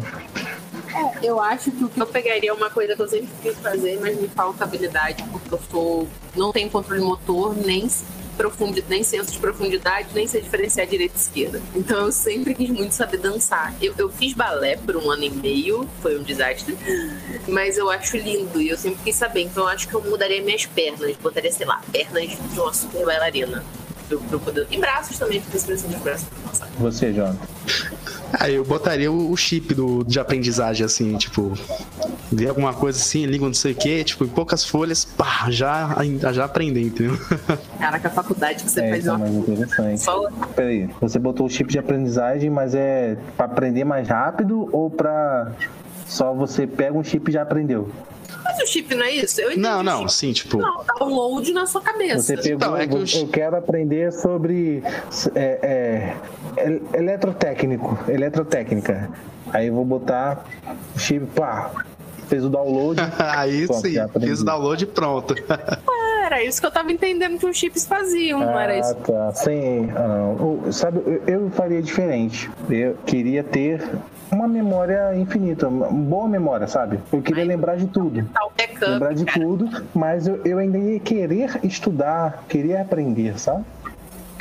É, 0.95 1.27
eu 1.27 1.41
acho 1.41 1.71
que 1.71 1.83
o 1.83 1.89
que 1.89 1.99
eu 1.99 2.05
pegaria 2.05 2.51
é 2.51 2.53
uma 2.53 2.69
coisa 2.69 2.95
que 2.95 3.01
eu 3.01 3.07
sempre 3.07 3.29
quis 3.41 3.57
fazer, 3.57 3.99
mas 3.99 4.15
me 4.21 4.27
falta 4.27 4.63
habilidade, 4.63 5.23
porque 5.31 5.53
eu 5.55 5.59
sou. 5.71 6.07
não 6.35 6.51
tenho 6.51 6.69
controle 6.69 7.01
motor, 7.01 7.55
nem 7.55 7.89
profundidade, 8.37 8.89
nem 8.89 9.03
senso 9.03 9.31
de 9.31 9.39
profundidade, 9.39 10.09
nem 10.13 10.27
sei 10.27 10.41
diferenciar 10.41 10.87
direita 10.87 11.15
e 11.15 11.19
esquerda. 11.19 11.61
Então 11.75 12.05
eu 12.05 12.11
sempre 12.11 12.53
quis 12.53 12.69
muito 12.69 12.93
saber 12.93 13.17
dançar. 13.17 13.73
Eu, 13.81 13.93
eu 13.97 14.09
fiz 14.09 14.33
balé 14.33 14.77
por 14.77 14.95
um 14.95 15.09
ano 15.09 15.23
e 15.23 15.29
meio, 15.29 15.87
foi 16.01 16.17
um 16.19 16.23
desastre, 16.23 16.77
mas 17.47 17.77
eu 17.77 17.89
acho 17.89 18.17
lindo 18.17 18.61
e 18.61 18.69
eu 18.69 18.77
sempre 18.77 18.99
quis 19.03 19.15
saber. 19.15 19.41
Então 19.41 19.63
eu 19.63 19.69
acho 19.69 19.87
que 19.87 19.93
eu 19.93 20.01
mudaria 20.01 20.41
minhas 20.41 20.65
pernas, 20.65 21.15
botaria, 21.17 21.51
sei 21.51 21.65
lá, 21.65 21.81
pernas 21.91 22.29
de 22.29 22.59
uma 22.59 22.73
super 22.73 23.05
bailarina. 23.05 23.63
Pra 24.07 24.17
eu 24.31 24.39
poder... 24.39 24.67
E 24.69 24.77
braços 24.77 25.17
também, 25.17 25.39
porque 25.39 25.57
eu 25.57 25.61
preciso 25.61 25.87
dos 25.87 26.01
braços 26.01 26.27
pra 26.27 26.49
dançar. 26.49 26.69
Você, 26.77 27.13
Jonathan. 27.13 27.47
Aí 28.39 28.55
eu 28.55 28.63
botaria 28.65 29.11
o 29.11 29.31
o 29.31 29.37
chip 29.37 29.73
do, 29.73 30.03
de 30.03 30.19
aprendizagem, 30.19 30.85
assim, 30.85 31.15
tipo, 31.17 31.53
ver 32.31 32.49
alguma 32.49 32.73
coisa 32.73 32.99
assim, 32.99 33.25
língua 33.25 33.47
não 33.47 33.53
sei 33.53 33.71
o 33.71 33.75
que, 33.75 34.03
tipo, 34.03 34.25
em 34.25 34.27
poucas 34.27 34.65
folhas, 34.65 35.05
pá, 35.05 35.45
já, 35.49 35.95
já 36.31 36.45
aprender, 36.45 36.81
entendeu? 36.81 37.17
Caraca, 37.79 38.07
a 38.07 38.11
faculdade 38.11 38.63
que 38.63 38.69
você 38.69 38.81
É, 38.81 38.89
faz 38.89 39.05
é 39.07 39.11
uma 39.11 39.19
mais 39.19 39.33
interessante. 39.35 40.01
só 40.01 40.29
Peraí, 40.55 40.89
você 40.99 41.17
botou 41.19 41.45
o 41.45 41.49
chip 41.49 41.71
de 41.71 41.79
aprendizagem, 41.79 42.49
mas 42.49 42.75
é 42.75 43.17
pra 43.37 43.45
aprender 43.45 43.83
mais 43.83 44.07
rápido 44.07 44.67
ou 44.71 44.89
pra 44.89 45.51
só 46.05 46.33
você 46.33 46.65
pega 46.67 46.97
um 46.97 47.03
chip 47.03 47.29
e 47.29 47.33
já 47.33 47.41
aprendeu? 47.41 47.89
Mas 48.43 48.59
o 48.59 48.67
chip 48.67 48.93
não 48.93 49.05
é 49.05 49.11
isso? 49.11 49.39
Eu 49.39 49.47
entendi 49.51 49.61
Não, 49.61 49.79
o 49.79 49.83
não, 49.83 49.97
chip. 49.99 50.13
sim, 50.13 50.33
tipo. 50.33 50.57
Não, 50.57 50.83
download 50.99 51.51
na 51.53 51.65
sua 51.65 51.81
cabeça. 51.81 52.19
Você 52.21 52.35
pegou, 52.37 52.55
Então, 52.55 52.77
é 52.77 52.87
que 52.87 53.05
chi- 53.05 53.19
eu 53.21 53.27
quero 53.27 53.55
aprender 53.55 54.11
sobre 54.11 54.83
é, 55.33 56.13
é, 56.57 56.65
el- 56.65 56.81
eletrotécnico, 56.93 57.97
eletrotécnica. 58.09 59.09
Aí 59.51 59.67
eu 59.67 59.73
vou 59.73 59.85
botar 59.85 60.45
o 60.95 60.99
chip, 60.99 61.25
pá, 61.27 61.71
fez 62.27 62.43
o 62.43 62.49
download. 62.49 62.99
Aí 63.17 63.65
Pronto, 63.65 63.81
sim, 63.81 63.95
fiz 64.19 64.41
o 64.41 64.45
download 64.45 64.83
e 64.83 64.87
pronto. 64.87 65.35
Ah, 66.23 66.25
Era 66.27 66.43
isso 66.43 66.61
que 66.61 66.65
eu 66.65 66.71
tava 66.71 66.89
entendendo 66.91 67.37
que 67.37 67.45
os 67.45 67.57
chips 67.57 67.85
faziam, 67.85 68.39
não 68.39 68.57
era 68.57 68.73
Ah, 68.75 68.79
isso? 68.79 68.95
tá. 68.95 69.33
Sim, 69.33 69.89
ah, 69.95 70.71
sabe, 70.71 71.01
eu, 71.05 71.21
eu 71.27 71.49
faria 71.51 71.81
diferente. 71.81 72.49
Eu 72.69 72.95
queria 73.05 73.43
ter 73.43 73.81
uma 74.33 74.47
memória 74.47 75.15
infinita, 75.15 75.67
uma 75.67 75.87
boa 75.87 76.27
memória, 76.27 76.67
sabe? 76.67 76.99
Eu 77.11 77.21
queria 77.21 77.43
lembrar 77.45 77.75
de 77.77 77.87
tudo. 77.87 78.23
Tá 78.33 78.41
backup, 78.57 78.85
Lembrar 78.91 79.13
de 79.13 79.25
cara. 79.25 79.39
tudo, 79.39 79.83
mas 79.93 80.27
eu, 80.27 80.41
eu 80.43 80.57
ainda 80.57 80.77
ia 80.77 80.99
querer 80.99 81.59
estudar, 81.63 82.43
queria 82.49 82.81
aprender, 82.81 83.39
sabe? 83.39 83.63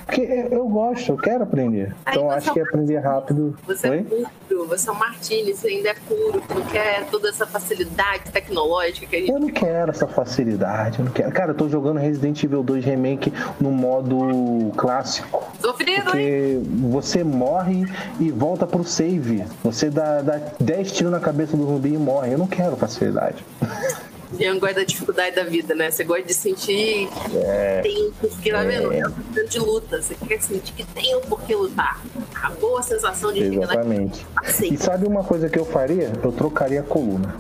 Porque 0.07 0.21
eu 0.51 0.69
gosto, 0.69 1.13
eu 1.13 1.17
quero 1.17 1.45
aprender. 1.45 1.95
Aí 2.05 2.15
Então 2.17 2.31
acho 2.31 2.53
que 2.53 2.61
é 2.61 2.63
um 2.63 2.67
aprender 2.67 2.99
rápido. 2.99 3.57
Você 3.67 3.87
é 3.87 3.91
Oi? 3.91 4.27
puro, 4.49 4.67
você 4.67 4.89
é 4.89 4.93
um 4.93 4.97
Martini, 4.97 5.55
você 5.55 5.69
ainda 5.69 5.91
é 5.91 5.95
puro, 5.95 6.43
não 6.49 6.63
quer 6.67 7.07
toda 7.07 7.29
essa 7.29 7.47
facilidade 7.47 8.31
tecnológica 8.31 9.07
que 9.07 9.17
a 9.17 9.19
gente. 9.21 9.31
Eu 9.31 9.41
não 9.41 9.49
quero 9.49 9.91
essa 9.91 10.07
facilidade, 10.07 10.99
eu 10.99 11.05
não 11.05 11.13
quero. 11.13 11.33
Cara, 11.33 11.53
eu 11.53 11.55
tô 11.55 11.69
jogando 11.69 11.99
Resident 11.99 12.43
Evil 12.43 12.63
2 12.63 12.85
Remake 12.85 13.33
no 13.61 13.71
modo 13.71 14.73
clássico. 14.77 15.51
Sofrido, 15.61 15.93
hein? 15.93 16.03
Porque 16.05 16.61
você 16.91 17.25
morre 17.25 17.85
e 18.21 18.31
volta 18.31 18.67
pro 18.67 18.85
save. 18.85 19.45
Você 19.63 19.91
dá, 19.91 20.21
dá 20.23 20.41
10 20.61 20.93
tiros 20.93 21.13
na 21.13 21.21
cabeça 21.21 21.57
do 21.57 21.65
zumbi 21.65 21.95
e 21.95 21.99
morre. 21.99 22.33
Eu 22.33 22.39
não 22.39 22.47
quero 22.47 22.77
facilidade. 22.77 23.45
Eu 24.39 24.59
gosto 24.59 24.75
da 24.75 24.85
dificuldade 24.85 25.37
da 25.37 25.45
vida, 25.45 25.75
né? 25.75 25.91
Você 25.91 26.05
gosta 26.05 26.23
de 26.25 26.35
sentir 26.35 27.09
que 27.09 27.37
É. 27.39 27.81
tem 27.83 28.09
um 28.09 28.13
porquê, 28.13 28.51
tá 28.51 28.63
vendo? 28.63 28.93
É 28.93 29.07
um 29.07 29.11
sentimento 29.13 29.49
de 29.51 29.59
luta. 29.59 30.03
Você 30.03 30.15
quer 30.27 30.41
sentir 30.41 30.73
que 30.73 30.85
tem 30.85 31.17
um 31.17 31.21
porquê 31.21 31.55
lutar. 31.55 32.01
A 32.43 32.51
boa 32.51 32.83
sensação 32.83 33.33
de 33.33 33.43
Exatamente. 33.45 34.27
E 34.63 34.77
sabe 34.77 35.07
uma 35.07 35.23
coisa 35.23 35.49
que 35.49 35.59
eu 35.59 35.65
faria? 35.65 36.11
Eu 36.23 36.33
trocaria 36.33 36.81
a 36.81 36.83
coluna. 36.85 37.35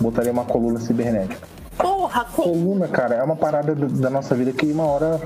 Botaria 0.00 0.32
uma 0.32 0.44
coluna 0.44 0.80
cibernética. 0.80 1.46
Porra, 1.76 2.24
co- 2.24 2.42
Coluna, 2.42 2.88
cara, 2.88 3.14
é 3.16 3.22
uma 3.22 3.36
parada 3.36 3.74
da 3.74 4.10
nossa 4.10 4.34
vida 4.34 4.52
que 4.52 4.66
uma 4.66 4.84
hora 4.86 5.20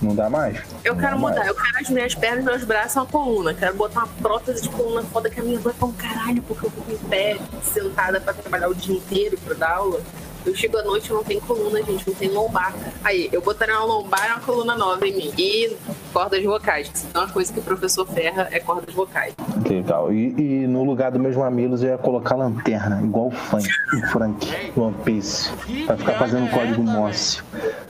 não 0.00 0.14
dá 0.14 0.28
mais. 0.30 0.58
eu 0.84 0.94
Não 0.94 1.00
quero 1.00 1.18
mudar. 1.18 1.36
mais. 1.36 1.48
Eu 1.48 1.54
quero 1.54 1.78
as 1.80 1.90
minhas 1.90 2.14
pernas, 2.14 2.44
meus 2.44 2.62
braços, 2.64 2.94
uma 2.96 3.06
coluna. 3.06 3.52
Quero 3.54 3.74
botar 3.74 4.00
uma 4.04 4.08
prótese 4.22 4.62
de 4.62 4.68
coluna 4.68 5.02
foda 5.02 5.28
que 5.28 5.40
a 5.40 5.42
minha 5.42 5.58
dor 5.58 5.70
é 5.70 5.74
pra 5.76 5.86
um 5.88 5.92
caralho, 5.92 6.40
porque 6.42 6.66
eu 6.66 6.70
fico 6.70 6.92
em 6.92 7.08
pé, 7.08 7.36
sentada 7.62 8.20
pra 8.20 8.32
trabalhar 8.32 8.68
o 8.68 8.74
dia 8.74 8.94
inteiro 8.96 9.36
pra 9.44 9.54
dar 9.54 9.70
aula. 9.76 10.00
Eu 10.46 10.54
chego 10.54 10.78
à 10.78 10.82
noite 10.82 11.10
e 11.10 11.12
não 11.12 11.24
tem 11.24 11.40
coluna, 11.40 11.82
gente, 11.82 12.06
não 12.06 12.14
tem 12.14 12.28
lombar. 12.30 12.74
Aí, 13.02 13.28
eu 13.32 13.42
botaria 13.42 13.74
uma 13.74 13.84
lombar 13.84 14.28
e 14.28 14.32
uma 14.32 14.40
coluna 14.40 14.76
nova 14.76 15.06
em 15.06 15.16
mim. 15.16 15.32
E 15.36 15.76
cordas 16.12 16.42
vocais, 16.42 16.90
se 16.94 17.06
tem 17.06 17.20
uma 17.20 17.30
coisa 17.30 17.52
que 17.52 17.58
o 17.58 17.62
professor 17.62 18.06
ferra 18.06 18.48
é 18.50 18.60
cordas 18.60 18.94
vocais. 18.94 19.34
Que 19.64 19.74
legal. 19.74 20.12
E, 20.12 20.34
e 20.38 20.66
no 20.66 20.84
lugar 20.84 21.10
dos 21.10 21.20
meus 21.20 21.36
mamilos 21.36 21.82
eu 21.82 21.90
ia 21.90 21.98
colocar 21.98 22.36
lanterna, 22.36 23.02
igual 23.02 23.26
o 23.26 23.30
Frank, 23.30 23.68
o 23.92 24.06
Frank, 24.06 24.72
o 24.76 24.82
One 24.82 24.96
Piece. 25.04 25.50
Pra 25.84 25.96
ficar 25.96 26.14
fazendo 26.14 26.50
código 26.50 26.82
Morse. 26.82 27.42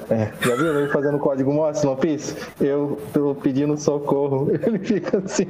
É, 0.08 0.32
já 0.40 0.54
viu 0.54 0.78
ele 0.78 0.92
fazendo 0.92 1.18
código 1.18 1.52
Morse 1.52 1.86
One 1.86 2.00
Piece? 2.00 2.36
Eu 2.60 3.00
tô 3.12 3.34
pedindo 3.34 3.76
socorro. 3.76 4.48
Ele 4.64 4.78
fica 4.78 5.18
assim. 5.18 5.46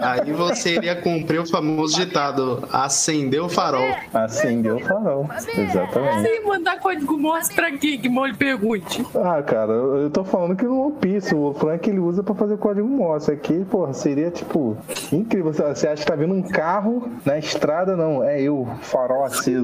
Aí 0.00 0.32
você 0.32 0.74
iria 0.74 0.96
cumprir 0.96 1.40
o 1.40 1.46
famoso 1.46 1.96
ditado: 1.96 2.66
acendeu 2.72 3.44
o 3.44 3.48
farol. 3.48 3.77
Acendeu 4.12 4.76
o 4.76 4.80
farol. 4.80 5.28
Exatamente. 5.56 6.22
Sem 6.22 6.44
mandar 6.44 6.78
código 6.80 7.18
Morse 7.18 7.54
pra 7.54 7.70
quê? 7.72 7.98
Que 7.98 8.08
mole 8.08 8.34
pergunte. 8.34 9.04
Ah, 9.14 9.42
cara, 9.42 9.72
eu 9.72 10.10
tô 10.10 10.24
falando 10.24 10.56
que 10.56 10.64
no 10.64 10.90
Piece, 10.92 11.34
o 11.34 11.54
Frank 11.54 11.88
ele 11.88 11.98
usa 11.98 12.22
pra 12.22 12.34
fazer 12.34 12.56
código 12.58 12.86
Morse. 12.88 13.30
Aqui, 13.30 13.64
porra, 13.64 13.92
seria 13.92 14.30
tipo 14.30 14.76
incrível. 15.12 15.52
Você 15.52 15.62
você 15.78 15.88
acha 15.88 16.02
que 16.02 16.10
tá 16.10 16.16
vindo 16.16 16.34
um 16.34 16.42
carro 16.42 17.10
na 17.24 17.38
estrada? 17.38 17.96
Não, 17.96 18.22
é 18.22 18.40
eu, 18.40 18.68
farol 18.82 19.24
aceso. 19.24 19.62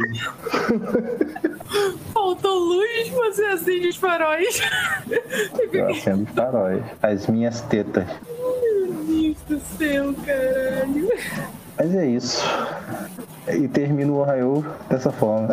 Faltou 2.12 2.56
luz, 2.56 3.08
você 3.08 3.44
acende 3.46 3.88
os 3.88 3.96
faróis. 3.96 4.60
Eu 5.72 5.88
acendo 5.88 6.22
os 6.22 6.30
faróis. 6.30 6.82
As 7.02 7.26
minhas 7.26 7.60
tetas. 7.62 8.06
Meu 8.28 8.92
Deus 9.06 9.36
do 9.48 9.60
céu, 9.76 10.14
caralho. 10.24 11.08
Mas 11.76 11.94
é 11.94 12.06
isso. 12.06 12.44
E 13.46 13.68
termino 13.68 14.14
o 14.14 14.20
Ohio 14.20 14.64
dessa 14.88 15.12
forma. 15.12 15.48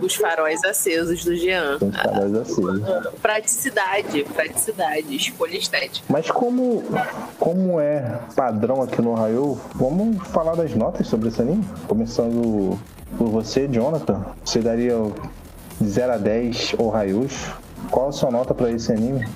Os 0.00 0.14
faróis 0.14 0.62
acesos 0.64 1.24
do 1.24 1.34
Jean. 1.34 1.78
Os 1.80 1.96
faróis 1.96 2.34
acesos. 2.34 2.82
Praticidade, 3.22 4.24
praticidade, 4.24 5.16
escolha 5.16 5.56
estética. 5.56 6.06
Mas 6.08 6.30
como, 6.30 6.82
como 7.38 7.80
é 7.80 8.18
padrão 8.36 8.82
aqui 8.82 9.00
no 9.00 9.12
Ohio, 9.12 9.58
vamos 9.74 10.26
falar 10.28 10.54
das 10.54 10.74
notas 10.74 11.06
sobre 11.06 11.28
esse 11.28 11.40
anime? 11.40 11.64
Começando 11.88 12.78
por 13.16 13.28
você, 13.28 13.66
Jonathan. 13.66 14.24
Você 14.44 14.60
daria 14.60 14.96
de 15.80 15.88
0 15.88 16.12
a 16.12 16.18
10 16.18 16.74
Ohaios. 16.78 17.32
Qual 17.90 18.08
a 18.08 18.12
sua 18.12 18.30
nota 18.30 18.54
para 18.54 18.70
esse 18.70 18.92
anime? 18.92 19.26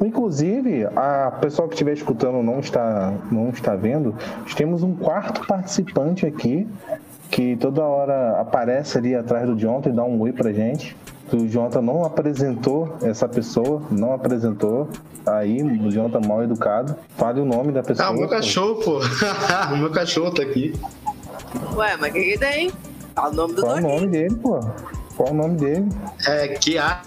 Inclusive, 0.00 0.86
a 0.94 1.32
pessoa 1.40 1.66
que 1.66 1.74
estiver 1.74 1.92
escutando 1.92 2.42
não 2.42 2.60
está, 2.60 3.12
não 3.30 3.50
está 3.50 3.74
vendo, 3.74 4.14
temos 4.56 4.82
um 4.82 4.94
quarto 4.94 5.46
participante 5.46 6.24
aqui 6.24 6.66
que 7.30 7.56
toda 7.56 7.82
hora 7.82 8.40
aparece 8.40 8.98
ali 8.98 9.14
atrás 9.14 9.46
do 9.46 9.56
Jonathan 9.58 9.90
e 9.90 9.92
dá 9.92 10.04
um 10.04 10.20
oi 10.20 10.32
pra 10.32 10.52
gente. 10.52 10.96
O 11.32 11.46
Jonathan 11.46 11.82
não 11.82 12.04
apresentou 12.04 12.96
essa 13.02 13.28
pessoa, 13.28 13.82
não 13.90 14.14
apresentou. 14.14 14.88
Aí, 15.26 15.62
o 15.62 15.90
Jonathan 15.90 16.26
mal 16.26 16.42
educado. 16.42 16.96
Fale 17.16 17.40
o 17.40 17.44
nome 17.44 17.70
da 17.70 17.82
pessoa. 17.82 18.08
Ah, 18.08 18.10
o 18.12 18.14
meu 18.14 18.28
cachorro, 18.28 18.76
pô. 18.76 19.00
o 19.72 19.76
meu 19.76 19.90
cachorro 19.90 20.30
tá 20.30 20.42
aqui. 20.42 20.72
Ué, 21.74 21.96
mas 21.98 22.10
o 22.10 22.14
que 22.14 22.22
que 22.32 22.38
tem? 22.38 22.70
Fala 23.14 23.30
o 23.30 23.34
nome 23.34 23.54
do 23.54 23.62
Qual 23.62 23.76
o 23.76 23.80
nome 23.80 24.06
dele, 24.06 24.34
pô? 24.36 24.60
Qual 25.18 25.30
o 25.32 25.34
nome 25.34 25.56
dele? 25.56 25.88
É 26.28 26.46
Kiara. 26.48 27.02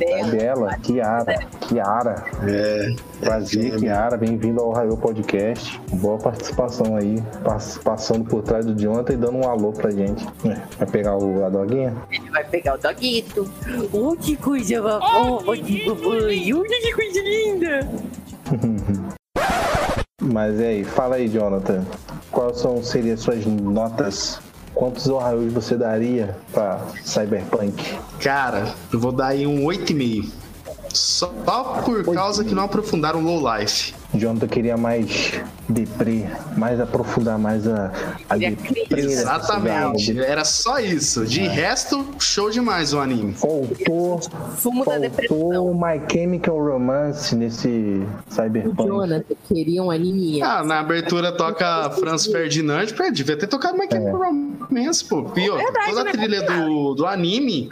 É 0.00 0.24
dela, 0.26 0.76
Kiara. 0.82 1.38
Kiara. 1.62 2.24
É. 2.46 2.94
Prazer, 3.18 3.76
Kiara. 3.76 4.16
Bem-vindo 4.18 4.60
ao 4.60 4.70
Raio 4.72 4.94
Podcast. 4.98 5.80
Boa 5.94 6.18
participação 6.18 6.96
aí. 6.96 7.18
pass- 7.42 7.78
Passando 7.82 8.24
por 8.28 8.42
trás 8.42 8.66
do 8.66 8.74
Jonathan 8.78 9.14
e 9.14 9.16
dando 9.16 9.38
um 9.38 9.48
alô 9.48 9.72
pra 9.72 9.90
gente. 9.90 10.26
É, 10.44 10.54
Vai 10.78 10.86
pegar 10.86 11.16
o, 11.16 11.46
a 11.46 11.48
doguinha? 11.48 11.94
Ele 12.10 12.30
vai 12.30 12.44
pegar 12.44 12.74
o 12.74 12.78
doguito. 12.78 13.50
Oh, 13.90 14.14
que 14.14 14.36
coisa 14.36 14.82
fofa 15.00 15.56
de 15.56 15.88
mamãe. 15.88 16.52
Olha 16.52 16.80
que 16.80 16.92
coisa 16.92 17.20
linda. 17.22 17.88
Mas 20.20 20.60
e 20.60 20.64
aí, 20.64 20.84
fala 20.84 21.16
aí, 21.16 21.26
Jonathan. 21.26 21.82
Quais 22.30 22.58
são, 22.58 22.82
seriam 22.82 23.16
suas 23.16 23.46
notas? 23.46 24.40
Quantos 24.74 25.06
Ohaios 25.06 25.52
você 25.52 25.76
daria 25.76 26.36
pra 26.52 26.80
Cyberpunk? 27.04 27.96
Cara, 28.20 28.74
eu 28.92 28.98
vou 28.98 29.12
dar 29.12 29.28
aí 29.28 29.46
um 29.46 29.64
8,5. 29.64 30.30
Só 30.92 31.28
por 31.84 32.04
causa 32.12 32.44
que 32.44 32.54
não 32.54 32.64
aprofundaram 32.64 33.22
Low 33.22 33.40
Life. 33.56 33.94
Jonathan 34.14 34.46
queria 34.46 34.76
mais 34.76 35.32
deprê, 35.68 36.24
mais 36.56 36.80
aprofundar 36.80 37.38
mais 37.38 37.66
a, 37.66 37.92
a 38.28 38.36
deprê 38.36 38.84
Exatamente. 38.90 40.18
Era 40.20 40.44
só 40.44 40.78
isso. 40.78 41.24
De 41.24 41.40
resto, 41.40 42.06
show 42.18 42.50
demais 42.50 42.92
o 42.92 43.00
anime. 43.00 43.34
Faltou, 43.34 44.20
Fumo 44.56 44.84
faltou 44.84 45.74
My 45.74 46.00
Chemical 46.10 46.56
Romance 46.56 47.34
nesse 47.34 48.02
Cyberpunk. 48.28 48.88
Jonathan 48.88 49.34
queria 49.48 49.82
um 49.82 49.90
anime. 49.90 50.42
Ah, 50.42 50.62
na 50.62 50.80
abertura 50.80 51.32
toca 51.32 51.90
Franz 51.90 52.26
Ferdinand, 52.26 52.86
pô, 52.96 53.10
devia 53.10 53.36
ter 53.36 53.46
tocado 53.46 53.76
My 53.76 53.86
Chemical 53.90 54.18
Romance. 54.18 54.64
imenso, 54.70 55.06
pô. 55.06 55.30
E 55.36 55.48
outra, 55.48 55.64
Verdade, 55.64 55.88
toda 55.88 56.00
a 56.00 56.04
né, 56.04 56.12
trilha 56.12 56.42
do, 56.42 56.94
do 56.94 57.06
anime, 57.06 57.70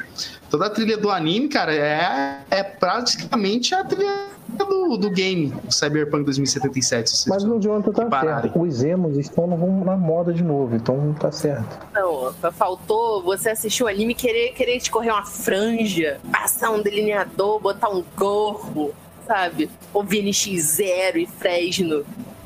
toda 0.51 0.67
a 0.67 0.71
trilha 0.71 0.97
do 0.97 1.11
anime, 1.11 1.49
cara, 1.49 1.75
é, 1.75 2.41
é 2.51 2.63
praticamente 2.63 3.75
a 3.75 3.85
trilha 3.85 4.33
do, 4.65 4.97
do 4.97 5.11
game, 5.11 5.49
do 5.49 5.73
Cyberpunk 5.73 6.25
2077. 6.25 7.11
se 7.11 7.29
Mas 7.29 7.43
vocês 7.43 7.55
o 7.55 7.61
Jonathan 7.61 7.93
tá 7.93 8.07
pararem. 8.07 8.43
certo. 8.51 8.61
Os 8.63 8.83
emos 8.83 9.17
estão 9.19 9.47
no- 9.47 9.85
na 9.85 9.97
moda 9.97 10.33
de 10.33 10.43
novo, 10.43 10.75
então 10.77 11.15
tá 11.19 11.31
certo. 11.33 11.79
Não, 11.95 12.33
faltou 12.53 13.23
você 13.23 13.51
assistir 13.51 13.83
o 13.85 13.89
anime 13.89 14.13
e 14.13 14.15
querer, 14.17 14.53
querer 14.53 14.77
escorrer 14.77 15.13
uma 15.13 15.25
franja, 15.25 16.21
passar 16.31 16.71
um 16.71 16.83
delineador, 16.83 17.61
botar 17.61 17.89
um 17.91 18.03
gorro, 18.17 18.93
sabe? 19.27 19.71
Ouvir 19.93 20.23
NX0 20.25 21.17
e 21.17 21.27
Fresno, 21.27 22.05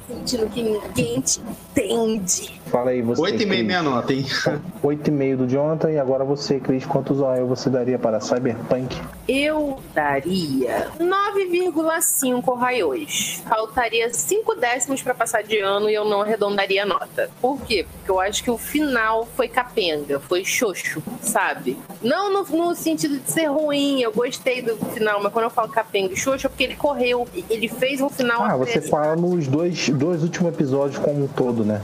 sentindo 0.08 0.46
que 0.48 0.62
ninguém 0.62 1.20
te 1.20 1.40
entende. 1.40 2.60
Fala 2.66 2.90
aí, 2.90 3.00
você. 3.02 3.22
8,5 3.22 3.36
Cris. 3.36 3.64
minha 3.64 3.82
nota, 3.82 4.12
hein? 4.12 4.24
8,5 4.82 5.36
do 5.36 5.46
Jonathan 5.48 5.90
e 5.90 5.98
agora 5.98 6.24
você, 6.24 6.60
Cris, 6.60 6.84
quantos 6.84 7.20
OL 7.20 7.46
você 7.46 7.70
daria 7.70 7.98
para 7.98 8.20
Cyberpunk? 8.20 9.00
Eu 9.28 9.78
daria 9.94 10.88
9,5 10.98 12.56
raios. 12.58 13.42
Faltaria 13.48 14.12
5 14.12 14.54
décimos 14.56 15.02
pra 15.02 15.14
passar 15.14 15.42
de 15.42 15.58
ano 15.58 15.88
e 15.88 15.94
eu 15.94 16.04
não 16.04 16.22
arredondaria 16.22 16.82
a 16.82 16.86
nota. 16.86 17.30
Por 17.40 17.60
quê? 17.62 17.86
Porque 17.90 18.10
eu 18.10 18.20
acho 18.20 18.42
que 18.42 18.50
o 18.50 18.58
final 18.58 19.26
foi 19.36 19.48
capenga, 19.48 20.20
foi 20.20 20.44
xoxo, 20.44 21.02
sabe? 21.20 21.78
Não 22.02 22.32
no, 22.32 22.44
no 22.44 22.74
sentido 22.74 23.18
de 23.18 23.30
ser 23.30 23.46
ruim, 23.46 24.00
eu 24.00 24.12
gostei 24.12 24.62
do 24.62 24.76
final, 24.92 25.22
mas 25.22 25.32
quando 25.32 25.44
eu 25.44 25.50
falo 25.50 25.68
capenga 25.68 26.12
e 26.12 26.16
xoxo 26.16 26.46
é 26.46 26.50
porque 26.50 26.64
ele 26.64 26.76
correu, 26.76 27.26
ele 27.48 27.68
fez 27.68 28.00
um 28.00 28.08
final 28.08 28.42
Ah, 28.42 28.56
você 28.56 28.80
fala 28.80 29.16
nos 29.16 29.46
dois, 29.46 29.88
dois 29.88 30.22
últimos 30.22 30.52
episódios 30.52 30.98
como 30.98 31.24
um 31.24 31.28
todo, 31.28 31.64
né? 31.64 31.80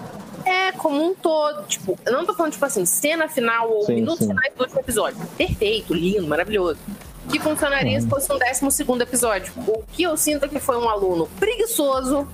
Como 0.78 1.02
um 1.02 1.14
todo. 1.14 1.62
Tipo, 1.66 1.98
eu 2.04 2.12
não 2.12 2.24
tô 2.24 2.34
falando, 2.34 2.52
tipo 2.52 2.64
assim, 2.64 2.84
cena 2.84 3.28
final 3.28 3.70
ou 3.70 3.82
Sim, 3.82 3.94
minutos 3.94 4.20
sim. 4.20 4.28
finais 4.28 4.52
do 4.54 4.62
último 4.62 4.80
episódio. 4.80 5.18
Perfeito, 5.36 5.94
lindo, 5.94 6.26
maravilhoso. 6.26 6.78
Que 7.30 7.38
funcionaria 7.38 8.00
se 8.00 8.08
fosse 8.08 8.32
um 8.32 8.38
décimo 8.38 8.70
segundo 8.70 9.02
episódio. 9.02 9.52
O 9.66 9.82
que 9.92 10.02
eu 10.02 10.16
sinto 10.16 10.44
é 10.44 10.48
que 10.48 10.58
foi 10.58 10.76
um 10.76 10.88
aluno 10.88 11.28
preguiçoso 11.38 12.26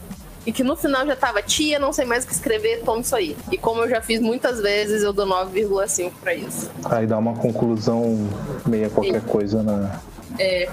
e 0.47 0.53
que 0.53 0.65
no 0.65 0.75
final 0.77 1.07
já 1.07 1.15
tava, 1.15 1.43
tia, 1.43 1.79
não 1.79 1.93
sei 1.93 2.07
mais 2.07 2.25
o 2.25 2.27
que 2.27 2.33
escrever, 2.33 2.83
toma 2.83 3.01
isso 3.03 3.15
aí. 3.15 3.37
E 3.53 3.59
como 3.59 3.83
eu 3.83 3.89
já 3.91 4.01
fiz 4.01 4.19
muitas 4.19 4.61
vezes, 4.61 5.03
eu 5.03 5.13
dou 5.13 5.27
9,5 5.27 6.13
pra 6.23 6.35
isso. 6.35 6.71
Aí 6.87 7.07
dá 7.07 7.19
uma 7.19 7.35
conclusão 7.35 8.27
meia 8.67 8.89
qualquer 8.89 9.21
coisa 9.23 9.63
na. 9.63 10.01
É, 10.39 10.71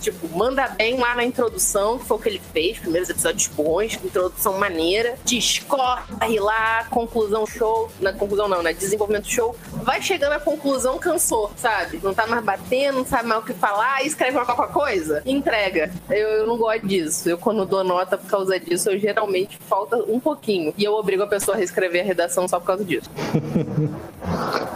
tipo, 0.00 0.28
manda 0.36 0.68
bem 0.68 0.98
lá 0.98 1.14
na 1.14 1.24
introdução, 1.24 1.98
que 1.98 2.04
foi 2.04 2.16
o 2.16 2.20
que 2.20 2.28
ele 2.28 2.42
fez, 2.52 2.78
primeiros 2.78 3.08
episódios 3.08 3.48
bons, 3.48 3.98
introdução 4.04 4.58
maneira, 4.58 5.16
discorre 5.24 6.38
lá, 6.38 6.84
conclusão 6.90 7.46
show, 7.46 7.90
na 8.00 8.12
conclusão 8.12 8.48
não, 8.48 8.62
né, 8.62 8.72
desenvolvimento 8.72 9.28
show, 9.28 9.56
vai 9.82 10.00
chegando 10.02 10.32
à 10.32 10.40
conclusão, 10.40 10.98
cansou, 10.98 11.50
sabe? 11.56 12.00
Não 12.02 12.14
tá 12.14 12.26
mais 12.26 12.44
batendo, 12.44 12.98
não 12.98 13.06
sabe 13.06 13.28
mais 13.28 13.42
o 13.42 13.46
que 13.46 13.54
falar, 13.54 14.04
escreve 14.04 14.36
uma 14.36 14.46
qualquer 14.46 14.72
coisa, 14.72 15.22
entrega. 15.26 15.90
Eu, 16.08 16.28
eu 16.28 16.46
não 16.46 16.56
gosto 16.56 16.86
disso, 16.86 17.28
eu 17.28 17.38
quando 17.38 17.64
dou 17.66 17.84
nota 17.84 18.16
por 18.16 18.28
causa 18.28 18.58
disso, 18.58 18.90
eu 18.90 18.98
geralmente 18.98 19.58
falta 19.68 19.96
um 19.96 20.20
pouquinho, 20.20 20.72
e 20.76 20.84
eu 20.84 20.94
obrigo 20.94 21.22
a 21.22 21.26
pessoa 21.26 21.56
a 21.56 21.58
reescrever 21.58 22.02
a 22.02 22.04
redação 22.04 22.46
só 22.46 22.58
por 22.58 22.66
causa 22.66 22.84
disso. 22.84 23.10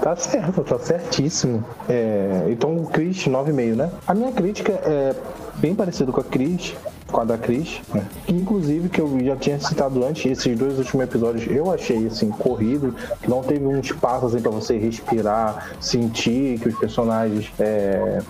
Tá 0.02 0.16
certo, 0.16 0.64
tá 0.64 0.78
certíssimo. 0.80 1.64
É, 1.88 2.46
então 2.48 2.76
o 2.76 2.86
Chris, 2.86 3.28
9,5, 3.28 3.76
né? 3.76 3.90
A 4.04 4.12
minha 4.12 4.32
crítica 4.32 4.72
é 4.72 5.11
bem 5.56 5.74
parecida 5.74 6.10
com 6.10 6.20
a 6.20 6.24
Cris, 6.24 6.74
com 7.10 7.20
a 7.20 7.24
da 7.24 7.38
Cris, 7.38 7.80
né? 7.92 8.06
Que, 8.26 8.34
inclusive 8.34 8.88
que 8.88 9.00
eu 9.00 9.18
já 9.24 9.36
tinha 9.36 9.60
citado 9.60 10.04
antes, 10.04 10.24
esses 10.24 10.58
dois 10.58 10.78
últimos 10.78 11.04
episódios 11.04 11.46
eu 11.46 11.72
achei 11.72 12.06
assim, 12.06 12.30
corrido, 12.30 12.94
que 13.20 13.28
não 13.28 13.42
teve 13.42 13.64
um 13.66 13.78
espaço 13.78 14.26
assim, 14.26 14.40
pra 14.40 14.50
você 14.50 14.78
respirar, 14.78 15.72
sentir 15.80 16.58
que 16.58 16.68
os 16.68 16.78
personagens. 16.78 17.50
É, 17.58 18.20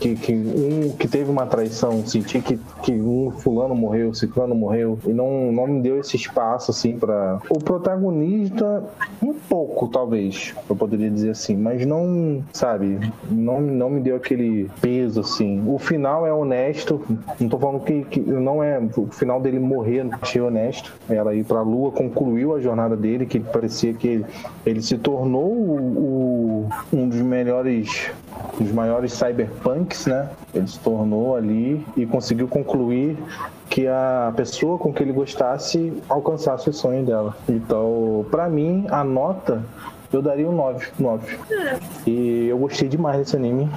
que, 0.00 0.16
que 0.16 0.32
um 0.34 0.90
que 0.98 1.06
teve 1.06 1.30
uma 1.30 1.46
traição, 1.46 2.04
senti 2.06 2.40
que, 2.40 2.58
que 2.82 2.92
um 2.92 3.30
fulano 3.30 3.74
morreu, 3.74 4.12
ciclano 4.14 4.54
morreu, 4.54 4.98
e 5.06 5.12
não, 5.12 5.52
não 5.52 5.66
me 5.66 5.80
deu 5.82 6.00
esse 6.00 6.16
espaço 6.16 6.70
assim 6.70 6.98
para 6.98 7.38
O 7.50 7.58
protagonista, 7.58 8.82
um 9.22 9.34
pouco, 9.34 9.88
talvez, 9.88 10.54
eu 10.68 10.74
poderia 10.76 11.10
dizer 11.10 11.30
assim, 11.30 11.56
mas 11.56 11.84
não, 11.86 12.42
sabe, 12.52 12.98
não, 13.30 13.60
não 13.60 13.90
me 13.90 14.00
deu 14.00 14.16
aquele 14.16 14.70
peso 14.80 15.20
assim. 15.20 15.62
O 15.66 15.78
final 15.78 16.26
é 16.26 16.32
honesto, 16.32 17.00
não 17.38 17.48
tô 17.48 17.58
falando 17.58 17.80
que, 17.84 18.02
que 18.04 18.20
não 18.20 18.62
é. 18.62 18.80
O 18.96 19.06
final 19.06 19.40
dele 19.40 19.58
morrer, 19.58 20.06
achei 20.20 20.40
honesto. 20.40 20.94
Ela 21.08 21.34
ir 21.34 21.44
pra 21.44 21.62
lua 21.62 21.90
concluiu 21.90 22.54
a 22.54 22.60
jornada 22.60 22.96
dele, 22.96 23.26
que 23.26 23.38
parecia 23.40 23.92
que 23.92 24.06
ele, 24.08 24.26
ele 24.64 24.82
se 24.82 24.96
tornou 24.98 25.50
o, 25.52 26.66
o- 26.66 26.68
um 26.92 27.08
dos 27.08 27.20
melhores 27.20 28.10
dos 28.58 28.72
maiores 28.72 29.12
cyberpunks, 29.12 30.06
né? 30.06 30.28
Ele 30.54 30.66
se 30.66 30.78
tornou 30.78 31.36
ali 31.36 31.84
e 31.96 32.06
conseguiu 32.06 32.48
concluir 32.48 33.16
que 33.68 33.86
a 33.86 34.32
pessoa 34.36 34.78
com 34.78 34.92
que 34.92 35.02
ele 35.02 35.12
gostasse 35.12 35.92
alcançasse 36.08 36.68
o 36.68 36.72
sonho 36.72 37.04
dela. 37.04 37.36
Então, 37.48 38.26
pra 38.30 38.48
mim, 38.48 38.86
a 38.90 39.04
nota 39.04 39.62
eu 40.12 40.20
daria 40.20 40.48
um 40.48 40.52
9, 40.52 40.88
9. 40.98 41.38
E 42.06 42.48
eu 42.48 42.58
gostei 42.58 42.88
demais 42.88 43.18
desse 43.18 43.36
anime. 43.36 43.70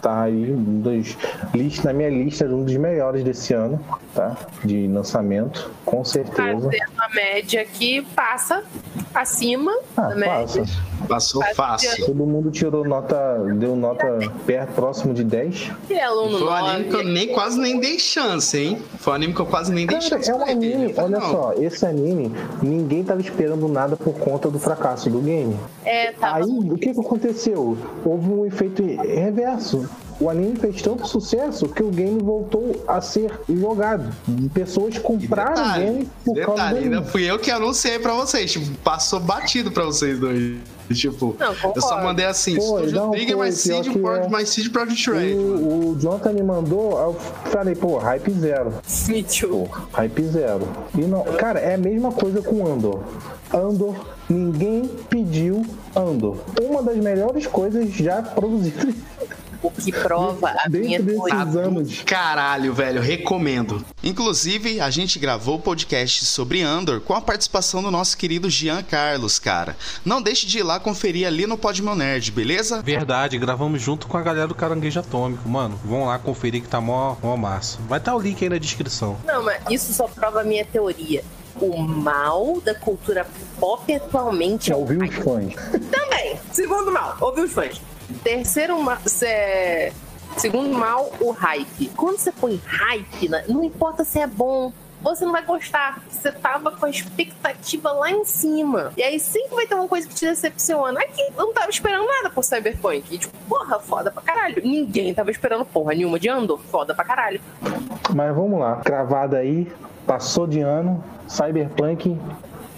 Tá 0.00 0.22
aí 0.22 0.52
um 0.52 0.80
dos, 0.80 1.16
list- 1.54 1.84
na 1.84 1.92
minha 1.92 2.08
lista 2.10 2.44
um 2.46 2.64
dos 2.64 2.76
melhores 2.76 3.22
desse 3.24 3.52
ano, 3.54 3.80
tá? 4.14 4.36
De 4.64 4.86
lançamento, 4.88 5.70
com 5.84 6.04
certeza. 6.04 6.70
A 6.98 7.08
média 7.14 7.64
que 7.64 8.02
passa 8.14 8.62
acima 9.14 9.72
Ah, 9.96 10.02
da 10.08 10.14
média. 10.16 10.62
passa. 10.62 10.94
Passou 11.08 11.42
fácil. 11.54 12.06
Todo 12.06 12.24
mundo 12.24 12.50
tirou 12.50 12.82
nota, 12.82 13.38
deu 13.58 13.76
nota 13.76 14.06
perto, 14.46 14.72
próximo 14.72 15.12
de 15.12 15.22
10. 15.22 15.70
E 15.90 16.00
aluno 16.00 16.38
Foi 16.38 16.46
um 16.48 16.50
anime 16.50 16.84
que 16.84 16.94
eu 16.94 16.98
9. 17.02 17.12
nem, 17.12 17.28
quase 17.28 17.60
nem 17.60 17.78
dei 17.78 17.98
chance, 17.98 18.56
hein? 18.56 18.78
Foi 19.00 19.12
um 19.12 19.16
anime 19.16 19.34
que 19.34 19.40
eu 19.40 19.44
quase 19.46 19.70
nem 19.70 19.86
dei 19.86 19.98
Cara, 19.98 20.08
chance. 20.08 20.30
é 20.30 20.34
um 20.34 20.42
ele. 20.48 20.50
anime, 20.72 20.94
olha 20.96 21.08
não, 21.20 21.30
só, 21.30 21.52
esse 21.58 21.84
anime, 21.84 22.32
ninguém 22.62 23.04
tava 23.04 23.20
esperando 23.20 23.68
nada 23.68 23.96
por 23.98 24.14
conta 24.14 24.48
do 24.50 24.58
fracasso 24.58 25.10
do 25.10 25.20
game. 25.20 25.54
É, 25.84 26.12
tava 26.12 26.38
Aí, 26.38 26.44
o 26.44 26.78
que 26.78 26.94
que 26.94 27.00
aconteceu? 27.00 27.76
Houve 28.02 28.30
um 28.30 28.46
efeito 28.46 28.82
reverso. 28.82 29.73
O 30.20 30.30
anime 30.30 30.56
fez 30.56 30.80
tanto 30.80 31.06
sucesso 31.08 31.68
que 31.68 31.82
o 31.82 31.90
game 31.90 32.22
voltou 32.22 32.84
a 32.86 33.00
ser 33.00 33.32
jogado. 33.48 34.14
Pessoas 34.52 34.96
compraram 34.98 35.52
o 35.52 35.56
Detalhe, 35.56 35.84
game 35.84 36.10
por 36.24 36.34
causa 36.34 36.50
do 36.50 36.54
detalhe, 36.56 36.78
ainda 36.78 36.96
anime. 36.98 37.10
fui 37.10 37.28
eu 37.28 37.38
que 37.38 37.50
anunciei 37.50 37.98
pra 37.98 38.14
vocês. 38.14 38.52
Tipo, 38.52 38.66
passou 38.78 39.18
batido 39.18 39.72
pra 39.72 39.84
vocês 39.84 40.18
dois. 40.18 40.56
Tipo, 40.92 41.34
Não, 41.40 41.72
eu 41.74 41.80
só 41.80 42.02
mandei 42.02 42.26
assim: 42.26 42.56
Foi, 42.56 42.88
Studio 42.88 43.10
Trigger 43.12 43.38
mais 43.38 43.54
Seed, 43.54 43.86
é. 43.86 44.28
mais 44.28 44.50
Seed 44.50 44.70
Project 44.70 45.10
Red. 45.10 45.32
O, 45.34 45.92
o 45.92 45.98
Jonathan 45.98 46.32
me 46.34 46.42
mandou, 46.42 46.98
eu 47.00 47.14
falei, 47.50 47.74
pô, 47.74 47.96
hype 47.96 48.30
zero. 48.32 48.74
Me 49.08 49.22
too. 49.22 49.66
Hype 49.94 50.22
zero. 50.24 50.68
E 50.94 51.00
não, 51.00 51.24
cara, 51.38 51.58
é 51.58 51.76
a 51.76 51.78
mesma 51.78 52.12
coisa 52.12 52.42
com 52.42 52.66
Andor. 52.66 53.00
Andor, 53.50 53.96
ninguém 54.28 54.86
pediu 55.08 55.64
Andor. 55.96 56.36
Uma 56.60 56.82
das 56.82 56.98
melhores 56.98 57.46
coisas 57.46 57.90
já 57.90 58.20
produzidas 58.20 58.94
O 59.64 59.70
que 59.70 59.90
prova 59.90 60.54
a 60.62 60.68
minha 60.68 61.00
desses. 61.00 62.02
Caralho, 62.02 62.74
velho, 62.74 63.00
recomendo. 63.00 63.82
Inclusive, 64.02 64.78
a 64.78 64.90
gente 64.90 65.18
gravou 65.18 65.56
o 65.56 65.58
podcast 65.58 66.26
sobre 66.26 66.60
Andor 66.60 67.00
com 67.00 67.14
a 67.14 67.20
participação 67.22 67.82
do 67.82 67.90
nosso 67.90 68.14
querido 68.14 68.50
Jean 68.50 68.82
Carlos, 68.82 69.38
cara. 69.38 69.74
Não 70.04 70.20
deixe 70.20 70.46
de 70.46 70.58
ir 70.58 70.62
lá 70.62 70.78
conferir 70.78 71.26
ali 71.26 71.46
no 71.46 71.56
Podmon 71.56 71.94
Nerd, 71.94 72.30
beleza? 72.30 72.82
Verdade, 72.82 73.38
gravamos 73.38 73.80
junto 73.80 74.06
com 74.06 74.18
a 74.18 74.22
galera 74.22 74.46
do 74.46 74.54
Caranguejo 74.54 75.00
Atômico, 75.00 75.48
mano. 75.48 75.80
Vão 75.82 76.04
lá 76.04 76.18
conferir 76.18 76.60
que 76.60 76.68
tá 76.68 76.78
mó, 76.78 77.16
mó 77.22 77.34
massa. 77.34 77.78
Vai 77.88 77.98
estar 77.98 78.14
o 78.14 78.20
link 78.20 78.44
aí 78.44 78.50
na 78.50 78.58
descrição. 78.58 79.16
Não, 79.24 79.42
mas 79.42 79.62
isso 79.70 79.94
só 79.94 80.06
prova 80.06 80.42
a 80.42 80.44
minha 80.44 80.66
teoria. 80.66 81.24
O 81.56 81.80
mal 81.80 82.60
da 82.60 82.74
cultura 82.74 83.26
pop 83.58 83.94
atualmente 83.94 84.70
é 84.70 84.74
Já 84.74 84.76
o 84.76 84.80
ouviu 84.80 85.00
os 85.02 85.14
fãs. 85.14 85.54
Também. 85.90 86.38
Segundo 86.52 86.92
mal, 86.92 87.16
ouviu 87.18 87.44
os 87.44 87.52
fãs. 87.52 87.80
Terceiro 88.22 88.76
cê- 89.06 89.92
segundo 90.36 90.76
mal, 90.76 91.10
o 91.20 91.30
hype. 91.30 91.88
Quando 91.96 92.18
você 92.18 92.32
põe 92.32 92.60
hype, 92.64 93.28
não 93.48 93.62
importa 93.64 94.04
se 94.04 94.18
é 94.18 94.26
bom, 94.26 94.72
você 95.02 95.24
não 95.24 95.32
vai 95.32 95.44
gostar. 95.44 96.02
Você 96.10 96.32
tava 96.32 96.70
com 96.72 96.86
a 96.86 96.90
expectativa 96.90 97.92
lá 97.92 98.10
em 98.10 98.24
cima. 98.24 98.92
E 98.96 99.02
aí 99.02 99.20
sempre 99.20 99.54
vai 99.54 99.66
ter 99.66 99.74
uma 99.74 99.86
coisa 99.86 100.08
que 100.08 100.14
te 100.14 100.24
decepciona. 100.24 100.98
Aqui, 101.00 101.22
eu 101.36 101.46
não 101.46 101.52
tava 101.52 101.68
esperando 101.68 102.06
nada 102.06 102.30
por 102.30 102.42
Cyberpunk. 102.42 103.04
E, 103.14 103.18
tipo, 103.18 103.36
porra, 103.48 103.78
foda 103.78 104.10
pra 104.10 104.22
caralho. 104.22 104.62
Ninguém 104.64 105.12
tava 105.12 105.30
esperando 105.30 105.64
porra 105.66 105.92
nenhuma 105.94 106.18
de 106.18 106.28
Andor. 106.30 106.58
Foda 106.70 106.94
pra 106.94 107.04
caralho. 107.04 107.40
Mas 108.14 108.34
vamos 108.34 108.58
lá, 108.58 108.76
cravada 108.76 109.36
aí, 109.38 109.70
passou 110.06 110.46
de 110.46 110.60
ano, 110.60 111.02
Cyberpunk, 111.28 112.18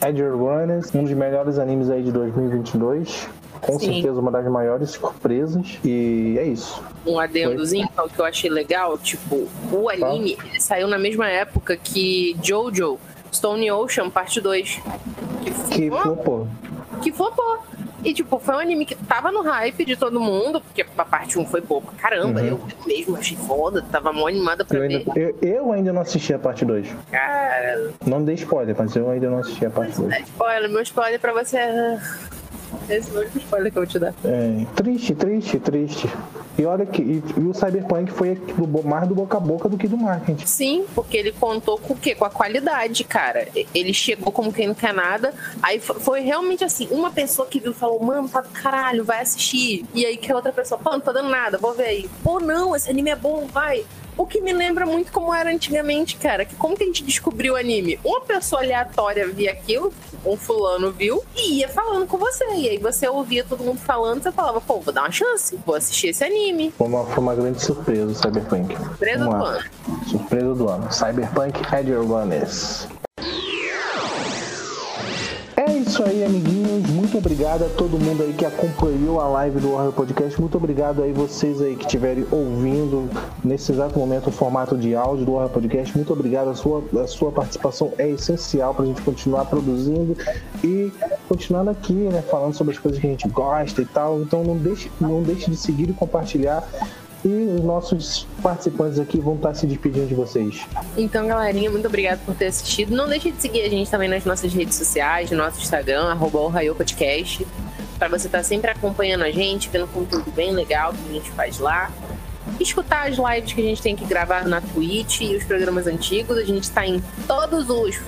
Edge 0.05 0.23
Runners, 0.23 0.93
um 0.95 1.05
dos 1.05 1.13
melhores 1.13 1.59
animes 1.59 1.91
aí 1.91 2.03
de 2.03 2.11
2022. 2.11 3.29
Com 3.67 3.79
Sim. 3.79 3.95
certeza 3.95 4.21
uma 4.21 4.31
das 4.31 4.47
maiores 4.47 4.91
surpresas. 4.91 5.79
E 5.85 6.37
é 6.39 6.45
isso. 6.45 6.83
um 7.07 7.19
adendozinho 7.19 7.89
então, 7.93 8.09
que 8.09 8.19
eu 8.19 8.25
achei 8.25 8.49
legal, 8.49 8.97
tipo, 8.99 9.49
o 9.73 9.89
anime 9.89 10.39
ele 10.45 10.61
saiu 10.61 10.87
na 10.89 10.99
mesma 10.99 11.29
época 11.29 11.77
que 11.77 12.37
Jojo 12.43 12.99
Stone 13.33 13.71
Ocean 13.71 14.09
parte 14.09 14.41
2. 14.41 14.81
Que 15.71 15.91
flopou. 15.91 16.49
Que 17.03 17.13
flopou. 17.13 17.59
E, 18.05 18.15
tipo, 18.15 18.39
foi 18.39 18.55
um 18.55 18.59
anime 18.59 18.87
que 18.87 18.95
tava 18.95 19.33
no 19.33 19.43
hype 19.43 19.85
de 19.85 19.97
todo 19.97 20.21
mundo, 20.21 20.61
porque 20.61 20.87
a 20.97 21.05
parte 21.05 21.37
1 21.39 21.45
foi 21.47 21.61
boa 21.61 21.81
pra 21.81 21.93
caramba. 21.95 22.41
Uhum. 22.41 22.47
Eu 22.47 22.61
mesmo 22.87 23.17
achei 23.17 23.37
foda, 23.37 23.83
tava 23.91 24.13
mó 24.13 24.29
animada 24.29 24.65
pra 24.65 24.79
Eu 24.79 24.89
ver. 24.89 24.97
ainda, 24.99 25.19
eu, 25.19 25.37
eu 25.43 25.73
ainda 25.73 25.93
não 25.93 26.03
assisti 26.03 26.33
a 26.33 26.39
parte 26.39 26.65
2. 26.65 26.87
Cara, 27.11 27.91
Não 28.07 28.23
dei 28.25 28.37
spoiler, 28.37 28.77
mas 28.79 28.95
eu 28.95 29.11
ainda 29.11 29.29
não 29.29 29.39
assisti 29.39 29.67
a 29.67 29.71
parte 29.71 30.01
2. 30.01 30.21
spoiler, 30.21 30.71
meu 30.71 30.83
spoiler 30.83 31.19
pra 31.21 31.33
você 31.33 31.57
é. 31.57 32.01
Esse 32.89 33.11
é 33.11 33.15
o 33.15 33.21
único 33.21 33.39
spoiler 33.39 33.73
que 33.73 33.79
eu 33.79 33.83
vou 33.83 33.91
te 33.91 33.99
dar. 33.99 34.15
É, 34.25 34.65
triste, 34.75 35.15
triste, 35.15 35.59
triste. 35.59 36.09
E 36.59 36.65
olha 36.65 36.87
que 36.87 37.03
e, 37.03 37.23
e 37.37 37.41
o 37.41 37.53
Cyberpunk 37.53 38.11
foi 38.13 38.35
do, 38.35 38.83
mais 38.83 39.07
do 39.07 39.15
boca 39.15 39.37
a 39.37 39.41
boca 39.41 39.69
do 39.69 39.77
que 39.77 39.87
do 39.87 39.97
marketing. 39.97 40.47
Sim, 40.47 40.85
porque 40.95 41.17
ele 41.17 41.33
contou 41.33 41.77
com 41.79 41.93
o 41.93 41.97
quê? 41.97 42.15
Com 42.15 42.25
a 42.25 42.31
qualidade, 42.31 43.05
cara. 43.05 43.47
Ele 43.75 43.93
chegou 43.93 44.33
como 44.33 44.53
quem 44.53 44.67
não 44.69 44.75
quer 44.75 44.95
nada. 44.95 45.35
Aí 45.63 45.79
fo- 45.79 45.95
foi 45.95 46.21
realmente 46.21 46.65
assim: 46.65 46.89
uma 46.91 47.11
pessoa 47.11 47.47
que 47.47 47.61
viu 47.61 47.73
e 47.73 47.75
falou, 47.75 48.03
mano, 48.03 48.29
tá 48.29 48.41
do 48.41 48.49
caralho, 48.49 49.05
vai 49.05 49.21
assistir. 49.21 49.85
E 49.95 50.07
aí 50.07 50.17
que 50.17 50.33
a 50.33 50.37
outra 50.37 50.53
pessoa, 50.53 50.81
pô, 50.83 50.91
não 50.93 51.01
tá 51.01 51.13
dando 51.13 51.29
nada, 51.29 51.59
vou 51.59 51.75
ver 51.75 51.85
aí. 51.87 52.11
Pô, 52.23 52.41
não, 52.41 52.75
esse 52.75 52.89
anime 52.89 53.11
é 53.11 53.17
bom, 53.17 53.47
vai. 53.53 53.85
O 54.17 54.27
que 54.27 54.41
me 54.41 54.53
lembra 54.53 54.87
muito 54.87 55.13
como 55.13 55.33
era 55.33 55.51
antigamente, 55.51 56.17
cara. 56.17 56.45
Que 56.45 56.57
como 56.57 56.77
que 56.77 56.83
a 56.83 56.87
gente 56.87 57.05
descobriu 57.05 57.55
o 57.55 57.57
anime? 57.57 57.99
Uma 58.05 58.21
pessoa 58.21 58.63
aleatória 58.63 59.29
via 59.29 59.53
aquilo, 59.53 59.93
um 60.25 60.37
fulano 60.37 60.91
viu, 60.91 61.23
e 61.35 61.59
ia 61.59 61.69
falando 61.69 62.07
com 62.07 62.17
você. 62.17 62.45
E 62.55 62.69
aí 62.69 62.79
você 62.79 63.07
ouvia 63.09 63.45
todo 63.45 63.63
mundo 63.63 63.79
falando, 63.79 64.23
você 64.23 64.33
falava, 64.33 64.61
pô, 64.61 64.81
vou 64.81 64.93
dar 64.93 65.03
uma 65.03 65.13
chance, 65.13 65.59
vou 65.67 65.75
assistir 65.75 66.09
esse 66.09 66.25
anime. 66.25 66.73
Foi 66.77 66.87
uma, 66.87 67.05
foi 67.05 67.19
uma 67.19 67.35
grande 67.35 67.63
surpresa 67.63 68.07
o 68.07 68.15
Cyberpunk. 68.15 68.77
Surpresa 68.77 69.25
do 69.25 69.45
ano. 69.45 69.65
Surpresa 70.07 70.55
do 70.55 70.69
ano. 70.69 70.93
Cyberpunk 70.93 71.75
Edge 71.75 71.93
Runners. 71.93 72.89
É 75.57 75.73
isso 75.73 76.05
aí, 76.05 76.23
amiguinhos. 76.23 76.91
Muito 76.91 77.17
obrigado 77.17 77.65
a 77.65 77.69
todo 77.71 77.99
mundo 77.99 78.23
aí 78.23 78.35
que 78.35 78.45
acompanhou 78.45 79.19
a 79.19 79.27
live 79.27 79.59
do 79.59 79.73
Horror 79.73 79.91
Podcast. 79.91 80.39
Muito 80.39 80.59
obrigado 80.59 81.03
aí 81.03 81.15
vocês 81.15 81.63
aí 81.63 81.75
que 81.75 81.87
estiverem 81.87 82.27
ouvindo 82.31 83.09
nesse 83.43 83.73
exato 83.73 83.99
momento 83.99 84.29
o 84.29 84.31
formato 84.31 84.77
de 84.77 84.95
áudio 84.95 85.25
do 85.25 85.33
Horror 85.33 85.49
Podcast. 85.49 85.97
Muito 85.97 86.13
obrigado. 86.13 86.51
A 86.51 86.55
sua, 86.55 86.85
a 87.03 87.07
sua 87.07 87.33
participação 87.33 87.91
é 87.97 88.11
essencial 88.11 88.75
para 88.75 88.85
a 88.85 88.87
gente 88.87 89.01
continuar 89.01 89.47
produzindo 89.47 90.15
e 90.63 90.93
continuando 91.27 91.71
aqui, 91.71 91.95
né? 91.95 92.21
Falando 92.21 92.53
sobre 92.53 92.75
as 92.75 92.79
coisas 92.79 93.01
que 93.01 93.07
a 93.07 93.11
gente 93.11 93.27
gosta 93.27 93.81
e 93.81 93.87
tal. 93.87 94.21
Então 94.21 94.45
não 94.45 94.59
deixe, 94.59 94.93
não 95.01 95.23
deixe 95.23 95.51
de 95.51 95.57
seguir 95.57 95.89
e 95.89 95.95
compartilhar. 95.95 96.69
E 97.27 97.57
os 97.57 97.61
nossos 97.65 98.25
participantes 98.41 99.01
aqui 99.01 99.19
vão 99.19 99.35
estar 99.35 99.53
se 99.53 99.67
despedindo 99.67 100.07
de 100.07 100.15
vocês. 100.15 100.65
Então, 100.97 101.27
galerinha, 101.27 101.69
muito 101.69 101.89
obrigado 101.89 102.25
por 102.25 102.37
ter 102.37 102.47
assistido. 102.47 102.95
Não 102.95 103.09
deixe 103.09 103.33
de 103.33 103.43
seguir 103.43 103.63
a 103.63 103.69
gente 103.69 103.91
também 103.91 104.09
nas 104.09 104.25
nossas 104.25 104.55
redes 104.55 104.77
sociais, 104.77 105.29
no 105.33 105.39
nosso 105.39 105.61
Instagram, 105.61 106.05
arroba 106.05 106.39
Podcast, 106.77 107.45
pra 107.99 108.07
você 108.07 108.29
estar 108.29 108.45
sempre 108.45 108.71
acompanhando 108.71 109.25
a 109.25 109.33
gente, 109.33 109.69
vendo 109.69 109.89
conteúdo 109.89 110.31
bem 110.31 110.53
legal 110.53 110.93
que 110.93 111.11
a 111.11 111.13
gente 111.15 111.29
faz 111.33 111.59
lá. 111.59 111.91
Escutar 112.61 113.09
as 113.09 113.17
lives 113.17 113.53
que 113.53 113.61
a 113.61 113.65
gente 113.65 113.83
tem 113.83 113.97
que 113.97 114.05
gravar 114.05 114.47
na 114.47 114.61
Twitch 114.61 115.23
e 115.23 115.35
os 115.35 115.43
programas 115.43 115.89
antigos. 115.89 116.39
A 116.39 116.45
gente 116.45 116.71
tá 116.71 116.87
em 116.87 117.03
todos 117.27 117.69
os. 117.69 118.01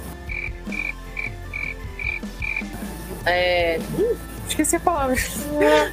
É... 3.26 3.78
Ih, 3.98 4.16
esqueci 4.48 4.76
a 4.76 4.80
palavra. 4.80 5.16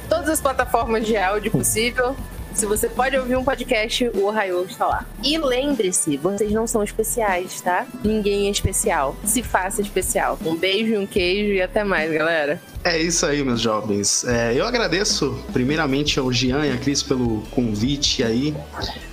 Todas 0.08 0.28
as 0.28 0.40
plataformas 0.40 1.04
de 1.04 1.16
áudio 1.16 1.50
possível. 1.50 2.14
Se 2.56 2.64
você 2.64 2.88
pode 2.88 3.14
ouvir 3.18 3.36
um 3.36 3.44
podcast, 3.44 4.10
o 4.14 4.24
Ohio 4.24 4.64
está 4.64 4.86
lá. 4.86 5.06
E 5.22 5.36
lembre-se, 5.36 6.16
vocês 6.16 6.50
não 6.52 6.66
são 6.66 6.82
especiais, 6.82 7.60
tá? 7.60 7.86
Ninguém 8.02 8.46
é 8.46 8.50
especial. 8.50 9.14
Se 9.24 9.42
faça 9.42 9.82
especial. 9.82 10.38
Um 10.42 10.56
beijo, 10.56 10.98
um 10.98 11.06
queijo 11.06 11.52
e 11.52 11.60
até 11.60 11.84
mais, 11.84 12.10
galera. 12.10 12.58
É 12.82 12.98
isso 12.98 13.26
aí, 13.26 13.44
meus 13.44 13.60
jovens. 13.60 14.24
É, 14.24 14.54
eu 14.54 14.64
agradeço 14.64 15.38
primeiramente 15.52 16.18
ao 16.18 16.32
Gian 16.32 16.64
e 16.64 16.72
a 16.72 16.78
Cris 16.78 17.02
pelo 17.02 17.42
convite 17.50 18.24
aí. 18.24 18.54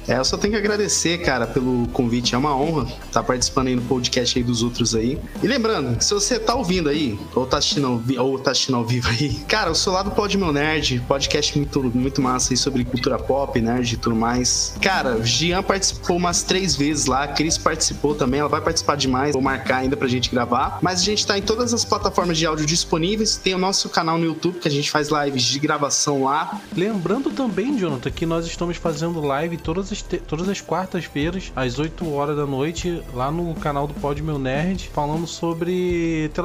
É, 0.08 0.18
eu 0.18 0.26
só 0.26 0.38
tenho 0.38 0.54
que 0.54 0.60
agradecer, 0.60 1.20
cara, 1.20 1.46
pelo 1.48 1.88
convite. 1.90 2.36
É 2.36 2.38
uma 2.38 2.56
honra 2.56 2.88
estar 3.06 3.24
participando 3.24 3.68
aí 3.68 3.76
no 3.76 3.82
podcast 3.84 4.38
aí 4.38 4.44
dos 4.44 4.62
outros 4.64 4.94
aí. 4.96 5.18
E 5.42 5.48
lembrando, 5.48 6.02
se 6.02 6.14
você 6.14 6.40
tá 6.40 6.56
ouvindo 6.56 6.90
aí, 6.90 7.18
ou 7.36 7.46
tá 7.46 7.58
assistindo 7.58 7.88
ao, 7.88 7.98
vi- 7.98 8.18
ou 8.18 8.38
tá 8.40 8.52
assistindo 8.52 8.76
ao 8.76 8.86
vivo 8.86 9.10
aí, 9.10 9.34
cara, 9.48 9.70
eu 9.70 9.76
sou 9.76 9.94
lá 9.94 10.04
do 10.04 10.12
Pod 10.12 10.38
Meu 10.38 10.52
Nerd, 10.52 11.04
podcast 11.08 11.58
muito, 11.58 11.82
muito 11.84 12.22
massa 12.22 12.54
aí 12.54 12.58
sobre 12.58 12.84
cultura 12.84 13.18
pop, 13.18 13.60
nerd 13.62 13.94
e 13.94 13.98
tudo 13.98 14.16
mais. 14.16 14.76
Cara, 14.82 15.16
o 15.18 15.24
Gian 15.26 15.62
participou 15.64 16.18
umas 16.18 16.44
três 16.44 16.76
vezes 16.76 17.06
lá, 17.06 17.28
Cris 17.28 17.58
participou 17.58 18.16
também, 18.16 18.40
ela 18.40 18.50
vai 18.50 18.62
participar 18.62 18.96
demais, 18.98 19.34
vou 19.34 19.42
marcar 19.42 19.78
ainda 19.78 19.96
pra 19.96 20.08
gente 20.08 20.30
gravar. 20.30 20.80
Mas 20.82 21.02
a 21.02 21.04
gente 21.04 21.26
tá 21.26 21.38
em 21.38 21.42
todas 21.42 21.74
as 21.74 21.86
plataformas 21.86 22.38
de 22.38 22.46
áudio 22.46 22.66
disponíveis, 22.66 23.38
tem 23.38 23.54
o 23.56 23.58
nosso 23.58 23.90
canal 23.90 24.18
no 24.18 24.26
YouTube, 24.26 24.60
que 24.60 24.68
a 24.68 24.72
gente 24.72 24.90
faz 24.92 25.10
lives 25.10 25.44
de 25.44 25.60
gravação 25.60 26.24
lá. 26.24 26.60
Lembrando 26.76 27.30
também, 27.32 27.78
Jonathan, 27.78 28.10
que 28.12 28.26
nós 28.26 28.46
estamos 28.46 28.78
fazendo 28.78 29.22
live 29.22 29.58
todas 29.58 29.92
as, 29.92 29.93
te- 30.02 30.18
todas 30.18 30.48
as 30.50 30.62
quartas-feiras, 30.62 31.52
às 31.56 31.80
8 31.80 32.12
horas 32.14 32.36
da 32.36 32.46
noite, 32.46 33.02
lá 33.14 33.32
no 33.32 33.54
canal 33.56 33.88
do 33.88 33.94
Pod 33.94 34.22
Meu 34.22 34.38
Nerd, 34.40 34.90
falando 34.94 35.28
sobre 35.28 36.30
The. 36.34 36.42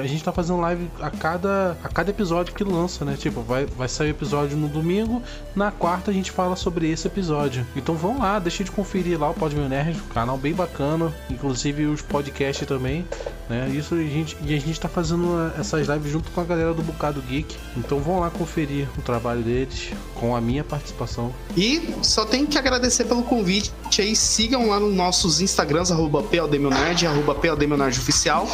A 0.00 0.06
gente 0.06 0.22
tá 0.24 0.32
fazendo 0.32 0.60
live 0.60 0.88
a 1.00 1.10
cada, 1.10 1.76
a 1.82 1.88
cada 1.88 2.10
episódio 2.10 2.54
que 2.54 2.64
lança, 2.64 3.04
né? 3.04 3.16
Tipo, 3.18 3.40
vai, 3.42 3.66
vai 3.66 3.88
sair 3.88 4.10
episódio 4.10 4.56
no 4.56 4.68
domingo, 4.68 5.22
na 5.54 5.70
quarta 5.70 6.10
a 6.10 6.14
gente 6.14 6.30
fala 6.30 6.56
sobre 6.56 6.90
esse 6.90 7.06
episódio. 7.06 7.66
Então 7.76 7.94
vão 7.94 8.18
lá, 8.18 8.38
deixa 8.38 8.64
de 8.64 8.70
conferir 8.70 9.18
lá 9.18 9.30
o 9.30 9.34
Pod 9.34 9.54
Meu 9.54 9.68
Nerd, 9.68 9.98
canal 10.14 10.36
bem 10.36 10.52
bacana, 10.52 11.12
inclusive 11.30 11.86
os 11.86 12.02
podcasts 12.02 12.66
também, 12.66 13.04
né? 13.48 13.68
Isso 13.70 13.94
a 13.94 13.98
gente, 13.98 14.36
e 14.44 14.54
a 14.54 14.60
gente 14.60 14.78
tá 14.78 14.88
fazendo 14.88 15.24
uh, 15.26 15.52
essas 15.60 15.86
lives 15.88 16.10
junto 16.12 16.30
com 16.30 16.40
a 16.40 16.44
galera 16.44 16.74
do 16.74 16.82
Bocado 16.82 17.20
Geek. 17.22 17.56
Então 17.76 17.98
vão 18.00 18.20
lá 18.20 18.30
conferir 18.30 18.88
o 18.98 19.02
trabalho 19.02 19.42
deles 19.42 19.90
com 20.14 20.34
a 20.36 20.40
minha 20.40 20.62
participação. 20.64 21.32
E 21.56 21.94
só 22.02 22.24
tenho 22.24 22.46
que 22.46 22.58
agradecer 22.58 22.69
pelo 23.06 23.22
convite 23.22 23.72
aí. 23.98 24.14
Sigam 24.14 24.68
lá 24.68 24.78
nos 24.78 24.94
nossos 24.94 25.40
Instagrams, 25.40 25.90
arroba 25.90 26.22
PLDMionerd, 26.22 27.06
arroba 27.06 27.34
PLDMionerd 27.34 27.98
Oficial. 27.98 28.46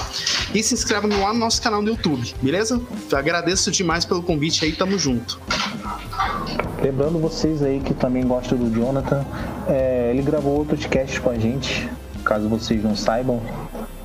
E 0.54 0.62
se 0.62 0.74
inscrevam 0.74 1.10
lá 1.20 1.32
no 1.32 1.38
nosso 1.38 1.60
canal 1.60 1.82
no 1.82 1.88
YouTube, 1.88 2.34
beleza? 2.40 2.80
Agradeço 3.12 3.70
demais 3.70 4.04
pelo 4.04 4.22
convite 4.22 4.64
aí, 4.64 4.72
tamo 4.72 4.98
junto. 4.98 5.38
Lembrando 6.82 7.18
vocês 7.18 7.62
aí 7.62 7.80
que 7.80 7.92
também 7.94 8.26
gostam 8.26 8.56
do 8.56 8.72
Jonathan, 8.72 9.24
é, 9.66 10.12
ele 10.12 10.22
gravou 10.22 10.56
outros 10.56 10.86
casts 10.86 11.18
com 11.18 11.30
a 11.30 11.38
gente, 11.38 11.88
caso 12.24 12.48
vocês 12.48 12.82
não 12.82 12.94
saibam, 12.94 13.42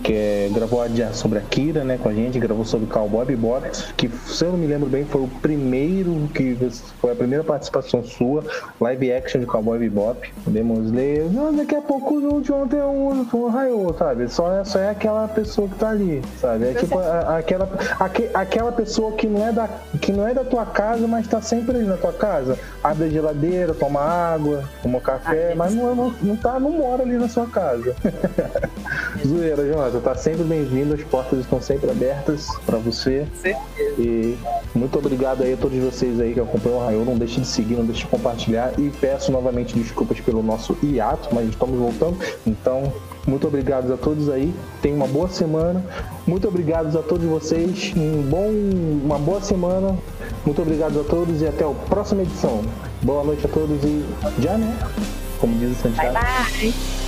que 0.04 0.14
é, 0.14 0.50
gravou 0.54 0.82
sobre 1.14 1.40
a 1.40 1.42
Kira, 1.42 1.84
né, 1.84 1.98
com 2.02 2.10
a 2.10 2.14
gente, 2.14 2.40
gravou 2.40 2.66
sobre 2.66 2.88
Cowboy 2.88 3.26
Bebop, 3.26 3.70
que 3.96 4.10
se 4.10 4.44
eu 4.44 4.52
não 4.52 4.58
me 4.58 4.68
lembro 4.68 4.90
bem 4.90 5.06
foi 5.06 5.22
o 5.22 5.28
primeiro 5.28 6.30
que 6.34 6.58
foi 7.00 7.12
a 7.12 7.16
primeira 7.16 7.44
participação 7.44 8.04
sua, 8.04 8.44
live 8.80 9.12
action 9.12 9.40
de 9.42 9.46
Cowboy 9.46 9.78
Bebop, 9.80 10.32
Demon 10.48 10.82
Slayer. 10.86 11.26
Não, 11.32 11.54
daqui 11.56 11.76
a 11.76 11.82
pouco 11.82 12.16
o 12.16 12.42
Jonathan 12.44 12.78
é 12.78 12.86
um, 12.86 13.26
um 13.34 13.48
raio, 13.50 13.96
sabe? 13.98 14.28
Só 14.30 14.52
é, 14.60 14.64
só 14.64 14.80
é 14.80 14.90
aquela 14.90 15.28
pessoa 15.28 15.68
que 15.68 15.76
tá 15.76 15.90
ali, 15.90 16.22
sabe? 16.40 16.66
É 16.70 16.74
tipo 16.74 16.98
a- 16.98 17.38
aquela, 17.38 17.70
aque- 18.00 18.30
aquela 18.34 18.72
pessoa 18.72 19.12
que 19.14 19.28
não 19.28 19.48
é 19.48 19.52
da 19.52 19.70
que 20.00 20.12
não 20.12 20.28
é 20.28 20.34
da 20.34 20.44
tua 20.44 20.66
casa, 20.66 21.08
mas 21.08 21.28
tá 21.28 21.42
sempre 21.42 21.78
ali 21.78 21.86
na 21.86 21.98
tua 21.98 22.14
casa. 22.14 22.58
Abre 22.84 23.06
a 23.06 23.10
geladeira, 23.10 23.74
toma 23.74 24.00
água, 24.02 24.64
toma 24.82 25.00
café, 25.00 25.54
mas 25.56 25.74
não, 25.74 25.94
não, 25.96 26.14
não 26.22 26.36
tá, 26.36 26.60
não 26.60 26.72
mora 26.72 27.04
ali 27.04 27.18
na 27.18 27.28
sua 27.30 27.46
casa. 27.48 27.96
Zoeira, 29.28 29.68
Jonathan, 29.68 30.00
tá 30.00 30.16
sempre 30.16 30.44
bem-vindo, 30.44 30.94
as 30.94 31.04
portas 31.04 31.40
estão 31.40 31.62
sempre 31.62 31.90
abertas 31.90 32.48
pra 32.66 32.78
você. 32.78 33.28
E 33.98 34.38
muito 34.74 34.98
obrigado 34.98 35.44
aí 35.44 35.54
a 35.54 35.58
todos 35.58 35.78
vocês 35.78 36.20
aí 36.20 36.34
que 36.34 36.40
acompanham 36.40 36.78
o 36.78 36.82
Raio. 36.82 37.06
Não 37.06 37.18
deixe 37.18 37.40
de 37.42 37.48
seguir, 37.48 37.76
não 37.76 37.86
deixe 37.86 38.02
de 38.02 38.08
compartilhar. 38.08 38.74
E 38.78 38.90
peço 38.90 39.32
novamente 39.32 39.78
desculpas 39.78 40.20
pelo 40.20 40.42
nosso 40.42 40.78
hiato, 40.82 41.30
mas 41.34 41.50
estamos 41.50 41.78
voltando. 41.78 42.18
Então, 42.46 42.92
muito 43.28 43.48
obrigado 43.48 43.94
a 43.94 43.98
todos 43.98 44.30
aí. 44.30 44.54
Tenham 44.82 44.98
uma 44.98 45.08
boa 45.08 45.30
semana. 45.30 45.84
Muito 46.26 46.48
obrigado 46.48 46.98
a 46.98 47.04
todos 47.04 47.26
vocês. 47.28 47.94
Um 47.96 48.24
bom, 48.24 48.50
uma 49.04 49.20
boa 49.20 49.42
semana. 49.42 49.98
Muito 50.46 50.62
obrigado 50.62 51.00
a 51.00 51.04
todos 51.04 51.42
e 51.42 51.48
até 51.48 51.64
a 51.64 51.70
próxima 51.90 52.24
edição. 52.24 52.62
Boa 53.02 53.24
noite 53.24 53.46
a 53.46 53.50
todos 53.50 53.84
e 53.84 54.06
já 54.40 54.58
né? 54.58 54.78
Como 55.40 55.58
diz 55.58 55.72
o 55.72 55.82
Santiago. 55.82 56.14
Bye, 56.14 56.72
bye. 56.72 57.01